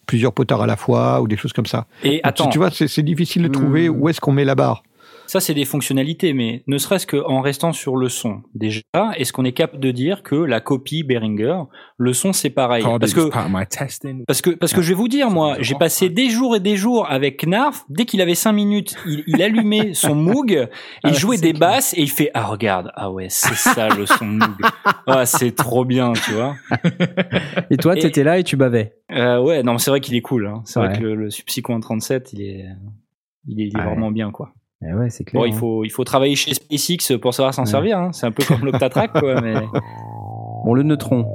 plusieurs 0.05 0.33
potards 0.33 0.61
à 0.61 0.67
la 0.67 0.75
fois 0.77 1.21
ou 1.21 1.27
des 1.27 1.37
choses 1.37 1.53
comme 1.53 1.65
ça. 1.65 1.87
Et 2.03 2.11
Donc, 2.17 2.21
attends, 2.23 2.49
tu 2.49 2.57
vois, 2.57 2.71
c'est 2.71 2.87
c'est 2.87 3.03
difficile 3.03 3.43
de 3.43 3.47
trouver 3.49 3.89
Hmm. 3.89 3.95
où 4.01 4.09
est-ce 4.09 4.21
qu'on 4.21 4.31
met 4.31 4.45
la 4.45 4.55
barre. 4.55 4.83
Ça 5.29 5.39
c'est 5.39 5.53
des 5.53 5.65
fonctionnalités, 5.65 6.33
mais 6.33 6.63
ne 6.65 6.77
serait-ce 6.79 7.05
qu'en 7.05 7.41
restant 7.41 7.71
sur 7.71 7.95
le 7.95 8.09
son, 8.09 8.41
déjà, 8.55 8.81
est-ce 9.15 9.31
qu'on 9.31 9.45
est 9.45 9.51
capable 9.51 9.79
de 9.83 9.91
dire 9.91 10.23
que 10.23 10.33
la 10.35 10.59
copie 10.59 11.03
Behringer, 11.03 11.61
le 11.97 12.13
son 12.13 12.33
c'est 12.33 12.49
pareil 12.49 12.83
Parce 12.99 13.13
que 13.13 13.29
Parce 14.27 14.41
que, 14.41 14.49
parce 14.49 14.73
que 14.73 14.81
je 14.81 14.89
vais 14.89 14.95
vous 14.95 15.07
dire, 15.07 15.29
moi, 15.29 15.57
j'ai 15.59 15.75
passé 15.75 16.09
des 16.09 16.29
jours 16.29 16.55
et 16.55 16.59
des 16.59 16.75
jours 16.75 17.05
avec 17.09 17.43
Knarf. 17.45 17.85
Dès 17.89 18.05
qu'il 18.05 18.21
avait 18.21 18.33
cinq 18.35 18.53
minutes, 18.53 18.95
il, 19.05 19.23
il 19.27 19.41
allumait 19.43 19.93
son 19.93 20.15
Moog, 20.15 20.67
il 21.03 21.13
jouait 21.13 21.37
des 21.37 21.53
basses 21.53 21.93
et 21.95 22.01
il 22.01 22.09
fait, 22.09 22.31
ah, 22.33 22.45
regarde, 22.47 22.91
ah 22.95 23.11
ouais, 23.11 23.27
c'est 23.29 23.53
ça 23.55 23.87
le 23.89 24.05
son 24.07 24.25
Moog. 24.25 24.55
Ah, 25.05 25.25
c'est 25.27 25.51
trop 25.51 25.85
bien, 25.85 26.13
tu 26.13 26.31
vois. 26.33 26.55
Et 27.69 27.77
toi, 27.77 27.95
t'étais 27.95 28.23
là 28.23 28.39
et 28.39 28.43
tu 28.43 28.55
bavais? 28.55 28.93
Euh, 29.11 29.39
ouais, 29.41 29.61
non, 29.63 29.77
c'est 29.77 29.91
vrai 29.91 30.01
qu'il 30.01 30.15
est 30.15 30.21
cool, 30.21 30.47
hein. 30.47 30.61
C'est 30.65 30.79
Ouais. 30.79 30.87
vrai 30.87 30.97
que 30.97 31.03
le, 31.03 31.15
le 31.15 31.29
Subsequent 31.29 31.79
37, 31.79 32.33
il 32.33 32.41
est, 32.41 32.65
il 33.47 33.61
est, 33.61 33.67
il 33.67 33.75
est 33.75 33.79
Ouais. 33.79 33.85
vraiment 33.85 34.11
bien, 34.11 34.31
quoi. 34.31 34.53
Eh 34.81 34.93
ouais, 34.93 35.09
c'est 35.09 35.25
clair. 35.25 35.41
Bon, 35.41 35.45
il 35.47 35.53
hein. 35.53 35.57
faut, 35.57 35.83
il 35.83 35.89
faut 35.89 36.03
travailler 36.05 36.35
chez 36.35 36.53
SpaceX 36.53 37.17
pour 37.19 37.33
savoir 37.33 37.53
s'en 37.53 37.63
Ouais. 37.63 37.67
servir, 37.69 37.97
hein. 37.97 38.11
C'est 38.13 38.25
un 38.27 38.31
peu 38.31 38.43
comme 38.45 38.63
l'Octatrack, 38.63 39.11
quoi, 39.19 39.41
mais. 39.41 39.53
Bon, 40.65 40.73
le 40.73 40.83
neutron. 40.83 41.25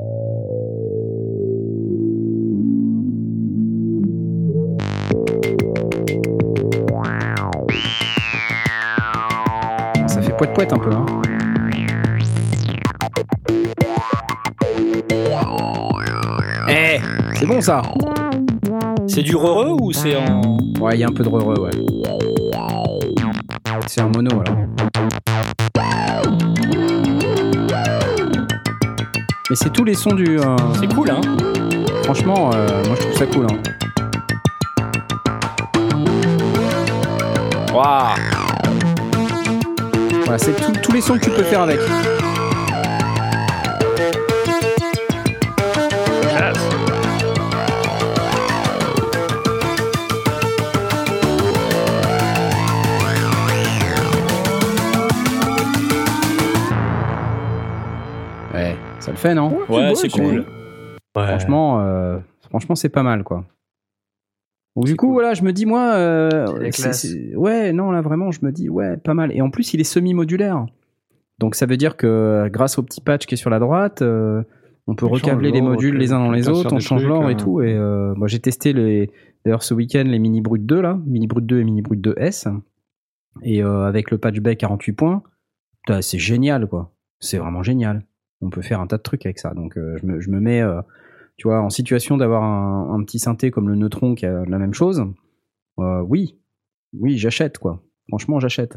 Ça 10.07 10.21
fait 10.23 10.37
poète 10.37 10.53
poète 10.55 10.73
un 10.73 10.79
peu, 10.79 10.93
hein. 10.93 11.07
Eh, 16.69 16.99
c'est 17.35 17.47
bon 17.47 17.61
ça. 17.61 17.83
C'est 19.07 19.23
du 19.23 19.35
heureux 19.35 19.77
ou 19.81 19.93
c'est 19.93 20.17
en. 20.17 20.59
Ouais, 20.81 20.95
il 20.95 21.01
y 21.01 21.05
a 21.05 21.09
un 21.09 21.13
peu 21.13 21.23
de 21.23 21.29
re 21.29 21.59
ouais. 21.61 21.71
C'est 23.87 24.01
un 24.01 24.09
mono 24.09 24.41
alors. 24.41 24.57
Mais 29.51 29.57
c'est 29.57 29.71
tous 29.73 29.85
les 29.85 29.95
sons 29.95 30.15
du. 30.15 30.39
euh, 30.39 30.57
C'est 30.81 30.93
cool, 30.93 31.11
hein. 31.11 31.21
Franchement, 32.05 32.51
euh, 32.55 32.67
moi 32.87 32.97
je 32.97 33.01
trouve 33.03 33.17
ça 33.17 33.27
cool. 33.27 33.47
Hein. 33.51 33.59
Waouh. 37.73 38.15
Voilà, 40.25 40.39
c'est 40.39 40.81
tous 40.83 40.93
les 40.93 41.01
sons 41.01 41.15
que 41.19 41.25
tu 41.25 41.31
peux 41.31 41.43
faire 41.43 41.63
avec. 41.63 41.79
Non 59.33 59.57
Ouais, 59.69 59.95
c'est 59.95 60.11
cool. 60.11 60.45
Ouais. 61.17 61.27
Franchement, 61.27 61.81
euh, 61.81 62.19
franchement, 62.49 62.75
c'est 62.75 62.89
pas 62.89 63.03
mal, 63.03 63.25
quoi. 63.25 63.45
Donc, 64.77 64.87
du 64.87 64.97
coup, 64.97 65.13
voilà, 65.13 65.35
je 65.35 65.43
me 65.43 65.53
dis, 65.53 65.67
moi, 65.67 65.95
euh, 65.95 66.47
ouais, 67.37 67.73
non, 67.73 67.93
là, 67.93 68.03
vraiment, 68.03 68.33
je 68.33 68.41
me 68.43 68.51
dis, 68.51 68.69
ouais, 68.69 68.97
pas 68.97 69.15
mal. 69.15 69.31
Et 69.33 69.41
en 69.41 69.51
plus, 69.51 69.73
il 69.73 69.81
est 69.81 69.85
semi-modulaire. 69.85 70.67
Donc, 71.39 71.55
ça 71.55 71.65
veut 71.67 71.77
dire 71.77 71.97
que 71.97 72.49
grâce 72.53 72.77
au 72.77 72.83
petit 72.83 73.01
patch 73.01 73.27
qui 73.27 73.35
est 73.35 73.39
sur 73.39 73.51
la 73.51 73.61
droite, 73.61 74.03
euh, 74.03 74.43
on 74.87 74.95
peut 74.95 75.07
recabler 75.07 75.51
les 75.51 75.63
modules 75.63 75.97
les 75.97 76.13
uns 76.13 76.19
dans 76.19 76.31
les 76.31 76.49
autres, 76.49 76.73
on 76.73 76.79
change 76.79 77.07
l'ordre 77.07 77.31
et 77.31 77.35
euh. 77.35 77.37
tout. 77.37 77.63
Et 77.63 77.75
euh, 77.75 78.15
moi, 78.15 78.29
j'ai 78.29 78.39
testé 78.39 78.73
les, 78.73 79.11
d'ailleurs 79.45 79.63
ce 79.63 79.73
week-end 79.73 80.05
les 80.05 80.19
Mini 80.19 80.41
Brut 80.41 80.65
2 80.65 80.81
là, 80.81 80.99
Mini 81.07 81.27
Brut 81.27 81.47
2 81.47 81.61
et 81.61 81.65
Mini 81.65 81.81
Brut 81.81 82.01
2S. 82.01 82.55
Et 83.43 83.63
euh, 83.63 83.87
avec 83.87 84.11
le 84.11 84.19
patch 84.19 84.39
bay 84.39 84.57
48 84.57 84.93
points, 84.93 85.23
c'est 86.01 86.19
génial 86.19 86.67
quoi. 86.67 86.93
C'est 87.21 87.39
vraiment 87.39 87.63
génial. 87.63 88.03
On 88.45 88.51
peut 88.51 88.63
faire 88.63 88.81
un 88.81 88.87
tas 88.87 88.99
de 88.99 89.03
trucs 89.03 89.25
avec 89.27 89.39
ça. 89.39 89.55
Donc 89.55 89.77
euh, 89.77 89.97
je, 90.01 90.07
me, 90.07 90.21
je 90.21 90.31
me 90.31 90.39
mets, 90.39 90.61
euh, 90.61 90.81
tu 91.37 91.49
vois, 91.49 91.61
en 91.63 91.71
situation 91.71 92.17
d'avoir 92.17 92.43
un, 92.45 92.95
un 92.95 93.03
petit 93.03 93.19
synthé 93.19 93.51
comme 93.51 93.69
le 93.69 93.75
Neutron 93.75 94.15
qui 94.15 94.27
a 94.27 94.45
la 94.45 94.59
même 94.59 94.75
chose. 94.75 95.05
Euh, 95.79 96.01
oui, 96.03 96.39
oui, 96.93 97.17
j'achète 97.19 97.59
quoi. 97.59 97.83
Franchement, 98.09 98.39
j'achète. 98.39 98.77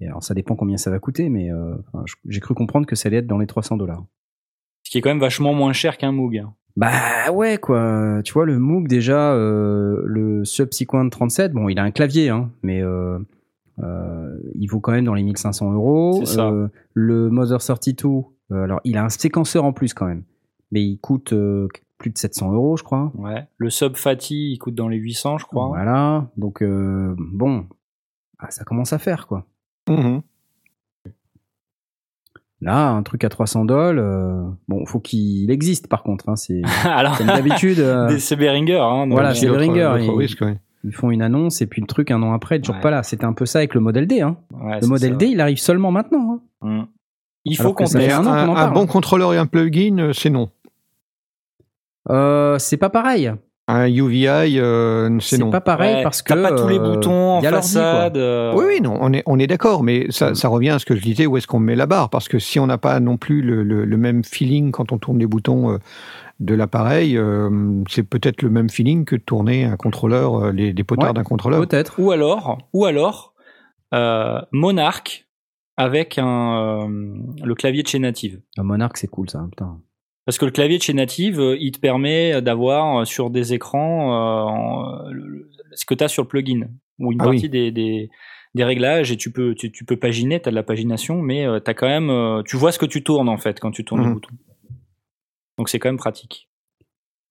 Et 0.00 0.06
alors 0.06 0.22
ça 0.22 0.32
dépend 0.32 0.56
combien 0.56 0.78
ça 0.78 0.90
va 0.90 0.98
coûter, 0.98 1.28
mais 1.28 1.52
euh, 1.52 1.74
j'ai 2.26 2.40
cru 2.40 2.54
comprendre 2.54 2.86
que 2.86 2.96
ça 2.96 3.08
allait 3.08 3.18
être 3.18 3.26
dans 3.26 3.38
les 3.38 3.46
300 3.46 3.76
dollars. 3.76 4.02
Ce 4.82 4.90
qui 4.90 4.96
est 4.98 5.02
quand 5.02 5.10
même 5.10 5.20
vachement 5.20 5.52
moins 5.52 5.74
cher 5.74 5.98
qu'un 5.98 6.10
Moog. 6.10 6.38
hein. 6.38 6.54
Bah 6.76 7.30
ouais 7.32 7.58
quoi, 7.58 8.20
tu 8.24 8.32
vois 8.32 8.46
le 8.46 8.58
Moog 8.58 8.88
déjà, 8.88 9.34
euh, 9.34 10.00
le 10.06 10.44
Subsequent 10.44 11.10
37, 11.10 11.52
bon 11.52 11.68
il 11.68 11.78
a 11.78 11.82
un 11.82 11.90
clavier 11.90 12.30
hein, 12.30 12.50
mais 12.62 12.80
euh, 12.82 13.18
il 14.54 14.66
vaut 14.68 14.80
quand 14.80 14.92
même 14.92 15.04
dans 15.04 15.14
les 15.14 15.22
1500 15.22 15.72
euros. 15.72 16.22
Le 16.94 17.28
Mother 17.28 17.58
32, 17.60 18.08
euh, 18.08 18.20
alors 18.50 18.80
il 18.84 18.96
a 18.96 19.04
un 19.04 19.08
séquenceur 19.08 19.64
en 19.64 19.72
plus 19.72 19.94
quand 19.94 20.06
même, 20.06 20.24
mais 20.72 20.82
il 20.82 20.98
coûte 20.98 21.32
euh, 21.32 21.68
plus 21.98 22.10
de 22.10 22.18
700 22.18 22.52
euros 22.52 22.76
je 22.76 22.82
crois. 22.82 23.12
Ouais. 23.16 23.46
Le 23.58 23.70
Sub 23.70 23.96
Fatty, 23.96 24.52
il 24.52 24.58
coûte 24.58 24.74
dans 24.74 24.88
les 24.88 24.96
800, 24.98 25.38
je 25.38 25.46
crois. 25.46 25.68
Voilà, 25.68 26.26
donc 26.36 26.62
euh, 26.62 27.14
bon, 27.18 27.66
ah, 28.38 28.50
ça 28.50 28.64
commence 28.64 28.92
à 28.92 28.98
faire 28.98 29.26
quoi. 29.26 29.46
Mhm. 29.88 30.22
Là 32.62 32.88
un 32.90 33.02
truc 33.02 33.24
à 33.24 33.30
300 33.30 33.64
dollars, 33.64 33.94
euh, 34.04 34.42
bon 34.68 34.84
faut 34.84 35.00
qu'il 35.00 35.50
existe 35.50 35.88
par 35.88 36.02
contre, 36.02 36.28
hein, 36.28 36.36
c'est 36.36 36.60
Alors, 36.84 37.16
comme 37.16 37.26
d'habitude. 37.28 37.78
euh, 37.80 38.08
c'est 38.18 38.36
Behringer. 38.36 38.78
Hein, 38.80 39.08
Voilà, 39.08 39.34
c'est 39.34 39.48
Behringer, 39.48 39.86
risque, 40.16 40.42
ouais. 40.42 40.58
Ils 40.84 40.94
font 40.94 41.10
une 41.10 41.20
annonce 41.22 41.60
et 41.62 41.66
puis 41.66 41.80
le 41.82 41.86
truc 41.86 42.10
un 42.10 42.22
an 42.22 42.32
après, 42.32 42.58
toujours 42.58 42.76
Ouais. 42.76 42.80
pas 42.82 42.90
là. 42.90 43.02
C'était 43.02 43.24
un 43.26 43.32
peu 43.34 43.44
ça 43.46 43.58
avec 43.58 43.74
le 43.74 43.80
modèle 43.80 44.06
D. 44.06 44.20
Hein. 44.22 44.36
ouais, 44.62 44.80
Le 44.80 44.86
modèle 44.86 45.10
ça. 45.12 45.16
D, 45.16 45.26
il 45.26 45.40
arrive 45.40 45.58
seulement 45.58 45.90
maintenant. 45.90 46.40
hein. 46.62 46.88
Il 47.44 47.56
faut 47.56 47.72
qu'on 47.72 47.86
fait 47.86 48.10
un, 48.12 48.26
un 48.26 48.70
bon 48.70 48.86
contrôleur 48.86 49.32
et 49.34 49.38
un 49.38 49.46
plugin, 49.46 49.98
euh, 49.98 50.12
c'est 50.12 50.30
non. 50.30 50.50
Euh, 52.08 52.58
c'est 52.58 52.76
pas 52.76 52.90
pareil. 52.90 53.32
Un 53.68 53.86
UVI, 53.86 54.58
euh, 54.58 55.08
c'est 55.20 55.36
C'est 55.36 55.38
non. 55.42 55.50
pas 55.50 55.60
pareil 55.60 55.96
Ouais, 55.96 56.02
parce 56.02 56.22
que 56.22 56.34
t'as 56.34 56.42
pas 56.42 56.52
tous 56.52 56.66
les 56.66 56.78
euh, 56.78 56.82
boutons 56.82 57.36
en 57.38 57.40
façade. 57.42 58.16
euh, 58.16 58.52
Oui, 58.56 58.64
oui, 58.66 58.80
non, 58.80 58.98
on 59.00 59.12
est, 59.12 59.22
on 59.26 59.38
est 59.38 59.46
d'accord, 59.46 59.84
mais 59.84 60.06
ça, 60.10 60.34
ça 60.34 60.48
revient 60.48 60.70
à 60.70 60.78
ce 60.80 60.84
que 60.86 60.96
je 60.96 61.02
disais, 61.02 61.26
où 61.26 61.36
est-ce 61.36 61.46
qu'on 61.46 61.60
met 61.60 61.76
la 61.76 61.86
barre? 61.86 62.10
Parce 62.10 62.26
que 62.28 62.40
si 62.40 62.58
on 62.58 62.66
n'a 62.66 62.78
pas 62.78 62.98
non 62.98 63.16
plus 63.16 63.42
le, 63.42 63.62
le- 63.62 63.84
le 63.84 63.96
même 63.96 64.24
feeling 64.24 64.72
quand 64.72 64.90
on 64.90 64.98
tourne 64.98 65.18
les 65.20 65.26
boutons 65.26 65.78
de 66.40 66.54
l'appareil, 66.54 67.16
euh, 67.16 67.48
c'est 67.88 68.02
peut-être 68.02 68.42
le 68.42 68.50
même 68.50 68.70
feeling 68.70 69.04
que 69.04 69.14
de 69.14 69.20
tourner 69.22 69.64
un 69.64 69.76
contrôleur, 69.76 70.46
euh, 70.46 70.52
les, 70.52 70.72
les 70.72 70.84
potards 70.84 71.08
Ouais, 71.10 71.14
d'un 71.14 71.22
contrôleur. 71.22 71.60
Peut-être. 71.60 72.00
Ou 72.00 72.10
alors, 72.10 72.58
ou 72.72 72.86
alors, 72.86 73.34
euh, 73.94 74.40
Monarch 74.52 75.26
avec 75.80 76.18
un, 76.18 76.86
euh, 76.86 77.16
le 77.44 77.54
clavier 77.54 77.82
de 77.82 77.88
chez 77.88 77.98
Native. 77.98 78.40
Un 78.58 78.62
Monarch, 78.64 78.96
c'est 78.96 79.08
cool 79.08 79.30
ça. 79.30 79.46
Putain. 79.50 79.80
Parce 80.26 80.36
que 80.38 80.44
le 80.44 80.50
clavier 80.50 80.76
de 80.78 80.82
chez 80.82 80.92
Native, 80.94 81.40
euh, 81.40 81.56
il 81.58 81.72
te 81.72 81.80
permet 81.80 82.40
d'avoir 82.42 82.98
euh, 83.00 83.04
sur 83.04 83.30
des 83.30 83.52
écrans 83.54 84.46
en- 84.48 85.04
ce 85.72 85.84
que 85.86 85.94
tu 85.94 86.04
as 86.04 86.08
sur 86.08 86.22
le 86.24 86.28
plugin, 86.28 86.68
ou 86.98 87.12
une 87.12 87.20
Ah 87.20 87.24
partie 87.24 87.42
oui. 87.44 87.48
des, 87.48 87.70
des, 87.72 88.10
des 88.54 88.64
réglages, 88.64 89.10
et 89.12 89.16
tu 89.16 89.32
peux, 89.32 89.54
tu, 89.54 89.72
tu 89.72 89.84
peux 89.84 89.96
paginer, 89.96 90.40
tu 90.40 90.48
as 90.48 90.52
de 90.52 90.56
la 90.56 90.62
pagination, 90.62 91.22
mais 91.22 91.46
euh, 91.46 91.58
t'as 91.60 91.74
quand 91.74 91.88
même, 91.88 92.10
euh, 92.10 92.42
tu 92.44 92.56
vois 92.56 92.72
ce 92.72 92.78
que 92.78 92.86
tu 92.86 93.02
tournes 93.02 93.28
en 93.28 93.38
fait 93.38 93.58
quand 93.60 93.70
tu 93.70 93.84
tournes 93.84 94.02
le 94.02 94.08
Mhm. 94.08 94.14
bouton. 94.14 94.30
Donc 95.58 95.68
c'est 95.68 95.78
quand 95.78 95.88
même 95.88 95.96
pratique. 95.98 96.48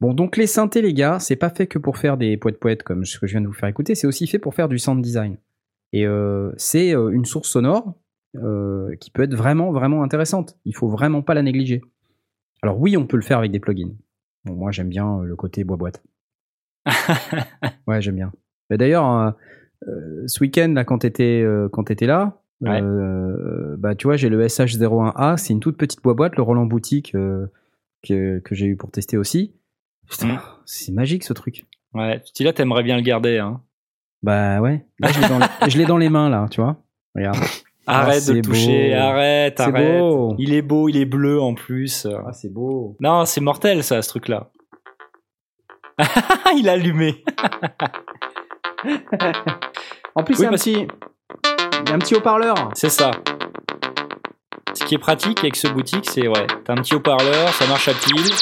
Bon, 0.01 0.13
donc 0.13 0.37
les 0.37 0.47
synthés, 0.47 0.81
les 0.81 0.93
gars, 0.93 1.19
c'est 1.19 1.35
pas 1.35 1.49
fait 1.49 1.67
que 1.67 1.77
pour 1.77 1.97
faire 1.97 2.15
des 2.17 2.37
poètes 2.37 2.59
poètes 2.59 2.83
comme 2.83 3.05
ce 3.05 3.19
que 3.19 3.27
je 3.27 3.33
viens 3.33 3.41
de 3.41 3.47
vous 3.47 3.53
faire 3.53 3.67
écouter, 3.69 3.95
c'est 3.95 4.07
aussi 4.07 4.27
fait 4.27 4.39
pour 4.39 4.53
faire 4.55 4.69
du 4.69 4.79
sound 4.79 5.01
design. 5.03 5.37
Et 5.91 6.05
euh, 6.07 6.51
c'est 6.57 6.91
une 6.91 7.25
source 7.25 7.49
sonore 7.49 7.95
euh, 8.35 8.95
qui 8.97 9.11
peut 9.11 9.23
être 9.23 9.33
vraiment, 9.35 9.71
vraiment 9.71 10.03
intéressante. 10.03 10.57
Il 10.65 10.75
faut 10.75 10.87
vraiment 10.87 11.21
pas 11.21 11.33
la 11.33 11.41
négliger. 11.41 11.81
Alors 12.61 12.79
oui, 12.79 12.97
on 12.97 13.05
peut 13.07 13.17
le 13.17 13.23
faire 13.23 13.37
avec 13.39 13.51
des 13.51 13.59
plugins. 13.59 13.91
Bon, 14.45 14.53
moi, 14.55 14.71
j'aime 14.71 14.89
bien 14.89 15.19
euh, 15.19 15.23
le 15.23 15.35
côté 15.35 15.63
bois-boîte. 15.63 16.03
ouais, 17.87 18.01
j'aime 18.01 18.15
bien. 18.15 18.31
Mais 18.69 18.77
D'ailleurs, 18.77 19.35
euh, 19.87 20.23
ce 20.27 20.39
week-end, 20.41 20.71
là, 20.75 20.83
quand 20.85 20.99
t'étais 20.99 21.45
t'étais 21.85 22.05
là, 22.07 22.41
Ouais. 22.61 22.81
bah, 23.77 23.95
tu 23.95 24.07
vois, 24.07 24.17
j'ai 24.17 24.27
le 24.27 24.45
SH01A, 24.45 25.37
c'est 25.37 25.53
une 25.53 25.61
toute 25.61 25.77
petite 25.77 26.03
boîte, 26.03 26.35
le 26.35 26.43
Roland 26.43 26.65
Boutique 26.65 27.13
que, 27.13 27.49
que 28.03 28.41
j'ai 28.55 28.65
eu 28.65 28.75
pour 28.75 28.91
tester 28.91 29.17
aussi. 29.17 29.53
Putain, 30.09 30.33
Mm. 30.35 30.39
c'est 30.65 30.91
magique 30.91 31.23
ce 31.23 31.31
truc. 31.33 31.65
Ouais, 31.93 32.21
tu 32.35 32.43
là, 32.43 32.51
t'aimerais 32.51 32.83
bien 32.83 32.97
le 32.97 33.01
garder. 33.01 33.37
Hein. 33.37 33.61
Bah 34.23 34.59
ouais. 34.59 34.85
Là, 34.99 35.09
je 35.11 35.21
l'ai 35.21 35.27
dans, 35.29 35.39
les- 35.39 35.85
dans 35.85 35.97
les 35.97 36.09
mains, 36.09 36.29
là, 36.29 36.47
tu 36.51 36.59
vois. 36.59 36.83
Regarde. 37.15 37.37
Arrête 37.89 38.27
de 38.27 38.33
le 38.33 38.41
toucher, 38.41 38.89
beau. 38.91 38.97
arrête, 38.97 39.59
arrête. 39.59 39.99
beau. 39.99 40.35
Il 40.37 40.53
est 40.53 40.61
beau, 40.61 40.89
il 40.89 40.97
est 40.97 41.05
bleu 41.05 41.41
en 41.41 41.53
plus. 41.55 42.05
Ah, 42.05 42.31
c'est 42.33 42.51
beau. 42.53 42.95
Non, 42.99 43.25
c'est 43.25 43.41
mortel 43.41 43.83
ça, 43.83 44.01
ce 44.01 44.09
truc-là. 44.09 44.49
il 46.57 46.69
a 46.69 46.73
allumé. 46.73 47.23
En 50.15 50.23
plus, 50.23 50.35
Oui, 50.39 50.41
il 50.41 50.43
y 50.43 50.47
a 50.47 50.49
un 50.49 50.53
petit, 50.53 50.71
il 50.73 51.89
y 51.89 51.91
a 51.91 51.95
un 51.95 51.99
petit 51.99 52.15
haut-parleur. 52.15 52.55
C'est 52.73 52.89
ça. 52.89 53.11
Ce 54.73 54.83
qui 54.83 54.95
est 54.95 54.99
pratique 54.99 55.39
avec 55.39 55.55
ce 55.55 55.67
boutique, 55.67 56.09
c'est 56.09 56.27
ouais, 56.27 56.47
t'as 56.65 56.73
un 56.73 56.77
petit 56.77 56.95
haut-parleur, 56.95 57.49
ça 57.49 57.67
marche 57.67 57.87
à 57.87 57.93
pile. 57.93 58.33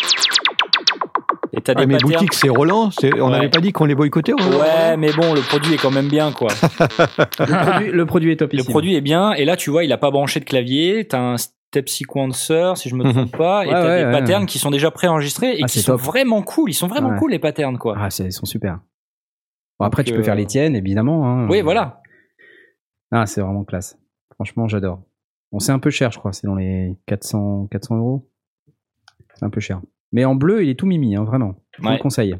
Et 1.57 1.61
t'as 1.61 1.73
Ah, 1.75 1.79
des 1.81 1.85
mais 1.87 1.95
patterns. 1.95 2.11
boutique, 2.13 2.33
c'est 2.33 2.49
Roland. 2.49 2.91
c'est- 2.91 3.19
On 3.19 3.25
Ouais. 3.25 3.31
n'avait 3.31 3.49
pas 3.49 3.59
dit 3.59 3.71
qu'on 3.73 3.85
les 3.85 3.95
boycottait 3.95 4.33
Roland 4.33 4.59
Ouais, 4.59 4.95
mais 4.97 5.11
bon, 5.13 5.33
le 5.33 5.41
produit 5.41 5.73
est 5.73 5.77
quand 5.77 5.91
même 5.91 6.07
bien, 6.07 6.31
quoi. 6.31 6.49
Le 7.39 7.65
produit, 7.65 7.91
le 7.91 8.05
produit 8.05 8.31
est 8.31 8.35
top 8.37 8.53
le 8.53 8.63
produit 8.63 8.95
est 8.95 9.01
bien, 9.01 9.33
et 9.33 9.43
là, 9.45 9.55
tu 9.57 9.69
vois, 9.71 9.83
il 9.83 9.91
a 9.91 9.97
pas 9.97 10.11
branché 10.11 10.39
de 10.39 10.45
clavier, 10.45 11.07
t'as 11.07 11.19
un 11.19 11.37
step 11.37 11.89
sequencer, 11.89 12.73
si 12.75 12.89
je 12.89 12.95
me 12.95 13.03
trompe 13.11 13.35
pas, 13.35 13.65
et 13.65 13.69
t'as 13.69 13.83
ouais, 13.87 13.99
des 13.99 14.05
ouais. 14.05 14.11
patterns 14.11 14.45
qui 14.45 14.59
sont 14.59 14.69
déjà 14.71 14.91
préenregistrés 14.91 15.57
et 15.57 15.63
Ah, 15.63 15.67
qui 15.67 15.79
c'est 15.79 15.85
sont 15.85 15.93
top. 15.93 16.01
vraiment 16.01 16.41
cool. 16.43 16.69
Ils 16.69 16.73
sont 16.75 16.87
vraiment 16.87 17.09
Ouais. 17.09 17.17
cool, 17.17 17.31
les 17.31 17.39
patterns, 17.39 17.77
quoi. 17.77 17.95
Ah, 17.99 18.09
c'est- 18.09 18.25
ils 18.25 18.31
sont 18.31 18.45
super. 18.45 18.79
Bon, 19.79 19.85
après, 19.85 20.03
Donc, 20.03 20.07
tu 20.11 20.15
peux 20.17 20.23
faire 20.23 20.33
euh, 20.33 20.37
les 20.37 20.45
tiennes, 20.45 20.75
évidemment. 20.75 21.25
hein. 21.27 21.47
Oui, 21.49 21.61
voilà. 21.61 22.01
Ah, 23.11 23.25
c'est 23.25 23.41
vraiment 23.41 23.63
classe. 23.63 23.97
Franchement, 24.35 24.67
j'adore. 24.67 25.01
Bon, 25.51 25.59
c'est 25.59 25.71
un 25.71 25.79
peu 25.79 25.89
cher, 25.89 26.11
je 26.11 26.19
crois. 26.19 26.33
C'est 26.33 26.45
dans 26.47 26.55
les 26.55 26.95
400, 27.05 27.67
400 27.71 27.95
euros. 27.97 28.27
C'est 29.35 29.45
un 29.45 29.49
peu 29.49 29.59
cher. 29.59 29.81
Mais 30.11 30.25
en 30.25 30.35
bleu, 30.35 30.63
il 30.63 30.69
est 30.69 30.75
tout 30.75 30.85
mimi, 30.85 31.15
hein, 31.15 31.23
vraiment. 31.23 31.55
Je 31.71 31.81
vous 31.81 31.89
le 31.89 31.97
conseille. 31.97 32.35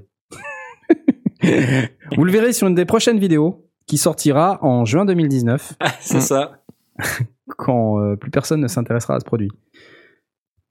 vous 2.16 2.24
le 2.24 2.32
verrez 2.32 2.54
sur 2.54 2.68
une 2.68 2.76
des 2.76 2.86
prochaines 2.86 3.20
vidéos 3.20 3.68
qui 3.86 3.98
sortira 3.98 4.60
en 4.64 4.86
juin 4.86 5.06
2019, 5.06 5.74
c'est 6.00 6.22
ça. 6.22 6.64
quand 7.58 8.00
euh, 8.00 8.16
plus 8.16 8.32
personne 8.32 8.62
ne 8.62 8.68
s'intéressera 8.68 9.16
à 9.16 9.20
ce 9.20 9.26
produit. 9.26 9.52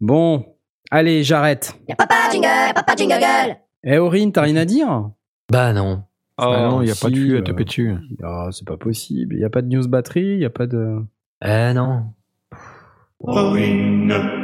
Bon, 0.00 0.44
allez, 0.90 1.22
j'arrête. 1.22 1.78
Y'a 1.88 1.96
papa 1.96 2.30
jingle, 2.30 2.74
papa 2.74 2.94
jingle 2.96 3.18
gueule. 3.18 3.56
Eh, 3.84 3.98
Aurine, 3.98 4.32
t'as 4.32 4.42
rien 4.42 4.56
à 4.56 4.64
dire? 4.64 5.10
Bah 5.50 5.72
non. 5.72 6.02
Ah 6.38 6.68
non, 6.68 6.82
il 6.82 6.86
n'y 6.86 6.90
a 6.90 6.94
pas 6.94 7.08
de 7.08 7.16
flux 7.16 7.36
à 7.36 7.38
euh, 7.38 7.42
taper 7.42 7.64
dessus. 7.64 7.94
Ah, 8.22 8.48
c'est 8.52 8.66
pas 8.66 8.76
possible. 8.76 9.34
Il 9.36 9.38
n'y 9.38 9.44
a 9.44 9.50
pas 9.50 9.62
de 9.62 9.68
news 9.68 9.88
batterie, 9.88 10.32
il 10.32 10.38
n'y 10.38 10.44
a 10.44 10.50
pas 10.50 10.66
de. 10.66 10.98
Eh 11.42 11.72
non. 11.72 12.12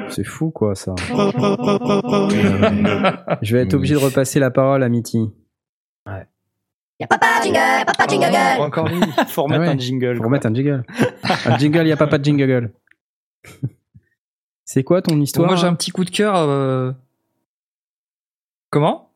C'est 0.09 0.25
fou, 0.25 0.51
quoi, 0.51 0.75
ça. 0.75 0.95
Je 3.43 3.57
vais 3.57 3.63
être 3.63 3.75
obligé 3.75 3.95
de 3.95 4.01
repasser 4.01 4.39
la 4.41 4.51
parole 4.51 4.83
à 4.83 4.89
Mitty. 4.89 5.31
Y'a 7.01 7.07
papa 7.09 7.41
jingle, 7.43 7.85
papa 7.87 8.07
jingle 8.07 8.31
gueule. 8.31 8.61
Encore 8.61 8.89
lui. 8.89 9.01
Faut 9.29 9.43
remettre 9.45 9.63
Ah 9.63 9.67
ouais. 9.67 9.73
un 9.75 9.79
jingle. 9.79 10.17
Faut 10.17 10.23
remettre 10.25 10.47
un 10.47 10.55
jingle. 10.55 10.85
un 11.47 11.59
jingle, 11.59 11.79
il 11.81 11.85
n'y 11.87 11.93
a 11.93 11.97
pas, 11.97 12.07
pas 12.07 12.19
de 12.19 12.25
jingle. 12.25 12.73
C'est 14.65 14.85
quoi 14.85 15.03
ton 15.03 15.17
Bon, 15.17 15.21
histoire 15.23 15.49
moi 15.49 15.57
j'ai 15.57 15.67
un 15.67 15.75
petit 15.75 15.91
coup 15.91 16.05
de 16.05 16.11
cœur. 16.11 16.37
euh, 16.37 16.93
Comment 18.71 19.11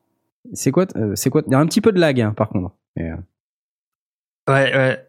C'est 0.53 0.71
quoi 0.71 0.85
euh, 0.97 1.15
C'est 1.15 1.29
quoi 1.29 1.43
Il 1.47 1.51
y 1.53 1.55
a 1.55 1.59
un 1.59 1.65
petit 1.65 1.79
peu 1.81 1.91
de 1.93 1.99
lag, 1.99 2.19
hein, 2.19 2.33
par 2.35 2.49
contre. 2.49 2.75
Mais, 2.97 3.09
euh, 3.11 3.15
Ouais, 4.49 4.75
ouais. 4.75 5.07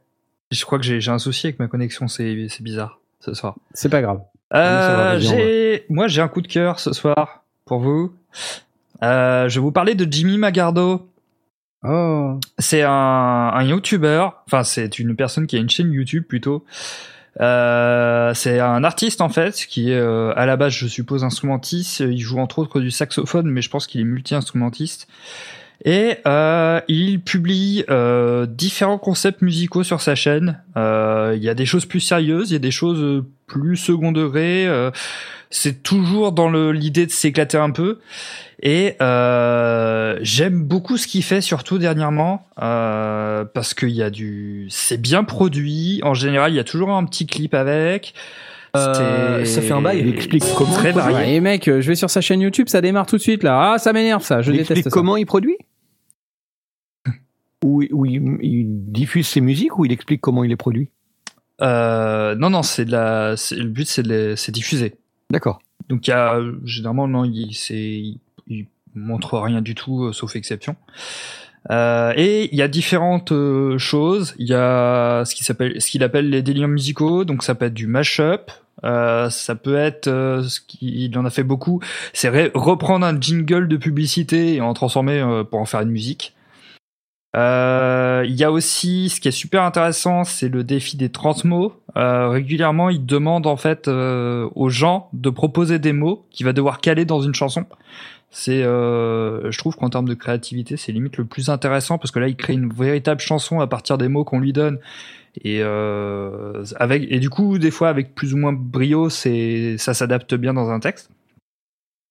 Je 0.52 0.64
crois 0.64 0.78
que 0.78 0.84
j'ai 0.84 1.00
j'ai 1.00 1.10
un 1.10 1.18
souci 1.18 1.48
avec 1.48 1.58
ma 1.58 1.66
connexion, 1.68 2.06
c'est 2.08 2.46
c'est 2.48 2.62
bizarre 2.62 3.00
ce 3.20 3.34
soir. 3.34 3.56
c'est 3.74 3.88
pas 3.88 4.00
grave. 4.02 4.22
Euh, 4.54 5.18
j'ai, 5.18 5.84
moi 5.88 6.08
j'ai 6.08 6.22
un 6.22 6.28
coup 6.28 6.40
de 6.40 6.48
cœur 6.48 6.80
ce 6.80 6.92
soir 6.92 7.44
pour 7.64 7.80
vous. 7.80 8.14
Euh, 9.02 9.48
je 9.48 9.54
vais 9.58 9.62
vous 9.62 9.72
parler 9.72 9.94
de 9.94 10.10
Jimmy 10.10 10.38
Magardo. 10.38 11.08
Oh. 11.84 12.40
C'est 12.58 12.82
un, 12.82 12.90
un 12.90 13.62
YouTuber, 13.62 14.28
enfin 14.46 14.64
c'est 14.64 14.98
une 14.98 15.14
personne 15.14 15.46
qui 15.46 15.56
a 15.56 15.60
une 15.60 15.70
chaîne 15.70 15.92
YouTube 15.92 16.24
plutôt, 16.24 16.64
Euh, 17.40 18.34
c'est 18.34 18.58
un 18.58 18.82
artiste 18.82 19.20
en 19.20 19.28
fait 19.28 19.54
qui 19.68 19.92
est 19.92 19.96
euh, 19.96 20.32
à 20.34 20.44
la 20.46 20.56
base, 20.56 20.72
je 20.72 20.86
suppose, 20.86 21.22
instrumentiste. 21.24 22.00
Il 22.00 22.18
joue 22.18 22.38
entre 22.38 22.58
autres 22.58 22.80
du 22.80 22.90
saxophone, 22.90 23.48
mais 23.48 23.62
je 23.62 23.70
pense 23.70 23.86
qu'il 23.86 24.00
est 24.00 24.04
multi-instrumentiste. 24.04 25.06
Et 25.84 26.16
euh, 26.26 26.80
il 26.88 27.20
publie 27.20 27.84
euh, 27.88 28.46
différents 28.46 28.98
concepts 28.98 29.42
musicaux 29.42 29.84
sur 29.84 30.00
sa 30.00 30.14
chaîne. 30.16 30.60
Euh, 30.76 31.34
il 31.36 31.42
y 31.42 31.48
a 31.48 31.54
des 31.54 31.66
choses 31.66 31.86
plus 31.86 32.00
sérieuses, 32.00 32.50
il 32.50 32.54
y 32.54 32.56
a 32.56 32.60
des 32.60 32.72
choses 32.72 33.22
plus 33.46 33.76
second 33.76 34.10
degré. 34.12 34.66
euh, 34.66 34.90
c'est 35.50 35.82
toujours 35.82 36.32
dans 36.32 36.50
le- 36.50 36.72
l'idée 36.72 37.06
de 37.06 37.10
s'éclater 37.10 37.56
un 37.56 37.70
peu. 37.70 38.00
Et 38.62 38.96
euh, 39.00 40.18
j'aime 40.20 40.62
beaucoup 40.64 40.96
ce 40.96 41.06
qu'il 41.06 41.22
fait, 41.22 41.40
surtout 41.40 41.78
dernièrement, 41.78 42.44
euh, 42.60 43.44
parce 43.54 43.72
qu'il 43.72 43.90
y 43.90 44.02
a 44.02 44.10
du, 44.10 44.66
c'est 44.68 45.00
bien 45.00 45.22
produit. 45.24 46.00
En 46.02 46.12
général, 46.12 46.52
il 46.52 46.56
y 46.56 46.60
a 46.60 46.64
toujours 46.64 46.90
un 46.90 47.04
petit 47.04 47.26
clip 47.26 47.54
avec. 47.54 48.14
Euh, 48.76 49.44
ça 49.46 49.62
fait 49.62 49.72
un 49.72 49.80
bail. 49.80 50.00
Il 50.00 50.08
explique 50.14 50.44
comment 50.56 50.74
Très 50.74 50.90
il 50.90 50.94
produit. 50.96 51.12
varié. 51.14 51.36
Et 51.36 51.40
mec, 51.40 51.64
je 51.66 51.86
vais 51.88 51.94
sur 51.94 52.10
sa 52.10 52.20
chaîne 52.20 52.40
YouTube, 52.42 52.68
ça 52.68 52.80
démarre 52.82 53.06
tout 53.06 53.16
de 53.16 53.22
suite 53.22 53.42
là. 53.42 53.72
Ah, 53.74 53.78
ça 53.78 53.92
m'énerve 53.94 54.22
ça, 54.22 54.42
je 54.42 54.50
Il 54.50 54.54
déteste 54.58 54.72
explique 54.72 54.84
ça. 54.84 54.90
comment 54.90 55.16
il 55.16 55.24
produit? 55.24 55.56
Ou 57.64 57.82
ou 57.90 58.06
il, 58.06 58.38
il 58.42 58.92
diffuse 58.92 59.26
ses 59.26 59.40
musiques 59.40 59.78
ou 59.78 59.84
il 59.84 59.92
explique 59.92 60.20
comment 60.20 60.44
il 60.44 60.48
les 60.50 60.56
produit? 60.56 60.90
Euh, 61.60 62.34
non, 62.36 62.50
non, 62.50 62.62
c'est 62.62 62.84
de 62.84 62.92
la. 62.92 63.36
c'est- 63.36 63.56
Le 63.56 63.68
but, 63.68 63.86
c'est 63.88 64.02
de 64.02 64.08
les- 64.08 64.36
c'est 64.36 64.52
diffuser. 64.52 64.94
D'accord. 65.30 65.58
Donc 65.88 66.06
il 66.06 66.10
y 66.10 66.14
a 66.14 66.40
généralement 66.64 67.08
non, 67.08 67.24
il, 67.24 67.52
c'est, 67.54 67.74
il, 67.76 68.20
il 68.46 68.66
montre 68.94 69.38
rien 69.38 69.60
du 69.62 69.74
tout, 69.74 70.04
euh, 70.04 70.12
sauf 70.12 70.36
exception. 70.36 70.76
Euh, 71.70 72.12
et 72.16 72.48
il 72.52 72.58
y 72.58 72.62
a 72.62 72.68
différentes 72.68 73.32
euh, 73.32 73.76
choses. 73.78 74.34
Il 74.38 74.46
y 74.48 74.54
a 74.54 75.24
ce 75.24 75.34
qui 75.34 75.44
s'appelle, 75.44 75.80
ce 75.80 75.90
qu'il 75.90 76.02
appelle 76.04 76.30
les 76.30 76.42
délires 76.42 76.68
musicaux. 76.68 77.24
Donc 77.24 77.42
ça 77.42 77.54
peut 77.54 77.66
être 77.66 77.74
du 77.74 77.86
mashup. 77.88 78.50
Euh, 78.84 79.28
ça 79.30 79.56
peut 79.56 79.74
être 79.76 80.06
euh, 80.06 80.44
ce 80.44 80.60
qu'il 80.60 81.18
en 81.18 81.24
a 81.24 81.30
fait 81.30 81.42
beaucoup, 81.42 81.80
c'est 82.12 82.28
reprendre 82.54 83.04
un 83.04 83.20
jingle 83.20 83.66
de 83.66 83.76
publicité 83.76 84.54
et 84.54 84.60
en 84.60 84.72
transformer 84.72 85.18
euh, 85.20 85.42
pour 85.42 85.58
en 85.58 85.64
faire 85.64 85.80
une 85.80 85.90
musique. 85.90 86.36
Euh, 87.38 88.24
Il 88.26 88.34
y 88.34 88.44
a 88.44 88.50
aussi 88.50 89.08
ce 89.08 89.20
qui 89.20 89.28
est 89.28 89.32
super 89.32 89.62
intéressant, 89.62 90.24
c'est 90.24 90.48
le 90.48 90.64
défi 90.64 90.96
des 90.96 91.08
30 91.08 91.44
mots. 91.44 91.72
Euh, 91.96 92.28
régulièrement, 92.28 92.90
il 92.90 93.06
demande 93.06 93.46
en 93.46 93.56
fait 93.56 93.88
euh, 93.88 94.48
aux 94.54 94.68
gens 94.68 95.08
de 95.12 95.30
proposer 95.30 95.78
des 95.78 95.92
mots 95.92 96.26
qu'il 96.30 96.46
va 96.46 96.52
devoir 96.52 96.80
caler 96.80 97.04
dans 97.04 97.20
une 97.20 97.34
chanson. 97.34 97.64
C'est, 98.30 98.62
euh, 98.62 99.50
je 99.50 99.58
trouve 99.58 99.76
qu'en 99.76 99.88
termes 99.88 100.08
de 100.08 100.14
créativité, 100.14 100.76
c'est 100.76 100.92
limite 100.92 101.16
le 101.16 101.24
plus 101.24 101.48
intéressant 101.48 101.96
parce 101.96 102.10
que 102.10 102.18
là, 102.18 102.28
il 102.28 102.36
crée 102.36 102.52
une 102.52 102.72
véritable 102.72 103.20
chanson 103.20 103.60
à 103.60 103.66
partir 103.66 103.98
des 103.98 104.08
mots 104.08 104.24
qu'on 104.24 104.40
lui 104.40 104.52
donne. 104.52 104.78
Et 105.44 105.60
euh, 105.62 106.64
avec 106.76 107.06
et 107.10 107.20
du 107.20 107.30
coup, 107.30 107.58
des 107.58 107.70
fois 107.70 107.88
avec 107.88 108.14
plus 108.14 108.34
ou 108.34 108.36
moins 108.38 108.52
brio, 108.52 109.08
c'est 109.08 109.76
ça 109.78 109.94
s'adapte 109.94 110.34
bien 110.34 110.54
dans 110.54 110.70
un 110.70 110.80
texte. 110.80 111.10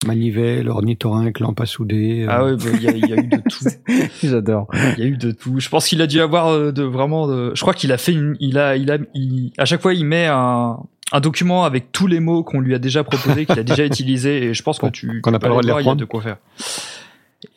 Manivelle, 0.05 0.69
ornithorynque, 0.69 1.39
lampe 1.39 1.59
à 1.59 1.65
souder. 1.65 2.23
euh, 2.23 2.27
Ah 2.29 2.45
ouais, 2.45 2.55
bah, 2.55 2.63
il 2.75 2.83
y, 2.83 2.87
a- 2.87 2.91
il 2.91 3.07
y 3.09 3.13
a 3.13 3.17
eu 3.17 3.27
de 3.27 3.37
tout. 3.37 3.65
J'adore. 4.27 4.67
Il 4.97 5.03
y 5.03 5.07
a 5.07 5.09
eu 5.09 5.17
de 5.17 5.31
tout. 5.31 5.59
Je 5.59 5.69
pense 5.69 5.87
qu'il 5.87 6.01
a 6.03 6.07
dû 6.07 6.21
avoir 6.21 6.49
euh, 6.49 6.71
de 6.71 6.83
vraiment. 6.83 7.27
De... 7.27 7.51
Je 7.55 7.61
crois 7.61 7.73
qu'il 7.73 7.91
a 7.91 7.97
fait 7.97 8.13
une. 8.13 8.35
Il 8.39 8.59
a, 8.59 8.75
il 8.77 8.91
a, 8.91 8.99
il- 9.15 9.51
à 9.57 9.65
chaque 9.65 9.81
fois, 9.81 9.95
il 9.95 10.05
met 10.05 10.27
un, 10.27 10.77
un 11.11 11.19
document 11.19 11.63
avec 11.65 11.91
tous 11.91 12.05
les 12.05 12.19
mots 12.19 12.43
qu'on 12.43 12.59
lui 12.59 12.75
a 12.75 12.79
déjà 12.79 13.03
proposés, 13.03 13.47
qu'il 13.47 13.57
a 13.57 13.63
déjà 13.63 13.85
utilisés, 13.87 14.43
et 14.43 14.53
je 14.53 14.61
pense 14.61 14.77
que 14.77 14.85
tu. 14.87 15.19
qu'on 15.21 15.31
n'a 15.31 15.39
pas 15.39 15.47
le 15.47 15.51
droit 15.53 15.63
de 15.63 15.67
les 15.67 15.73
Il 15.83 15.85
y 15.87 15.89
a 15.89 15.95
de 15.95 16.05
quoi 16.05 16.21
faire. 16.21 16.37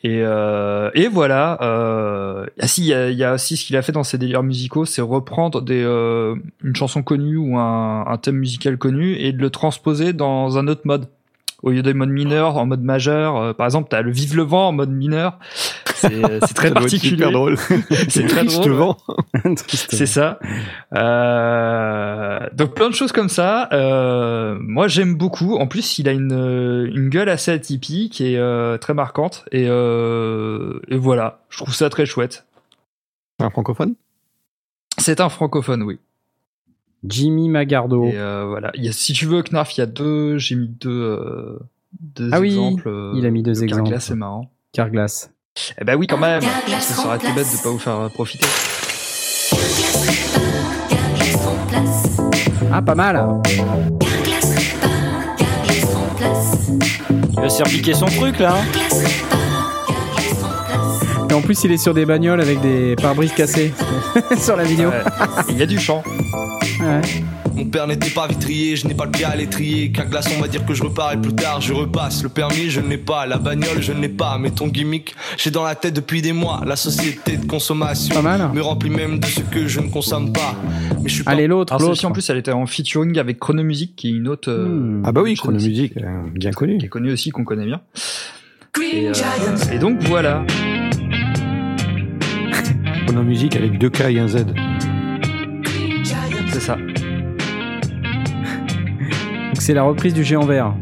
Et, 0.03 0.21
euh, 0.23 0.89
et 0.95 1.07
voilà. 1.07 1.59
Euh... 1.61 2.47
Ah 2.59 2.67
si, 2.67 2.81
il 2.81 2.87
y, 2.87 2.93
a, 2.93 3.11
y 3.11 3.23
a 3.23 3.33
aussi 3.35 3.55
ce 3.55 3.65
qu'il 3.65 3.75
a 3.77 3.83
fait 3.83 3.91
dans 3.91 4.03
ses 4.03 4.17
délires 4.17 4.41
musicaux, 4.43 4.85
c'est 4.85 5.01
reprendre 5.03 5.61
des, 5.61 5.81
euh, 5.83 6.35
une 6.63 6.75
chanson 6.75 7.03
connue 7.03 7.37
ou 7.37 7.57
un, 7.59 8.05
un 8.07 8.17
thème 8.17 8.37
musical 8.37 8.77
connu 8.77 9.13
et 9.15 9.31
de 9.31 9.37
le 9.39 9.49
transposer 9.51 10.13
dans 10.13 10.57
un 10.57 10.67
autre 10.67 10.81
mode. 10.85 11.05
Au 11.63 11.71
lieu 11.71 11.81
des 11.83 11.93
modes 11.93 12.09
mineurs, 12.09 12.57
en 12.57 12.65
mode 12.65 12.81
majeur. 12.83 13.37
Euh, 13.37 13.53
par 13.53 13.65
exemple, 13.67 13.87
t'as 13.89 14.01
le 14.01 14.11
Vive 14.11 14.35
le 14.35 14.43
vent 14.43 14.69
en 14.69 14.71
mode 14.71 14.91
mineur. 14.91 15.37
C'est 15.93 16.39
c'est 16.47 16.53
très 16.53 16.71
particulier. 16.73 17.11
super 17.11 17.31
drôle. 17.31 17.57
C'est 18.09 18.25
très 18.25 18.43
drôle, 18.43 18.71
ouais. 18.71 19.55
C'est 19.67 20.05
ça. 20.07 20.39
Euh, 20.95 22.39
donc 22.53 22.73
plein 22.73 22.89
de 22.89 22.95
choses 22.95 23.11
comme 23.11 23.29
ça. 23.29 23.69
Euh, 23.71 24.57
moi 24.59 24.87
j'aime 24.87 25.15
beaucoup. 25.15 25.55
En 25.55 25.67
plus 25.67 25.99
il 25.99 26.09
a 26.09 26.11
une, 26.11 26.89
une 26.93 27.09
gueule 27.09 27.29
assez 27.29 27.51
atypique 27.51 28.21
et 28.21 28.37
euh, 28.37 28.77
très 28.77 28.93
marquante. 28.93 29.45
Et, 29.51 29.65
et 29.65 30.97
voilà, 30.97 31.41
je 31.49 31.57
trouve 31.57 31.73
ça 31.75 31.89
très 31.89 32.05
chouette. 32.05 32.45
Un 33.39 33.49
francophone? 33.49 33.95
C'est 34.97 35.19
un 35.19 35.29
francophone, 35.29 35.83
oui. 35.83 35.99
Jimmy 37.03 37.49
Magardo. 37.49 38.05
Et 38.05 38.13
euh, 38.17 38.45
voilà. 38.47 38.71
Il 38.75 38.83
y 38.85 38.89
a, 38.89 38.91
si 38.91 39.13
tu 39.13 39.25
veux, 39.25 39.41
Knarf, 39.43 39.75
il 39.77 39.79
y 39.79 39.83
a 39.83 39.87
deux. 39.87 40.37
J'ai 40.37 40.55
mis 40.55 40.67
deux, 40.67 40.89
euh, 40.89 41.59
deux 41.99 42.29
Ah 42.31 42.39
oui, 42.39 42.49
exemples. 42.49 42.87
euh, 42.87 43.13
il 43.15 43.25
a 43.25 43.31
mis 43.31 43.41
deux 43.43 43.53
de 43.53 43.63
exemples. 43.63 43.83
Carglass, 43.83 44.05
c'est 44.05 44.15
marrant. 44.15 44.51
Carglass. 44.73 45.31
Eh 45.79 45.83
ben 45.83 45.95
oui, 45.97 46.07
quand 46.07 46.17
même. 46.17 46.41
Ça 46.79 47.05
aurait 47.07 47.17
été 47.17 47.27
bête 47.33 47.47
de 47.51 47.63
pas 47.63 47.69
vous 47.69 47.79
faire 47.79 48.09
profiter. 48.13 48.47
Ah, 52.71 52.81
pas 52.81 52.95
mal. 52.95 53.41
Il 57.33 57.39
va 57.41 57.49
se 57.49 57.57
faire 57.57 57.65
piquer 57.67 57.93
son 57.93 58.05
truc 58.05 58.39
là. 58.39 58.55
hein. 58.55 58.63
Et 61.29 61.33
en 61.33 61.41
plus, 61.41 61.63
il 61.63 61.71
est 61.71 61.77
sur 61.77 61.93
des 61.93 62.05
bagnoles 62.05 62.41
avec 62.41 62.59
des 62.61 62.95
pare-brises 62.95 63.33
cassés 63.33 63.73
sur 64.37 64.55
la 64.57 64.63
vidéo. 64.63 64.89
Ouais. 64.89 65.01
Et 65.49 65.51
Il 65.53 65.57
y 65.57 65.61
a 65.61 65.65
du 65.65 65.79
chant. 65.79 66.03
Ouais. 66.81 67.01
Mon 67.53 67.65
père 67.65 67.85
n'était 67.85 68.09
pas 68.09 68.27
vitrier, 68.27 68.75
je 68.77 68.87
n'ai 68.87 68.93
pas 68.93 69.05
le 69.05 69.11
pied 69.11 69.25
à 69.25 69.35
l'étrier. 69.35 69.91
Qu'un 69.91 70.05
glaçon 70.05 70.39
va 70.39 70.47
dire 70.47 70.65
que 70.65 70.73
je 70.73 70.83
repars 70.83 71.11
et 71.13 71.17
plus 71.17 71.33
tard 71.35 71.59
je 71.61 71.73
repasse. 71.73 72.23
Le 72.23 72.29
permis, 72.29 72.69
je 72.69 72.79
ne 72.79 72.87
l'ai 72.87 72.97
pas. 72.97 73.25
La 73.27 73.37
bagnole, 73.37 73.81
je 73.81 73.91
ne 73.91 73.99
l'ai 73.99 74.09
pas. 74.09 74.37
Mais 74.39 74.51
ton 74.51 74.67
gimmick, 74.67 75.13
j'ai 75.37 75.51
dans 75.51 75.63
la 75.63 75.75
tête 75.75 75.93
depuis 75.93 76.21
des 76.21 76.31
mois. 76.33 76.61
La 76.65 76.75
société 76.77 77.35
de 77.37 77.45
consommation 77.45 78.15
Pas 78.15 78.21
mal. 78.21 78.49
me 78.53 78.61
remplit 78.61 78.89
même 78.89 79.19
de 79.19 79.25
ce 79.25 79.41
que 79.41 79.67
je 79.67 79.79
ne 79.81 79.89
consomme 79.89 80.31
pas. 80.31 80.55
Mais 81.03 81.09
je 81.09 81.15
suis 81.15 81.23
pas 81.23 81.31
Allez, 81.31 81.45
l'autre, 81.47 81.73
Alors 81.73 81.87
celle-ci 81.89 82.03
l'autre. 82.03 82.11
en 82.11 82.13
plus 82.13 82.29
elle 82.29 82.37
était 82.37 82.51
en 82.53 82.65
featuring 82.65 83.19
avec 83.19 83.37
Chronomusique 83.39 83.95
qui 83.95 84.07
est 84.07 84.11
une 84.11 84.27
autre 84.29 84.49
euh, 84.49 84.65
Hmm. 84.67 85.03
Ah 85.05 85.11
bah 85.11 85.21
oui, 85.21 85.35
Chronomusique, 85.35 85.97
euh, 85.97 86.21
bien 86.33 86.51
connu. 86.51 86.77
qui 86.77 86.85
est 86.85 86.89
connue 86.89 87.11
aussi 87.11 87.31
qu'on 87.31 87.43
connaît 87.43 87.65
bien. 87.65 87.81
Et, 88.81 89.09
euh, 89.09 89.13
et 89.73 89.77
donc 89.77 90.01
voilà. 90.03 90.45
Chronomusique 93.05 93.55
avec 93.57 93.77
deux 93.77 93.89
K 93.89 94.01
et 94.09 94.19
un 94.19 94.27
Z. 94.29 94.45
C'est 96.61 96.67
ça. 96.67 96.75
Donc, 99.47 99.59
c'est 99.59 99.73
la 99.73 99.81
reprise 99.83 100.13
du 100.13 100.23
géant 100.23 100.45
vert. 100.45 100.73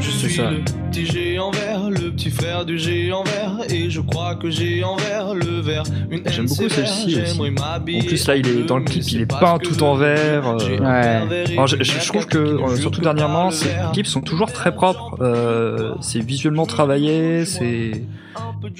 Je 0.00 0.08
suis 0.10 0.30
ça. 0.32 0.50
le 0.50 0.60
petit 0.90 1.04
géant 1.04 1.50
vert, 1.50 1.90
le 1.90 2.10
petit 2.10 2.30
frère 2.30 2.64
du 2.64 2.78
géant 2.78 3.24
vert. 3.24 3.58
Et 3.68 3.90
je 3.90 4.00
crois 4.00 4.36
que 4.36 4.48
géant 4.48 4.96
vert, 4.96 5.34
le 5.34 5.60
vert. 5.60 5.82
Une 6.10 6.22
J'aime 6.26 6.46
beaucoup 6.46 6.68
celle-ci 6.68 7.20
aussi. 7.20 7.40
En 7.40 8.06
plus 8.06 8.26
là 8.26 8.36
il 8.36 8.48
est 8.48 8.62
dans 8.62 8.78
le 8.78 8.84
clip, 8.84 9.02
il 9.10 9.20
est 9.20 9.26
peint 9.26 9.58
tout 9.58 9.82
en 9.82 9.94
vert. 9.96 10.48
euh, 10.48 10.78
Ouais. 10.78 11.52
Alors, 11.52 11.66
je, 11.66 12.06
trouve 12.08 12.26
que 12.26 12.38
euh, 12.38 12.76
surtout 12.76 13.02
dernièrement, 13.02 13.50
ces 13.50 13.68
clips 13.92 14.06
sont 14.06 14.22
toujours 14.22 14.50
très 14.50 14.72
propres. 14.74 15.18
euh, 15.20 15.94
c'est 16.00 16.20
visuellement 16.24 16.64
travaillé, 16.64 17.44
c'est 17.44 18.02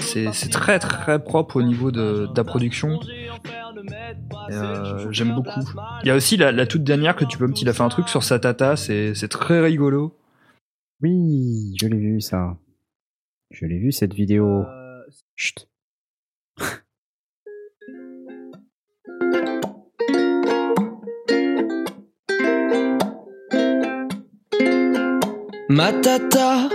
c'est 0.00 0.32
c'est 0.32 0.48
très 0.50 0.78
très 0.78 1.22
propre 1.22 1.56
au 1.56 1.62
niveau 1.62 1.90
de, 1.90 2.26
de 2.26 2.36
la 2.36 2.44
production. 2.44 2.98
Euh, 4.50 5.10
J'aime 5.10 5.34
beaucoup. 5.34 5.60
Il 6.02 6.08
y 6.08 6.10
a 6.10 6.14
aussi 6.14 6.36
la, 6.36 6.52
la 6.52 6.66
toute 6.66 6.84
dernière 6.84 7.16
que 7.16 7.24
tu 7.24 7.38
peux 7.38 7.46
me 7.46 7.54
il 7.56 7.68
a 7.68 7.72
fait 7.72 7.82
un 7.82 7.88
truc 7.88 8.08
sur 8.08 8.22
sa 8.22 8.38
tata, 8.38 8.76
c'est 8.76 9.14
c'est 9.14 9.28
très 9.28 9.60
rigolo. 9.60 10.16
Oui, 11.02 11.74
je 11.80 11.86
l'ai 11.86 11.98
vu 11.98 12.20
ça. 12.20 12.56
Je 13.50 13.66
l'ai 13.66 13.78
vu 13.78 13.92
cette 13.92 14.14
vidéo. 14.14 14.64
Chut. 15.36 15.68
Ma 25.68 25.92
tata, 25.92 26.68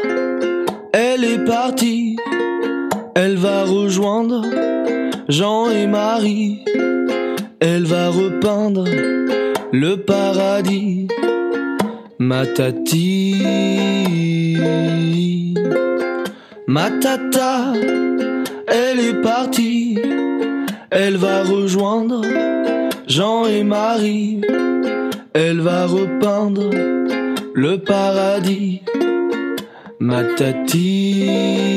elle 0.94 1.24
est 1.24 1.46
partie. 1.46 2.18
Elle 3.16 3.38
va 3.38 3.64
rejoindre 3.64 4.44
Jean 5.30 5.70
et 5.70 5.86
Marie. 5.86 6.66
Elle 7.60 7.86
va 7.86 8.10
repeindre 8.10 8.86
le 9.72 9.96
paradis. 9.98 11.08
Ma 12.18 12.48
tati. 12.48 13.44
Ma 16.66 16.90
tata, 16.90 17.74
elle 18.68 19.00
est 19.00 19.22
partie. 19.22 20.00
Elle 20.90 21.18
va 21.18 21.44
rejoindre 21.44 22.24
Jean 23.08 23.46
et 23.46 23.64
Marie. 23.64 24.42
Elle 25.34 25.62
va 25.62 25.86
repeindre 25.86 26.72
le 27.54 27.78
paradis. 27.78 28.82
Ma 30.00 30.24
tati. 30.24 31.70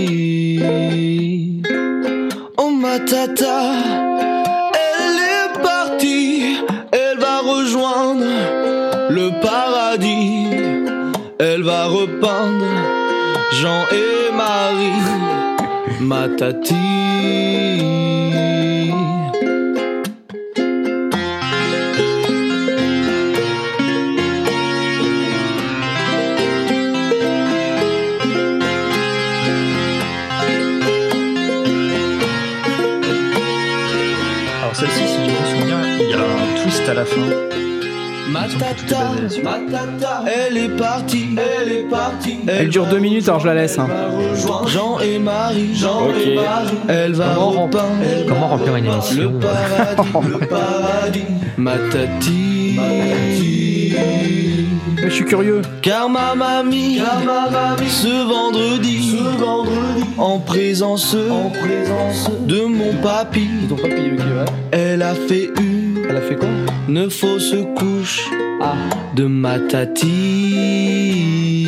Elle 2.95 3.09
est 5.19 5.63
partie, 5.63 6.59
elle 6.93 7.19
va 7.19 7.39
rejoindre 7.39 8.27
le 9.09 9.31
paradis. 9.41 10.49
Elle 11.39 11.63
va 11.63 11.87
repeindre 11.87 12.67
Jean 13.53 13.87
et 13.93 14.31
Marie, 14.37 16.01
ma 16.01 16.29
tati. 16.29 17.72
À 36.93 36.95
la 36.95 37.05
fin. 37.07 37.21
Ma 38.31 38.43
tata, 38.43 39.11
ma 39.43 39.59
tata, 39.71 40.25
elle 40.27 40.57
est 40.59 40.69
partie, 40.77 41.27
elle 41.37 41.73
est 41.73 41.89
partie. 41.89 42.37
Elle 42.47 42.69
dure 42.69 42.87
deux 42.87 42.99
minutes, 42.99 43.29
alors 43.29 43.41
je 43.41 43.47
la 43.47 43.55
laisse. 43.55 43.79
hein. 43.79 43.89
Jean 44.67 44.99
et 45.01 45.19
Marie, 45.19 45.75
Jean 45.75 46.09
et 46.11 46.35
Marie. 46.37 46.77
Elle 46.89 47.15
va 47.15 47.33
Comment 47.35 47.51
rem- 47.67 47.71
Comment 48.29 48.49
remplir 48.49 48.77
une 48.77 48.85
le 48.85 48.91
émission 48.93 49.33
paradis, 49.41 50.29
le 50.41 50.47
paradis. 50.47 51.25
Ma 51.57 51.73
tati, 51.91 52.79
Mais 55.03 55.09
je 55.09 55.15
suis 55.15 55.25
curieux. 55.25 55.63
Car 55.83 56.09
ma 56.09 56.35
mamie, 56.35 57.01
ce 57.89 58.29
vendredi, 58.29 59.17
en 60.19 60.39
présence, 60.39 61.17
de 62.47 62.61
mon 62.65 62.93
papy, 63.03 63.49
elle 64.71 65.03
a 65.03 65.15
fait 65.15 65.51
une, 65.61 65.72
elle 66.13 66.19
a 66.19 66.21
fait 66.21 66.37
quoi 66.37 66.49
Une 66.89 67.09
fausse 67.11 67.55
couche 67.77 68.29
de 69.17 69.25
ma 69.25 69.59
tati. 69.61 71.67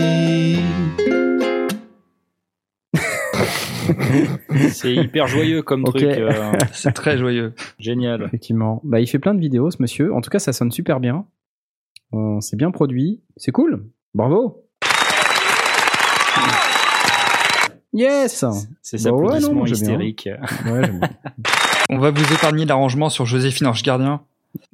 C'est 4.71 4.95
hyper 4.95 5.27
joyeux 5.27 5.63
comme 5.63 5.85
truc. 5.85 6.03
euh, 6.03 6.53
C'est 6.73 6.93
très 6.93 7.19
joyeux. 7.19 7.55
génial. 7.79 8.23
Effectivement. 8.23 8.81
Bah, 8.85 9.01
il 9.01 9.07
fait 9.07 9.19
plein 9.19 9.35
de 9.35 9.41
vidéos, 9.41 9.71
ce 9.71 9.77
monsieur. 9.81 10.15
En 10.15 10.21
tout 10.21 10.31
cas, 10.31 10.39
ça 10.39 10.53
sonne 10.53 10.71
super 10.71 11.01
bien. 11.01 11.27
Euh, 12.13 12.41
c'est 12.41 12.57
bien 12.57 12.71
produit. 12.71 13.21
C'est 13.37 13.53
cool. 13.53 13.87
Bravo. 14.15 14.61
Yes. 17.93 18.45
C'est 18.83 18.99
cet 18.99 19.13
Bah 19.13 19.17
ouais, 19.17 19.71
hystérique. 19.71 20.29
Ouais. 20.67 20.91
On 21.91 21.99
va 21.99 22.11
vous 22.11 22.33
épargner 22.33 22.65
l'arrangement 22.65 23.09
sur 23.09 23.25
Joséphine 23.27 23.67
Ange 23.69 23.83
Gardien, 23.83 24.23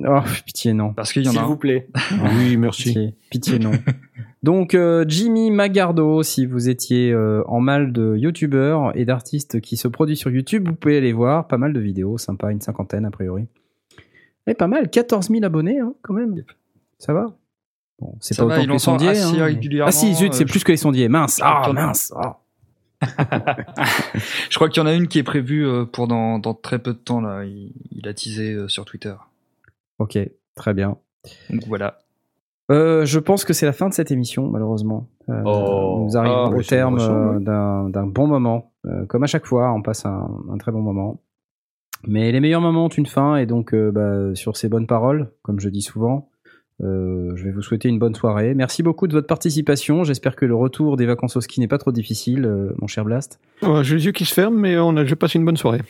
oh, 0.05 0.21
pitié, 0.47 0.73
non. 0.73 0.93
parce 0.93 1.13
qu'il 1.13 1.25
y 1.25 1.29
en 1.29 1.31
a 1.31 1.35
S'il 1.35 1.43
vous 1.43 1.57
plaît. 1.57 1.89
Oui, 2.37 2.57
merci. 2.57 2.93
Pitié, 2.93 3.15
pitié 3.31 3.59
non. 3.59 3.73
Donc 4.43 4.75
euh, 4.75 5.05
Jimmy 5.07 5.51
Magardo, 5.51 6.23
si 6.23 6.47
vous 6.47 6.71
étiez 6.71 7.13
euh, 7.13 7.43
en 7.47 7.61
mal 7.61 7.93
de 7.93 8.17
youtubeurs 8.17 8.97
et 8.97 9.05
d'artistes 9.05 9.61
qui 9.61 9.77
se 9.77 9.87
produisent 9.87 10.19
sur 10.19 10.31
YouTube, 10.31 10.69
vous 10.69 10.75
pouvez 10.75 10.97
aller 10.97 11.13
voir. 11.13 11.47
Pas 11.47 11.59
mal 11.59 11.73
de 11.73 11.81
vidéos, 11.81 12.17
sympa, 12.17 12.51
une 12.51 12.61
cinquantaine 12.61 13.05
a 13.05 13.11
priori. 13.11 13.47
Et 14.47 14.55
pas 14.55 14.67
mal, 14.67 14.89
14 14.89 15.29
000 15.29 15.45
abonnés 15.45 15.79
hein, 15.79 15.93
quand 16.03 16.15
même. 16.15 16.43
Ça 16.99 17.13
va? 17.13 17.27
Bon, 18.01 18.15
c'est 18.21 18.37
pas 18.37 18.47
va, 18.47 18.55
autant 18.55 18.63
il 18.63 18.67
que 18.69 18.73
les 18.73 18.79
sondiers. 18.79 19.09
assez 19.11 19.41
hein. 19.41 19.85
Ah 19.85 19.93
si, 19.93 20.15
zut, 20.15 20.33
c'est 20.33 20.45
euh, 20.45 20.47
plus 20.47 20.65
que 20.65 20.73
les 20.73 20.79
sondiers. 20.79 21.09
Mince, 21.09 21.39
ah 21.43 21.71
mince. 21.75 22.13
ah. 22.17 22.39
Je 24.51 24.57
crois 24.57 24.69
qu'il 24.71 24.83
y 24.83 24.85
en 24.85 24.87
a 24.87 24.95
une 24.95 25.09
qui 25.09 25.19
est 25.19 25.23
prévue 25.23 25.67
pour 25.93 26.07
dans, 26.09 26.39
dans 26.39 26.55
très 26.55 26.79
peu 26.79 26.93
de 26.93 26.99
temps 26.99 27.21
là. 27.21 27.45
Il, 27.45 27.73
il 27.93 28.09
a 28.09 28.15
teasé 28.15 28.57
sur 28.69 28.87
Twitter. 28.87 29.15
Ok, 30.01 30.19
très 30.57 30.75
bien. 30.75 30.97
Donc 31.51 31.63
voilà. 31.69 31.99
Euh, 32.73 33.05
je 33.05 33.19
pense 33.19 33.45
que 33.45 33.53
c'est 33.53 33.67
la 33.67 33.73
fin 33.73 33.89
de 33.89 33.95
cette 33.95 34.11
émission, 34.11 34.49
malheureusement. 34.49 35.09
Euh, 35.29 35.43
Oh. 35.45 36.05
nous 36.05 36.17
arrivons 36.17 36.47
Ah, 36.47 36.51
au 36.57 36.63
terme 36.63 36.99
euh, 37.01 37.39
d'un 37.91 38.07
bon 38.07 38.27
moment. 38.27 38.73
Euh, 38.87 39.05
comme 39.07 39.23
à 39.23 39.27
chaque 39.27 39.47
fois, 39.47 39.73
on 39.73 39.83
passe 39.83 40.07
un, 40.07 40.29
un 40.53 40.57
très 40.59 40.73
bon 40.73 40.81
moment. 40.81 41.21
Mais 42.07 42.33
les 42.33 42.41
meilleurs 42.41 42.61
moments 42.63 42.87
ont 42.87 42.89
une 42.89 43.07
fin, 43.07 43.37
et 43.37 43.45
donc 43.47 43.75
euh, 43.75 43.91
bah, 43.93 44.35
sur 44.35 44.57
ces 44.57 44.69
bonnes 44.71 44.87
paroles, 44.87 45.31
comme 45.43 45.61
je 45.61 45.69
dis 45.69 45.83
souvent, 45.83 46.31
euh, 46.83 47.33
je 47.37 47.45
vais 47.45 47.51
vous 47.51 47.61
souhaiter 47.61 47.91
une 47.91 47.99
bonne 47.99 48.15
soirée. 48.15 48.55
Merci 48.55 48.83
beaucoup 48.83 49.07
de 49.07 49.13
votre 49.13 49.27
participation. 49.27 50.03
J'espère 50.05 50.35
que 50.35 50.47
le 50.47 50.55
retour 50.55 50.97
des 50.97 51.05
vacances 51.05 51.37
au 51.37 51.43
ski 51.43 51.61
n'est 51.61 51.69
pas 51.69 51.77
trop 51.77 51.93
difficile, 51.93 52.47
euh, 52.47 52.73
mon 52.79 52.87
cher 52.87 53.05
Blast. 53.05 53.39
Ouais, 53.63 53.85
J'ai 53.85 53.97
les 53.97 54.07
yeux 54.07 54.13
qui 54.13 54.25
se 54.25 54.33
ferment, 54.33 54.57
mais 54.59 54.79
on 54.79 54.97
a, 54.97 55.05
je 55.05 55.15
passe 55.15 55.35
une 55.35 55.45
bonne 55.45 55.59
soirée. 55.59 55.83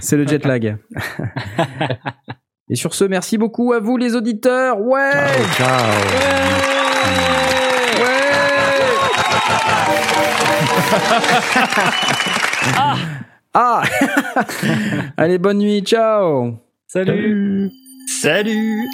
C'est 0.00 0.16
le 0.16 0.26
jet 0.28 0.44
lag. 0.44 0.76
et 2.70 2.76
sur 2.76 2.94
ce, 2.94 3.04
merci 3.04 3.36
beaucoup 3.36 3.72
à 3.72 3.80
vous 3.80 3.96
les 3.96 4.14
auditeurs. 4.14 4.80
Ouais. 4.80 5.10
Ciao. 5.56 5.68
Ah. 13.52 13.82
Allez, 15.16 15.38
bonne 15.38 15.58
nuit, 15.58 15.82
ciao. 15.82 16.54
Salut. 16.86 17.68
Salut 18.06 18.86